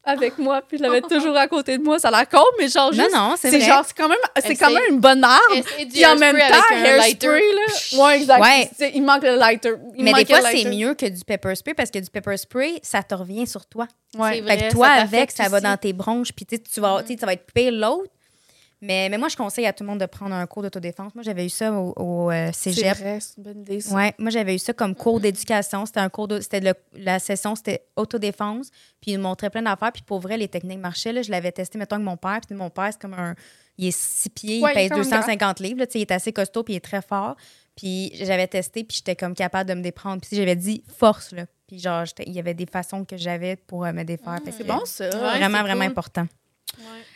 avec 0.03 0.37
moi, 0.39 0.61
puis 0.67 0.77
je 0.77 0.83
l'avais 0.83 1.01
toujours 1.09 1.37
à 1.37 1.47
côté 1.49 1.79
de 1.79 1.83
moi. 1.83 1.99
Ça 1.99 2.09
a 2.09 2.11
l'air 2.11 2.29
con, 2.29 2.45
mais 2.59 2.69
genre, 2.69 2.93
Non, 2.93 3.03
juste, 3.05 3.15
non, 3.15 3.35
c'est 3.39 3.51
c'est 3.51 3.59
vrai. 3.59 3.67
genre, 3.69 3.85
c'est 3.87 3.97
quand 3.97 4.09
même, 4.09 4.19
c'est 4.39 4.55
quand 4.57 4.71
même 4.71 4.83
une 4.91 5.01
bonne 5.01 5.25
arme. 5.25 5.63
Puis 5.91 6.05
en 6.05 6.17
même 6.17 6.37
temps, 6.37 6.75
hairspray, 6.77 7.41
là. 7.41 8.05
Ouais, 8.05 8.17
exact. 8.21 8.43
Ouais. 8.43 8.91
Il 8.95 9.03
manque 9.03 9.23
le 9.23 9.37
lighter. 9.37 9.73
Il 9.97 10.05
Mais 10.05 10.13
des 10.13 10.25
fois, 10.27 10.43
c'est 10.51 10.65
mieux 10.69 10.95
que 10.95 11.07
du 11.07 11.25
pepper 11.25 11.55
spray 11.55 11.75
parce 11.75 11.91
que 11.91 11.99
du 12.01 12.11
pepper 12.11 12.37
spray, 12.37 12.79
ça 12.83 13.03
te 13.03 13.15
revient 13.15 13.47
sur 13.47 13.65
toi. 13.67 13.87
Ouais. 14.19 14.31
C'est 14.31 14.35
Fait 14.37 14.41
vrai, 14.43 14.69
que 14.69 14.73
toi, 14.73 14.87
ça 14.89 14.93
avec, 15.03 15.31
ça 15.31 15.49
va 15.49 15.57
aussi. 15.59 15.65
dans 15.65 15.77
tes 15.77 15.93
bronches, 15.93 16.33
puis 16.33 16.45
tu 16.45 16.57
sais, 16.57 16.63
tu 16.63 16.81
vas, 16.81 17.03
tu 17.03 17.15
sais, 17.15 17.19
ça 17.21 17.27
va 17.27 17.33
être 17.33 17.47
pire 17.55 17.73
l'autre. 17.73 18.11
Mais, 18.85 19.09
mais 19.09 19.19
moi, 19.19 19.29
je 19.29 19.37
conseille 19.37 19.67
à 19.67 19.73
tout 19.73 19.83
le 19.83 19.89
monde 19.89 20.01
de 20.01 20.07
prendre 20.07 20.35
un 20.35 20.47
cours 20.47 20.63
d'autodéfense. 20.63 21.15
Moi, 21.15 21.23
j'avais 21.25 21.47
eu 21.47 21.49
ça 21.49 21.73
au, 21.73 21.93
au, 21.97 22.31
euh, 22.31 22.51
C'est 22.53 22.73
cégep. 22.73 22.99
vrai, 22.99 23.19
c'est 23.21 23.39
une 23.39 23.43
bonne 23.45 23.61
idée, 23.63 23.81
ça. 23.81 23.95
Ouais, 23.95 24.15
moi, 24.19 24.31
j'avais 24.31 24.55
eu 24.55 24.59
ça 24.59 24.73
comme 24.73 24.95
cours 24.95 25.21
d'éducation. 25.21 25.87
C'était 25.87 26.01
un 26.01 26.09
cours 26.09 26.29
de, 26.29 26.41
c'était 26.41 26.61
le- 26.61 26.75
la 26.95 27.19
session, 27.19 27.55
c'était 27.57 27.87
autodéfense. 27.97 28.71
Puis 29.01 29.13
il 29.13 29.19
me 29.19 29.23
montrait 29.23 29.51
plein 29.51 29.63
d'affaires. 29.63 29.93
Puis 29.93 30.03
pour 30.03 30.21
vrai, 30.21 30.37
les 30.37 30.49
techniques 30.49 30.79
marchaient. 30.81 31.13
Là, 31.13 31.23
je 31.23 31.31
l'avais 31.31 31.53
testé, 31.53 31.79
mettons, 31.79 31.97
avec 31.97 32.05
mon 32.07 32.17
père. 32.17 32.41
Puis 32.47 32.55
mon 32.57 32.71
père, 32.71 32.89
c'est 32.93 33.01
comme 33.01 33.15
un. 33.15 33.35
Il 33.77 33.89
est 33.89 33.97
six 33.97 34.29
pieds, 34.31 34.61
Ouais, 34.63 34.71
il 34.71 34.75
pèse 34.75 34.89
quand 34.91 34.97
même 34.99 35.05
250 35.05 35.61
livres. 35.61 35.81
Là, 35.81 35.87
tu 35.87 35.93
sais, 35.95 35.99
il 35.99 36.03
est 36.03 36.13
assez 36.13 36.33
costaud, 36.33 36.63
puis 36.63 36.75
il 36.75 36.77
est 36.77 36.81
très 36.85 37.03
fort. 37.03 37.35
Puis 37.77 38.13
j'avais 38.15 38.47
testé, 38.47 38.85
puis 38.85 38.99
j'étais 38.99 39.17
comme 39.17 39.35
capable 39.35 39.69
de 39.69 39.75
me 39.75 39.83
déprendre. 39.83 40.21
Puis 40.21 40.37
j'avais 40.37 40.55
dit 40.55 40.85
force, 40.97 41.33
là. 41.33 41.47
Puis 41.67 41.81
genre, 41.81 42.05
il 42.25 42.33
y 42.33 42.39
avait 42.39 42.55
des 42.55 42.67
façons 42.67 43.05
que 43.05 43.17
j'avais 43.17 43.57
pour 43.57 43.85
euh, 43.85 43.93
me 43.93 44.05
défaire. 44.05 44.39
Que 44.45 44.53
C'est 44.53 44.63
bon, 44.65 44.81
ça. 44.85 45.07
Ouais. 45.07 45.39
Vraiment, 45.39 45.63
vraiment 45.63 45.81
cool. 45.81 45.91
important. 45.91 46.27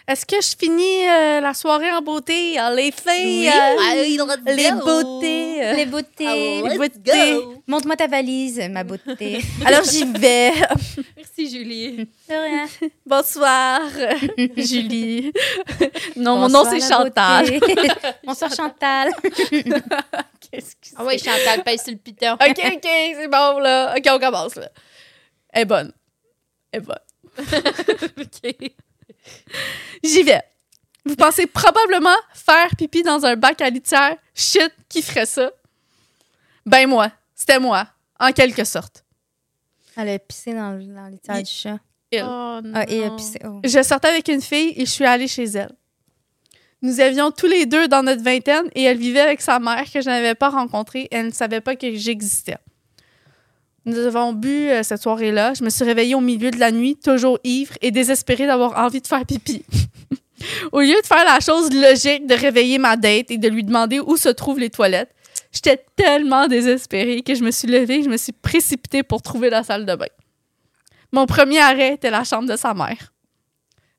Est-ce 0.06 0.24
que 0.24 0.36
je 0.40 0.56
finis 0.58 1.06
euh, 1.08 1.40
la 1.40 1.52
soirée 1.52 1.90
en 1.92 2.00
beauté? 2.00 2.58
Ah, 2.58 2.74
les 2.74 2.90
filles, 2.92 3.48
euh, 3.48 4.02
les 4.46 4.70
beautés. 4.72 5.62
euh, 5.64 5.72
Les 5.74 5.86
beautés. 5.86 6.62
les 6.62 6.76
beautés. 6.78 7.40
Montre-moi 7.66 7.96
ta 7.96 8.06
valise, 8.06 8.58
ma 8.70 8.84
beauté. 8.84 9.40
Alors, 9.66 9.84
j'y 9.84 10.04
vais. 10.04 10.52
Merci, 11.16 11.50
Julie. 11.50 12.08
De 12.28 12.34
rien. 12.34 12.66
Bonsoir, 13.04 13.82
Julie. 14.56 15.32
non, 16.16 16.36
mon 16.36 16.48
Bonsoir, 16.48 16.64
nom, 16.64 16.70
c'est 16.70 16.88
Chantal. 16.94 17.60
Bonsoir, 18.24 18.50
Chantal. 18.54 19.10
Qu'est-ce 20.50 20.74
que 20.76 20.96
Ah 20.96 21.04
ouais, 21.04 21.18
Chantal, 21.18 21.62
pèse 21.64 21.82
sur 21.82 21.92
le 21.92 21.98
piton. 21.98 22.32
OK, 22.34 22.40
OK, 22.50 22.80
c'est 22.82 23.28
bon, 23.28 23.58
là. 23.58 23.94
OK, 23.96 24.04
on 24.10 24.18
commence, 24.18 24.56
là. 24.56 24.70
Elle 25.52 25.62
est 25.62 25.64
bonne. 25.66 25.92
Elle 26.72 26.80
est 26.80 26.84
bonne. 26.84 26.98
OK. 28.18 28.72
J'y 30.04 30.22
vais. 30.22 30.42
Vous 31.04 31.16
pensez 31.16 31.46
probablement 31.46 32.16
faire 32.34 32.68
pipi 32.76 33.02
dans 33.02 33.24
un 33.24 33.36
bac 33.36 33.60
à 33.60 33.70
litière? 33.70 34.16
Shit, 34.34 34.72
qui 34.88 35.02
ferait 35.02 35.26
ça? 35.26 35.50
Ben 36.66 36.86
moi. 36.88 37.10
C'était 37.34 37.58
moi, 37.60 37.86
en 38.18 38.32
quelque 38.32 38.64
sorte. 38.64 39.04
Elle 39.96 40.08
a 40.10 40.18
pissé 40.18 40.52
dans, 40.52 40.72
dans 40.78 41.34
Il- 41.36 41.42
du 41.44 41.50
chat. 41.50 41.78
Elle. 42.10 42.24
Oh, 42.24 42.60
non. 42.64 42.72
Ah, 42.74 42.80
a 42.80 43.16
pissé. 43.16 43.38
oh. 43.44 43.60
Je 43.64 43.82
sortais 43.82 44.08
avec 44.08 44.28
une 44.28 44.40
fille 44.42 44.72
et 44.76 44.86
je 44.86 44.90
suis 44.90 45.04
allée 45.04 45.28
chez 45.28 45.44
elle. 45.44 45.72
Nous 46.82 47.00
avions 47.00 47.30
tous 47.30 47.46
les 47.46 47.66
deux 47.66 47.88
dans 47.88 48.02
notre 48.02 48.22
vingtaine 48.22 48.68
et 48.74 48.82
elle 48.84 48.98
vivait 48.98 49.20
avec 49.20 49.40
sa 49.40 49.58
mère 49.58 49.84
que 49.90 50.00
je 50.00 50.06
n'avais 50.08 50.34
pas 50.34 50.48
rencontrée. 50.48 51.08
Elle 51.10 51.26
ne 51.26 51.30
savait 51.32 51.60
pas 51.60 51.74
que 51.76 51.94
j'existais. 51.94 52.56
Nous 53.88 53.96
avons 54.00 54.34
bu 54.34 54.68
euh, 54.68 54.82
cette 54.82 55.00
soirée-là. 55.00 55.54
Je 55.54 55.64
me 55.64 55.70
suis 55.70 55.82
réveillée 55.82 56.14
au 56.14 56.20
milieu 56.20 56.50
de 56.50 56.58
la 56.58 56.70
nuit, 56.70 56.94
toujours 56.96 57.38
ivre 57.42 57.72
et 57.80 57.90
désespérée 57.90 58.46
d'avoir 58.46 58.78
envie 58.78 59.00
de 59.00 59.06
faire 59.06 59.24
pipi. 59.24 59.64
au 60.72 60.80
lieu 60.80 61.00
de 61.00 61.06
faire 61.06 61.24
la 61.24 61.40
chose 61.40 61.72
logique 61.72 62.26
de 62.26 62.34
réveiller 62.34 62.76
ma 62.76 62.98
date 62.98 63.30
et 63.30 63.38
de 63.38 63.48
lui 63.48 63.64
demander 63.64 63.98
où 63.98 64.18
se 64.18 64.28
trouvent 64.28 64.58
les 64.58 64.68
toilettes, 64.68 65.10
j'étais 65.52 65.82
tellement 65.96 66.48
désespérée 66.48 67.22
que 67.22 67.34
je 67.34 67.42
me 67.42 67.50
suis 67.50 67.66
levée 67.66 68.00
et 68.00 68.02
je 68.02 68.10
me 68.10 68.18
suis 68.18 68.32
précipitée 68.32 69.02
pour 69.02 69.22
trouver 69.22 69.48
la 69.48 69.62
salle 69.62 69.86
de 69.86 69.94
bain. 69.94 70.04
Mon 71.10 71.24
premier 71.24 71.60
arrêt 71.60 71.94
était 71.94 72.10
la 72.10 72.24
chambre 72.24 72.46
de 72.46 72.56
sa 72.56 72.74
mère. 72.74 73.14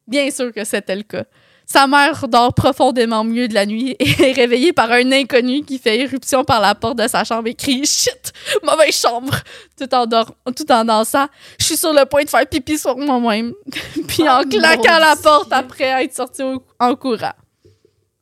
Bien 0.08 0.30
sûr 0.30 0.54
que 0.54 0.64
c'était 0.66 0.98
le 0.98 1.02
cas. 1.02 1.26
Sa 1.72 1.86
mère 1.86 2.28
dort 2.28 2.54
profondément 2.56 3.20
au 3.22 3.24
milieu 3.24 3.48
de 3.48 3.54
la 3.54 3.66
nuit 3.68 3.96
et 4.00 4.10
est 4.30 4.32
réveillée 4.32 4.74
par 4.74 4.92
un 4.92 5.12
inconnu 5.12 5.62
qui 5.64 5.78
fait 5.78 6.00
éruption 6.00 6.44
par 6.44 6.60
la 6.62 6.74
porte 6.74 6.98
de 6.98 7.08
sa 7.08 7.24
chambre 7.24 7.48
et 7.48 7.54
crie 7.54 7.86
Shit, 7.86 8.34
mauvaise 8.64 8.96
chambre! 9.00 9.36
Tout 9.78 9.94
en, 9.94 10.08
tout 10.08 10.72
en 10.72 10.84
dansant. 10.84 11.28
Je 11.60 11.66
suis 11.66 11.78
sur 11.78 11.94
le 11.94 12.06
point 12.06 12.24
de 12.24 12.30
faire 12.30 12.48
pipi 12.48 12.78
sur 12.80 12.98
moi-même. 12.98 13.54
Puis 14.08 14.28
en 14.28 14.42
Oh, 14.44 14.50
claquant 14.50 14.98
la 15.00 15.14
Dieu. 15.14 15.22
porte 15.24 15.54
après 15.54 16.04
être 16.06 16.16
sortie 16.16 16.42
au- 16.42 16.64
en 16.80 16.96
courant. 16.96 17.34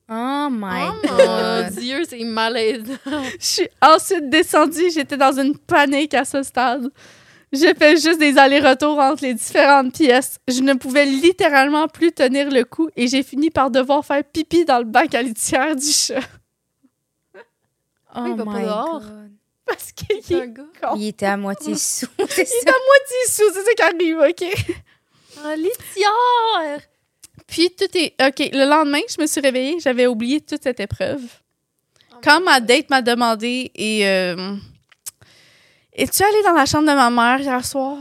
Oh 0.10 0.48
my 0.50 0.84
Oh 0.90 0.94
mon 1.04 1.18
God. 1.18 1.74
Dieu, 1.80 2.02
c'est 2.10 2.24
malaisant. 2.24 2.94
Je 3.06 3.46
suis 3.46 3.70
ensuite 3.82 4.30
descendue. 4.30 4.90
J'étais 4.94 5.18
dans 5.18 5.38
une 5.38 5.58
panique 5.58 6.14
à 6.14 6.24
ce 6.26 6.44
stade. 6.44 6.90
J'ai 7.60 7.74
fait 7.74 7.98
juste 7.98 8.20
des 8.20 8.38
allers-retours 8.38 9.00
entre 9.00 9.24
les 9.24 9.34
différentes 9.34 9.94
pièces. 9.94 10.38
Je 10.48 10.62
ne 10.62 10.74
pouvais 10.74 11.06
littéralement 11.06 11.88
plus 11.88 12.12
tenir 12.12 12.50
le 12.50 12.64
coup 12.64 12.90
et 12.96 13.08
j'ai 13.08 13.24
fini 13.24 13.50
par 13.50 13.72
devoir 13.72 14.06
faire 14.06 14.24
pipi 14.24 14.66
dans 14.66 14.80
le 14.80 14.86
bac 14.86 15.14
à 15.16 15.22
litière 15.22 15.76
du 15.76 15.86
chat. 15.92 16.20
Oh 18.16 18.22
il 18.26 18.36
va 18.36 18.46
pas 18.46 18.52
my 18.60 18.64
dehors. 18.66 19.02
God. 19.02 19.32
Parce 19.66 19.92
qu'il 19.92 20.18
est 20.18 20.54
con. 20.82 20.96
Il 20.96 21.08
était 21.08 21.26
à 21.26 21.36
moitié 21.38 21.76
sous, 21.76 22.08
Il 22.18 22.24
est 22.24 22.46
ça? 22.46 22.70
à 22.70 22.74
moitié 22.74 23.18
sous, 23.28 23.54
c'est 23.54 23.64
ça 23.64 23.74
qui 23.76 23.82
arrive, 23.84 24.20
OK? 24.20 24.76
Ah, 25.44 25.56
litière! 25.56 26.82
Puis 27.46 27.70
tout 27.78 27.86
est... 27.98 28.14
OK, 28.26 28.50
le 28.54 28.66
lendemain, 28.68 29.02
je 29.14 29.22
me 29.22 29.28
suis 29.28 29.42
réveillée, 29.42 29.78
j'avais 29.80 30.08
oublié 30.08 30.42
toute 30.42 30.64
cette 30.64 30.80
épreuve. 30.80 31.22
Quand 32.24 32.42
ma 32.42 32.60
date 32.60 32.90
m'a 32.90 33.02
demandé 33.02 33.72
et 33.76 34.08
euh, 34.08 34.56
es-tu 35.98 36.24
allée 36.24 36.44
dans 36.44 36.54
la 36.54 36.66
chambre 36.66 36.88
de 36.88 36.94
ma 36.94 37.10
mère 37.10 37.42
hier 37.42 37.66
soir? 37.66 37.98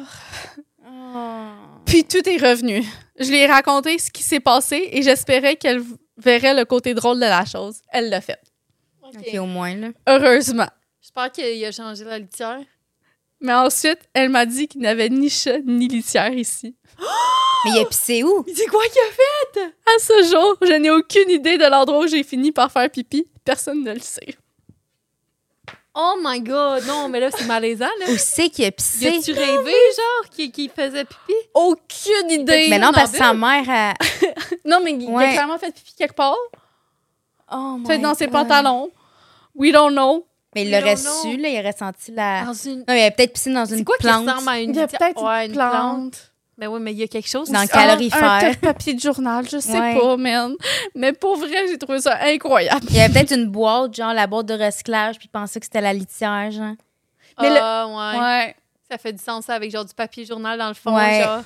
Oh. 0.86 1.50
Puis 1.86 2.04
tout 2.04 2.28
est 2.28 2.36
revenu. 2.36 2.84
Je 3.18 3.30
lui 3.30 3.38
ai 3.38 3.46
raconté 3.46 3.98
ce 3.98 4.10
qui 4.10 4.22
s'est 4.22 4.40
passé 4.40 4.90
et 4.92 5.02
j'espérais 5.02 5.56
qu'elle 5.56 5.82
verrait 6.18 6.54
le 6.54 6.66
côté 6.66 6.92
drôle 6.92 7.16
de 7.16 7.22
la 7.22 7.46
chose. 7.46 7.80
Elle 7.90 8.10
l'a 8.10 8.20
fait. 8.20 8.38
Ok, 9.02 9.38
au 9.38 9.46
moins, 9.46 9.74
là. 9.74 9.88
Heureusement. 10.06 10.68
J'espère 11.00 11.32
qu'il 11.32 11.64
a 11.64 11.72
changé 11.72 12.04
la 12.04 12.18
litière. 12.18 12.60
Mais 13.40 13.54
ensuite, 13.54 14.00
elle 14.12 14.28
m'a 14.28 14.44
dit 14.44 14.68
qu'il 14.68 14.82
n'y 14.82 14.86
avait 14.86 15.08
ni 15.08 15.30
chat 15.30 15.58
ni 15.64 15.88
litière 15.88 16.32
ici. 16.32 16.74
Mais 17.64 17.70
il 17.72 17.78
a 17.78 17.84
pissé 17.86 18.22
où? 18.22 18.44
Mais 18.46 18.54
c'est 18.54 18.66
quoi 18.66 18.82
qu'il 18.84 19.00
a 19.00 19.12
fait? 19.12 19.74
À 19.86 19.98
ce 19.98 20.30
jour, 20.30 20.56
je 20.62 20.72
n'ai 20.72 20.90
aucune 20.90 21.30
idée 21.30 21.56
de 21.56 21.64
l'endroit 21.64 22.04
où 22.04 22.06
j'ai 22.06 22.22
fini 22.22 22.52
par 22.52 22.70
faire 22.70 22.90
pipi. 22.90 23.26
Personne 23.44 23.82
ne 23.82 23.92
le 23.92 24.00
sait. 24.00 24.36
Oh 25.98 26.16
my 26.22 26.40
god, 26.40 26.84
non, 26.86 27.08
mais 27.08 27.20
là, 27.20 27.30
c'est 27.34 27.46
malaisant, 27.46 27.86
là. 28.00 28.06
Où 28.10 28.16
c'est 28.18 28.50
qu'il 28.50 28.64
a 28.64 28.68
Y 28.68 28.70
pissé? 28.72 29.06
a-tu 29.08 29.32
rêvé, 29.32 29.72
genre, 29.96 30.30
qu'il 30.52 30.70
faisait 30.70 31.04
pipi? 31.06 31.32
Aucune 31.54 32.30
idée. 32.30 32.66
Mais 32.68 32.78
non, 32.78 32.90
parce 32.92 33.12
que 33.12 33.16
sa 33.16 33.32
mère 33.32 33.64
a... 33.68 33.94
Non, 34.66 34.80
mais 34.84 34.92
il 34.92 35.08
a 35.16 35.28
clairement 35.32 35.58
fait 35.58 35.72
pipi 35.74 35.94
quelque 35.96 36.14
part. 36.14 36.36
Oh 37.50 37.78
Peut-être 37.86 37.96
my 37.98 38.02
dans 38.02 38.14
ses 38.14 38.28
pantalons. 38.28 38.90
We 39.54 39.72
don't 39.72 39.92
know. 39.92 40.26
Mais 40.54 40.64
il 40.64 40.70
l'aurait 40.70 40.96
su, 40.96 41.36
là. 41.38 41.48
Il 41.48 41.58
aurait 41.60 41.72
senti 41.72 42.12
la... 42.12 42.44
Dans 42.44 42.52
une... 42.52 42.78
Non, 42.80 42.84
il 42.94 43.00
avait 43.00 43.10
peut-être 43.12 43.32
pissé 43.32 43.52
dans 43.52 43.64
une 43.64 43.78
C'est 43.78 43.84
quoi 43.84 43.96
qui 43.96 44.02
plante. 44.06 44.28
ressemble 44.28 44.48
à 44.50 44.60
une 44.60 44.70
Il 44.70 44.76
y 44.76 44.80
a 44.80 44.86
peut-être 44.88 45.22
Ouais, 45.22 45.46
une 45.46 45.52
plante. 45.52 46.32
Ben 46.58 46.68
oui, 46.68 46.80
mais 46.80 46.92
il 46.92 46.98
y 46.98 47.02
a 47.02 47.06
quelque 47.08 47.28
chose. 47.28 47.50
Dans 47.50 47.58
le. 47.60 47.64
Un- 47.64 47.66
calorifère. 47.66 48.22
Un 48.24 48.40
tas 48.40 48.52
de 48.54 48.56
papier 48.58 48.94
de 48.94 49.00
journal, 49.00 49.46
je 49.48 49.58
sais 49.58 49.78
Ouais. 49.78 49.98
pas, 49.98 50.16
man. 50.16 50.54
Mais 50.94 51.12
pour 51.12 51.36
vrai, 51.36 51.68
j'ai 51.68 51.76
trouvé 51.76 52.00
ça 52.00 52.18
incroyable. 52.24 52.86
Il 52.88 52.96
y 52.96 53.00
avait 53.00 53.12
peut-être 53.12 53.34
une 53.34 53.46
boîte, 53.46 53.94
genre 53.94 54.14
la 54.14 54.26
boîte 54.26 54.46
de 54.46 54.54
recyclage, 54.54 55.18
puis 55.18 55.26
il 55.26 55.30
pensait 55.30 55.60
que 55.60 55.66
c'était 55.66 55.82
la 55.82 55.92
litière, 55.92 56.50
genre. 56.50 56.74
Mais 57.42 57.50
le- 57.50 57.58
Ah, 57.60 57.86
ouais. 58.14 58.20
Ouais. 58.20 58.56
Ça 58.90 58.96
fait 58.98 59.12
du 59.12 59.22
sens, 59.22 59.44
ça, 59.44 59.54
avec 59.54 59.70
genre 59.70 59.84
du 59.84 59.92
papier 59.94 60.24
journal 60.24 60.58
dans 60.58 60.68
le 60.68 60.74
fond, 60.74 60.94
Ouais. 60.96 61.20
genre. 61.22 61.42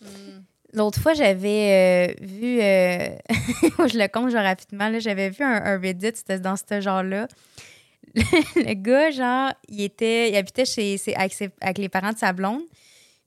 Hmm. 0.00 0.40
L'autre 0.72 1.00
fois, 1.00 1.12
j'avais 1.14 2.14
euh, 2.20 2.24
vu, 2.24 2.60
euh, 2.60 3.08
je 3.88 3.98
le 3.98 4.08
compte 4.08 4.30
genre 4.30 4.42
rapidement, 4.42 4.88
là, 4.88 4.98
j'avais 5.00 5.30
vu 5.30 5.44
un, 5.44 5.62
un 5.64 5.78
Reddit, 5.78 6.12
c'était 6.14 6.38
dans 6.40 6.56
ce 6.56 6.80
genre-là. 6.80 7.28
Le, 8.14 8.74
gars, 8.74 9.10
genre, 9.10 9.52
il 9.68 9.82
était, 9.82 10.30
il 10.30 10.36
habitait 10.36 10.64
chez, 10.64 10.96
avec, 11.16 11.32
ses- 11.32 11.50
avec 11.60 11.78
les 11.78 11.88
parents 11.88 12.12
de 12.12 12.18
sa 12.18 12.32
blonde, 12.32 12.62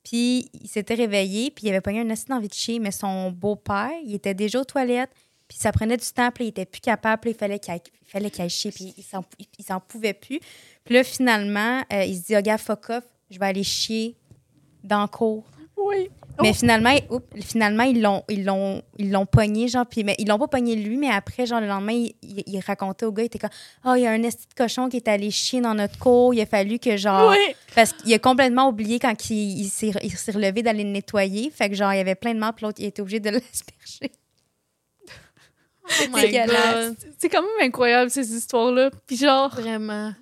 puis 0.08 0.50
il 0.54 0.70
s'était 0.70 0.94
réveillé, 0.94 1.52
puis 1.52 1.66
il 1.66 1.70
avait 1.70 1.82
pogné 1.82 2.00
un 2.00 2.10
acide 2.10 2.30
d'envie 2.30 2.48
de 2.48 2.54
chier, 2.54 2.80
mais 2.80 2.92
son 2.92 3.30
beau-père, 3.30 3.92
il 4.06 4.16
était 4.16 4.34
déjà 4.34 4.62
aux 4.62 4.64
toilettes, 4.64 5.12
puis 5.50 5.58
ça 5.58 5.74
prenait 5.74 5.98
du 5.98 6.06
temps, 6.06 6.32
puis 6.32 6.46
il 6.46 6.48
était 6.48 6.66
plus 6.66 6.80
capable, 6.80 7.20
puis 7.22 7.32
il 7.32 7.36
fallait 7.36 7.60
qu'il 7.60 7.82
fallait 8.06 8.32
chier, 8.48 8.72
puis 8.72 8.94
il 8.98 9.66
s'en 9.66 9.80
pouvait 9.82 10.14
plus. 10.14 10.40
Puis 10.86 10.96
là, 10.96 11.04
finalement, 11.04 11.84
euh, 11.92 12.06
il 12.06 12.16
se 12.16 12.28
dit, 12.28 12.38
oh, 12.38 12.42
gars, 12.42 12.58
fuck 12.58 12.90
off, 12.90 13.04
je 13.30 13.38
vais 13.38 13.48
aller 13.48 13.64
chier 13.64 14.16
dans 14.82 15.02
le 15.02 15.08
cours. 15.08 15.44
Oui. 15.76 16.10
Mais 16.42 16.52
Oh. 16.52 16.54
finalement, 16.54 16.96
oups, 17.10 17.26
finalement, 17.46 17.84
ils 17.84 18.02
l'ont, 18.02 18.24
ils 18.30 18.46
l'ont, 18.46 18.82
ils 19.00 19.12
l'ont 19.12 19.26
pogné, 19.26 19.68
genre, 19.68 19.86
puis 19.88 20.04
mais 20.04 20.16
ils 20.20 20.28
l'ont 20.28 20.38
pas 20.38 20.48
pogné 20.48 20.76
lui, 20.76 20.96
mais 20.98 21.10
après, 21.10 21.46
genre, 21.46 21.60
le 21.62 21.68
lendemain, 21.68 21.94
il, 21.94 22.14
il- 22.22 22.44
il 22.46 22.60
racontait 22.60 23.06
au 23.06 23.12
gars, 23.12 23.24
il 23.24 23.26
était 23.28 23.40
comme, 23.40 23.50
oh, 23.86 23.94
il 23.96 24.02
y 24.04 24.08
a 24.08 24.12
un 24.12 24.22
esti 24.24 24.46
de 24.48 24.54
cochon 24.54 24.88
qui 24.90 24.98
est 24.98 25.08
allé 25.08 25.32
chier 25.32 25.62
dans 25.62 25.74
notre 25.74 25.98
cour, 25.98 26.34
il 26.34 26.42
a 26.42 26.46
fallu 26.46 26.78
que, 26.80 26.96
genre, 26.98 27.32
Oui. 27.32 27.56
parce 27.76 27.94
qu'il 27.94 28.14
a 28.14 28.20
complètement 28.20 28.68
oublié 28.70 29.00
quand 29.00 29.30
il, 29.32 29.62
il 29.62 29.70
s'est, 29.70 29.92
relevé 30.32 30.62
d'aller 30.62 30.84
le 30.84 30.92
nettoyer, 30.92 31.50
fait 31.50 31.70
que, 31.70 31.76
genre, 31.76 31.92
il 31.94 31.98
y 31.98 32.02
avait 32.02 32.16
plein 32.16 32.34
de 32.36 32.40
morts, 32.40 32.54
puis 32.54 32.66
l'autre, 32.66 32.80
il 32.82 32.86
était 32.86 33.02
obligé 33.02 33.20
de 33.20 33.30
l'asperger. 33.32 34.12
Oh 35.90 36.04
my 36.14 36.22
dégueulasse. 36.22 36.90
god. 36.90 36.98
C'est 37.18 37.30
quand 37.30 37.42
même 37.42 37.68
incroyable, 37.68 38.12
ces 38.12 38.34
histoires-là. 38.36 38.92
Puis 39.06 39.16
genre... 39.16 39.50
Vraiment. 39.50 40.14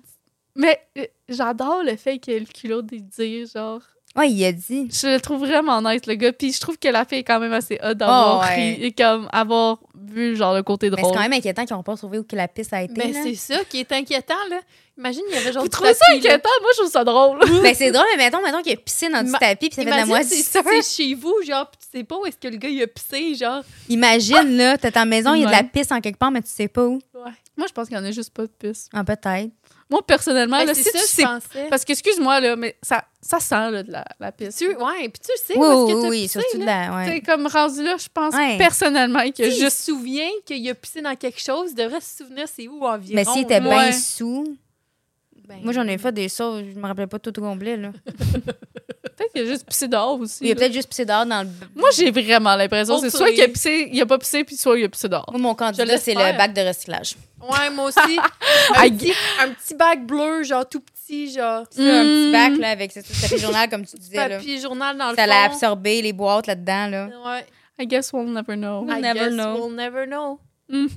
Mais 0.54 0.80
euh, 0.96 1.04
j'adore 1.28 1.82
le 1.82 1.96
fait 1.96 2.18
qu'il 2.18 2.34
ait 2.34 2.38
le 2.40 2.46
culot 2.46 2.82
de 2.82 2.96
dire, 2.98 3.46
genre... 3.52 3.82
Ouais, 4.16 4.30
il 4.30 4.44
a 4.44 4.52
dit. 4.52 4.88
Je 4.90 5.08
le 5.14 5.20
trouve 5.20 5.40
vraiment 5.40 5.82
nice, 5.82 6.06
le 6.06 6.14
gars. 6.14 6.32
Puis 6.32 6.52
je 6.52 6.60
trouve 6.60 6.78
que 6.78 6.88
la 6.88 7.04
fille 7.04 7.18
est 7.18 7.24
quand 7.24 7.38
même 7.38 7.52
assez 7.52 7.78
hot 7.82 7.94
d'avoir 7.94 8.38
Oh, 8.38 8.44
ouais. 8.46 8.74
ri 8.76 8.84
et 8.84 8.92
comme 8.92 9.28
avoir 9.32 9.78
vu, 9.94 10.34
genre, 10.36 10.54
le 10.54 10.62
côté 10.62 10.88
Mais 10.88 10.96
c'est 10.96 11.02
drôle. 11.02 11.14
quand 11.14 11.20
même 11.22 11.32
inquiétant 11.34 11.64
qu'ils 11.66 11.76
n'ont 11.76 11.82
pas 11.82 11.96
trouvé 11.96 12.18
où 12.18 12.24
que 12.24 12.34
la 12.36 12.48
piste 12.48 12.72
a 12.72 12.82
été. 12.82 13.12
Là. 13.12 13.20
c'est 13.22 13.34
ça 13.34 13.64
qui 13.68 13.80
est 13.80 13.92
inquiétant, 13.92 14.34
là. 14.48 14.60
Imagine, 14.98 15.20
il 15.28 15.34
y 15.34 15.36
avait 15.36 15.52
genre 15.52 15.62
Vous 15.62 15.68
du 15.68 15.72
trouvez 15.74 15.92
ça 15.92 16.06
là. 16.10 16.16
inquiétant? 16.16 16.48
Moi, 16.62 16.70
je 16.72 16.78
trouve 16.80 16.90
ça 16.90 17.04
drôle. 17.04 17.38
Ben, 17.62 17.74
c'est 17.74 17.90
drôle, 17.90 18.06
mais 18.16 18.24
mettons, 18.24 18.40
mettons 18.42 18.62
qu'il 18.62 18.72
a 18.72 18.76
pissé 18.76 19.10
dans 19.10 19.22
du 19.22 19.28
Ma- 19.30 19.38
tapis, 19.38 19.66
puis 19.68 19.74
ça 19.74 19.82
fait 19.82 19.90
de 19.90 19.94
la 19.94 20.06
moisissure. 20.06 20.62
c'est 20.64 20.82
chez 21.04 21.14
vous, 21.14 21.34
genre, 21.46 21.70
pis 21.70 21.76
tu 21.92 21.98
sais 21.98 22.04
pas 22.04 22.16
où 22.16 22.24
est-ce 22.24 22.38
que 22.38 22.48
le 22.48 22.56
gars, 22.56 22.70
il 22.70 22.82
a 22.82 22.86
pissé, 22.86 23.34
genre. 23.34 23.62
Imagine, 23.90 24.56
là, 24.56 24.78
t'as 24.78 24.90
ta 24.92 25.04
maison, 25.04 25.34
il 25.34 25.40
y 25.40 25.44
a 25.44 25.46
de 25.48 25.52
la 25.52 25.58
Ouais. 25.58 25.70
pisse 25.70 25.92
en 25.92 26.00
quelque 26.00 26.18
part, 26.18 26.30
mais 26.30 26.40
tu 26.40 26.48
sais 26.48 26.68
pas 26.68 26.86
où. 26.86 26.98
Moi, 27.58 27.66
je 27.68 27.72
pense 27.74 27.88
qu'il 27.88 27.96
y 27.96 28.00
en 28.00 28.04
a 28.04 28.10
juste 28.10 28.30
pas 28.32 28.42
de 28.42 28.50
pisse. 28.58 28.88
Ah, 28.94 29.04
peut-être. 29.04 29.50
Moi, 29.88 30.04
personnellement, 30.04 30.64
là, 30.64 30.74
si 30.74 30.82
ça, 30.82 30.90
tu 30.90 30.98
je 30.98 31.02
sais... 31.04 31.22
pensais. 31.22 31.66
Parce 31.70 31.84
que, 31.84 31.92
excuse-moi, 31.92 32.40
là, 32.40 32.56
mais 32.56 32.76
ça, 32.82 33.04
ça 33.20 33.38
sent, 33.38 33.70
là, 33.70 33.82
de 33.84 33.92
la, 33.92 34.04
la 34.18 34.32
pisse. 34.32 34.56
Tu, 34.56 34.66
ouais, 34.68 35.08
puis 35.08 35.20
tu 35.24 35.30
sais 35.36 35.56
Oui, 35.56 35.58
où 35.58 35.64
est-ce 35.64 35.84
oui, 35.84 35.92
que 35.94 36.00
t'as 36.02 36.08
oui, 36.08 36.22
pissé, 36.22 36.40
surtout 36.40 36.58
de 36.58 36.64
là? 36.64 36.88
la. 36.90 37.04
C'est 37.06 37.10
Ouais. 37.12 37.20
comme 37.20 37.46
rendu 37.46 37.82
là, 37.84 37.96
je 37.96 38.08
pense 38.12 38.34
Ouais. 38.34 38.58
personnellement 38.58 39.20
y 39.20 39.32
S'il 39.32 39.52
juste... 39.52 39.76
se 39.78 39.84
souvient 39.92 40.28
qu'il 40.44 40.68
a 40.68 40.74
pissé 40.74 41.02
dans 41.02 41.14
quelque 41.14 41.40
chose, 41.40 41.70
il 41.70 41.76
devrait 41.76 42.00
se 42.00 42.16
souvenir 42.16 42.46
c'est 42.52 42.66
où 42.66 42.84
environ. 42.84 43.14
Mais 43.14 43.24
s'il 43.24 43.42
était 43.42 43.60
bien 43.60 43.92
sous. 43.92 44.56
Ben, 45.46 45.60
Moi, 45.62 45.72
j'en 45.72 45.86
ai 45.86 45.96
fait 45.98 46.10
des 46.10 46.28
sauces, 46.28 46.64
je 46.74 46.76
me 46.80 46.84
rappelais 46.88 47.06
pas 47.06 47.20
tout 47.20 47.38
au 47.38 47.42
complet, 47.42 47.76
là. 47.76 47.92
Peut-être 49.16 49.32
qu'il 49.32 49.42
a 49.42 49.46
juste 49.46 49.66
pissé 49.66 49.88
dehors 49.88 50.20
aussi. 50.20 50.44
Il 50.44 50.50
a 50.50 50.54
là. 50.54 50.60
peut-être 50.60 50.72
juste 50.74 50.88
pissé 50.90 51.04
dehors 51.06 51.24
dans 51.24 51.42
le. 51.42 51.48
Moi, 51.74 51.88
j'ai 51.96 52.10
vraiment 52.10 52.54
l'impression 52.54 52.98
c'est 52.98 53.08
soit 53.10 53.30
qu'il 53.30 53.42
a 53.42 53.48
pissé, 53.48 53.88
il 53.90 54.00
a 54.00 54.06
pas 54.06 54.18
pissé, 54.18 54.44
puis 54.44 54.56
soit 54.56 54.78
il 54.78 54.84
a 54.84 54.88
pissé 54.88 55.08
dehors. 55.08 55.26
Moi, 55.30 55.40
mon 55.40 55.54
candidat, 55.54 55.96
c'est 55.98 56.12
le 56.14 56.36
bac 56.36 56.52
de 56.52 56.60
recyclage. 56.60 57.16
Ouais, 57.40 57.70
moi 57.70 57.86
aussi. 57.86 57.98
un, 58.76 58.88
petit, 58.90 59.12
un 59.40 59.48
petit 59.50 59.74
bac 59.74 60.04
bleu, 60.04 60.42
genre 60.42 60.68
tout 60.68 60.80
petit, 60.80 61.32
genre. 61.32 61.64
C'est 61.70 61.88
un 61.88 62.02
Mm. 62.02 62.06
petit 62.06 62.32
bac, 62.32 62.58
là, 62.58 62.68
avec 62.70 62.92
ce 62.92 63.00
papier 63.22 63.38
journal, 63.38 63.70
comme 63.70 63.86
tu 63.86 63.96
disais, 63.96 64.16
là. 64.28 64.36
Papier 64.36 64.60
journal 64.60 64.96
dans 64.98 65.10
le 65.10 65.16
Ça 65.16 65.22
fond. 65.24 65.28
l'a 65.30 65.42
absorbé, 65.44 66.02
les 66.02 66.12
boîtes 66.12 66.46
là-dedans, 66.46 66.88
là. 66.88 67.08
Ouais. 67.24 67.46
I 67.78 67.86
guess 67.86 68.12
we'll 68.12 68.30
never 68.30 68.54
know. 68.56 68.82
We'll 68.84 68.98
I 68.98 69.00
never 69.00 69.18
guess 69.20 69.32
know. 69.32 69.54
We'll 69.66 69.74
never 69.74 70.06
know. 70.06 70.40
Mhm. 70.68 70.88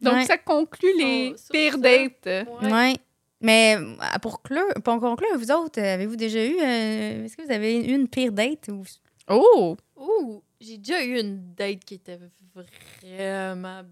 Donc, 0.00 0.14
Ouais. 0.14 0.24
ça 0.26 0.36
conclut 0.36 0.92
les 0.98 1.32
Oh, 1.34 1.40
pires 1.52 1.72
ça. 1.72 1.78
dates. 1.78 2.46
Ouais. 2.62 2.70
Ouais. 2.72 2.96
Mais 3.40 3.76
euh, 3.76 4.18
pour, 4.22 4.42
clore, 4.42 4.72
pour 4.82 4.98
conclure, 5.00 5.36
vous 5.36 5.50
autres, 5.50 5.80
euh, 5.80 5.94
avez-vous 5.94 6.16
déjà 6.16 6.44
eu. 6.44 6.58
euh, 6.58 7.24
Est-ce 7.24 7.36
que 7.36 7.42
vous 7.42 7.52
avez 7.52 7.76
eu 7.86 7.94
une 7.94 8.08
pire 8.08 8.32
date? 8.32 8.68
Ou... 8.68 8.82
Oh! 9.28 9.76
Ouh, 9.96 10.42
j'ai 10.60 10.78
déjà 10.78 11.02
eu 11.04 11.20
une 11.20 11.54
date 11.54 11.80
qui 11.84 11.94
était 11.94 12.18
vraiment. 12.54 13.82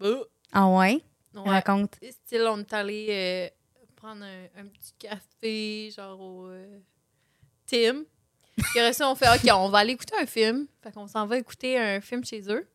Bah. 0.00 0.08
Ah 0.52 0.68
ouais? 0.68 1.00
Ouais. 1.34 1.42
Raconte. 1.50 1.96
Style, 2.10 2.46
on 2.48 2.60
est 2.60 2.72
allé 2.72 3.06
euh, 3.10 3.48
prendre 3.96 4.24
un, 4.24 4.60
un 4.60 4.66
petit 4.66 4.92
café, 4.98 5.90
genre 5.96 6.20
au 6.20 6.46
euh, 6.46 6.78
Tim. 7.66 8.04
Puis 8.56 8.78
après 8.80 8.92
ça, 8.92 9.10
on 9.10 9.14
fait 9.14 9.28
OK, 9.28 9.50
on 9.52 9.68
va 9.68 9.78
aller 9.78 9.92
écouter 9.94 10.14
un 10.20 10.26
film. 10.26 10.66
Fait 10.82 10.92
qu'on 10.92 11.06
s'en 11.08 11.26
va 11.26 11.38
écouter 11.38 11.78
un 11.78 12.00
film 12.00 12.24
chez 12.24 12.42
eux. 12.50 12.68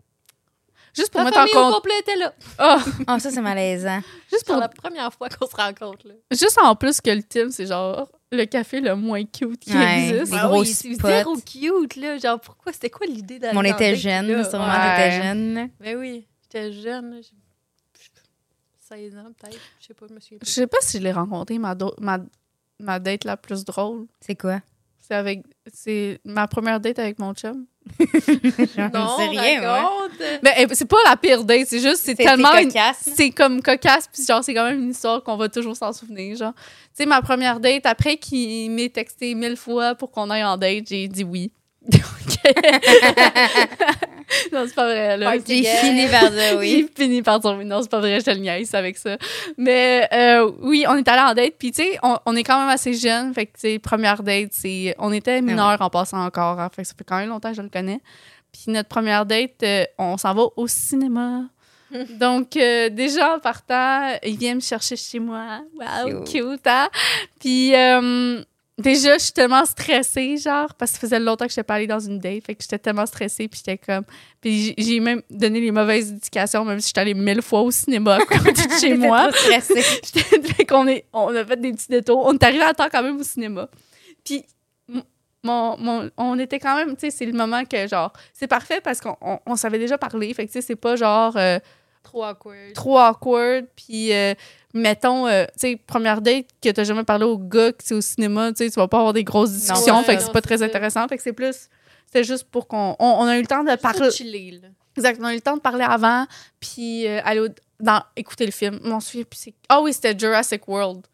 Juste 1.00 1.12
pour 1.12 1.20
La 1.22 1.26
mettre 1.26 1.38
en 1.38 1.42
famille 1.42 1.56
au 1.56 1.62
compte. 1.64 1.74
complet 1.76 2.00
était 2.00 2.16
là. 2.18 2.34
Ah! 2.58 2.84
Ah, 3.08 3.20
ça, 3.20 3.32
c'est 3.32 3.42
malaisant. 3.42 4.02
juste, 4.32 4.46
pour... 4.46 4.58
la 4.58 4.68
première 4.70 5.14
fois 5.14 5.30
qu'on 5.30 5.48
se 5.48 5.56
rencontre. 5.56 6.08
Là. 6.08 6.14
juste 6.32 6.58
en 6.62 6.76
plus 6.76 7.00
que 7.02 7.10
le 7.10 7.24
team, 7.24 7.50
c'est 7.52 7.66
genre 7.66 8.10
le 8.32 8.46
café 8.46 8.80
le 8.82 8.96
moins 8.96 9.24
cute 9.26 9.60
qui 9.62 9.74
Ouais. 9.76 10.10
existe. 10.10 10.34
Ah 10.38 10.48
gros 10.48 10.62
oui, 10.62 10.68
c'est 10.68 10.94
spots. 10.94 11.08
zéro 11.08 11.36
cute, 11.38 11.96
là. 11.96 12.18
Genre, 12.18 12.40
pourquoi? 12.40 12.72
C'était 12.74 12.90
quoi 12.90 13.08
l'idée 13.08 13.40
d'aller 13.40 13.58
On 13.58 13.64
était 13.64 13.96
jeunes, 13.96 14.44
sûrement, 14.48 14.66
Ouais. 14.68 14.96
t'étais 14.96 15.24
jeune. 15.24 15.54
là. 15.56 15.66
Ben 15.80 15.98
oui, 15.98 16.28
j'étais 16.44 16.72
jeune. 16.72 17.16
là. 17.16 17.22
J'ai- 17.22 17.36
16 18.88 19.16
ans, 19.18 19.32
peut-être. 19.38 19.58
Je 19.80 19.88
sais 19.88 19.94
pas, 19.94 20.06
je 20.10 20.14
me 20.16 20.20
souviens 20.20 20.40
Je 20.42 20.50
sais 20.50 20.68
pas 20.68 20.78
si 20.82 20.98
je 20.98 21.04
l'ai 21.04 21.12
rencontré, 21.12 21.60
ma, 21.60 21.76
do- 21.76 21.94
ma, 22.00 22.18
ma 22.80 23.00
date 23.00 23.24
la 23.24 23.38
plus 23.38 23.64
drôle. 23.64 24.08
C'est 24.20 24.36
quoi? 24.36 24.62
C'est 25.00 25.14
avec. 25.16 25.44
C'est 25.72 26.20
ma 26.26 26.48
première 26.48 26.80
date 26.80 27.00
avec 27.00 27.20
mon 27.20 27.34
chum. 27.34 27.66
Je 28.00 28.06
sais 28.66 29.28
rien, 29.28 29.62
raconte. 29.62 30.12
Mais 30.44 30.54
eh, 30.58 30.66
c'est 30.76 30.86
pas 30.86 30.98
la 31.06 31.16
pire 31.18 31.44
date, 31.44 31.68
c'est 31.68 31.80
juste, 31.80 31.98
c'est 32.04 32.16
C'est 32.16 32.24
tellement. 32.24 32.50
c'est. 32.54 33.16
C'est 33.16 33.30
comme 33.32 33.62
cocasse, 33.62 34.08
puis 34.12 34.24
genre, 34.26 34.44
c'est 34.44 34.54
quand 34.54 34.66
même 34.66 34.80
une 34.84 34.92
histoire 34.92 35.24
qu'on 35.24 35.38
va 35.38 35.50
toujours 35.50 35.76
s'en 35.76 35.92
souvenir, 35.94 36.36
genre. 36.38 36.54
Tu 36.56 36.62
sais, 36.94 37.06
ma 37.06 37.22
première 37.22 37.60
date, 37.60 37.86
après 37.86 38.18
qu'il 38.18 38.72
m'ait 38.72 38.90
texté 38.90 39.34
mille 39.36 39.58
fois 39.58 39.96
pour 39.96 40.12
qu'on 40.12 40.30
aille 40.30 40.44
en 40.44 40.58
date, 40.58 40.86
j'ai 40.90 41.08
dit 41.08 41.24
oui. 41.24 41.52
Non, 44.54 44.64
c'est 44.68 44.76
pas 44.76 44.86
vrai, 44.86 45.18
là. 45.18 45.34
J'ai 45.46 45.64
fini 45.64 46.08
par 46.08 46.30
dire 46.32 46.56
oui. 46.60 46.88
J'ai 46.98 47.04
fini 47.04 47.22
par 47.22 47.40
dire 47.40 47.56
oui. 47.58 47.66
Non, 47.66 47.82
c'est 47.82 47.90
pas 47.92 48.00
vrai, 48.00 48.20
je 48.20 48.26
te 48.26 48.30
le 48.32 48.38
niaise 48.38 48.74
avec 48.76 48.98
ça. 48.98 49.18
Mais 49.58 50.08
euh, 50.14 50.52
oui, 50.62 50.86
on 50.88 50.96
est 50.96 51.08
allé 51.08 51.22
en 51.22 51.34
date. 51.34 51.54
Puis, 51.58 51.72
tu 51.72 51.84
sais, 51.84 51.98
on, 52.04 52.18
on 52.26 52.36
est 52.36 52.44
quand 52.44 52.60
même 52.60 52.70
assez 52.70 52.94
jeunes. 52.94 53.34
Fait 53.34 53.46
que, 53.48 53.54
tu 53.54 53.60
sais, 53.62 53.80
première 53.80 54.22
date, 54.24 54.50
c'est. 54.52 54.96
On 55.00 55.12
était 55.12 55.42
mineurs 55.42 55.82
en 55.82 55.90
passant 55.90 56.24
encore. 56.24 56.60
hein, 56.60 56.70
fait 56.76 56.84
que 56.84 56.88
ça 56.88 56.94
fait 56.98 57.04
quand 57.04 57.18
même 57.18 57.30
longtemps 57.30 57.50
que 57.50 57.58
je 57.58 57.62
le 57.62 57.70
connais. 57.70 58.00
Puis, 58.52 58.64
notre 58.72 58.90
première 58.90 59.26
date, 59.26 59.62
euh, 59.64 59.86
on 59.98 60.18
s'en 60.18 60.34
va 60.34 60.44
au 60.56 60.68
cinéma. 60.68 61.44
Donc, 62.20 62.56
euh, 62.56 62.90
déjà 62.90 63.36
en 63.36 63.40
partant, 63.40 64.16
il 64.24 64.38
vient 64.38 64.54
me 64.56 64.60
chercher 64.60 64.96
chez 64.96 65.18
moi. 65.20 65.62
Wow, 65.76 66.24
Cute. 66.24 66.32
cute, 66.34 66.68
hein? 66.68 66.88
Puis, 67.40 67.74
euh, 67.76 68.44
déjà, 68.80 69.18
je 69.18 69.24
suis 69.26 69.32
tellement 69.34 69.66
stressée, 69.66 70.38
genre, 70.38 70.74
parce 70.74 70.92
que 70.92 70.96
ça 70.98 71.02
faisait 71.02 71.20
longtemps 71.20 71.46
que 71.46 71.52
je 71.52 71.56
n'étais 71.56 71.64
pas 71.64 71.76
allée 71.76 71.88
dans 71.88 72.00
une 72.00 72.18
date. 72.20 72.46
Fait 72.46 72.56
que 72.56 72.62
j'étais 72.64 72.80
tellement 72.80 73.06
stressée, 73.06 73.48
puis 73.48 73.62
j'étais 73.64 73.78
comme. 73.78 74.04
Puis, 74.42 74.74
j'ai- 74.78 75.00
même 75.00 75.22
donné 75.30 75.60
les 75.62 75.72
mauvaises 75.72 76.12
indications, 76.12 76.66
même 76.66 76.80
si 76.80 76.88
j'étais 76.88 77.02
allée 77.02 77.14
mille 77.14 77.42
fois 77.42 77.62
au 77.62 77.72
cinéma 77.72 78.16
à 78.16 78.20
côté 78.20 78.52
de 78.52 78.72
chez 78.82 78.94
moi. 78.96 79.32
stressée. 79.32 79.82
J'étais- 80.14 80.42
fait 80.54 80.66
qu'on 80.66 80.88
est, 80.88 81.06
on 81.14 81.36
a 81.36 81.46
fait 81.46 81.60
des 81.62 81.72
petits 81.74 81.90
détours. 81.90 82.26
On 82.26 82.34
est 82.34 82.44
arrivé 82.44 82.64
à 82.64 82.74
temps 82.74 82.88
quand 82.92 83.04
même 83.04 83.18
au 83.20 83.24
cinéma. 83.24 83.70
Puis, 84.26 84.44
mon, 85.44 85.78
mon- 85.78 86.10
on 86.18 86.38
était 86.38 86.60
quand 86.60 86.76
même, 86.76 86.96
tu 86.96 87.02
sais, 87.02 87.12
c'est 87.12 87.26
le 87.26 87.32
moment 87.34 87.64
que, 87.64 87.88
genre, 87.88 88.12
c'est 88.34 88.48
parfait 88.48 88.82
parce 88.82 89.00
qu'on 89.00 89.16
on, 89.22 89.40
on 89.46 89.56
savait 89.56 89.80
déjà 89.80 89.98
parler. 89.98 90.34
Fait 90.34 90.46
que, 90.46 90.52
tu 90.52 90.60
sais, 90.60 90.62
c'est 90.62 90.76
pas 90.76 90.96
genre, 90.98 91.38
euh, 91.38 91.60
Trop 92.04 92.24
awkward. 92.24 92.74
trop 92.74 92.98
awkward. 92.98 93.66
Puis, 93.76 94.12
euh, 94.14 94.34
mettons, 94.74 95.28
euh, 95.28 95.46
tu 95.54 95.60
sais, 95.60 95.76
première 95.76 96.22
date 96.22 96.48
que 96.62 96.70
t'as 96.70 96.84
jamais 96.84 97.04
parlé 97.04 97.26
au 97.26 97.38
gars 97.38 97.72
que 97.72 97.84
c'est 97.84 97.94
au 97.96 98.02
cinéma, 98.02 98.52
tu 98.52 98.64
sais, 98.64 98.70
tu 98.72 98.80
vas 98.80 98.88
pas 98.88 98.98
avoir 98.98 99.14
des 99.14 99.24
grosses 99.24 99.52
discussions, 99.52 99.98
ouais, 99.98 100.04
fait 100.04 100.16
que 100.16 100.22
c'est 100.24 100.32
pas 100.32 100.42
très 100.42 100.64
intéressant. 100.64 101.08
Fait 101.08 101.18
que 101.18 101.24
c'est 101.24 101.34
plus, 101.34 101.70
c'est 102.12 102.24
juste 102.24 102.46
pour 102.46 102.68
qu'on, 102.68 102.96
on, 103.00 103.06
on 103.06 103.26
a 103.26 103.38
eu 103.38 103.42
le 103.42 103.48
temps 103.48 103.64
de 103.64 103.76
parler. 103.76 104.00
Là. 104.62 104.68
Exact, 104.98 105.20
on 105.22 105.26
a 105.26 105.32
eu 105.34 105.36
le 105.36 105.42
temps 105.42 105.56
de 105.58 105.62
parler 105.62 105.84
avant, 105.88 106.26
puis 106.60 107.06
euh, 107.08 107.22
aller 107.24 107.42
au- 107.42 107.48
dans, 107.80 108.02
écouter 108.16 108.46
le 108.46 108.52
film. 108.52 108.80
Je 108.84 108.90
m'en 108.90 109.00
souviens 109.00 109.24
plus. 109.24 109.40
c'est- 109.40 109.54
Ah 109.70 109.80
oui, 109.82 109.94
c'était 109.94 110.18
Jurassic 110.18 110.68
World. 110.68 111.06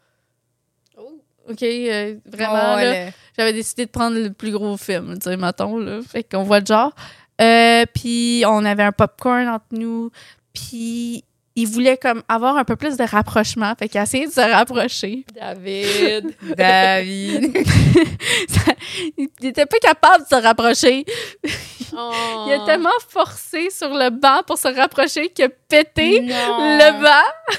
Oh. 0.97 1.21
OK, 1.49 1.61
euh, 1.61 2.15
vraiment, 2.25 2.75
Oh, 2.75 2.79
là, 2.79 3.09
j'avais 3.37 3.53
décidé 3.53 3.85
de 3.85 3.91
prendre 3.91 4.17
le 4.17 4.31
plus 4.31 4.51
gros 4.51 4.77
film, 4.77 5.15
tu 5.19 5.29
sais, 5.29 5.37
mettons, 5.37 5.77
là. 5.77 5.99
Fait 6.07 6.23
qu'on 6.23 6.43
voit 6.43 6.59
le 6.61 6.65
genre. 6.65 6.93
Euh, 7.41 7.83
puis 7.93 8.43
on 8.47 8.63
avait 8.63 8.83
un 8.83 8.91
popcorn 8.93 9.47
entre 9.49 9.65
nous. 9.71 10.09
Puis 10.55 11.23
il 11.55 11.67
voulait 11.67 11.97
comme 11.97 12.21
avoir 12.27 12.57
un 12.57 12.63
peu 12.65 12.75
plus 12.75 12.97
de 12.97 13.03
rapprochement. 13.03 13.73
Fait 13.79 13.87
qu'il 13.87 13.99
a 13.99 14.03
essayé 14.03 14.27
de 14.27 14.31
se 14.31 14.41
rapprocher. 14.41 15.25
David. 15.33 16.35
David. 16.57 17.57
Ça- 18.49 18.73
il 19.17 19.29
était 19.41 19.65
pas 19.65 19.77
capable 19.79 20.23
de 20.23 20.29
se 20.29 20.41
rapprocher. 20.41 21.05
Oh. 21.97 22.11
Il 22.47 22.53
a 22.53 22.65
tellement 22.65 22.89
forcé 23.09 23.69
sur 23.69 23.89
le 23.89 24.09
banc 24.09 24.41
pour 24.45 24.57
se 24.57 24.67
rapprocher 24.67 25.29
qu'il 25.29 25.45
a 25.45 25.49
pété 25.49 26.19
Non. 26.21 26.57
le 26.77 27.01
banc. 27.01 27.55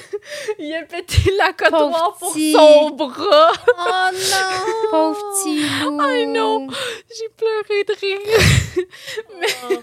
il 0.59 0.75
a 0.75 0.83
pété 0.83 1.33
la 1.39 1.53
Pauvre 1.71 1.89
noire 1.91 2.17
pour 2.19 2.33
son 2.35 2.91
bras. 2.91 3.53
Oh 3.67 4.13
non! 4.13 4.91
Pauvre 4.91 5.19
petit. 5.33 5.61
I 5.63 6.27
know. 6.27 6.67
J'ai 7.09 7.29
pleuré 7.37 7.85
de 7.85 7.95
rire. 8.01 8.85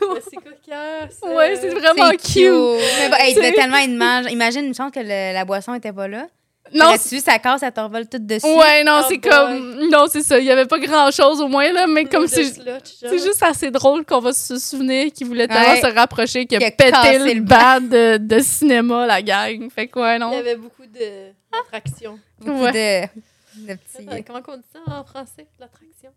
Oh, 0.01 0.13
mais 0.13 0.21
c'est 0.29 0.35
cocasse. 0.37 1.35
Ouais, 1.35 1.55
c'est 1.59 1.69
vraiment 1.69 2.09
C'est 2.11 2.17
cute. 2.17 2.79
Mais 2.99 3.09
bon, 3.09 3.15
hey, 3.19 3.31
il 3.31 3.35
devait 3.35 3.53
tellement 3.53 3.77
une 3.79 3.95
mange. 4.03 4.31
Imagine 4.31 4.65
une 4.65 4.73
chance 4.75 4.91
que 4.91 4.99
le- 4.99 5.33
la 5.33 5.45
boisson 5.45 5.73
était 5.73 5.93
pas 5.93 6.07
là. 6.07 6.27
Non, 6.73 6.91
Non, 6.91 6.93
tu 6.97 7.19
sa 7.19 7.37
casse, 7.39 7.59
ça 7.59 7.71
te 7.71 7.79
revole 7.81 8.07
tout 8.07 8.17
dessus? 8.19 8.45
Ouais, 8.47 8.83
non, 8.85 9.01
Oh 9.03 9.05
c'est 9.09 9.17
boy. 9.17 9.29
comme. 9.29 9.89
Non, 9.91 10.05
c'est 10.09 10.21
ça. 10.23 10.39
Il 10.39 10.45
y 10.45 10.49
avait 10.51 10.65
pas 10.65 10.79
grand 10.79 11.11
chose 11.11 11.41
au 11.41 11.47
moins, 11.49 11.71
là, 11.73 11.85
mais 11.87 12.05
comme 12.05 12.25
c'est. 12.25 12.45
C'est 12.45 13.19
juste 13.19 13.43
assez 13.43 13.69
drôle 13.69 14.05
qu'on 14.05 14.19
va 14.21 14.31
se 14.31 14.57
souvenir 14.57 15.11
qu'il 15.11 15.27
voulait 15.27 15.47
tellement 15.47 15.73
Ouais. 15.73 15.81
se 15.81 15.87
rapprocher 15.93 16.45
qu'il 16.45 16.57
Qu'il 16.59 16.63
a 16.63 16.67
a 16.67 16.71
pété 16.71 16.91
cassé 16.91 17.19
le 17.19 17.33
le 17.33 17.41
banc 17.41 17.81
de, 17.81 18.17
de 18.17 18.39
cinéma, 18.39 19.05
la 19.05 19.21
gang. 19.21 19.69
Fait 19.69 19.87
que, 19.87 19.99
ouais, 19.99 20.13
Il 20.13 20.17
y 20.17 20.19
non. 20.19 20.31
avait 20.37 20.55
beaucoup 20.55 20.85
de 20.85 21.31
d'attraction. 21.51 22.17
Beaucoup 22.39 22.63
Ouais. 22.63 23.09
de, 23.57 23.67
de 23.73 23.75
petits. 23.77 24.23
Comment 24.25 24.39
on 24.47 24.55
dit 24.57 24.63
ça 24.73 24.79
en 24.87 25.03
français? 25.03 25.45
L'attraction? 25.59 26.11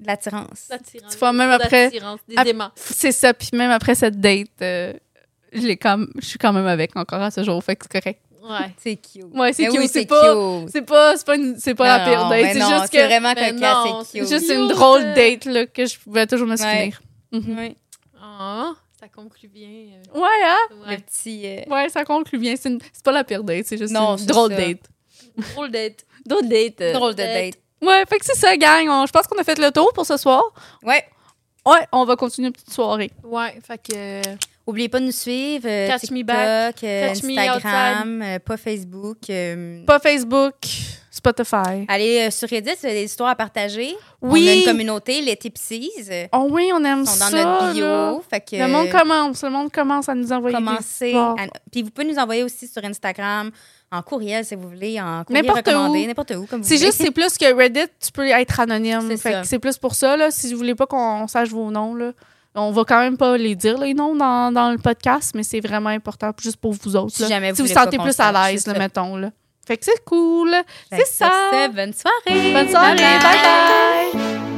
de 0.00 0.06
l'attirance. 0.08 0.66
L'attirance. 0.70 1.12
Tu 1.12 1.18
vois, 1.18 1.32
même 1.32 1.50
après- 1.50 1.84
L'attirance, 1.84 2.20
des 2.26 2.36
ap- 2.36 2.46
aimants. 2.48 2.70
C'est 2.74 3.12
ça. 3.12 3.32
Puis 3.34 3.50
même 3.52 3.70
après 3.70 3.94
cette 3.94 4.18
date, 4.18 4.48
euh, 4.62 4.92
je 5.52 5.66
l'ai 5.66 5.76
comme, 5.76 6.10
je 6.18 6.26
suis 6.26 6.38
quand 6.38 6.52
même 6.52 6.66
avec 6.66 6.96
encore 6.96 7.20
à 7.22 7.30
ce 7.30 7.42
jour. 7.44 7.62
Fait 7.62 7.76
que 7.76 7.84
c'est 7.90 8.00
correct. 8.00 8.20
Ouais. 8.42 8.72
C'est 8.78 8.96
cute. 8.96 9.24
Ouais, 9.34 9.52
c'est 9.52 9.62
Mais 9.64 9.68
cute. 9.68 9.78
oui, 9.78 9.88
c'est 9.88 10.04
pas, 10.06 10.34
cute. 10.34 10.70
c'est 10.72 10.82
pas, 10.82 11.16
c'est 11.16 11.24
pas, 11.26 11.36
une- 11.36 11.56
c'est 11.58 11.74
pas 11.76 11.98
la 11.98 12.04
pire 12.04 12.28
date. 12.28 12.42
mais 12.42 12.52
C'est 12.54 12.58
juste 12.60 12.88
c'est 12.90 12.98
que, 12.98 13.04
vraiment 13.06 13.32
mais 13.36 13.52
cocasse, 13.52 13.84
non, 13.84 14.02
c'est 14.04 14.18
cute. 14.18 14.28
juste 14.28 14.50
une 14.50 14.66
drôle 14.66 15.14
date, 15.14 15.44
là, 15.44 15.66
que 15.66 15.86
je 15.86 15.96
pouvais 16.00 16.26
toujours 16.26 16.48
me 16.48 16.52
Ouais. 16.52 16.56
souvenir. 16.56 17.00
Mhm. 17.30 17.56
Oui. 17.58 17.76
Ah, 18.20 18.72
ça 18.98 19.06
conclut 19.08 19.48
bien. 19.48 19.68
euh, 19.68 20.18
Ouais, 20.18 20.28
hein? 20.44 20.56
Le 20.70 20.88
Ouais. 20.88 20.98
petit. 20.98 21.42
euh, 21.46 21.60
Ouais, 21.72 21.88
ça 21.88 22.04
conclut 22.04 22.38
bien. 22.38 22.54
C'est 22.56 22.68
une- 22.68 22.80
pas 23.04 23.12
la 23.12 23.22
pire 23.22 23.44
date, 23.44 23.64
c'est 23.66 23.78
juste 23.78 23.92
Non, 23.94 24.16
une 24.16 24.26
drôle 24.26 24.50
ça. 24.50 24.56
date. 24.56 24.80
Drôle 25.54 25.70
d'être. 25.70 26.04
Drôle 26.26 26.48
date. 26.48 26.80
euh. 26.80 26.92
drôle 26.94 27.12
de 27.12 27.18
date. 27.18 27.32
date. 27.34 27.54
Ouais, 27.80 28.04
fait 28.08 28.18
que 28.18 28.24
c'est 28.24 28.36
ça, 28.36 28.56
gang. 28.56 28.88
On- 28.88 29.06
je 29.06 29.12
pense 29.12 29.26
qu'on 29.28 29.38
a 29.38 29.44
fait 29.44 29.58
le 29.58 29.70
tour 29.70 29.92
pour 29.92 30.04
ce 30.04 30.16
soir. 30.16 30.42
Ouais. 30.82 31.04
Ouais, 31.64 31.86
on 31.92 32.04
va 32.04 32.16
continuer 32.16 32.48
une 32.48 32.52
petite 32.52 32.72
soirée. 32.72 33.10
Ouais, 33.22 33.56
fait 33.64 33.78
que. 33.80 34.20
Oubliez 34.66 34.88
pas 34.88 35.00
de 35.00 35.06
nous 35.06 35.12
suivre. 35.12 35.66
euh, 35.68 35.88
Catch 35.88 36.00
TikTok, 36.02 36.16
me 36.18 36.22
back. 36.22 36.84
euh, 36.84 37.08
Catch 37.08 37.24
Instagram, 37.24 38.22
euh, 38.22 38.38
pas 38.38 38.56
Facebook. 38.56 39.18
Pas 39.86 39.98
Facebook, 39.98 40.54
Spotify. 41.10 41.84
Allez 41.88 42.30
sur 42.30 42.48
Reddit, 42.48 42.70
c'est 42.78 42.92
des 42.94 43.04
histoires 43.04 43.30
à 43.30 43.34
partager. 43.36 43.94
Oui. 44.20 44.44
On 44.46 44.50
a 44.50 44.54
une 44.54 44.64
communauté, 44.64 45.20
les 45.20 45.36
Tipsies. 45.36 45.90
Oh 46.32 46.46
oui, 46.50 46.70
on 46.72 46.84
aime 46.84 47.00
Ils 47.00 47.06
sont 47.08 47.14
ça. 47.26 47.30
dans 47.30 47.60
notre 47.60 47.72
bio. 47.74 47.84
là. 47.84 48.18
Fait 48.30 48.40
que, 48.40 48.56
Le 48.56 48.68
monde 48.68 48.88
commence. 48.90 49.42
Le 49.42 49.50
monde 49.50 49.72
commence 49.72 50.08
à 50.08 50.14
nous 50.14 50.32
envoyer 50.32 50.56
des 50.56 50.62
histoires. 51.08 51.34
à- 51.38 51.46
Puis 51.70 51.82
vous 51.82 51.90
pouvez 51.90 52.06
nous 52.06 52.18
envoyer 52.18 52.42
aussi 52.44 52.68
sur 52.68 52.84
Instagram, 52.84 53.50
en 53.90 54.00
courriel 54.02 54.44
si 54.44 54.54
vous 54.54 54.68
voulez, 54.68 55.00
en 55.00 55.24
N'importe 55.28 55.66
recommandé, 55.66 56.04
où. 56.04 56.06
n'importe 56.06 56.30
où. 56.36 56.46
Comme 56.46 56.62
C'est 56.62 56.78
juste, 56.78 56.94
c'est 57.02 57.10
plus 57.10 57.36
que 57.36 57.52
Reddit, 57.52 57.80
tu 58.00 58.12
peux 58.12 58.26
être 58.28 58.60
anonyme. 58.60 59.16
C'est 59.44 59.58
plus 59.58 59.76
pour 59.76 59.94
ça, 59.94 60.16
là. 60.16 60.30
Si 60.30 60.52
vous 60.52 60.58
voulez 60.58 60.74
pas 60.76 60.86
qu'on 60.86 61.26
sache 61.26 61.48
vos 61.50 61.70
noms, 61.70 61.94
là. 61.94 62.12
On 62.54 62.70
va 62.70 62.84
quand 62.84 63.00
même 63.00 63.16
pas 63.16 63.36
les 63.36 63.54
dire, 63.54 63.78
les 63.78 63.94
noms, 63.94 64.14
dans, 64.14 64.52
dans 64.52 64.70
le 64.70 64.78
podcast, 64.78 65.32
mais 65.34 65.42
c'est 65.42 65.60
vraiment 65.60 65.88
important 65.88 66.32
juste 66.40 66.58
pour 66.58 66.72
vous 66.72 66.96
autres. 66.96 67.14
Si 67.14 67.22
là. 67.22 67.28
jamais 67.28 67.50
vous 67.50 67.56
si 67.56 67.62
vous 67.62 67.68
sentez 67.68 67.98
plus 67.98 68.18
le 68.18 68.24
à 68.24 68.50
l'aise, 68.50 68.62
ça. 68.62 68.74
mettons, 68.74 69.16
là. 69.16 69.30
Fait 69.66 69.76
que 69.76 69.84
c'est 69.84 70.04
cool. 70.04 70.54
C'est 70.90 71.06
ça. 71.06 71.30
Bonne 71.72 71.92
soirée. 71.94 72.52
Bonne 72.52 72.68
soirée. 72.68 72.96
Bye 72.96 73.20
bye. 73.22 74.22
bye. 74.22 74.51